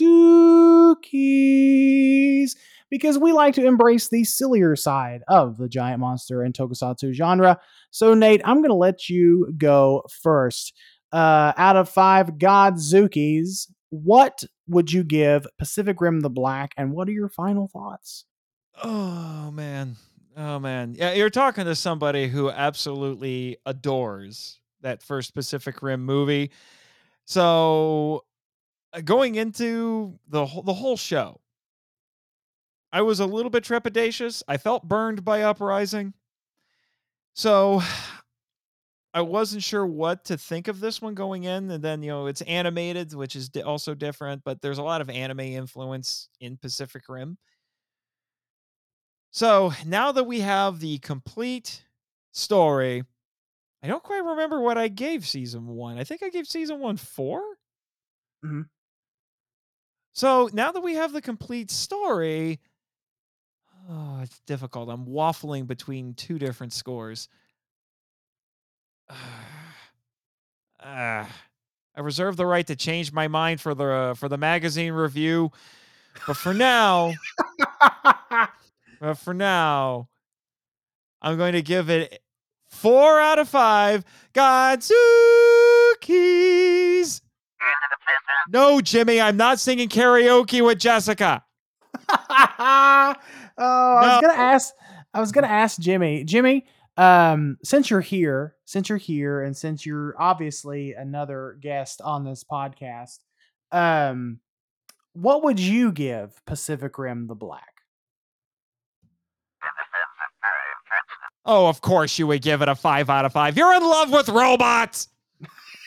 because 2.89 3.17
we 3.17 3.31
like 3.31 3.53
to 3.55 3.65
embrace 3.65 4.09
the 4.09 4.23
sillier 4.23 4.75
side 4.75 5.21
of 5.27 5.57
the 5.57 5.69
giant 5.69 5.99
monster 5.99 6.41
and 6.41 6.53
tokusatsu 6.53 7.13
genre. 7.13 7.59
So 7.91 8.13
Nate, 8.13 8.41
I'm 8.45 8.57
going 8.57 8.69
to 8.69 8.75
let 8.75 9.09
you 9.09 9.53
go 9.57 10.03
first. 10.21 10.73
Uh, 11.11 11.53
out 11.57 11.77
of 11.77 11.87
five 11.87 12.31
Godzookies, 12.31 13.69
what 13.89 14.43
would 14.67 14.91
you 14.91 15.03
give 15.03 15.47
Pacific 15.57 16.01
Rim 16.01 16.19
the 16.19 16.29
Black, 16.29 16.73
and 16.75 16.91
what 16.91 17.07
are 17.07 17.13
your 17.13 17.29
final 17.29 17.67
thoughts? 17.67 18.25
Oh 18.83 19.49
man. 19.51 19.95
Oh 20.35 20.59
man. 20.59 20.95
Yeah, 20.97 21.13
you're 21.13 21.29
talking 21.29 21.65
to 21.65 21.75
somebody 21.75 22.27
who 22.27 22.51
absolutely 22.51 23.57
adores 23.65 24.59
that 24.81 25.01
first 25.01 25.33
Pacific 25.33 25.81
Rim 25.81 26.05
movie. 26.05 26.51
So 27.25 28.25
uh, 28.93 29.01
going 29.01 29.35
into 29.35 30.19
the 30.27 30.45
whole, 30.45 30.61
the 30.61 30.73
whole 30.73 30.97
show, 30.97 31.41
I 32.91 33.01
was 33.01 33.19
a 33.19 33.25
little 33.25 33.49
bit 33.49 33.63
trepidatious. 33.63 34.43
I 34.47 34.57
felt 34.57 34.87
burned 34.87 35.23
by 35.23 35.41
Uprising. 35.43 36.13
So 37.33 37.81
I 39.13 39.21
wasn't 39.21 39.63
sure 39.63 39.85
what 39.85 40.25
to 40.25 40.37
think 40.37 40.67
of 40.67 40.79
this 40.79 41.01
one 41.01 41.15
going 41.15 41.45
in, 41.45 41.71
and 41.71 41.83
then 41.83 42.03
you 42.03 42.09
know 42.11 42.27
it's 42.27 42.41
animated, 42.41 43.13
which 43.13 43.35
is 43.35 43.49
also 43.65 43.95
different. 43.95 44.43
But 44.43 44.61
there's 44.61 44.77
a 44.77 44.83
lot 44.83 45.01
of 45.01 45.09
anime 45.09 45.39
influence 45.39 46.29
in 46.39 46.57
Pacific 46.57 47.03
Rim. 47.09 47.37
So 49.31 49.71
now 49.85 50.11
that 50.11 50.23
we 50.23 50.39
have 50.41 50.79
the 50.79 50.97
complete 50.99 51.83
story, 52.31 53.03
I 53.83 53.87
don't 53.87 54.03
quite 54.03 54.23
remember 54.23 54.61
what 54.61 54.77
I 54.77 54.87
gave 54.89 55.27
season 55.27 55.67
one. 55.67 55.97
I 55.99 56.05
think 56.05 56.23
I 56.23 56.29
gave 56.29 56.47
season 56.47 56.79
one 56.79 56.97
4 56.97 57.43
Mhm. 58.45 58.69
So 60.13 60.49
now 60.53 60.71
that 60.71 60.81
we 60.81 60.95
have 60.95 61.13
the 61.13 61.21
complete 61.21 61.69
story, 61.71 62.59
oh, 63.89 64.19
it's 64.21 64.39
difficult. 64.45 64.89
I'm 64.89 65.05
waffling 65.05 65.67
between 65.67 66.13
two 66.13 66.39
different 66.39 66.73
scores. 66.73 67.29
Ah, 70.79 71.27
I 71.95 72.01
reserve 72.01 72.37
the 72.37 72.45
right 72.45 72.65
to 72.67 72.75
change 72.75 73.11
my 73.11 73.27
mind 73.27 73.59
for 73.59 73.73
the 73.73 74.15
for 74.15 74.29
the 74.29 74.37
magazine 74.37 74.93
review, 74.93 75.51
but 76.27 76.37
for 76.37 76.53
now, 76.53 77.13
but 79.01 79.17
for 79.17 79.33
now, 79.33 80.07
I'm 81.19 81.35
going 81.35 81.53
to 81.53 81.63
give 81.63 81.89
it 81.89 82.21
four 82.69 83.19
out 83.19 83.39
of 83.39 83.49
five. 83.49 84.05
Godzookies. 84.33 84.91
No, 88.49 88.79
Jimmy, 88.79 89.19
I'm 89.19 89.35
not 89.35 89.59
singing 89.59 89.89
karaoke 89.89 90.63
with 90.63 90.79
Jessica. 90.79 91.43
oh, 93.57 93.95
I 93.95 94.13
was 94.13 94.21
gonna 94.21 94.41
ask. 94.41 94.73
I 95.13 95.19
was 95.19 95.31
gonna 95.31 95.47
ask 95.47 95.79
Jimmy. 95.79 96.23
Jimmy, 96.23 96.65
um, 96.97 97.57
since 97.63 97.89
you're 97.89 98.01
here, 98.01 98.55
since 98.65 98.89
you're 98.89 98.97
here, 98.97 99.41
and 99.41 99.55
since 99.55 99.85
you're 99.85 100.15
obviously 100.19 100.93
another 100.93 101.57
guest 101.61 102.01
on 102.01 102.23
this 102.23 102.43
podcast, 102.43 103.19
um, 103.71 104.39
what 105.13 105.43
would 105.43 105.59
you 105.59 105.91
give 105.91 106.39
Pacific 106.45 106.97
Rim: 106.97 107.27
The 107.27 107.35
Black? 107.35 107.77
Oh, 111.47 111.67
of 111.67 111.79
course 111.79 112.19
you 112.19 112.27
would 112.27 112.41
give 112.41 112.61
it 112.61 112.67
a 112.67 112.75
five 112.75 113.09
out 113.09 113.23
of 113.23 113.31
five. 113.31 113.55
You're 113.55 113.73
in 113.73 113.81
love 113.81 114.11
with 114.11 114.27
robots. 114.27 115.07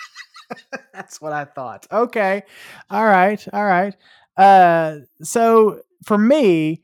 That's 0.94 1.20
what 1.20 1.34
I 1.34 1.44
thought. 1.44 1.86
Okay. 1.92 2.42
All 2.88 3.04
right. 3.04 3.46
All 3.52 3.64
right. 3.64 3.94
Uh 4.38 5.00
so 5.22 5.82
for 6.04 6.16
me, 6.16 6.82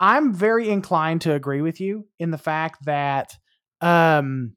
I'm 0.00 0.32
very 0.34 0.68
inclined 0.68 1.22
to 1.22 1.34
agree 1.34 1.60
with 1.62 1.80
you 1.80 2.06
in 2.18 2.30
the 2.30 2.38
fact 2.38 2.84
that 2.84 3.36
um 3.80 4.54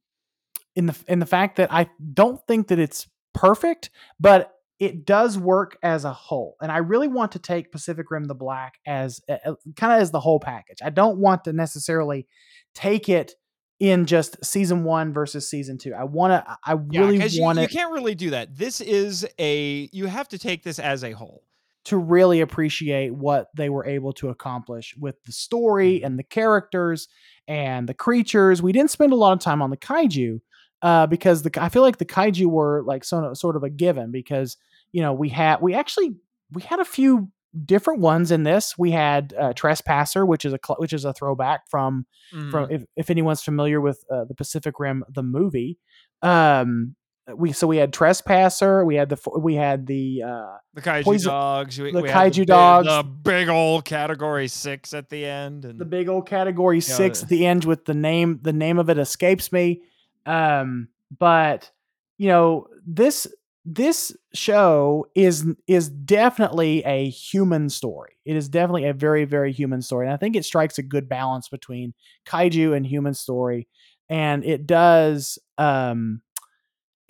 in 0.75 0.85
the 0.87 0.97
in 1.07 1.19
the 1.19 1.25
fact 1.25 1.57
that 1.57 1.71
I 1.71 1.89
don't 2.13 2.39
think 2.47 2.67
that 2.69 2.79
it's 2.79 3.07
perfect, 3.33 3.89
but 4.19 4.53
it 4.79 5.05
does 5.05 5.37
work 5.37 5.77
as 5.83 6.05
a 6.05 6.13
whole. 6.13 6.55
And 6.61 6.71
I 6.71 6.77
really 6.77 7.07
want 7.07 7.33
to 7.33 7.39
take 7.39 7.71
Pacific 7.71 8.09
Rim 8.09 8.25
the 8.25 8.33
Black 8.35 8.79
as 8.87 9.21
kind 9.27 9.93
of 9.93 10.01
as 10.01 10.11
the 10.11 10.19
whole 10.19 10.39
package. 10.39 10.79
I 10.83 10.89
don't 10.89 11.19
want 11.19 11.43
to 11.45 11.53
necessarily 11.53 12.27
take 12.73 13.09
it 13.09 13.33
in 13.79 14.05
just 14.05 14.43
season 14.45 14.83
1 14.83 15.13
versus 15.13 15.47
season 15.49 15.77
2. 15.77 15.93
I 15.93 16.03
want 16.05 16.31
to 16.31 16.57
I 16.65 16.73
really 16.73 17.19
'cause 17.19 17.35
you, 17.35 17.43
want 17.43 17.59
you 17.59 17.67
to 17.67 17.73
can't 17.73 17.91
really 17.91 18.15
do 18.15 18.31
that. 18.31 18.55
This 18.57 18.81
is 18.81 19.27
a 19.39 19.89
you 19.91 20.05
have 20.07 20.27
to 20.29 20.39
take 20.39 20.63
this 20.63 20.79
as 20.79 21.03
a 21.03 21.11
whole. 21.11 21.43
To 21.85 21.97
really 21.97 22.41
appreciate 22.41 23.13
what 23.13 23.47
they 23.55 23.69
were 23.69 23.85
able 23.85 24.13
to 24.13 24.29
accomplish 24.29 24.95
with 24.99 25.15
the 25.23 25.31
story 25.31 26.03
and 26.03 26.19
the 26.19 26.23
characters 26.23 27.07
and 27.47 27.89
the 27.89 27.93
creatures. 27.93 28.61
We 28.61 28.71
didn't 28.71 28.91
spend 28.91 29.13
a 29.13 29.15
lot 29.15 29.33
of 29.33 29.39
time 29.39 29.61
on 29.61 29.69
the 29.71 29.77
kaiju 29.77 30.39
uh, 30.83 31.07
because 31.07 31.41
the 31.43 31.51
I 31.61 31.69
feel 31.69 31.81
like 31.81 31.97
the 31.97 32.05
kaiju 32.05 32.45
were 32.45 32.83
like 32.85 33.03
so, 33.03 33.33
sort 33.33 33.55
of 33.55 33.63
a 33.63 33.69
given 33.69 34.11
because 34.11 34.57
you 34.91 35.01
know 35.01 35.13
we 35.13 35.29
had 35.29 35.61
we 35.61 35.73
actually 35.73 36.15
we 36.51 36.61
had 36.61 36.79
a 36.79 36.85
few 36.85 37.31
different 37.65 37.99
ones 37.99 38.31
in 38.31 38.43
this. 38.43 38.77
We 38.77 38.91
had 38.91 39.33
uh, 39.37 39.53
Trespasser, 39.53 40.25
which 40.25 40.45
is 40.45 40.53
a 40.53 40.59
cl- 40.65 40.77
which 40.77 40.93
is 40.93 41.03
a 41.03 41.13
throwback 41.13 41.61
from 41.69 42.05
Mhm. 42.33 42.51
from 42.51 42.71
if, 42.71 42.83
if 42.95 43.09
anyone's 43.09 43.41
familiar 43.41 43.81
with 43.81 44.03
uh, 44.09 44.23
the 44.25 44.35
Pacific 44.35 44.79
Rim 44.79 45.03
the 45.09 45.23
movie. 45.23 45.77
Um, 46.21 46.95
we 47.35 47.51
so 47.53 47.67
we 47.67 47.77
had 47.77 47.93
Trespasser, 47.93 48.83
we 48.83 48.95
had 48.95 49.09
the 49.09 49.17
we 49.39 49.55
had 49.55 49.85
the 49.87 50.23
uh, 50.25 50.57
the 50.73 50.81
kaiju 50.81 51.03
poison- 51.03 51.29
dogs, 51.31 51.79
we, 51.79 51.91
the 51.91 52.01
we 52.01 52.09
kaiju 52.09 52.37
big- 52.37 52.47
dogs. 52.47 52.87
the 52.87 53.03
big 53.03 53.47
old 53.49 53.85
category 53.85 54.47
six 54.47 54.93
at 54.93 55.09
the 55.09 55.25
end, 55.25 55.63
and 55.65 55.79
the 55.79 55.85
big 55.85 56.09
old 56.09 56.27
category 56.27 56.77
Yeah, 56.77 56.81
six 56.95 57.19
the- 57.19 57.23
at 57.25 57.29
the 57.29 57.45
end 57.45 57.65
with 57.65 57.85
the 57.85 57.93
name 57.93 58.39
the 58.41 58.53
name 58.53 58.79
of 58.79 58.89
it 58.89 58.97
escapes 58.97 59.51
me 59.51 59.81
um 60.25 60.87
but 61.17 61.71
you 62.17 62.27
know 62.27 62.67
this 62.85 63.27
this 63.65 64.15
show 64.33 65.05
is 65.15 65.45
is 65.67 65.89
definitely 65.89 66.83
a 66.85 67.09
human 67.09 67.69
story 67.69 68.13
it 68.25 68.35
is 68.35 68.47
definitely 68.49 68.85
a 68.85 68.93
very 68.93 69.25
very 69.25 69.51
human 69.51 69.81
story 69.81 70.05
and 70.05 70.13
i 70.13 70.17
think 70.17 70.35
it 70.35 70.45
strikes 70.45 70.77
a 70.77 70.83
good 70.83 71.09
balance 71.09 71.49
between 71.49 71.93
kaiju 72.27 72.75
and 72.75 72.85
human 72.85 73.13
story 73.15 73.67
and 74.09 74.43
it 74.45 74.67
does 74.67 75.39
um 75.57 76.21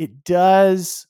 it 0.01 0.23
does 0.23 1.05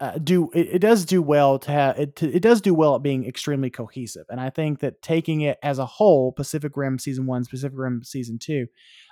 uh, 0.00 0.18
do 0.18 0.50
it, 0.54 0.68
it 0.72 0.78
does 0.78 1.04
do 1.04 1.20
well 1.20 1.58
to 1.58 1.70
have 1.70 1.98
it, 1.98 2.16
to, 2.16 2.30
it 2.34 2.40
does 2.42 2.60
do 2.60 2.72
well 2.72 2.96
at 2.96 3.02
being 3.02 3.26
extremely 3.26 3.70
cohesive 3.70 4.24
and 4.30 4.40
i 4.40 4.50
think 4.50 4.80
that 4.80 5.00
taking 5.02 5.42
it 5.42 5.58
as 5.62 5.78
a 5.78 5.86
whole 5.86 6.32
pacific 6.32 6.76
rim 6.76 6.98
season 6.98 7.26
one 7.26 7.44
pacific 7.44 7.78
rim 7.78 8.02
season 8.02 8.38
two 8.38 8.66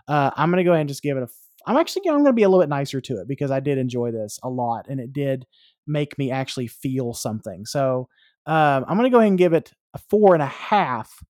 uh, 0.09 0.31
i'm 0.37 0.51
going 0.51 0.63
to 0.63 0.65
go 0.65 0.73
ahead 0.73 0.81
and 0.81 0.89
just 0.89 1.03
give 1.03 1.17
it 1.17 1.23
a 1.23 1.29
i'm 1.67 1.77
actually 1.77 2.03
i'm 2.09 2.17
going 2.17 2.27
to 2.27 2.33
be 2.33 2.43
a 2.43 2.49
little 2.49 2.63
bit 2.63 2.69
nicer 2.69 3.01
to 3.01 3.15
it 3.21 3.29
because 3.29 3.51
i 3.51 3.61
did 3.61 3.79
enjoy 3.79 4.11
this 4.11 4.39
a 4.43 4.49
lot 4.49 4.87
and 4.89 5.01
it 5.01 5.13
did 5.13 5.47
make 5.87 6.17
me 6.17 6.31
actually 6.31 6.67
feel 6.67 7.13
something. 7.13 7.67
So 7.67 8.09
um, 8.47 8.85
i'm 8.89 8.97
going 8.97 9.05
to 9.05 9.11
go 9.11 9.19
ahead 9.19 9.29
and 9.29 9.39
give 9.39 9.53
it 9.53 9.73
a 9.95 9.99
four 9.99 10.35
and 10.35 10.43
a 10.43 10.47
half 10.47 11.23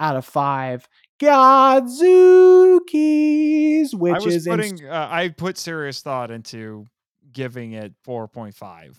out 0.00 0.16
of 0.16 0.24
five 0.24 0.88
Godzookies, 1.22 3.94
which 3.94 4.14
I 4.14 4.18
was 4.18 4.36
is 4.36 4.46
in- 4.46 4.56
putting 4.56 4.86
uh, 4.86 5.08
I 5.10 5.28
put 5.28 5.58
serious 5.58 6.00
thought 6.00 6.30
into 6.30 6.86
giving 7.32 7.72
it 7.72 7.94
four 8.04 8.28
point 8.28 8.54
five. 8.54 8.98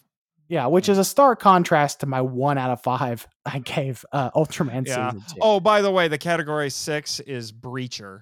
Yeah, 0.50 0.68
which 0.68 0.90
is 0.90 0.98
a 0.98 1.06
stark 1.06 1.40
contrast 1.40 2.02
to 2.02 2.06
my 2.06 2.22
one 2.22 2.58
out 2.58 2.70
of 2.72 2.82
five 2.84 3.28
I 3.45 3.60
gave 3.60 4.06
uh, 4.12 4.32
Ultraman 4.32 4.86
Yeah. 4.88 5.12
season 5.12 5.26
two. 5.34 5.40
Oh, 5.41 5.60
by 5.60 5.82
the 5.82 5.91
way, 5.91 6.08
the 6.08 6.18
category 6.18 6.70
six 6.70 7.20
is 7.22 7.52
Breacher. 7.52 8.22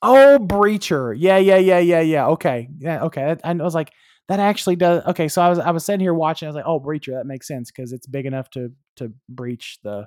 Oh, 0.00 0.38
Breacher. 0.40 1.14
Yeah, 1.18 1.38
yeah, 1.38 1.56
yeah, 1.56 1.80
yeah, 1.80 2.00
yeah. 2.00 2.28
Okay, 2.28 2.68
yeah, 2.78 3.02
okay. 3.04 3.36
I, 3.42 3.50
I 3.50 3.54
was 3.54 3.74
like, 3.74 3.90
that 4.28 4.38
actually 4.38 4.76
does. 4.76 5.02
Okay, 5.06 5.26
so 5.26 5.42
I 5.42 5.48
was 5.48 5.58
I 5.58 5.70
was 5.72 5.84
sitting 5.84 6.00
here 6.00 6.14
watching. 6.14 6.46
I 6.46 6.50
was 6.50 6.56
like, 6.56 6.66
oh, 6.66 6.78
Breacher. 6.78 7.14
That 7.14 7.26
makes 7.26 7.48
sense 7.48 7.70
because 7.70 7.92
it's 7.92 8.06
big 8.06 8.26
enough 8.26 8.48
to 8.50 8.70
to 8.96 9.12
breach 9.28 9.78
the. 9.82 10.06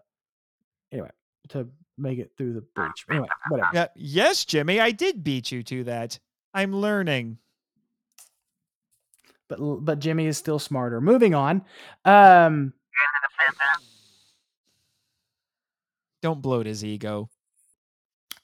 Anyway, 0.93 1.09
to 1.51 1.67
make 1.97 2.19
it 2.19 2.31
through 2.37 2.53
the 2.53 2.61
breach. 2.61 3.05
Anyway, 3.09 3.27
whatever. 3.49 3.69
Yeah. 3.73 3.87
Yes, 3.95 4.45
Jimmy, 4.45 4.79
I 4.79 4.91
did 4.91 5.23
beat 5.23 5.51
you 5.51 5.63
to 5.63 5.83
that. 5.85 6.19
I'm 6.53 6.73
learning. 6.73 7.37
But 9.47 9.59
but 9.59 9.99
Jimmy 9.99 10.27
is 10.27 10.37
still 10.37 10.59
smarter. 10.59 11.01
Moving 11.01 11.35
on. 11.35 11.63
Um, 12.05 12.73
Don't 16.21 16.41
bloat 16.41 16.65
his 16.65 16.85
ego. 16.85 17.29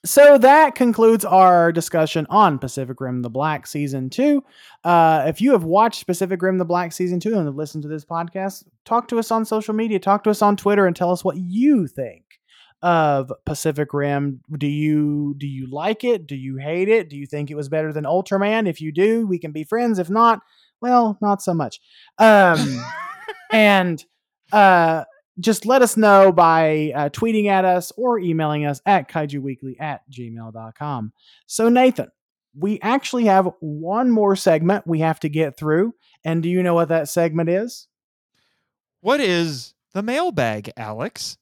So 0.04 0.38
that 0.38 0.74
concludes 0.74 1.24
our 1.24 1.72
discussion 1.72 2.26
on 2.30 2.58
Pacific 2.58 3.00
Rim 3.00 3.22
the 3.22 3.30
Black 3.30 3.66
Season 3.66 4.08
2. 4.08 4.42
Uh, 4.84 5.24
if 5.26 5.40
you 5.40 5.52
have 5.52 5.64
watched 5.64 6.06
Pacific 6.06 6.40
Rim 6.40 6.58
the 6.58 6.64
Black 6.64 6.92
Season 6.92 7.18
2 7.18 7.36
and 7.36 7.46
have 7.46 7.56
listened 7.56 7.82
to 7.82 7.88
this 7.88 8.04
podcast, 8.04 8.64
talk 8.84 9.08
to 9.08 9.18
us 9.18 9.32
on 9.32 9.44
social 9.44 9.74
media, 9.74 9.98
talk 9.98 10.22
to 10.24 10.30
us 10.30 10.40
on 10.40 10.56
Twitter, 10.56 10.86
and 10.86 10.94
tell 10.94 11.10
us 11.10 11.24
what 11.24 11.36
you 11.36 11.88
think 11.88 12.37
of 12.82 13.32
Pacific 13.44 13.92
Rim. 13.92 14.40
Do 14.56 14.66
you 14.66 15.34
do 15.38 15.46
you 15.46 15.66
like 15.66 16.04
it? 16.04 16.26
Do 16.26 16.36
you 16.36 16.56
hate 16.56 16.88
it? 16.88 17.08
Do 17.08 17.16
you 17.16 17.26
think 17.26 17.50
it 17.50 17.56
was 17.56 17.68
better 17.68 17.92
than 17.92 18.04
Ultraman? 18.04 18.68
If 18.68 18.80
you 18.80 18.92
do, 18.92 19.26
we 19.26 19.38
can 19.38 19.52
be 19.52 19.64
friends. 19.64 19.98
If 19.98 20.10
not, 20.10 20.40
well, 20.80 21.18
not 21.20 21.42
so 21.42 21.54
much. 21.54 21.80
Um, 22.18 22.84
and 23.52 24.04
uh, 24.52 25.04
just 25.40 25.66
let 25.66 25.82
us 25.82 25.96
know 25.96 26.32
by 26.32 26.92
uh, 26.94 27.08
tweeting 27.10 27.46
at 27.46 27.64
us 27.64 27.92
or 27.96 28.18
emailing 28.18 28.66
us 28.66 28.80
at 28.86 29.08
kaijuweekly 29.08 29.80
at 29.80 30.02
gmail.com. 30.10 31.12
So, 31.46 31.68
Nathan, 31.68 32.08
we 32.56 32.80
actually 32.80 33.26
have 33.26 33.48
one 33.60 34.10
more 34.10 34.36
segment 34.36 34.86
we 34.86 35.00
have 35.00 35.20
to 35.20 35.28
get 35.28 35.56
through. 35.56 35.94
And 36.24 36.42
do 36.42 36.48
you 36.48 36.62
know 36.62 36.74
what 36.74 36.88
that 36.88 37.08
segment 37.08 37.48
is? 37.48 37.86
What 39.00 39.20
is 39.20 39.74
the 39.94 40.02
mailbag, 40.02 40.72
Alex? 40.76 41.38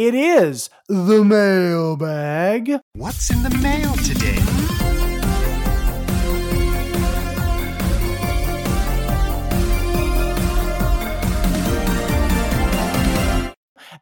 It 0.00 0.14
is 0.14 0.70
the 0.88 1.22
mailbag. 1.22 2.72
What's 2.94 3.28
in 3.30 3.42
the 3.42 3.50
mail 3.58 3.92
today? 3.96 4.38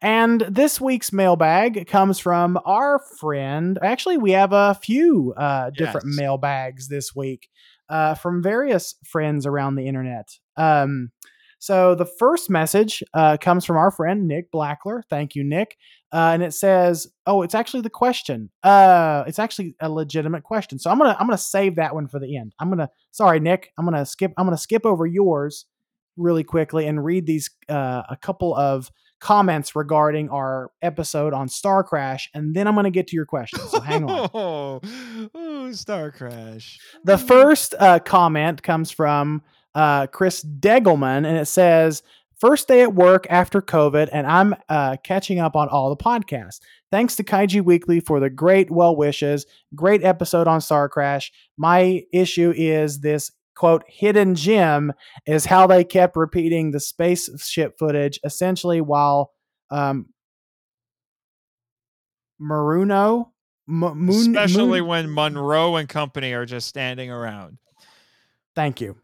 And 0.01 0.43
this 0.43 0.81
week's 0.81 1.12
mailbag 1.12 1.89
comes 1.89 2.20
from 2.20 2.59
our 2.65 3.01
friend. 3.19 3.77
Actually, 3.83 4.19
we 4.19 4.31
have 4.31 4.53
a 4.53 4.75
few 4.81 5.35
uh, 5.37 5.70
different 5.70 6.07
Yes. 6.07 6.16
mailbags 6.16 6.89
this 6.89 7.16
week 7.16 7.49
uh, 7.89 8.15
from 8.15 8.41
various 8.41 8.95
friends 9.05 9.45
around 9.47 9.75
the 9.75 9.89
internet. 9.89 10.29
Um, 10.57 11.11
so 11.59 11.95
the 11.95 12.07
first 12.07 12.49
message 12.51 13.03
uh, 13.15 13.37
comes 13.37 13.65
from 13.65 13.77
our 13.77 13.91
friend 13.91 14.29
Nick 14.29 14.53
Blackler. 14.53 15.03
Thank 15.11 15.35
you, 15.35 15.43
Nick. 15.43 15.77
Uh, 16.13 16.31
and 16.33 16.43
it 16.43 16.55
says, 16.55 17.07
"Oh, 17.27 17.43
it's 17.43 17.55
actually 17.55 17.83
the 17.83 17.91
question. 17.91 18.51
Uh, 18.63 19.25
it's 19.27 19.39
actually 19.39 19.75
a 19.81 19.91
legitimate 19.91 20.45
question. 20.45 20.79
So 20.79 20.91
I'm 20.91 20.99
gonna 20.99 21.17
I'm 21.19 21.27
gonna 21.27 21.39
save 21.39 21.77
that 21.77 21.95
one 21.95 22.09
for 22.09 22.19
the 22.19 22.37
end. 22.37 22.55
I'm 22.61 22.71
gonna 22.71 22.89
sorry, 23.11 23.41
Nick. 23.41 23.73
I'm 23.77 23.85
gonna 23.85 24.07
skip 24.07 24.33
I'm 24.37 24.47
gonna 24.47 24.57
skip 24.57 24.87
over 24.87 25.07
yours 25.07 25.67
really 26.17 26.45
quickly 26.45 26.87
and 26.87 27.05
read 27.05 27.27
these 27.27 27.51
uh, 27.69 28.03
a 28.09 28.17
couple 28.17 28.55
of 28.55 28.91
comments 29.21 29.75
regarding 29.75 30.29
our 30.31 30.71
episode 30.81 31.33
on 31.35 31.49
Star 31.49 31.83
Crash, 31.83 32.31
and 32.35 32.55
then 32.55 32.69
I'm 32.69 32.75
gonna 32.75 32.91
get 32.91 33.09
to 33.09 33.17
your 33.17 33.27
question. 33.27 33.61
So 33.69 33.81
hang 33.81 34.09
on. 34.09 34.31
Oh, 34.35 34.81
oh, 35.35 35.73
Star 35.73 36.11
Crash. 36.11 36.79
The 37.05 37.19
first 37.19 37.75
uh, 37.79 37.99
comment 37.99 38.63
comes 38.63 38.91
from 38.91 39.43
uh, 39.74 40.07
Chris 40.09 40.45
Degelman, 40.45 41.27
and 41.27 41.36
it 41.39 41.47
says, 41.47 42.03
First 42.40 42.69
day 42.69 42.82
at 42.82 42.95
work 42.95 43.27
after 43.31 43.61
COVID, 43.61 44.11
and 44.12 44.24
I'm 44.24 44.55
uh, 44.69 44.97
catching 45.03 45.40
up 45.40 45.57
on 45.57 45.69
all 45.69 45.90
the 45.90 45.97
podcasts. 45.97 46.61
Thanks 46.93 47.16
to 47.16 47.24
Kaiju 47.24 47.62
Weekly 47.62 47.99
for 47.99 48.20
the 48.20 48.31
great 48.31 48.70
well 48.70 48.95
wishes. 48.95 49.45
Great 49.74 50.05
episode 50.05 50.47
on 50.47 50.61
Star 50.61 50.89
Crash. 50.89 51.32
My 51.57 52.05
issue 52.12 52.53
is 52.57 53.01
this 53.01 53.32
quote 53.57 53.82
hidden 53.89 54.36
gem 54.36 54.93
is 55.27 55.47
how 55.47 55.66
they 55.66 55.82
kept 55.82 56.15
repeating 56.16 56.70
the 56.70 56.78
spaceship 56.78 57.77
footage 57.77 58.20
essentially 58.23 58.81
while 58.81 59.32
um, 59.73 60.07
Maruno. 62.40 63.31
M- 63.69 63.81
Moon, 63.99 64.11
Especially 64.36 64.81
Moon- 64.81 64.86
when 64.86 65.11
Munro 65.11 65.74
and 65.77 65.89
company 65.89 66.32
are 66.32 66.47
just 66.47 66.69
standing 66.69 67.11
around. 67.11 67.59
Thank 68.55 68.81
you. 68.81 68.97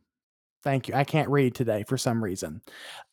Thank 0.64 0.88
you. 0.88 0.94
I 0.94 1.04
can't 1.04 1.28
read 1.28 1.54
today 1.54 1.84
for 1.86 1.98
some 1.98 2.24
reason. 2.24 2.62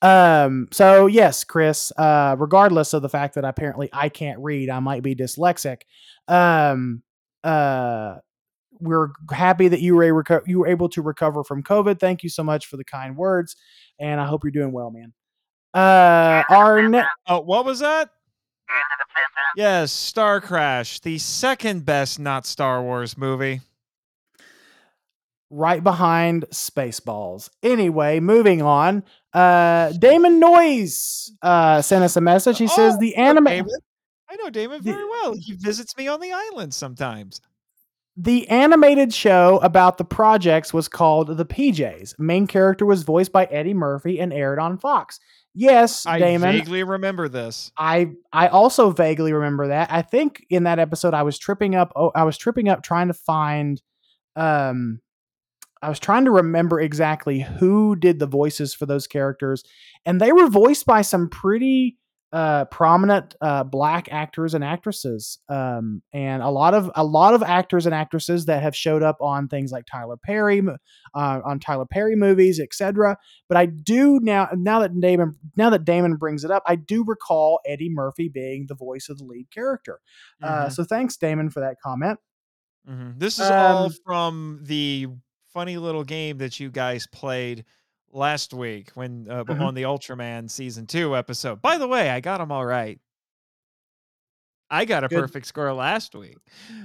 Um, 0.01 0.69
so 0.71 1.05
yes, 1.07 1.43
Chris, 1.43 1.91
uh, 1.97 2.35
regardless 2.39 2.93
of 2.93 3.01
the 3.01 3.09
fact 3.09 3.35
that 3.35 3.43
apparently 3.43 3.89
I 3.91 4.07
can't 4.07 4.39
read, 4.39 4.69
I 4.69 4.79
might 4.79 5.03
be 5.03 5.13
dyslexic. 5.15 5.81
Um, 6.29 7.03
uh, 7.43 8.15
we're 8.79 9.09
happy 9.31 9.67
that 9.67 9.81
you 9.81 9.95
were, 9.95 10.03
a 10.03 10.23
reco- 10.23 10.47
you 10.47 10.59
were 10.59 10.67
able 10.67 10.87
to 10.89 11.01
recover 11.01 11.43
from 11.43 11.61
COVID. 11.61 11.99
Thank 11.99 12.23
you 12.23 12.29
so 12.29 12.41
much 12.41 12.67
for 12.67 12.77
the 12.77 12.85
kind 12.85 13.17
words, 13.17 13.57
and 13.99 14.19
I 14.21 14.25
hope 14.25 14.43
you're 14.45 14.51
doing 14.51 14.71
well, 14.71 14.89
man. 14.89 15.13
Uh, 15.73 16.43
our 16.49 16.87
ne- 16.87 17.03
Oh, 17.27 17.41
what 17.41 17.65
was 17.65 17.79
that? 17.79 18.09
Yes, 19.57 19.91
Star 19.91 20.39
Crash, 20.39 21.01
the 21.01 21.17
second 21.17 21.85
best 21.85 22.17
not 22.17 22.45
Star 22.45 22.81
Wars 22.81 23.17
movie. 23.17 23.59
Right 25.51 25.83
behind 25.83 26.45
Spaceballs. 26.51 27.49
Anyway, 27.61 28.19
moving 28.19 28.61
on. 28.61 29.03
Uh, 29.33 29.91
Damon 29.91 30.39
Noyes 30.39 31.31
uh, 31.41 31.81
sent 31.81 32.03
us 32.03 32.15
a 32.15 32.21
message. 32.21 32.57
He 32.57 32.67
says 32.67 32.95
Oh, 32.95 32.99
the 32.99 33.15
I 33.17 33.21
anime. 33.21 33.47
I 33.47 34.35
know 34.37 34.49
Damon 34.49 34.81
very 34.81 35.03
well. 35.05 35.35
He 35.37 35.53
visits 35.53 35.95
me 35.97 36.07
on 36.07 36.19
the 36.21 36.31
island 36.31 36.73
sometimes. 36.73 37.41
The 38.17 38.47
animated 38.49 39.13
show 39.13 39.59
about 39.63 39.97
the 39.97 40.03
projects 40.05 40.73
was 40.73 40.87
called 40.87 41.37
The 41.37 41.45
PJs. 41.45 42.17
Main 42.19 42.47
character 42.47 42.85
was 42.85 43.03
voiced 43.03 43.31
by 43.31 43.45
Eddie 43.45 43.73
Murphy 43.73 44.19
and 44.19 44.33
aired 44.33 44.59
on 44.59 44.77
Fox. 44.77 45.19
Yes, 45.53 46.03
Damon. 46.03 46.15
I 46.15 46.19
Damon. 46.25 46.51
vaguely 46.53 46.83
remember 46.83 47.27
this. 47.29 47.71
I 47.77 48.11
I 48.31 48.47
also 48.47 48.89
vaguely 48.91 49.33
remember 49.33 49.67
that. 49.69 49.91
I 49.91 50.01
think 50.01 50.45
in 50.49 50.63
that 50.63 50.79
episode 50.79 51.13
I 51.13 51.23
was 51.23 51.37
tripping 51.37 51.75
up 51.75 51.91
oh, 51.95 52.11
I 52.15 52.23
was 52.23 52.37
tripping 52.37 52.69
up 52.69 52.83
trying 52.83 53.07
to 53.07 53.13
find 53.13 53.81
um 54.37 55.01
I 55.81 55.89
was 55.89 55.99
trying 55.99 56.25
to 56.25 56.31
remember 56.31 56.79
exactly 56.79 57.39
who 57.41 57.95
did 57.95 58.19
the 58.19 58.27
voices 58.27 58.73
for 58.73 58.85
those 58.85 59.07
characters 59.07 59.63
and 60.05 60.19
they 60.21 60.31
were 60.31 60.47
voiced 60.47 60.85
by 60.85 61.01
some 61.01 61.29
pretty 61.29 61.97
uh 62.33 62.63
prominent 62.65 63.35
uh 63.41 63.61
black 63.61 64.07
actors 64.09 64.53
and 64.53 64.63
actresses 64.63 65.39
um 65.49 66.01
and 66.13 66.41
a 66.41 66.49
lot 66.49 66.73
of 66.73 66.89
a 66.95 67.03
lot 67.03 67.33
of 67.33 67.43
actors 67.43 67.85
and 67.85 67.93
actresses 67.93 68.45
that 68.45 68.63
have 68.63 68.73
showed 68.73 69.03
up 69.03 69.17
on 69.19 69.49
things 69.49 69.69
like 69.73 69.85
Tyler 69.85 70.15
Perry 70.15 70.61
uh, 71.13 71.39
on 71.43 71.59
Tyler 71.59 71.85
Perry 71.85 72.15
movies 72.15 72.57
etc 72.57 73.17
but 73.49 73.57
I 73.57 73.65
do 73.65 74.17
now 74.21 74.47
now 74.55 74.79
that 74.79 74.97
Damon 75.01 75.35
now 75.57 75.69
that 75.71 75.83
Damon 75.83 76.15
brings 76.15 76.45
it 76.45 76.51
up, 76.51 76.63
I 76.65 76.77
do 76.77 77.03
recall 77.05 77.59
Eddie 77.65 77.89
Murphy 77.91 78.29
being 78.29 78.67
the 78.69 78.75
voice 78.75 79.09
of 79.09 79.17
the 79.17 79.25
lead 79.25 79.47
character. 79.53 79.99
Uh, 80.41 80.67
Mhm, 80.67 80.71
so 80.71 80.83
thanks, 80.85 81.17
Damon, 81.17 81.49
for 81.49 81.59
that 81.59 81.75
comment. 81.83 82.17
mhm. 82.89 83.19
This 83.19 83.39
is 83.39 83.49
all 83.51 83.87
um, 83.87 83.91
from 84.05 84.61
the 84.63 85.07
funny 85.53 85.77
little 85.77 86.03
game 86.03 86.37
that 86.39 86.59
you 86.59 86.69
guys 86.69 87.07
played 87.07 87.65
last 88.11 88.53
week 88.53 88.91
when 88.95 89.27
uh, 89.29 89.43
Mhm. 89.43 89.61
on 89.61 89.73
the 89.75 89.83
Ultraman 89.83 90.49
season 90.49 90.85
two 90.87 91.15
episode. 91.15 91.61
By 91.61 91.77
the 91.77 91.87
way, 91.87 92.09
I 92.09 92.19
got 92.19 92.39
them 92.39 92.51
all 92.51 92.65
right. 92.65 92.99
I 94.69 94.85
got 94.85 95.03
a 95.03 95.07
Good. 95.09 95.19
perfect 95.19 95.45
score 95.47 95.73
last 95.73 96.15
week. 96.15 96.37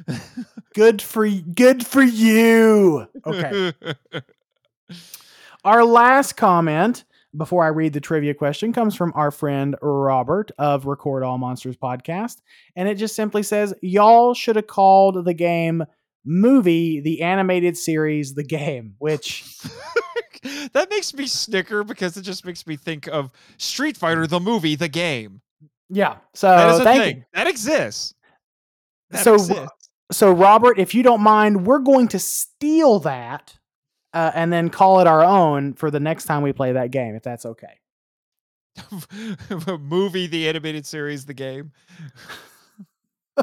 Good 0.75 1.01
for 1.01 1.27
good 1.29 1.87
for 1.87 2.03
you. 2.03 3.07
Okay. 3.25 3.73
Our 5.65 5.85
last 5.85 6.35
comment 6.37 7.05
before 7.37 7.65
I 7.65 7.69
read 7.69 7.93
the 7.93 8.01
trivia 8.01 8.35
question 8.35 8.73
comes 8.73 8.95
from 8.95 9.13
our 9.15 9.31
friend 9.31 9.77
Robert 9.83 10.51
of 10.59 10.87
Record 10.87 11.23
All 11.23 11.39
Monsters 11.39 11.77
podcast, 11.77 12.41
and 12.77 12.89
it 12.89 12.95
just 12.97 13.15
simply 13.17 13.43
says, 13.43 13.75
"Y'all 13.83 14.33
should 14.35 14.57
have 14.57 14.67
called 14.69 15.25
the 15.25 15.35
game." 15.35 15.85
Movie, 16.27 17.01
the 17.01 17.23
animated 17.23 17.77
series, 17.79 18.35
the 18.35 18.43
game, 18.45 18.95
which 18.99 19.45
that 20.73 20.91
makes 20.91 21.15
me 21.15 21.27
snicker 21.27 21.85
because 21.85 22.17
it 22.17 22.23
just 22.23 22.45
makes 22.45 22.67
me 22.67 22.77
think 22.77 23.07
of 23.07 23.31
Street 23.59 23.97
Fighter, 23.97 24.27
the 24.27 24.41
movie, 24.41 24.75
the 24.77 24.89
game. 24.89 25.41
yeah. 25.89 26.17
So 26.35 26.49
That 26.49 26.75
is 26.75 26.81
a 26.81 26.85
thank 26.85 27.03
thing. 27.03 27.25
That 27.33 27.47
exists. 27.47 28.15
That 29.11 29.23
So, 29.25 29.35
exists. 29.35 29.89
so 30.11 30.33
Robert, 30.33 30.79
if 30.79 30.95
you 30.95 31.03
don't 31.03 31.21
mind, 31.23 31.67
we're 31.67 31.79
going 31.79 32.09
to 32.09 32.19
steal 32.19 32.99
that 33.01 33.57
uh, 34.13 34.33
and 34.35 34.53
then 34.53 34.69
call 34.71 35.01
it 35.01 35.07
our 35.07 35.23
own 35.23 35.75
for 35.75 35.91
the 35.91 36.01
next 36.01 36.25
time 36.25 36.43
we 36.43 36.53
play 36.53 36.73
that 36.73 36.91
game, 36.91 37.15
if 37.15 37.23
that's 37.23 37.47
okay. 37.47 37.79
movie, 39.81 40.27
the 40.27 40.49
animated 40.49 40.85
series, 40.87 41.25
the 41.25 41.35
game. 41.35 41.73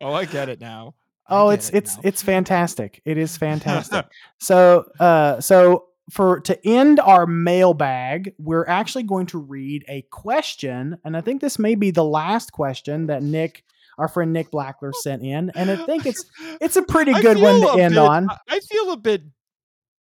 oh, 0.00 0.12
I 0.12 0.24
get 0.24 0.48
it 0.48 0.60
now. 0.60 0.94
Oh, 1.28 1.50
it's 1.50 1.68
it 1.70 1.76
it's 1.76 1.96
now. 1.96 2.02
it's 2.04 2.22
fantastic. 2.22 3.02
It 3.04 3.18
is 3.18 3.36
fantastic. 3.36 4.06
so, 4.38 4.90
uh, 4.98 5.40
so 5.40 5.86
for 6.10 6.40
to 6.40 6.66
end 6.66 7.00
our 7.00 7.26
mailbag, 7.26 8.34
we're 8.38 8.66
actually 8.66 9.04
going 9.04 9.26
to 9.26 9.38
read 9.38 9.84
a 9.88 10.02
question, 10.10 10.98
and 11.04 11.16
I 11.16 11.20
think 11.20 11.40
this 11.40 11.58
may 11.58 11.74
be 11.74 11.90
the 11.90 12.04
last 12.04 12.52
question 12.52 13.06
that 13.08 13.22
Nick, 13.22 13.64
our 13.98 14.08
friend 14.08 14.32
Nick 14.32 14.50
Blackler, 14.50 14.94
sent 14.94 15.22
in, 15.22 15.50
and 15.54 15.70
I 15.70 15.76
think 15.76 16.06
it's 16.06 16.24
it's 16.60 16.76
a 16.76 16.82
pretty 16.82 17.12
good 17.12 17.38
one 17.38 17.60
to 17.60 17.82
end 17.82 17.94
bit- 17.94 17.98
on. 17.98 18.28
I 18.48 18.60
feel 18.60 18.92
a 18.92 18.96
bit 18.96 19.22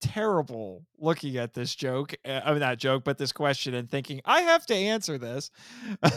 terrible 0.08 0.86
looking 1.00 1.38
at 1.38 1.54
this 1.54 1.76
joke. 1.76 2.16
uh, 2.26 2.42
I 2.44 2.52
mean, 2.52 2.60
not 2.60 2.78
joke, 2.78 3.04
but 3.04 3.18
this 3.18 3.32
question 3.32 3.74
and 3.74 3.90
thinking 3.90 4.22
I 4.26 4.42
have 4.42 4.66
to 4.68 4.76
answer 4.76 5.18
this. 5.18 5.52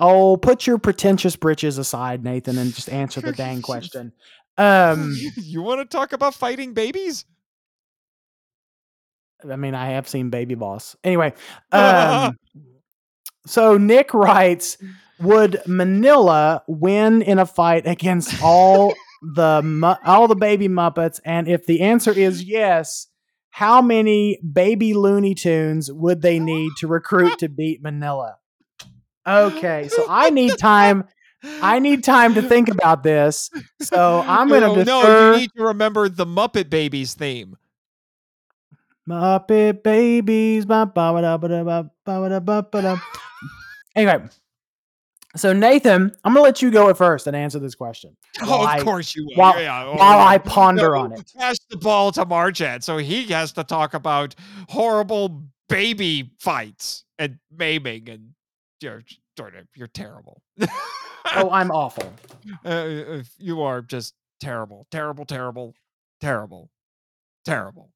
Oh, 0.00 0.36
put 0.36 0.66
your 0.66 0.78
pretentious 0.78 1.34
britches 1.34 1.78
aside, 1.78 2.22
Nathan, 2.22 2.58
and 2.58 2.74
just 2.74 2.90
answer 2.90 3.20
the 3.20 3.32
dang 3.32 3.62
question. 3.62 4.12
Um, 4.56 5.16
you 5.36 5.62
want 5.62 5.80
to 5.80 5.96
talk 5.96 6.12
about 6.12 6.34
fighting 6.34 6.74
babies? 6.74 7.24
I 9.48 9.56
mean, 9.56 9.74
I 9.74 9.90
have 9.90 10.08
seen 10.08 10.30
Baby 10.30 10.56
Boss. 10.56 10.94
Anyway, 11.02 11.32
um, 11.72 12.36
so 13.46 13.78
Nick 13.78 14.12
writes, 14.12 14.76
"Would 15.20 15.62
Minilla 15.66 16.60
win 16.66 17.22
in 17.22 17.38
a 17.38 17.46
fight 17.46 17.86
against 17.86 18.42
all 18.42 18.94
the 19.22 19.62
mu- 19.62 19.94
all 20.04 20.28
the 20.28 20.36
baby 20.36 20.68
Muppets? 20.68 21.20
And 21.24 21.48
if 21.48 21.66
the 21.66 21.80
answer 21.80 22.12
is 22.12 22.42
yes, 22.42 23.06
how 23.58 23.82
many 23.82 24.38
baby 24.52 24.94
Looney 24.94 25.34
Tunes 25.34 25.90
would 25.90 26.22
they 26.22 26.38
need 26.38 26.70
to 26.78 26.86
recruit 26.86 27.40
to 27.40 27.48
beat 27.48 27.82
Minilla?" 27.82 28.34
Okay, 29.26 29.88
so 29.88 30.06
I 30.08 30.30
need 30.30 30.56
time. 30.58 31.02
I 31.60 31.80
need 31.80 32.04
time 32.04 32.34
to 32.34 32.42
think 32.42 32.68
about 32.68 33.02
this. 33.02 33.50
So 33.80 34.20
I'm 34.26 34.48
going 34.48 34.62
oh, 34.62 34.74
no, 34.74 34.74
to 34.76 34.84
no, 34.84 35.00
defer. 35.00 35.32
you 35.32 35.38
need 35.40 35.50
to 35.56 35.64
remember 35.64 36.08
the 36.08 36.24
Muppet 36.24 36.70
Babies 36.70 37.14
theme. 37.14 37.56
Muppet 39.08 39.82
Babies. 39.82 40.66
Anyway, 43.96 44.28
so 45.36 45.52
Nathan, 45.52 46.12
I'm 46.24 46.32
gonna 46.32 46.42
let 46.42 46.62
you 46.62 46.70
go 46.70 46.88
at 46.88 46.96
first 46.96 47.26
and 47.26 47.36
answer 47.36 47.58
this 47.58 47.74
question. 47.74 48.16
Oh, 48.42 48.62
of 48.62 48.68
I- 48.68 48.80
course 48.82 49.14
you 49.16 49.26
will. 49.26 49.36
while- 49.36 49.60
yeah, 49.60 49.84
oh, 49.84 49.96
While. 49.96 50.20
I 50.26 50.38
ponder 50.38 50.92
No, 50.92 50.98
on 51.00 51.12
it. 51.12 51.32
Pass 51.36 51.56
the 51.70 51.76
ball 51.76 52.12
to 52.12 52.24
Marchand, 52.24 52.84
so 52.84 52.96
he 52.98 53.24
has 53.26 53.52
to 53.52 53.64
talk 53.64 53.94
about 53.94 54.34
horrible 54.68 55.42
baby 55.68 56.30
fights 56.38 57.04
and 57.18 57.38
maiming 57.50 58.08
and 58.08 58.30
you 58.80 58.90
know, 58.90 59.00
Jordan, 59.36 59.66
you're 59.74 59.88
terrible. 59.88 60.40
Oh, 60.60 60.68
I'm 61.50 61.70
awful. 61.72 62.12
Uh, 62.64 62.68
uh, 62.68 63.22
you 63.38 63.60
are 63.62 63.82
just 63.82 64.14
terrible, 64.40 64.86
terrible, 64.92 65.24
terrible, 65.26 65.74
terrible, 66.20 66.70
terrible. 67.44 67.90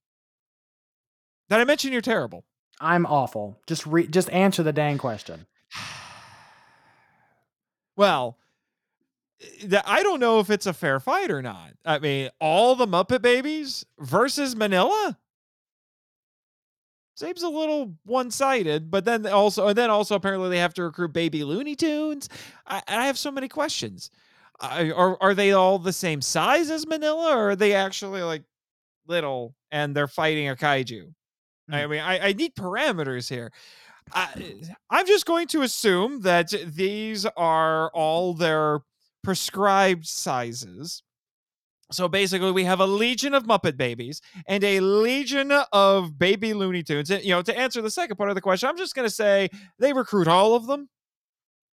Did 1.48 1.60
I 1.60 1.64
mention 1.64 1.92
you're 1.92 2.00
terrible? 2.00 2.44
I'm 2.80 3.06
awful. 3.06 3.60
Just 3.68 3.86
re- 3.86 4.08
just 4.08 4.28
answer 4.30 4.62
the 4.64 4.72
dang 4.72 4.98
question. 4.98 5.46
well, 7.96 8.38
eh, 9.40 9.80
I 9.84 10.02
don't 10.02 10.20
know 10.20 10.40
if 10.40 10.50
it's 10.50 10.66
a 10.66 10.72
fair 10.72 11.00
fight 11.00 11.30
or 11.30 11.42
not. 11.42 11.72
I 11.84 11.98
mean, 11.98 12.30
all 12.40 12.74
the 12.74 12.86
Muppet 12.86 13.22
Babies 13.22 13.84
versus 13.98 14.54
Minilla 14.54 15.16
seems 17.14 17.42
a 17.42 17.48
little 17.48 17.94
one-sided. 18.04 18.90
But 18.90 19.04
then 19.04 19.26
also, 19.26 19.68
and 19.68 19.78
then 19.78 19.90
also, 19.90 20.14
apparently 20.14 20.50
they 20.50 20.58
have 20.58 20.74
to 20.74 20.84
recruit 20.84 21.12
baby 21.12 21.44
Looney 21.44 21.76
Tunes. 21.76 22.28
I, 22.66 22.82
I 22.88 23.06
have 23.06 23.18
so 23.18 23.30
many 23.30 23.48
questions. 23.48 24.10
I, 24.60 24.90
are 24.90 25.16
are 25.20 25.34
they 25.34 25.52
all 25.52 25.78
the 25.78 25.92
same 25.92 26.20
size 26.20 26.70
as 26.70 26.84
Minilla, 26.84 27.34
or 27.34 27.50
are 27.50 27.56
they 27.56 27.74
actually 27.74 28.22
like 28.22 28.42
little 29.06 29.54
and 29.70 29.94
they're 29.94 30.06
fighting 30.06 30.48
a 30.48 30.56
kaiju? 30.56 31.12
I 31.70 31.82
hmm. 31.84 31.90
mean, 31.90 32.00
I, 32.00 32.28
I 32.28 32.32
need 32.32 32.54
parameters 32.54 33.28
here. 33.28 33.50
I, 34.14 34.54
I'm 34.90 35.06
just 35.06 35.26
going 35.26 35.46
to 35.48 35.62
assume 35.62 36.22
that 36.22 36.52
these 36.66 37.26
are 37.36 37.90
all 37.90 38.34
their 38.34 38.80
prescribed 39.22 40.06
sizes. 40.06 41.02
So 41.90 42.08
basically, 42.08 42.52
we 42.52 42.64
have 42.64 42.80
a 42.80 42.86
legion 42.86 43.34
of 43.34 43.44
Muppet 43.44 43.76
babies 43.76 44.22
and 44.46 44.64
a 44.64 44.80
legion 44.80 45.52
of 45.72 46.18
baby 46.18 46.54
Looney 46.54 46.82
Tunes. 46.82 47.10
And, 47.10 47.22
you 47.22 47.30
know, 47.30 47.42
to 47.42 47.58
answer 47.58 47.82
the 47.82 47.90
second 47.90 48.16
part 48.16 48.30
of 48.30 48.34
the 48.34 48.40
question, 48.40 48.68
I'm 48.68 48.78
just 48.78 48.94
going 48.94 49.06
to 49.06 49.14
say 49.14 49.50
they 49.78 49.92
recruit 49.92 50.26
all 50.26 50.54
of 50.54 50.66
them 50.66 50.88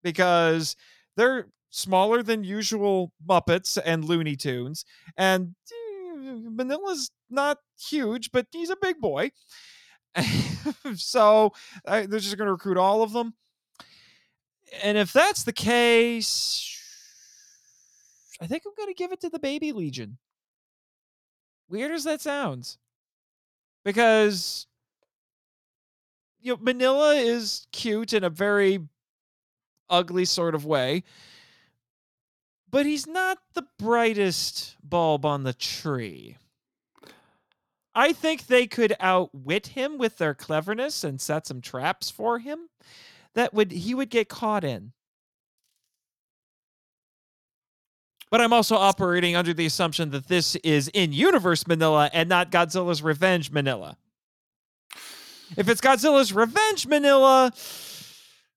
because 0.05 0.77
they're 1.17 1.49
smaller 1.71 2.23
than 2.23 2.45
usual 2.45 3.13
Muppets 3.29 3.77
and 3.85 4.05
Looney 4.05 4.37
Tunes. 4.37 4.85
And 5.17 5.57
eh, 5.73 6.39
Minilla's 6.49 7.11
not 7.29 7.59
huge, 7.77 8.31
but 8.31 8.47
he's 8.53 8.71
a 8.71 8.77
big 8.81 9.01
boy. 9.01 9.33
so 10.97 11.53
uh, 11.85 12.05
they're 12.09 12.21
just 12.21 12.37
going 12.37 12.47
to 12.47 12.53
recruit 12.53 12.77
all 12.77 13.03
of 13.03 13.13
them. 13.13 13.35
And 14.83 14.99
if 14.99 15.13
that's 15.13 15.45
the 15.45 15.53
case, 15.53 16.75
I 18.41 18.47
think 18.47 18.65
I'm 18.67 18.73
going 18.77 18.93
to 18.93 18.95
give 18.95 19.13
it 19.13 19.21
to 19.21 19.29
the 19.29 19.39
Baby 19.39 19.73
Legion. 19.73 20.19
Weird 21.69 21.93
as 21.93 22.05
that 22.05 22.21
sounds. 22.21 22.79
Because 23.85 24.67
you 26.41 26.53
know 26.53 26.57
Minilla 26.59 27.23
is 27.23 27.67
cute 27.73 28.13
in 28.13 28.25
a 28.25 28.31
very 28.31 28.81
ugly 29.89 30.25
sort 30.25 30.55
of 30.55 30.65
way. 30.65 31.05
But 32.71 32.87
he's 32.87 33.07
not 33.07 33.39
the 33.55 33.67
brightest 33.79 34.77
bulb 34.83 35.25
on 35.25 35.45
the 35.45 35.53
tree. 35.53 36.37
I 37.95 38.13
think 38.13 38.47
they 38.47 38.67
could 38.67 38.95
outwit 38.99 39.69
him 39.69 39.99
with 39.99 40.19
their 40.19 40.35
cleverness 40.35 41.05
and 41.05 41.21
set 41.21 41.47
some 41.47 41.61
traps 41.61 42.11
for 42.11 42.39
him 42.39 42.69
that 43.35 43.55
would 43.55 43.71
he 43.71 43.95
would 43.95 44.11
get 44.11 44.29
caught 44.29 44.65
in. 44.65 44.93
But 48.31 48.41
I'm 48.41 48.53
also 48.53 48.75
operating 48.75 49.37
under 49.37 49.55
the 49.55 49.67
assumption 49.67 50.11
that 50.11 50.27
this 50.27 50.57
is 50.57 50.89
in 50.89 51.13
universe 51.13 51.65
Minilla 51.65 52.11
and 52.13 52.29
not 52.29 52.51
Godzilla's 52.51 53.01
Revenge 53.01 53.53
Minilla. 53.53 53.97
If 55.57 55.69
it's 55.69 55.81
Godzilla's 55.81 56.33
Revenge 56.33 56.89
Minilla, 56.89 57.53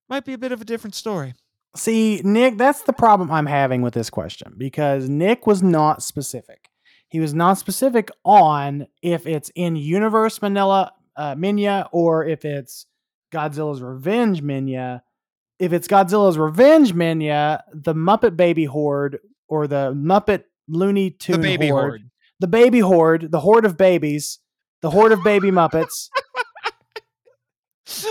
might 0.08 0.24
be 0.24 0.32
a 0.32 0.38
bit 0.38 0.50
of 0.50 0.60
a 0.60 0.64
different 0.64 0.96
story. 0.96 1.34
See, 1.76 2.20
Nick, 2.24 2.56
that's 2.56 2.82
the 2.82 2.92
problem 2.92 3.30
I'm 3.30 3.46
having 3.46 3.82
with 3.82 3.94
this 3.94 4.10
question 4.10 4.54
because 4.56 5.08
Nick 5.08 5.46
was 5.46 5.62
not 5.62 6.02
specific. 6.02 6.70
He 7.08 7.20
was 7.20 7.32
not 7.34 7.58
specific 7.58 8.10
on 8.24 8.86
if 9.02 9.26
it's 9.26 9.50
in 9.54 9.76
universe 9.76 10.38
Minilla 10.40 10.90
uh, 11.16 11.34
Minya 11.34 11.88
or 11.92 12.26
if 12.26 12.44
it's 12.44 12.86
Godzilla's 13.32 13.82
Revenge 13.82 14.42
Minya. 14.42 15.00
If 15.58 15.72
it's 15.72 15.88
Godzilla's 15.88 16.38
Revenge 16.38 16.92
Minya, 16.92 17.62
the 17.72 17.94
Muppet 17.94 18.36
Baby 18.36 18.64
Horde 18.64 19.18
or 19.48 19.66
the 19.66 19.92
Muppet 19.94 20.44
Looney 20.68 21.10
Tune 21.10 21.40
the 21.40 21.48
baby 21.48 21.68
horde, 21.68 21.90
horde. 21.90 22.10
the 22.40 22.46
baby 22.46 22.80
horde, 22.80 23.32
the 23.32 23.40
horde 23.40 23.64
of 23.64 23.76
babies, 23.76 24.38
the 24.82 24.90
horde 24.90 25.12
of 25.12 25.24
baby 25.24 25.50
Muppets, 25.50 26.10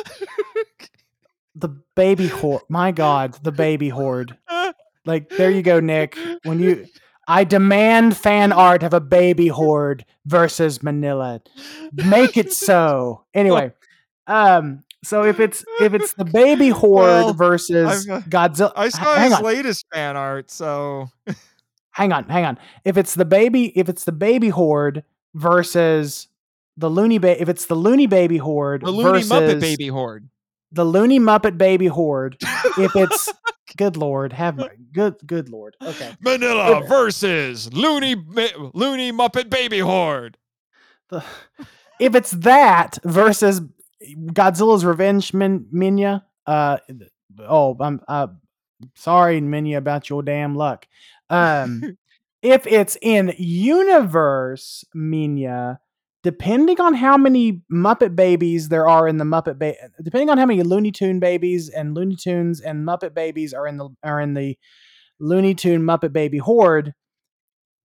the 1.56 1.69
baby 1.95 2.28
horde. 2.28 2.64
My 2.68 2.91
God, 2.91 3.38
the 3.44 3.52
baby 3.52 3.90
horde. 3.90 4.36
Like 5.06 5.30
there 5.30 5.52
you 5.52 5.61
go, 5.61 5.80
Nick. 5.80 6.18
When 6.44 6.60
you, 6.60 6.88
I 7.28 7.44
demand 7.44 8.16
fan 8.16 8.52
art 8.52 8.84
of 8.84 8.94
a 8.94 9.02
baby 9.02 9.48
horde 9.48 10.06
versus 10.26 10.80
Minilla. 10.80 11.41
Make 11.94 12.38
it 12.38 12.54
so. 12.54 13.24
Anyway, 13.34 13.72
um, 14.26 14.84
so 15.04 15.24
if 15.24 15.40
it's 15.40 15.64
if 15.80 15.94
it's 15.94 16.14
the 16.14 16.26
baby 16.26 16.70
horde 16.82 17.26
Well, 17.26 17.34
versus 17.34 18.10
uh, 18.10 18.22
Godzilla, 18.22 18.74
I 18.76 18.90
saw 18.90 19.16
his 19.16 19.34
on, 19.34 19.44
latest 19.44 19.86
fan 19.94 20.18
art, 20.18 20.49
so 20.49 21.10
hang 21.91 22.12
on, 22.12 22.24
hang 22.30 22.45
on. 22.45 22.58
If 22.84 22.98
it's 22.98 23.14
the 23.14 23.26
baby, 23.26 23.78
if 23.78 23.90
it's 23.90 24.06
the 24.06 24.12
baby 24.12 24.49
horde 24.49 25.04
versus 25.36 26.30
the 26.78 26.90
loony 26.90 27.20
ba- 27.20 27.40
if 27.40 27.49
it's 27.49 27.66
the 27.66 27.76
loony 27.76 28.08
baby 28.08 28.38
horde 28.38 28.82
the 28.82 28.91
Looney 28.91 29.22
versus 29.24 29.32
Muppet 29.32 29.60
Baby 29.60 29.88
Horde. 29.88 30.30
The 30.72 30.84
loony 30.84 31.19
muppet 31.19 31.57
baby 31.57 31.88
horde, 31.88 32.38
if 32.77 32.95
it's 32.95 33.31
good 33.77 33.95
lord, 33.95 34.34
have 34.34 34.57
my 34.57 34.69
good 34.91 35.15
good 35.26 35.49
lord. 35.49 35.76
Okay. 35.81 36.11
Minilla 36.23 36.81
If- 36.81 36.89
versus 36.89 37.72
Looney 37.73 38.15
Looney 38.73 39.11
Muppet 39.11 39.49
Baby 39.49 39.80
Horde. 39.80 40.38
The, 41.10 41.23
if 41.99 42.15
it's 42.15 42.31
that 42.31 42.98
versus 43.03 43.61
Godzilla's 44.03 44.85
Revenge 44.85 45.34
Min, 45.34 45.65
Minya, 45.73 46.23
uh, 46.45 46.77
oh, 47.39 47.76
I'm 47.80 48.02
uh, 48.07 48.27
sorry, 48.95 49.41
Minya, 49.41 49.77
about 49.77 50.10
your 50.10 50.22
damn 50.22 50.56
luck. 50.56 50.88
Um, 51.30 51.98
if 52.41 52.68
it's 52.68 52.98
in 53.02 53.34
universe 53.38 54.85
Minya, 54.95 55.80
depending 56.28 56.82
on 56.82 56.94
how 56.94 57.16
many 57.16 57.62
Muppet 57.72 58.14
babies 58.14 58.68
there 58.68 58.86
are 58.86 59.08
in 59.08 59.16
the 59.16 59.24
Muppet, 59.24 59.58
ba- 59.58 59.78
depending 60.04 60.30
on 60.30 60.38
how 60.38 60.45
many 60.45 60.62
Looney 60.62 60.91
Tune 60.91 61.22
babies 61.22 61.70
and 61.70 61.95
Looney 61.95 62.18
Tunes 62.18 62.60
and 62.60 62.86
Muppet 62.86 63.14
babies 63.14 63.54
are 63.54 63.66
in 63.66 63.78
the 63.78 63.88
are 64.04 64.20
in 64.20 64.34
the 64.34 64.58
Looney 65.22 65.56
Tune 65.56 65.84
Muppet 65.84 66.12
Baby 66.12 66.40
Horde. 66.40 66.94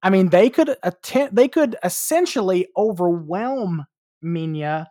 I 0.02 0.10
mean, 0.10 0.31
they 0.31 0.51
could 0.51 0.74
attempt, 0.82 1.36
they 1.36 1.47
could 1.47 1.77
essentially 1.85 2.66
overwhelm 2.77 3.86
Minya, 4.24 4.86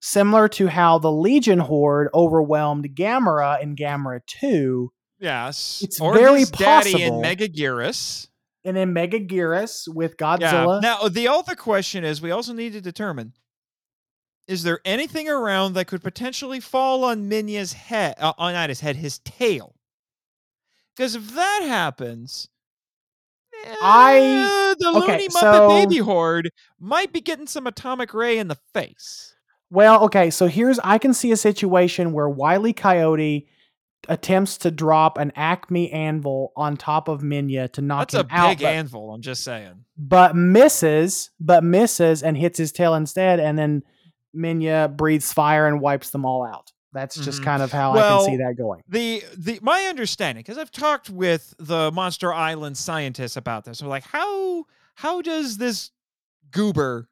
similar 0.00 0.48
to 0.48 0.68
how 0.68 0.98
the 0.98 1.12
Legion 1.12 1.58
Horde 1.58 2.08
overwhelmed 2.14 2.88
Gamera 2.94 3.60
in 3.62 3.76
Gamera 3.76 4.20
2, 4.26 4.90
Yes, 5.18 5.82
It's 5.84 6.00
or 6.00 6.14
very 6.14 6.40
his 6.40 6.50
daddy 6.50 7.02
in 7.02 7.20
possible. 7.20 7.22
Megaguirus. 7.22 8.28
And 8.64 8.76
then 8.76 8.94
Megaguirus 8.94 9.92
with 9.92 10.14
Yeah. 10.20 10.36
Godzilla. 10.38 10.80
Now 10.82 11.08
the 11.08 11.28
other 11.28 11.54
question 11.54 12.04
is, 12.04 12.22
we 12.22 12.30
also 12.30 12.52
need 12.52 12.72
to 12.72 12.80
determine: 12.80 13.34
is 14.48 14.62
there 14.62 14.80
anything 14.84 15.28
around 15.28 15.74
that 15.74 15.86
could 15.86 16.02
potentially 16.02 16.60
fall 16.60 17.04
on 17.04 17.28
Minya's 17.28 17.72
head? 17.74 18.14
Uh, 18.18 18.32
on 18.38 18.52
not 18.54 18.68
his 18.70 18.80
head, 18.80 18.96
his 18.96 19.18
tail. 19.20 19.74
Because 20.96 21.14
if 21.14 21.34
that 21.34 21.64
happens, 21.66 22.48
I- 23.82 24.18
eh, 24.20 24.74
the 24.78 24.88
okay, 24.96 25.12
Looney 25.12 25.28
Muppet 25.28 25.40
so- 25.40 25.68
Baby 25.68 25.98
Horde 25.98 26.50
might 26.78 27.12
be 27.12 27.20
getting 27.20 27.46
some 27.46 27.66
atomic 27.66 28.14
ray 28.14 28.38
in 28.38 28.48
the 28.48 28.58
face. 28.72 29.34
Well, 29.70 30.04
okay, 30.04 30.30
so 30.30 30.46
here's 30.46 30.78
I 30.80 30.98
can 30.98 31.12
see 31.14 31.32
a 31.32 31.36
situation 31.36 32.12
where 32.12 32.28
Wiley 32.28 32.72
Coyote 32.72 33.48
attempts 34.08 34.56
to 34.58 34.70
drop 34.70 35.18
an 35.18 35.32
Acme 35.36 35.90
anvil 35.92 36.52
on 36.56 36.76
top 36.76 37.08
of 37.08 37.22
Minya 37.22 37.70
to 37.72 37.80
knock 37.82 38.10
That's 38.10 38.14
a 38.14 38.20
him 38.20 38.26
out, 38.30 38.48
big 38.50 38.58
but- 38.60 38.66
anvil. 38.66 39.12
I'm 39.12 39.22
just 39.22 39.42
saying. 39.44 39.84
but 39.96 40.34
misses, 40.36 41.30
but 41.40 41.62
misses 41.64 42.22
and 42.22 42.36
hits 42.36 42.58
his 42.58 42.72
tail 42.72 42.94
instead, 42.94 43.40
and 43.40 43.58
then 43.58 43.82
Minya 44.36 44.94
breathes 44.96 45.32
fire 45.32 45.66
and 45.66 45.80
wipes 45.80 46.10
them 46.10 46.24
all 46.24 46.44
out. 46.44 46.72
That's 46.92 47.16
just 47.16 47.40
Mhm. 47.40 47.44
kind 47.44 47.62
of 47.62 47.72
how 47.72 47.92
I 47.92 47.98
can 48.00 48.24
see 48.24 48.36
that 48.36 48.54
going. 48.56 48.82
the 48.88 49.22
the 49.36 49.58
my 49.62 49.86
understanding 49.88 50.42
because 50.42 50.58
I've 50.58 50.70
talked 50.70 51.10
with 51.10 51.52
the 51.58 51.90
Monster 51.92 52.32
Island 52.32 52.76
scientists 52.76 53.36
about 53.36 53.64
this. 53.64 53.82
We're 53.82 53.88
like, 53.88 54.04
how 54.04 54.64
how 54.94 55.20
does 55.22 55.56
this 55.58 55.90
goober, 56.52 57.08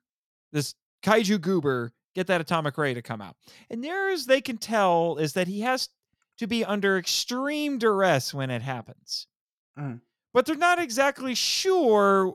this 0.53 0.75
kaiju 1.03 1.41
goober, 1.41 1.93
get 2.15 2.29
that 2.29 2.41
atomic 2.41 2.79
ray 2.79 2.95
to 2.95 3.03
come 3.03 3.21
out? 3.21 3.37
And 3.71 3.85
as 3.85 4.27
they 4.27 4.41
can 4.41 4.57
tell 4.57 5.17
is 5.17 5.33
that 5.33 5.49
he 5.49 5.63
has 5.63 5.89
to 6.39 6.47
be 6.47 6.65
under 6.65 6.99
extreme 6.99 7.79
duress 7.79 8.33
when 8.33 8.51
it 8.51 8.63
happens. 8.63 9.27
Mm. 9.79 10.01
But 10.33 10.47
they're 10.47 10.57
not 10.57 10.79
exactly 10.79 11.35
sure 11.35 12.35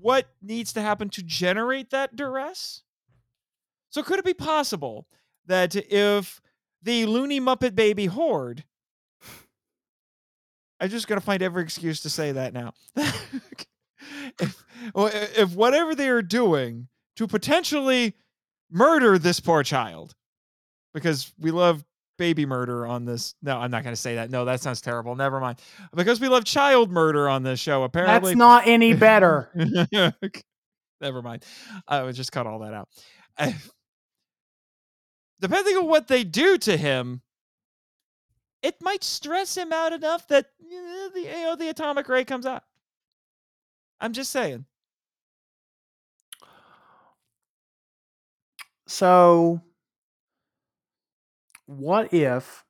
what 0.00 0.26
needs 0.42 0.72
to 0.74 0.80
happen 0.80 1.08
to 1.10 1.22
generate 1.22 1.90
that 1.90 2.16
duress. 2.16 2.82
So 3.90 4.02
could 4.02 4.18
it 4.18 4.24
be 4.24 4.34
possible 4.34 5.06
that 5.46 5.74
if 5.76 6.40
the 6.82 7.06
Looney 7.06 7.40
Muppet 7.40 7.74
Baby 7.74 8.06
Horde 8.06 8.64
I'm 10.80 10.90
just 10.90 11.08
gonna 11.08 11.20
find 11.20 11.42
every 11.42 11.62
excuse 11.62 12.00
to 12.02 12.10
say 12.10 12.32
that 12.32 12.52
now. 12.52 12.74
if, 12.96 14.64
well, 14.94 15.10
if 15.12 15.54
whatever 15.54 15.94
they 15.94 16.08
are 16.08 16.22
doing 16.22 16.88
to 17.16 17.26
potentially 17.26 18.14
murder 18.70 19.18
this 19.18 19.40
poor 19.40 19.62
child, 19.62 20.14
because 20.92 21.32
we 21.38 21.50
love 21.50 21.84
baby 22.18 22.46
murder 22.46 22.86
on 22.86 23.04
this. 23.04 23.34
No, 23.42 23.58
I'm 23.58 23.70
not 23.70 23.84
gonna 23.84 23.96
say 23.96 24.16
that. 24.16 24.30
No, 24.30 24.44
that 24.44 24.60
sounds 24.60 24.80
terrible. 24.80 25.14
Never 25.16 25.40
mind. 25.40 25.58
Because 25.94 26.20
we 26.20 26.28
love 26.28 26.44
child 26.44 26.90
murder 26.90 27.28
on 27.28 27.42
this 27.42 27.60
show. 27.60 27.82
Apparently, 27.82 28.32
That's 28.32 28.38
not 28.38 28.66
any 28.66 28.94
better. 28.94 29.50
Never 31.00 31.22
mind. 31.22 31.44
I 31.86 32.02
would 32.02 32.14
just 32.14 32.32
cut 32.32 32.46
all 32.46 32.60
that 32.60 32.72
out. 32.74 32.88
I- 33.38 33.54
depending 35.40 35.76
on 35.76 35.86
what 35.86 36.08
they 36.08 36.24
do 36.24 36.56
to 36.58 36.76
him, 36.76 37.22
it 38.62 38.76
might 38.80 39.04
stress 39.04 39.56
him 39.56 39.72
out 39.72 39.92
enough 39.92 40.26
that 40.28 40.46
eh, 40.60 41.08
the 41.14 41.20
you 41.20 41.44
know, 41.44 41.56
the 41.56 41.68
atomic 41.68 42.08
ray 42.08 42.24
comes 42.24 42.46
out. 42.46 42.62
I'm 44.00 44.12
just 44.12 44.30
saying. 44.30 44.64
So, 48.88 49.60
what 51.66 52.12
if 52.12 52.64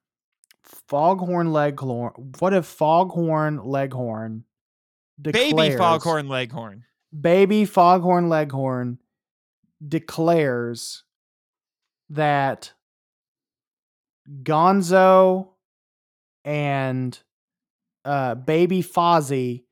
Foghorn 0.89 1.52
Leghorn? 1.52 2.32
What 2.39 2.52
if 2.52 2.66
Foghorn 2.66 3.62
Leghorn 3.64 4.44
declares, 5.20 5.52
Baby 5.52 5.77
foghorn 5.77 6.28
leghorn. 6.28 6.85
baby 7.18 7.64
Foghorn 7.64 8.28
Leghorn 8.28 8.98
declares 9.86 11.05
that 12.10 12.73
Gonzo 14.43 15.48
and 16.44 17.18
uh, 18.05 18.35
baby 18.35 18.82
Fozzie 18.82 19.64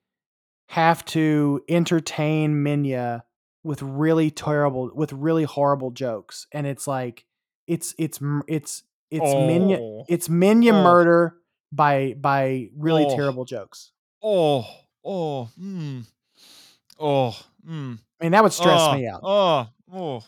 have 0.69 1.05
to 1.07 1.63
entertain 1.69 2.55
Minya 2.55 3.23
with 3.63 3.83
really 3.83 4.31
terrible, 4.31 4.91
with 4.95 5.13
really 5.13 5.45
horrible 5.45 5.91
jokes, 5.91 6.47
and 6.53 6.67
it's 6.67 6.87
like 6.87 7.25
it's 7.67 7.95
it's 7.99 8.21
m- 8.21 8.43
it's 9.15 9.25
it's 9.25 9.35
Minya 9.35 9.79
Oh. 9.81 10.05
it's 10.09 10.29
Minya 10.29 10.73
Oh. 10.73 10.83
murder 10.83 11.37
by 11.73 12.15
by 12.19 12.69
really 12.77 13.05
Oh. 13.07 13.17
terrible 13.17 13.45
jokes. 13.45 13.93
Oh, 14.23 14.67
oh, 15.05 15.45
hmm. 15.59 16.01
Oh, 16.99 17.31
hmm. 17.65 17.95
I 18.21 18.25
mean, 18.25 18.33
that 18.33 18.43
would 18.43 18.53
stress 18.53 18.81
oh, 18.81 18.95
me 18.95 19.07
out. 19.07 19.21
Oh, 19.23 19.69
oh. 19.93 20.25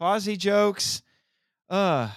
Fozzie 0.00 0.38
jokes. 0.38 1.02
Uh 1.68 2.10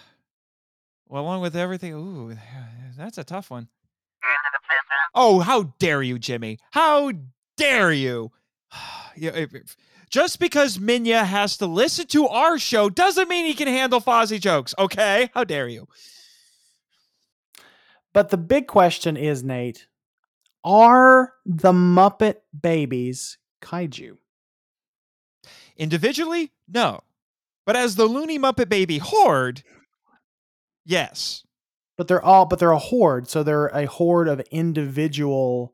well, 1.07 1.23
along 1.23 1.41
with 1.41 1.55
everything. 1.55 1.93
Ooh, 1.93 2.37
that's 2.97 3.17
a 3.17 3.23
tough 3.23 3.49
one. 3.51 3.67
Oh, 5.13 5.39
how 5.41 5.73
dare 5.77 6.01
you, 6.01 6.17
Jimmy? 6.17 6.59
How 6.71 7.11
dare 7.57 7.91
you? 7.91 8.31
Yeah, 9.17 9.31
just 10.11 10.39
because 10.39 10.77
Minya 10.77 11.25
has 11.25 11.57
to 11.57 11.65
listen 11.65 12.05
to 12.07 12.27
our 12.27 12.59
show 12.59 12.89
doesn't 12.89 13.29
mean 13.29 13.45
he 13.45 13.53
can 13.53 13.67
handle 13.67 14.01
Fozzie 14.01 14.39
jokes, 14.39 14.75
okay? 14.77 15.29
How 15.33 15.45
dare 15.45 15.69
you? 15.69 15.87
But 18.13 18.29
the 18.29 18.37
big 18.37 18.67
question 18.67 19.15
is, 19.15 19.41
Nate, 19.41 19.87
are 20.65 21.33
the 21.45 21.71
Muppet 21.71 22.35
Babies 22.59 23.37
kaiju? 23.61 24.17
Individually, 25.77 26.51
no. 26.67 27.01
But 27.65 27.77
as 27.77 27.95
the 27.95 28.05
Looney 28.05 28.37
Muppet 28.37 28.67
Baby 28.67 28.97
horde, 28.97 29.63
yes. 30.85 31.45
But 31.97 32.09
they're 32.09 32.23
all, 32.23 32.45
but 32.45 32.59
they're 32.59 32.71
a 32.71 32.77
horde, 32.77 33.29
so 33.29 33.43
they're 33.43 33.67
a 33.67 33.85
horde 33.85 34.27
of 34.27 34.41
individual 34.51 35.73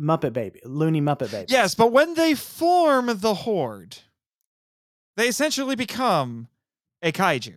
Muppet 0.00 0.32
Baby, 0.32 0.60
Looney 0.64 1.00
Muppet 1.00 1.30
Baby. 1.30 1.46
Yes, 1.48 1.74
but 1.74 1.92
when 1.92 2.14
they 2.14 2.34
form 2.34 3.10
the 3.20 3.34
horde, 3.34 3.96
they 5.16 5.28
essentially 5.28 5.76
become 5.76 6.48
a 7.02 7.12
kaiju. 7.12 7.56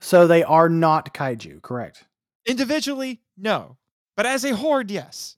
So 0.00 0.26
they 0.26 0.42
are 0.42 0.68
not 0.68 1.12
kaiju, 1.12 1.62
correct? 1.62 2.04
Individually, 2.46 3.20
no. 3.36 3.76
But 4.16 4.26
as 4.26 4.44
a 4.44 4.54
horde, 4.54 4.90
yes. 4.90 5.36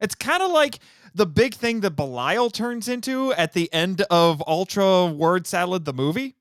It's 0.00 0.14
kind 0.14 0.42
of 0.42 0.50
like 0.50 0.80
the 1.14 1.26
big 1.26 1.54
thing 1.54 1.80
that 1.80 1.90
Belial 1.92 2.50
turns 2.50 2.88
into 2.88 3.32
at 3.34 3.52
the 3.52 3.72
end 3.72 4.00
of 4.10 4.42
Ultra 4.46 5.06
Word 5.06 5.46
Salad, 5.46 5.84
the 5.84 5.92
movie. 5.92 6.34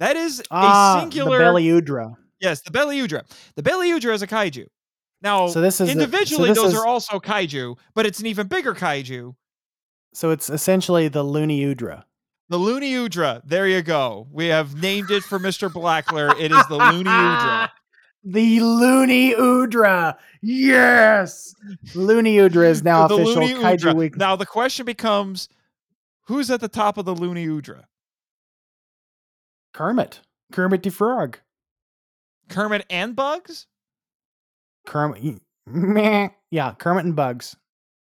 That 0.00 0.16
is 0.16 0.42
Ah, 0.50 0.96
a 0.98 1.00
singular. 1.00 1.38
the. 1.38 2.16
Yes, 2.40 2.60
the 2.62 2.70
Beliudra. 2.70 3.22
The 3.54 3.62
Beliudra 3.62 4.12
is 4.14 4.22
a 4.22 4.26
kaiju. 4.26 4.66
Now, 5.22 5.48
So 5.48 5.60
this 5.60 5.80
is 5.80 5.88
the- 5.88 5.94
so 5.94 6.00
individually, 6.00 6.48
this 6.50 6.58
those 6.58 6.72
is- 6.74 6.78
are 6.78 6.86
also 6.86 7.18
kaiju, 7.18 7.76
but 7.94 8.06
it's 8.06 8.20
an 8.20 8.26
even 8.26 8.46
bigger 8.48 8.74
kaiju. 8.74 9.34
So 10.12 10.30
it's 10.30 10.48
essentially 10.50 11.08
the 11.08 11.22
Looney 11.22 11.62
Udra. 11.64 12.04
The 12.48 12.58
Looney 12.58 12.92
Udra. 12.92 13.42
There 13.44 13.66
you 13.66 13.82
go. 13.82 14.28
We 14.30 14.46
have 14.46 14.80
named 14.80 15.10
it 15.10 15.24
for 15.24 15.38
Mr. 15.38 15.68
Blackler. 15.68 16.32
It 16.38 16.52
is 16.52 16.66
the 16.68 16.76
Looney 16.76 17.10
Udra. 17.10 17.70
The 18.28 18.58
Looney 18.58 19.34
Udra. 19.34 20.16
Yes. 20.42 21.54
Looney 21.94 22.38
Udra 22.38 22.66
is 22.68 22.82
now 22.82 23.06
the 23.08 23.14
official 23.14 23.34
Looney 23.42 23.54
Kaiju. 23.54 23.94
Week. 23.94 24.16
Now 24.16 24.34
the 24.34 24.44
question 24.46 24.84
becomes, 24.84 25.48
who's 26.26 26.50
at 26.50 26.60
the 26.60 26.66
top 26.68 26.98
of 26.98 27.04
the 27.04 27.14
Looney 27.14 27.46
Udra? 27.46 27.84
Kermit. 29.72 30.20
Kermit 30.52 30.82
the 30.82 30.90
Frog. 30.90 31.38
Kermit 32.48 32.86
and 32.90 33.16
Bugs? 33.16 33.66
Kermit. 34.86 35.40
Meh. 35.66 36.28
Yeah, 36.50 36.74
Kermit 36.78 37.04
and 37.04 37.16
Bugs. 37.16 37.56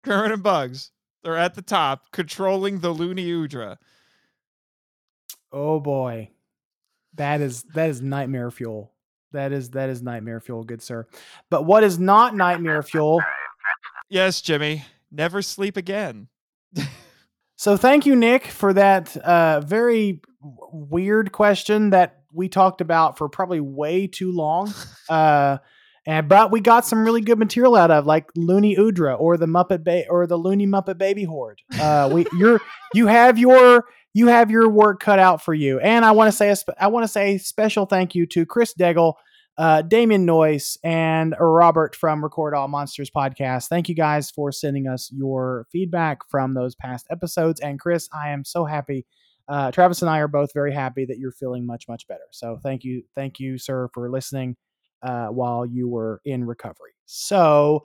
Kermit 0.03 0.31
and 0.31 0.43
Bugs. 0.43 0.91
They're 1.23 1.37
at 1.37 1.55
the 1.55 1.61
top, 1.61 2.11
controlling 2.11 2.79
the 2.79 2.91
Looney 2.91 3.25
Udra. 3.25 3.77
Oh 5.51 5.79
boy. 5.79 6.29
That 7.15 7.41
is 7.41 7.63
that 7.73 7.89
is 7.89 8.01
nightmare 8.01 8.51
fuel. 8.51 8.93
That 9.31 9.51
is 9.51 9.71
that 9.71 9.89
is 9.89 10.01
nightmare 10.01 10.39
fuel, 10.39 10.63
good 10.63 10.81
sir. 10.81 11.07
But 11.49 11.63
what 11.65 11.83
is 11.83 11.99
not 11.99 12.35
nightmare 12.35 12.83
fuel? 12.83 13.21
Yes, 14.09 14.41
Jimmy. 14.41 14.85
Never 15.11 15.41
sleep 15.41 15.77
again. 15.77 16.27
So 17.55 17.75
thank 17.75 18.05
you, 18.05 18.15
Nick, 18.15 18.45
for 18.45 18.71
that 18.73 19.17
uh, 19.17 19.61
very 19.61 20.21
weird 20.71 21.31
question 21.31 21.89
that 21.89 22.16
we 22.37 22.47
talked 22.47 22.79
about 22.79 23.17
for 23.17 23.27
probably 23.27 23.59
way 23.59 24.07
too 24.07 24.31
long. 24.31 24.73
Uh, 25.09 25.57
and 26.05 26.27
but 26.27 26.51
we 26.51 26.59
got 26.59 26.85
some 26.85 27.05
really 27.05 27.21
good 27.21 27.39
material 27.39 27.77
out 27.77 27.91
of 27.91 28.05
like 28.05 28.29
Looney 28.35 28.75
Udra 28.75 29.17
or 29.17 29.37
the 29.37 29.45
Muppet 29.45 29.85
ba- 29.85 30.07
or 30.09 30.27
the 30.27 30.35
Looney 30.35 30.67
Muppet 30.67 30.97
Baby 30.97 31.23
Horde. 31.23 31.61
Uh, 31.79 32.09
we 32.11 32.25
you're 32.37 32.59
you 32.93 33.07
have 33.07 33.37
your 33.37 33.85
you 34.13 34.27
have 34.27 34.49
your 34.49 34.67
work 34.67 34.99
cut 34.99 35.19
out 35.19 35.41
for 35.41 35.53
you. 35.53 35.79
And 35.79 36.03
I 36.03 36.11
want 36.11 36.29
to 36.29 36.35
say 36.35 36.49
a 36.49 36.57
I 36.77 36.87
want 36.87 37.03
to 37.03 37.07
say 37.07 37.37
special 37.37 37.85
thank 37.85 38.15
you 38.15 38.25
to 38.27 38.45
Chris 38.45 38.73
Deggle, 38.73 39.13
uh, 39.57 39.81
Damien 39.81 40.25
Noyce, 40.25 40.77
and 40.83 41.35
Robert 41.39 41.95
from 41.95 42.23
Record 42.23 42.53
All 42.53 42.67
Monsters 42.67 43.11
podcast. 43.11 43.67
Thank 43.67 43.87
you 43.89 43.95
guys 43.95 44.31
for 44.31 44.51
sending 44.51 44.87
us 44.87 45.11
your 45.13 45.67
feedback 45.71 46.19
from 46.29 46.53
those 46.53 46.75
past 46.75 47.05
episodes. 47.09 47.61
And 47.61 47.79
Chris, 47.79 48.09
I 48.13 48.29
am 48.29 48.43
so 48.43 48.65
happy. 48.65 49.05
Uh, 49.47 49.71
Travis 49.71 50.01
and 50.01 50.09
I 50.09 50.19
are 50.19 50.27
both 50.27 50.53
very 50.53 50.73
happy 50.73 51.05
that 51.05 51.17
you're 51.17 51.31
feeling 51.31 51.65
much 51.65 51.87
much 51.87 52.07
better. 52.07 52.27
So 52.31 52.59
thank 52.61 52.83
you, 52.83 53.03
thank 53.15 53.39
you, 53.39 53.57
sir, 53.57 53.89
for 53.93 54.09
listening 54.09 54.55
uh, 55.03 55.27
while 55.27 55.65
you 55.65 55.87
were 55.87 56.21
in 56.25 56.45
recovery. 56.45 56.91
So 57.05 57.83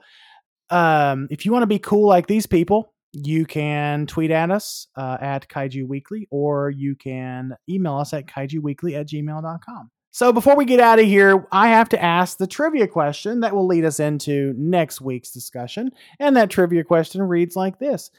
um, 0.69 1.27
if 1.29 1.45
you 1.45 1.51
want 1.51 1.63
to 1.63 1.67
be 1.67 1.79
cool 1.79 2.07
like 2.07 2.27
these 2.27 2.45
people, 2.45 2.93
you 3.13 3.45
can 3.45 4.07
tweet 4.07 4.31
at 4.31 4.49
us 4.49 4.87
uh, 4.97 5.17
at 5.21 5.47
Kaiju 5.47 5.87
Weekly 5.87 6.27
or 6.31 6.71
you 6.71 6.95
can 6.95 7.55
email 7.69 7.97
us 7.97 8.11
at 8.13 8.25
kaijuweekly 8.25 8.99
at 8.99 9.07
gmail.com. 9.07 9.91
So 10.13 10.31
before 10.31 10.55
we 10.55 10.65
get 10.65 10.79
out 10.79 10.99
of 10.99 11.05
here, 11.05 11.47
I 11.51 11.69
have 11.69 11.89
to 11.89 12.01
ask 12.01 12.37
the 12.37 12.45
trivia 12.45 12.87
question 12.87 13.39
that 13.39 13.55
will 13.55 13.65
lead 13.65 13.83
us 13.83 13.99
into 13.99 14.53
next 14.55 15.01
week's 15.01 15.31
discussion. 15.31 15.89
And 16.19 16.37
that 16.37 16.51
trivia 16.51 16.83
question 16.83 17.23
reads 17.23 17.55
like 17.55 17.79
this 17.79 18.11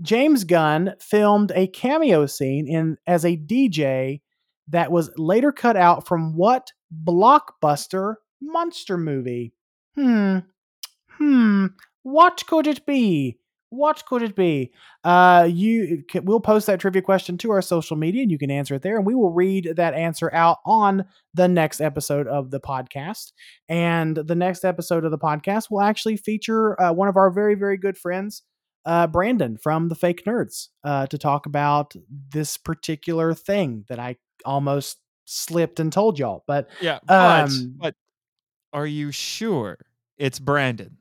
James 0.00 0.44
Gunn 0.44 0.94
filmed 1.00 1.50
a 1.56 1.66
cameo 1.66 2.26
scene 2.26 2.68
in 2.68 2.98
as 3.08 3.24
a 3.24 3.36
DJ 3.36 4.20
that 4.68 4.92
was 4.92 5.10
later 5.16 5.50
cut 5.50 5.76
out 5.76 6.06
from 6.06 6.36
what 6.36 6.70
blockbuster 7.04 8.14
monster 8.40 8.96
movie? 8.96 9.54
Hmm. 9.96 10.38
Hmm. 11.18 11.66
What 12.04 12.44
could 12.46 12.68
it 12.68 12.86
be? 12.86 13.40
What 13.74 14.04
could 14.06 14.22
it 14.22 14.36
be? 14.36 14.72
Uh, 15.02 15.48
you 15.50 16.04
can, 16.08 16.24
we'll 16.24 16.40
post 16.40 16.66
that 16.66 16.80
trivia 16.80 17.02
question 17.02 17.36
to 17.38 17.50
our 17.50 17.62
social 17.62 17.96
media, 17.96 18.22
and 18.22 18.30
you 18.30 18.38
can 18.38 18.50
answer 18.50 18.74
it 18.76 18.82
there, 18.82 18.96
and 18.96 19.04
we 19.04 19.14
will 19.14 19.32
read 19.32 19.74
that 19.76 19.94
answer 19.94 20.32
out 20.32 20.58
on 20.64 21.04
the 21.34 21.48
next 21.48 21.80
episode 21.80 22.28
of 22.28 22.50
the 22.50 22.60
podcast. 22.60 23.32
And 23.68 24.16
the 24.16 24.34
next 24.34 24.64
episode 24.64 25.04
of 25.04 25.10
the 25.10 25.18
podcast 25.18 25.70
will 25.70 25.80
actually 25.80 26.16
feature 26.16 26.80
uh, 26.80 26.92
one 26.92 27.08
of 27.08 27.16
our 27.16 27.30
very, 27.30 27.54
very 27.54 27.76
good 27.76 27.98
friends, 27.98 28.42
uh, 28.84 29.06
Brandon 29.06 29.56
from 29.56 29.88
the 29.88 29.94
Fake 29.94 30.24
Nerds, 30.24 30.68
uh, 30.84 31.06
to 31.08 31.18
talk 31.18 31.46
about 31.46 31.94
this 32.30 32.56
particular 32.56 33.34
thing 33.34 33.84
that 33.88 33.98
I 33.98 34.16
almost 34.44 34.98
slipped 35.24 35.80
and 35.80 35.92
told 35.92 36.18
y'all. 36.18 36.44
But 36.46 36.68
Yeah, 36.80 37.00
but 37.06 37.50
Um, 37.50 37.74
but 37.78 37.94
are 38.72 38.86
you 38.86 39.10
sure 39.10 39.78
it's 40.16 40.38
Brandon? 40.38 40.98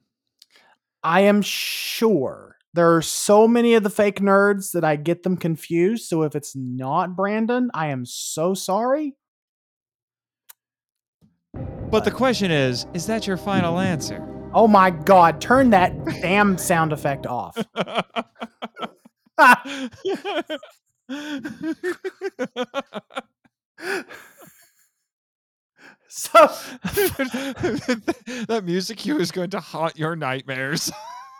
I 1.03 1.21
am 1.21 1.41
sure 1.41 2.52
there 2.73 2.95
are 2.95 3.01
so 3.01 3.47
many 3.47 3.75
of 3.75 3.83
the 3.83 3.89
fake 3.89 4.19
nerds 4.19 4.71
that 4.71 4.83
I 4.83 4.95
get 4.95 5.23
them 5.23 5.37
confused. 5.37 6.07
So 6.07 6.23
if 6.23 6.35
it's 6.35 6.55
not 6.55 7.15
Brandon, 7.15 7.69
I 7.73 7.87
am 7.87 8.05
so 8.05 8.53
sorry. 8.53 9.15
But 11.89 12.03
the 12.03 12.11
question 12.11 12.49
is, 12.49 12.87
is 12.93 13.05
that 13.05 13.27
your 13.27 13.37
final 13.37 13.79
answer? 13.79 14.27
Oh 14.53 14.67
my 14.67 14.89
god, 14.89 15.39
turn 15.39 15.69
that 15.71 15.93
damn 16.05 16.57
sound 16.57 16.93
effect 16.93 17.27
off. 17.27 17.57
so 26.07 26.29
that 28.47 28.61
music 28.63 28.97
cue 28.97 29.19
is 29.19 29.31
going 29.31 29.49
to 29.49 29.59
haunt 29.59 29.97
your 29.97 30.15
nightmares. 30.15 30.91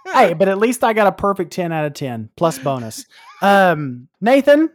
Hey, 0.05 0.33
but 0.33 0.47
at 0.47 0.57
least 0.57 0.83
I 0.83 0.93
got 0.93 1.07
a 1.07 1.11
perfect 1.11 1.51
10 1.53 1.71
out 1.71 1.85
of 1.85 1.93
10 1.93 2.29
plus 2.35 2.57
bonus. 2.59 3.05
Um, 3.41 4.07
Nathan, 4.21 4.69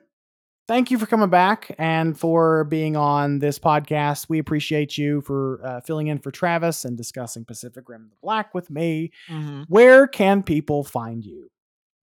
thank 0.66 0.90
you 0.90 0.98
for 0.98 1.06
coming 1.06 1.30
back 1.30 1.74
and 1.78 2.18
for 2.18 2.64
being 2.64 2.96
on 2.96 3.38
this 3.38 3.58
podcast. 3.58 4.26
We 4.28 4.38
appreciate 4.38 4.96
you 4.98 5.20
for 5.22 5.60
uh, 5.64 5.80
filling 5.80 6.08
in 6.08 6.18
for 6.18 6.30
Travis 6.30 6.84
and 6.84 6.96
discussing 6.96 7.44
Pacific 7.44 7.88
Rim 7.88 8.08
the 8.10 8.16
Black 8.22 8.54
with 8.54 8.70
me. 8.70 9.12
Mhm. 9.30 9.64
Where 9.68 10.06
can 10.06 10.42
people 10.42 10.84
find 10.84 11.24
you? 11.24 11.50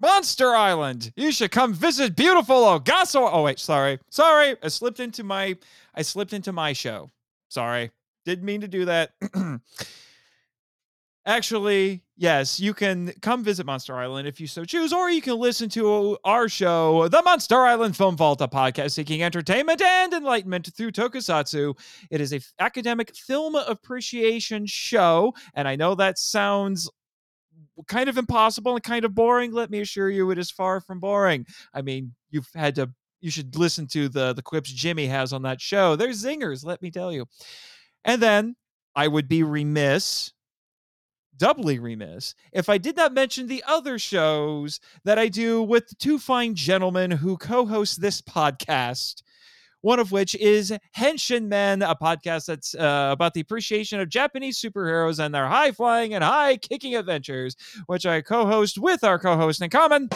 Monster 0.01 0.49
Island. 0.53 1.13
You 1.15 1.31
should 1.31 1.51
come 1.51 1.73
visit 1.73 2.15
beautiful 2.17 2.57
Ogasso. 2.57 3.29
Oh 3.31 3.43
wait, 3.43 3.59
sorry, 3.59 3.99
sorry. 4.09 4.55
I 4.61 4.67
slipped 4.67 4.99
into 4.99 5.23
my 5.23 5.55
I 5.95 6.01
slipped 6.01 6.33
into 6.33 6.51
my 6.51 6.73
show. 6.73 7.11
Sorry, 7.47 7.91
didn't 8.25 8.43
mean 8.45 8.59
to 8.61 8.67
do 8.67 8.85
that. 8.85 9.13
Actually, 11.27 12.03
yes, 12.15 12.59
you 12.59 12.71
can 12.71 13.11
come 13.23 13.43
visit 13.43 13.65
Monster 13.65 13.95
Island 13.95 14.27
if 14.27 14.39
you 14.39 14.45
so 14.45 14.63
choose, 14.63 14.93
or 14.93 15.09
you 15.09 15.23
can 15.23 15.39
listen 15.39 15.69
to 15.69 16.19
our 16.23 16.47
show, 16.47 17.07
the 17.07 17.23
Monster 17.23 17.57
Island 17.57 17.97
Film 17.97 18.15
Vault, 18.15 18.41
a 18.41 18.47
podcast 18.47 18.91
seeking 18.91 19.23
entertainment 19.23 19.81
and 19.81 20.13
enlightenment 20.13 20.69
through 20.77 20.91
tokusatsu. 20.91 21.75
It 22.11 22.21
is 22.21 22.31
a 22.31 22.35
f- 22.35 22.53
academic 22.59 23.15
film 23.15 23.55
appreciation 23.55 24.67
show, 24.67 25.33
and 25.55 25.67
I 25.67 25.75
know 25.75 25.95
that 25.95 26.19
sounds 26.19 26.87
kind 27.87 28.07
of 28.07 28.19
impossible 28.19 28.75
and 28.75 28.83
kind 28.83 29.03
of 29.03 29.15
boring. 29.15 29.51
Let 29.51 29.71
me 29.71 29.81
assure 29.81 30.11
you, 30.11 30.29
it 30.29 30.37
is 30.37 30.51
far 30.51 30.79
from 30.79 30.99
boring. 30.99 31.47
I 31.73 31.81
mean, 31.81 32.13
you've 32.29 32.49
had 32.53 32.75
to. 32.75 32.91
You 33.21 33.31
should 33.31 33.55
listen 33.55 33.87
to 33.87 34.09
the 34.09 34.33
the 34.33 34.43
quips 34.43 34.71
Jimmy 34.71 35.07
has 35.07 35.33
on 35.33 35.41
that 35.41 35.59
show. 35.59 35.95
They're 35.95 36.09
zingers, 36.09 36.63
let 36.63 36.83
me 36.83 36.91
tell 36.91 37.11
you. 37.11 37.25
And 38.03 38.21
then 38.21 38.55
I 38.95 39.07
would 39.07 39.27
be 39.27 39.41
remiss, 39.41 40.31
doubly 41.37 41.79
remiss, 41.79 42.35
if 42.51 42.69
I 42.69 42.77
did 42.77 42.95
not 42.95 43.13
mention 43.13 43.47
the 43.47 43.63
other 43.67 43.99
shows 43.99 44.79
that 45.03 45.19
I 45.19 45.27
do 45.27 45.61
with 45.61 45.97
two 45.97 46.19
fine 46.19 46.55
gentlemen 46.55 47.11
who 47.11 47.37
co-host 47.37 48.01
this 48.01 48.21
podcast 48.21 49.21
one 49.85 49.99
of 49.99 50.11
which 50.11 50.33
is 50.33 50.73
Henshin 50.97 51.45
Men, 51.45 51.83
a 51.83 51.93
podcast 51.93 52.47
that's 52.47 52.73
uh, 52.73 53.09
about 53.11 53.35
the 53.35 53.39
appreciation 53.39 53.99
of 53.99 54.09
Japanese 54.09 54.59
superheroes 54.59 55.23
and 55.23 55.31
their 55.31 55.45
high 55.45 55.71
flying 55.71 56.15
and 56.15 56.23
high 56.23 56.57
kicking 56.57 56.95
adventures, 56.95 57.55
which 57.85 58.03
I 58.03 58.21
co 58.21 58.47
host 58.47 58.79
with 58.79 59.03
our 59.03 59.19
co 59.19 59.37
host 59.37 59.61
in 59.61 59.69
common, 59.69 60.09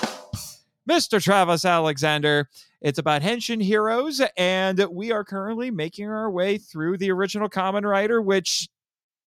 Mr. 0.89 1.23
Travis 1.23 1.65
Alexander. 1.65 2.49
It's 2.81 2.97
about 2.97 3.21
Henshin 3.21 3.61
heroes, 3.61 4.23
and 4.37 4.83
we 4.89 5.11
are 5.11 5.23
currently 5.23 5.69
making 5.69 6.07
our 6.07 6.31
way 6.31 6.57
through 6.57 6.97
the 6.97 7.11
original 7.11 7.47
Kamen 7.47 7.83
Rider, 7.83 8.23
which 8.23 8.69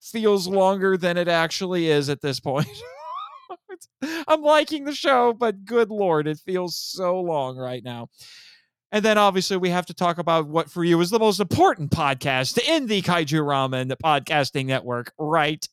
feels 0.01 0.47
longer 0.47 0.97
than 0.97 1.17
it 1.17 1.27
actually 1.27 1.87
is 1.87 2.09
at 2.09 2.21
this 2.21 2.39
point. 2.39 2.67
I'm 4.27 4.41
liking 4.41 4.85
the 4.85 4.93
show, 4.93 5.33
but 5.33 5.65
good 5.65 5.89
lord, 5.89 6.27
it 6.27 6.39
feels 6.39 6.75
so 6.75 7.19
long 7.21 7.57
right 7.57 7.83
now. 7.83 8.09
And 8.91 9.05
then 9.05 9.17
obviously 9.17 9.57
we 9.57 9.69
have 9.69 9.85
to 9.85 9.93
talk 9.93 10.17
about 10.17 10.47
what 10.47 10.69
for 10.69 10.83
you 10.83 10.99
is 10.99 11.09
the 11.09 11.19
most 11.19 11.39
important 11.39 11.91
podcast 11.91 12.59
in 12.67 12.87
the 12.87 13.01
Kaiju 13.01 13.41
Ramen 13.41 13.93
podcasting 14.03 14.65
network, 14.65 15.13
right? 15.17 15.65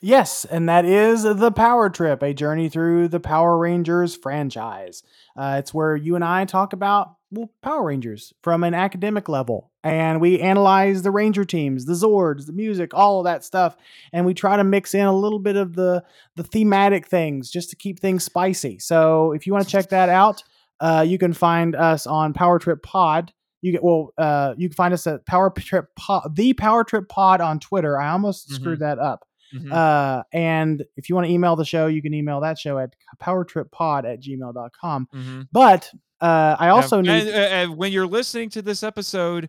Yes, 0.00 0.44
and 0.46 0.68
that 0.68 0.84
is 0.86 1.22
the 1.24 1.50
Power 1.52 1.90
Trip, 1.90 2.22
a 2.22 2.32
journey 2.32 2.68
through 2.70 3.08
the 3.08 3.20
Power 3.20 3.58
Rangers 3.58 4.16
franchise. 4.16 5.02
Uh, 5.36 5.56
it's 5.58 5.74
where 5.74 5.94
you 5.94 6.14
and 6.14 6.24
I 6.24 6.44
talk 6.46 6.72
about 6.72 7.16
well, 7.32 7.50
Power 7.62 7.84
Rangers 7.84 8.32
from 8.42 8.64
an 8.64 8.74
academic 8.74 9.28
level, 9.28 9.70
and 9.84 10.20
we 10.20 10.40
analyze 10.40 11.02
the 11.02 11.10
Ranger 11.10 11.44
teams, 11.44 11.84
the 11.84 11.92
Zords, 11.92 12.46
the 12.46 12.52
music, 12.52 12.92
all 12.94 13.20
of 13.20 13.24
that 13.24 13.44
stuff, 13.44 13.76
and 14.12 14.24
we 14.26 14.34
try 14.34 14.56
to 14.56 14.64
mix 14.64 14.94
in 14.94 15.04
a 15.06 15.14
little 15.14 15.38
bit 15.38 15.56
of 15.56 15.74
the 15.74 16.02
the 16.34 16.42
thematic 16.44 17.06
things 17.06 17.50
just 17.50 17.68
to 17.70 17.76
keep 17.76 18.00
things 18.00 18.24
spicy. 18.24 18.78
So 18.78 19.32
if 19.32 19.46
you 19.46 19.52
want 19.52 19.64
to 19.66 19.70
check 19.70 19.90
that 19.90 20.08
out, 20.08 20.42
uh, 20.80 21.04
you 21.06 21.18
can 21.18 21.34
find 21.34 21.76
us 21.76 22.06
on 22.06 22.32
Power 22.32 22.58
Trip 22.58 22.82
Pod. 22.82 23.32
You 23.62 23.72
get 23.72 23.84
well, 23.84 24.14
uh, 24.16 24.54
you 24.56 24.68
can 24.70 24.74
find 24.76 24.94
us 24.94 25.06
at 25.06 25.26
Power 25.26 25.50
Trip 25.50 25.94
Pod, 25.94 26.34
the 26.34 26.54
Power 26.54 26.84
Trip 26.84 27.06
Pod 27.08 27.42
on 27.42 27.60
Twitter. 27.60 28.00
I 28.00 28.10
almost 28.12 28.48
Mhm. 28.50 28.54
screwed 28.54 28.80
that 28.80 28.98
up. 28.98 29.26
Mhm. 29.52 29.72
Uh, 29.72 30.22
and 30.32 30.84
if 30.96 31.08
you 31.08 31.14
want 31.14 31.26
to 31.26 31.32
email 31.32 31.56
the 31.56 31.64
show, 31.64 31.86
you 31.86 32.02
can 32.02 32.14
email 32.14 32.40
that 32.40 32.58
show 32.58 32.78
at 32.78 32.94
powertrippod 33.20 34.04
at 34.04 34.20
gmail.com. 34.20 35.08
Mhm. 35.12 35.48
But 35.52 35.90
uh, 36.20 36.56
I 36.58 36.68
also 36.68 37.02
Yeah, 37.02 37.12
need. 37.14 37.28
and, 37.28 37.30
uh, 37.30 37.48
and 37.48 37.76
when 37.76 37.92
you're 37.92 38.06
listening 38.06 38.50
to 38.50 38.62
this 38.62 38.82
episode, 38.82 39.48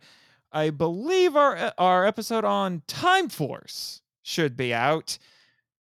I 0.51 0.69
believe 0.69 1.35
our 1.35 1.55
uh, 1.55 1.71
our 1.77 2.05
episode 2.05 2.43
on 2.45 2.81
Time 2.87 3.29
Force 3.29 4.01
should 4.23 4.55
be 4.57 4.73
out, 4.73 5.17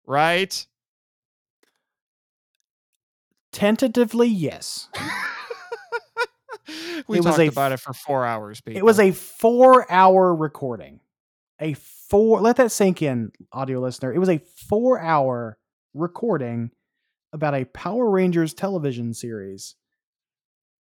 right? 0.05 0.65
tentatively, 3.51 4.27
yes. 4.27 4.87
we 7.07 7.17
It 7.17 7.23
was 7.23 7.25
talked 7.25 7.39
a 7.39 7.47
about 7.49 7.71
it 7.73 7.79
for 7.79 7.93
four 7.93 8.25
hours. 8.25 8.61
People. 8.61 8.77
It 8.79 8.85
was 8.85 8.99
a 8.99 9.11
four 9.11 9.91
hour 9.91 10.33
recording. 10.33 10.99
A 11.59 11.73
four, 12.11 12.41
let 12.41 12.57
that 12.57 12.71
sink 12.71 13.01
in, 13.01 13.31
audio 13.53 13.79
listener. 13.79 14.13
It 14.13 14.19
was 14.19 14.29
a 14.29 14.41
four 14.69 14.99
hour 14.99 15.57
recording 15.93 16.71
about 17.33 17.55
a 17.55 17.65
Power 17.65 18.09
Rangers 18.09 18.53
television 18.53 19.13
series 19.13 19.75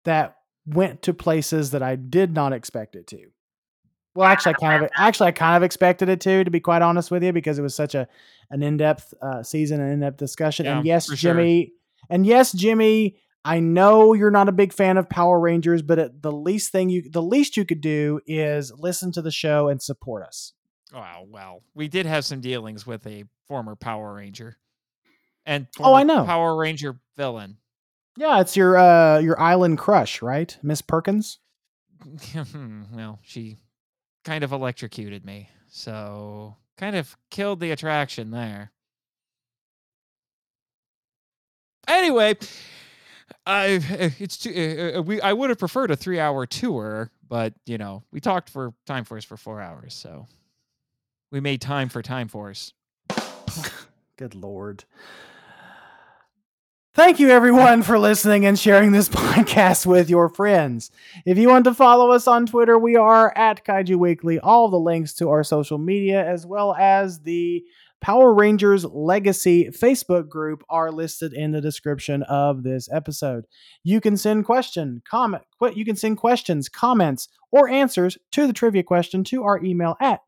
that 0.05 0.37
went 0.67 1.03
to 1.03 1.15
places 1.15 1.71
that 1.71 1.83
I 1.83 1.95
did 1.97 2.35
not 2.35 2.53
expect 2.53 2.97
it 2.97 3.07
to. 3.09 3.29
Well, 4.17 4.29
actually, 4.29 4.57
I 4.57 4.67
kind 4.67 4.85
of, 4.85 4.91
actually, 4.97 5.29
I 5.29 5.33
kind 5.33 5.57
of 5.57 5.63
expected 5.63 6.09
it 6.09 6.21
to, 6.23 6.43
to 6.43 6.51
be 6.51 6.59
quite 6.59 6.83
honest 6.83 7.13
with 7.13 7.23
you, 7.23 7.33
because 7.33 7.61
it 7.61 7.63
was 7.63 7.77
such 7.77 7.95
a 7.95 8.09
an 8.51 8.63
in 8.65 8.77
depth 8.77 9.15
uh, 9.23 9.45
season, 9.45 9.81
an 9.81 9.93
in 9.93 10.01
depth 10.01 10.17
discussion. 10.17 10.67
and 10.67 10.85
yes, 10.85 11.07
for 11.07 11.17
sure. 11.17 11.33
Jimmy, 11.33 11.73
and 12.11 12.27
yes, 12.27 12.51
Jimmy, 12.51 13.19
I 13.45 13.61
know 13.61 14.13
you're 14.13 14.33
not 14.33 14.49
a 14.49 14.53
big 14.53 14.73
fan 14.73 14.97
of 14.97 15.09
Power 15.09 15.39
Rangers, 15.39 15.81
but 15.81 16.01
at 16.01 16.23
the 16.23 16.33
least 16.33 16.73
thing 16.73 16.89
you, 16.89 17.09
the 17.09 17.23
least 17.23 17.57
you 17.57 17.65
could 17.65 17.81
do 17.81 18.21
is 18.27 18.73
listen 18.77 19.13
to 19.13 19.23
the 19.23 19.31
show 19.31 19.69
and 19.69 19.81
support 19.81 20.25
us. 20.27 20.55
Wow, 20.93 21.27
well, 21.29 21.63
we 21.75 21.89
did 21.89 22.07
have 22.07 22.25
some 22.25 22.41
dealings 22.41 22.87
with 22.87 23.07
a 23.07 23.25
former 23.47 23.77
Power 23.77 24.15
Ranger, 24.15 24.57
and 25.47 25.67
Oh, 25.79 25.95
I 25.95 26.03
know. 26.03 26.25
Power 26.25 26.57
Ranger 26.57 26.99
villain. 27.17 27.59
Yeah, 28.17 28.41
it's 28.41 28.57
your 28.57 28.77
uh 28.77 29.19
your 29.19 29.41
island 29.41 29.79
crush, 29.79 30.21
right, 30.21 30.57
Miss 30.63 30.83
Perkins? 30.83 31.39
well, 32.93 33.19
she 33.23 33.59
kind 34.25 34.43
of 34.43 34.53
electrocuted 34.53 35.25
me, 35.25 35.49
so 35.69 36.57
kind 36.77 36.97
of 36.97 37.17
killed 37.31 37.61
the 37.61 37.71
attraction 37.71 38.31
there. 38.31 38.73
Anyway, 41.89 42.37
I 43.47 43.81
it's 44.19 44.39
too, 44.39 44.93
uh, 44.97 45.03
we 45.03 45.21
I 45.21 45.33
would 45.33 45.51
have 45.51 45.59
preferred 45.59 45.91
a 45.91 45.97
three 45.97 46.21
hour 46.21 46.47
tour, 46.47 47.11
but 47.29 47.55
you 47.67 47.79
know 47.79 48.03
we 48.13 48.21
talked 48.21 48.51
for 48.51 48.75
Time 48.87 49.05
Force 49.05 49.25
for 49.25 49.37
four 49.37 49.61
hours, 49.61 49.95
so 49.95 50.27
we 51.31 51.41
made 51.41 51.61
time 51.61 51.89
for 51.89 52.03
Time 52.03 52.29
Force. 52.29 52.73
Good 54.17 54.35
lord. 54.35 54.85
Thank 56.93 57.21
you, 57.21 57.31
everyone, 57.31 57.83
for 57.83 57.99
listening 58.01 58.45
and 58.45 58.59
sharing 58.59 58.91
this 58.91 59.09
podcast 59.09 59.87
with 59.87 60.11
your 60.11 60.29
friends. 60.29 60.91
If 61.25 61.39
you 61.39 61.49
want 61.49 61.65
to 61.65 61.75
follow 61.75 62.11
us 62.11 62.27
on 62.27 62.47
Twitter, 62.47 62.77
we 62.79 62.97
are 62.97 63.33
at 63.37 63.65
Kaiju 63.65 63.97
Weekly. 63.97 64.41
All 64.41 64.69
the 64.69 64.79
links 64.79 65.15
to 65.15 65.29
our 65.31 65.45
social 65.45 65.79
media, 65.79 66.27
as 66.27 66.45
well 66.45 66.75
as 66.75 67.21
the 67.21 67.65
Power 68.01 68.35
Rangers 68.35 68.85
Legacy 68.85 69.67
Facebook 69.67 70.29
group, 70.29 70.65
are 70.69 70.91
listed 70.91 71.33
in 71.33 71.53
the 71.53 71.61
description 71.61 72.25
of 72.25 72.65
this 72.65 72.89
episode. 72.93 73.47
You 73.85 74.01
can 74.01 74.17
send 74.17 74.45
question, 74.45 75.01
comment, 75.09 75.45
you 75.75 75.85
can 75.85 75.97
send 75.97 76.17
questions, 76.17 76.69
comments, 76.69 77.29
or 77.53 77.69
answers 77.69 78.19
to 78.33 78.49
the 78.49 78.53
trivia 78.53 78.83
question 78.83 79.23
to 79.25 79.45
our 79.45 79.63
email 79.63 79.97
at 80.01 80.21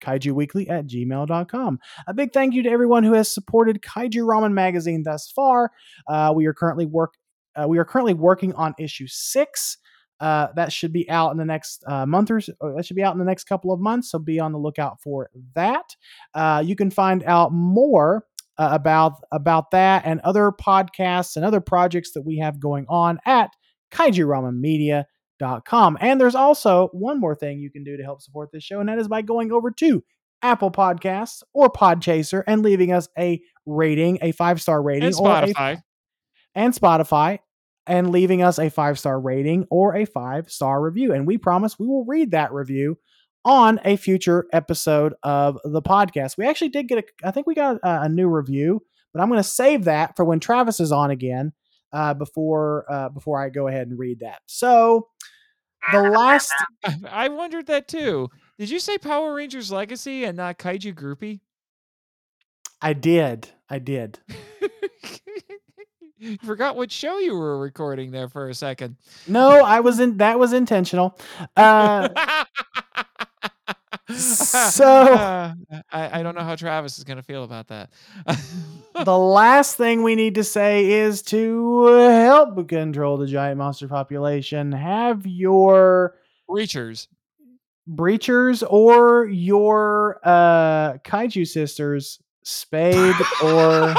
kaijuweekly 0.00 0.70
at 0.70 0.86
gmail.com. 0.86 1.78
A 2.06 2.14
big 2.14 2.32
thank 2.32 2.54
you 2.54 2.62
to 2.62 2.70
everyone 2.70 3.04
who 3.04 3.14
has 3.14 3.30
supported 3.30 3.82
Kaiju 3.82 4.24
Ramen 4.24 4.52
Magazine 4.52 5.02
thus 5.02 5.30
far. 5.30 5.70
Uh, 6.08 6.32
we 6.34 6.46
are 6.46 6.54
currently 6.54 6.86
work 6.86 7.14
uh, 7.56 7.66
we 7.66 7.78
are 7.78 7.84
currently 7.84 8.14
working 8.14 8.52
on 8.54 8.74
issue 8.78 9.06
six. 9.08 9.78
Uh, 10.20 10.48
that 10.54 10.72
should 10.72 10.92
be 10.92 11.08
out 11.08 11.32
in 11.32 11.38
the 11.38 11.44
next 11.44 11.82
uh, 11.86 12.04
month 12.04 12.30
or 12.30 12.40
so. 12.40 12.52
That 12.76 12.84
should 12.84 12.96
be 12.96 13.02
out 13.02 13.14
in 13.14 13.18
the 13.18 13.24
next 13.24 13.44
couple 13.44 13.72
of 13.72 13.80
months. 13.80 14.10
So 14.10 14.18
be 14.18 14.38
on 14.38 14.52
the 14.52 14.58
lookout 14.58 15.00
for 15.02 15.30
that. 15.54 15.96
Uh, 16.34 16.62
you 16.64 16.76
can 16.76 16.90
find 16.90 17.24
out 17.24 17.52
more 17.52 18.26
uh, 18.58 18.68
about 18.72 19.14
about 19.32 19.70
that 19.70 20.02
and 20.04 20.20
other 20.20 20.52
podcasts 20.52 21.36
and 21.36 21.44
other 21.44 21.60
projects 21.60 22.12
that 22.12 22.22
we 22.22 22.36
have 22.38 22.60
going 22.60 22.84
on 22.88 23.18
at 23.24 23.50
kaijuramenmedia.com. 25.40 25.98
And 26.00 26.20
there's 26.20 26.34
also 26.34 26.88
one 26.92 27.20
more 27.20 27.34
thing 27.34 27.58
you 27.60 27.70
can 27.70 27.84
do 27.84 27.96
to 27.96 28.02
help 28.02 28.20
support 28.22 28.50
this 28.52 28.64
show, 28.64 28.80
and 28.80 28.88
that 28.88 28.98
is 28.98 29.08
by 29.08 29.22
going 29.22 29.52
over 29.52 29.70
to 29.72 30.02
Apple 30.42 30.70
Podcasts 30.70 31.42
or 31.52 31.70
Podchaser 31.70 32.42
and 32.46 32.62
leaving 32.62 32.92
us 32.92 33.08
a 33.18 33.40
rating, 33.66 34.18
a 34.22 34.32
five 34.32 34.60
star 34.60 34.82
rating, 34.82 35.04
And 35.08 35.14
or 35.16 35.28
a 35.36 35.46
Spotify. 35.46 35.82
and 36.54 36.74
Spotify 36.74 37.38
and 37.86 38.10
leaving 38.10 38.42
us 38.42 38.58
a 38.58 38.70
five 38.70 38.98
star 38.98 39.20
rating 39.20 39.66
or 39.70 39.96
a 39.96 40.04
five 40.06 40.50
star 40.50 40.80
review. 40.80 41.12
And 41.12 41.26
we 41.26 41.38
promise 41.38 41.78
we 41.78 41.86
will 41.86 42.04
read 42.06 42.30
that 42.30 42.52
review 42.52 42.98
on 43.44 43.80
a 43.84 43.96
future 43.96 44.46
episode 44.52 45.14
of 45.22 45.58
the 45.64 45.82
podcast. 45.82 46.36
We 46.36 46.46
actually 46.46 46.68
did 46.68 46.88
get 46.88 46.98
a, 46.98 47.04
I 47.26 47.30
think 47.30 47.46
we 47.46 47.54
got 47.54 47.76
a, 47.82 48.02
a 48.02 48.08
new 48.08 48.28
review, 48.28 48.82
but 49.12 49.22
I'm 49.22 49.28
going 49.28 49.38
to 49.42 49.48
save 49.48 49.84
that 49.84 50.14
for 50.16 50.24
when 50.24 50.40
Travis 50.40 50.78
is 50.80 50.92
on 50.92 51.10
again 51.10 51.52
uh, 51.92 52.14
before 52.14 52.84
uh, 52.90 53.08
before 53.08 53.42
I 53.42 53.48
go 53.48 53.68
ahead 53.68 53.88
and 53.88 53.98
read 53.98 54.20
that. 54.20 54.40
So 54.46 55.08
the 55.92 56.02
last, 56.02 56.52
I 57.10 57.28
wondered 57.28 57.66
that 57.66 57.88
too. 57.88 58.28
Did 58.58 58.70
you 58.70 58.78
say 58.78 58.98
Power 58.98 59.34
Rangers 59.34 59.72
Legacy 59.72 60.24
and 60.24 60.36
not 60.36 60.58
Kaiju 60.58 60.94
Groupie? 60.94 61.40
I 62.82 62.92
did, 62.92 63.48
I 63.68 63.78
did. 63.78 64.18
forgot 66.42 66.76
what 66.76 66.92
show 66.92 67.18
you 67.18 67.34
were 67.34 67.58
recording 67.58 68.10
there 68.10 68.28
for 68.28 68.48
a 68.48 68.54
second. 68.54 68.96
No, 69.26 69.64
I 69.64 69.80
wasn't. 69.80 70.18
That 70.18 70.38
was 70.38 70.52
intentional. 70.52 71.18
Uh, 71.56 72.08
So- 74.16 74.84
I, 75.92 76.20
I 76.20 76.22
don't 76.22 76.34
know 76.34 76.42
how 76.42 76.56
Travis 76.56 76.98
is 76.98 77.04
going 77.04 77.16
to 77.18 77.22
feel 77.22 77.44
about 77.44 77.68
that. 77.68 77.90
the 79.04 79.18
last 79.18 79.76
thing 79.76 80.02
we 80.02 80.14
need 80.14 80.34
to 80.36 80.44
say 80.44 80.90
is 80.90 81.22
to 81.22 81.86
help 81.86 82.68
control 82.68 83.16
the 83.18 83.26
giant 83.26 83.58
monster 83.58 83.88
population, 83.88 84.72
have 84.72 85.26
your 85.26 86.16
Reachers. 86.48 87.06
breachers 87.88 88.62
or 88.68 89.26
your 89.26 90.20
uh, 90.24 90.94
kaiju 90.98 91.46
sisters 91.46 92.18
spayed 92.42 93.14
or 93.42 93.94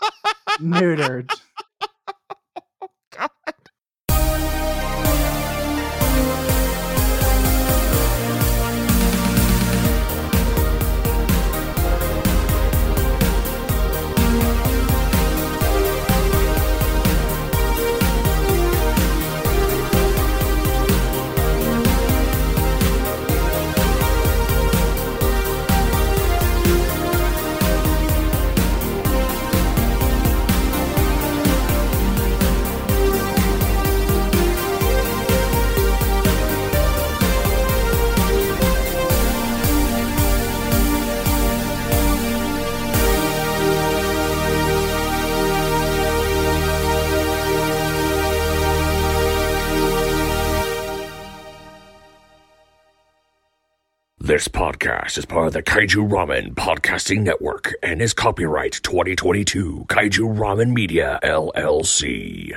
neutered. 0.60 1.30
This 54.36 54.48
podcast 54.48 55.16
is 55.16 55.24
part 55.24 55.46
of 55.46 55.54
the 55.54 55.62
Kaiju 55.62 56.10
Ramen 56.10 56.52
Podcasting 56.52 57.22
Network 57.22 57.72
and 57.82 58.02
is 58.02 58.12
copyright 58.12 58.78
2022 58.82 59.86
Kaiju 59.88 60.36
Ramen 60.36 60.74
Media 60.74 61.18
LLC. 61.22 62.52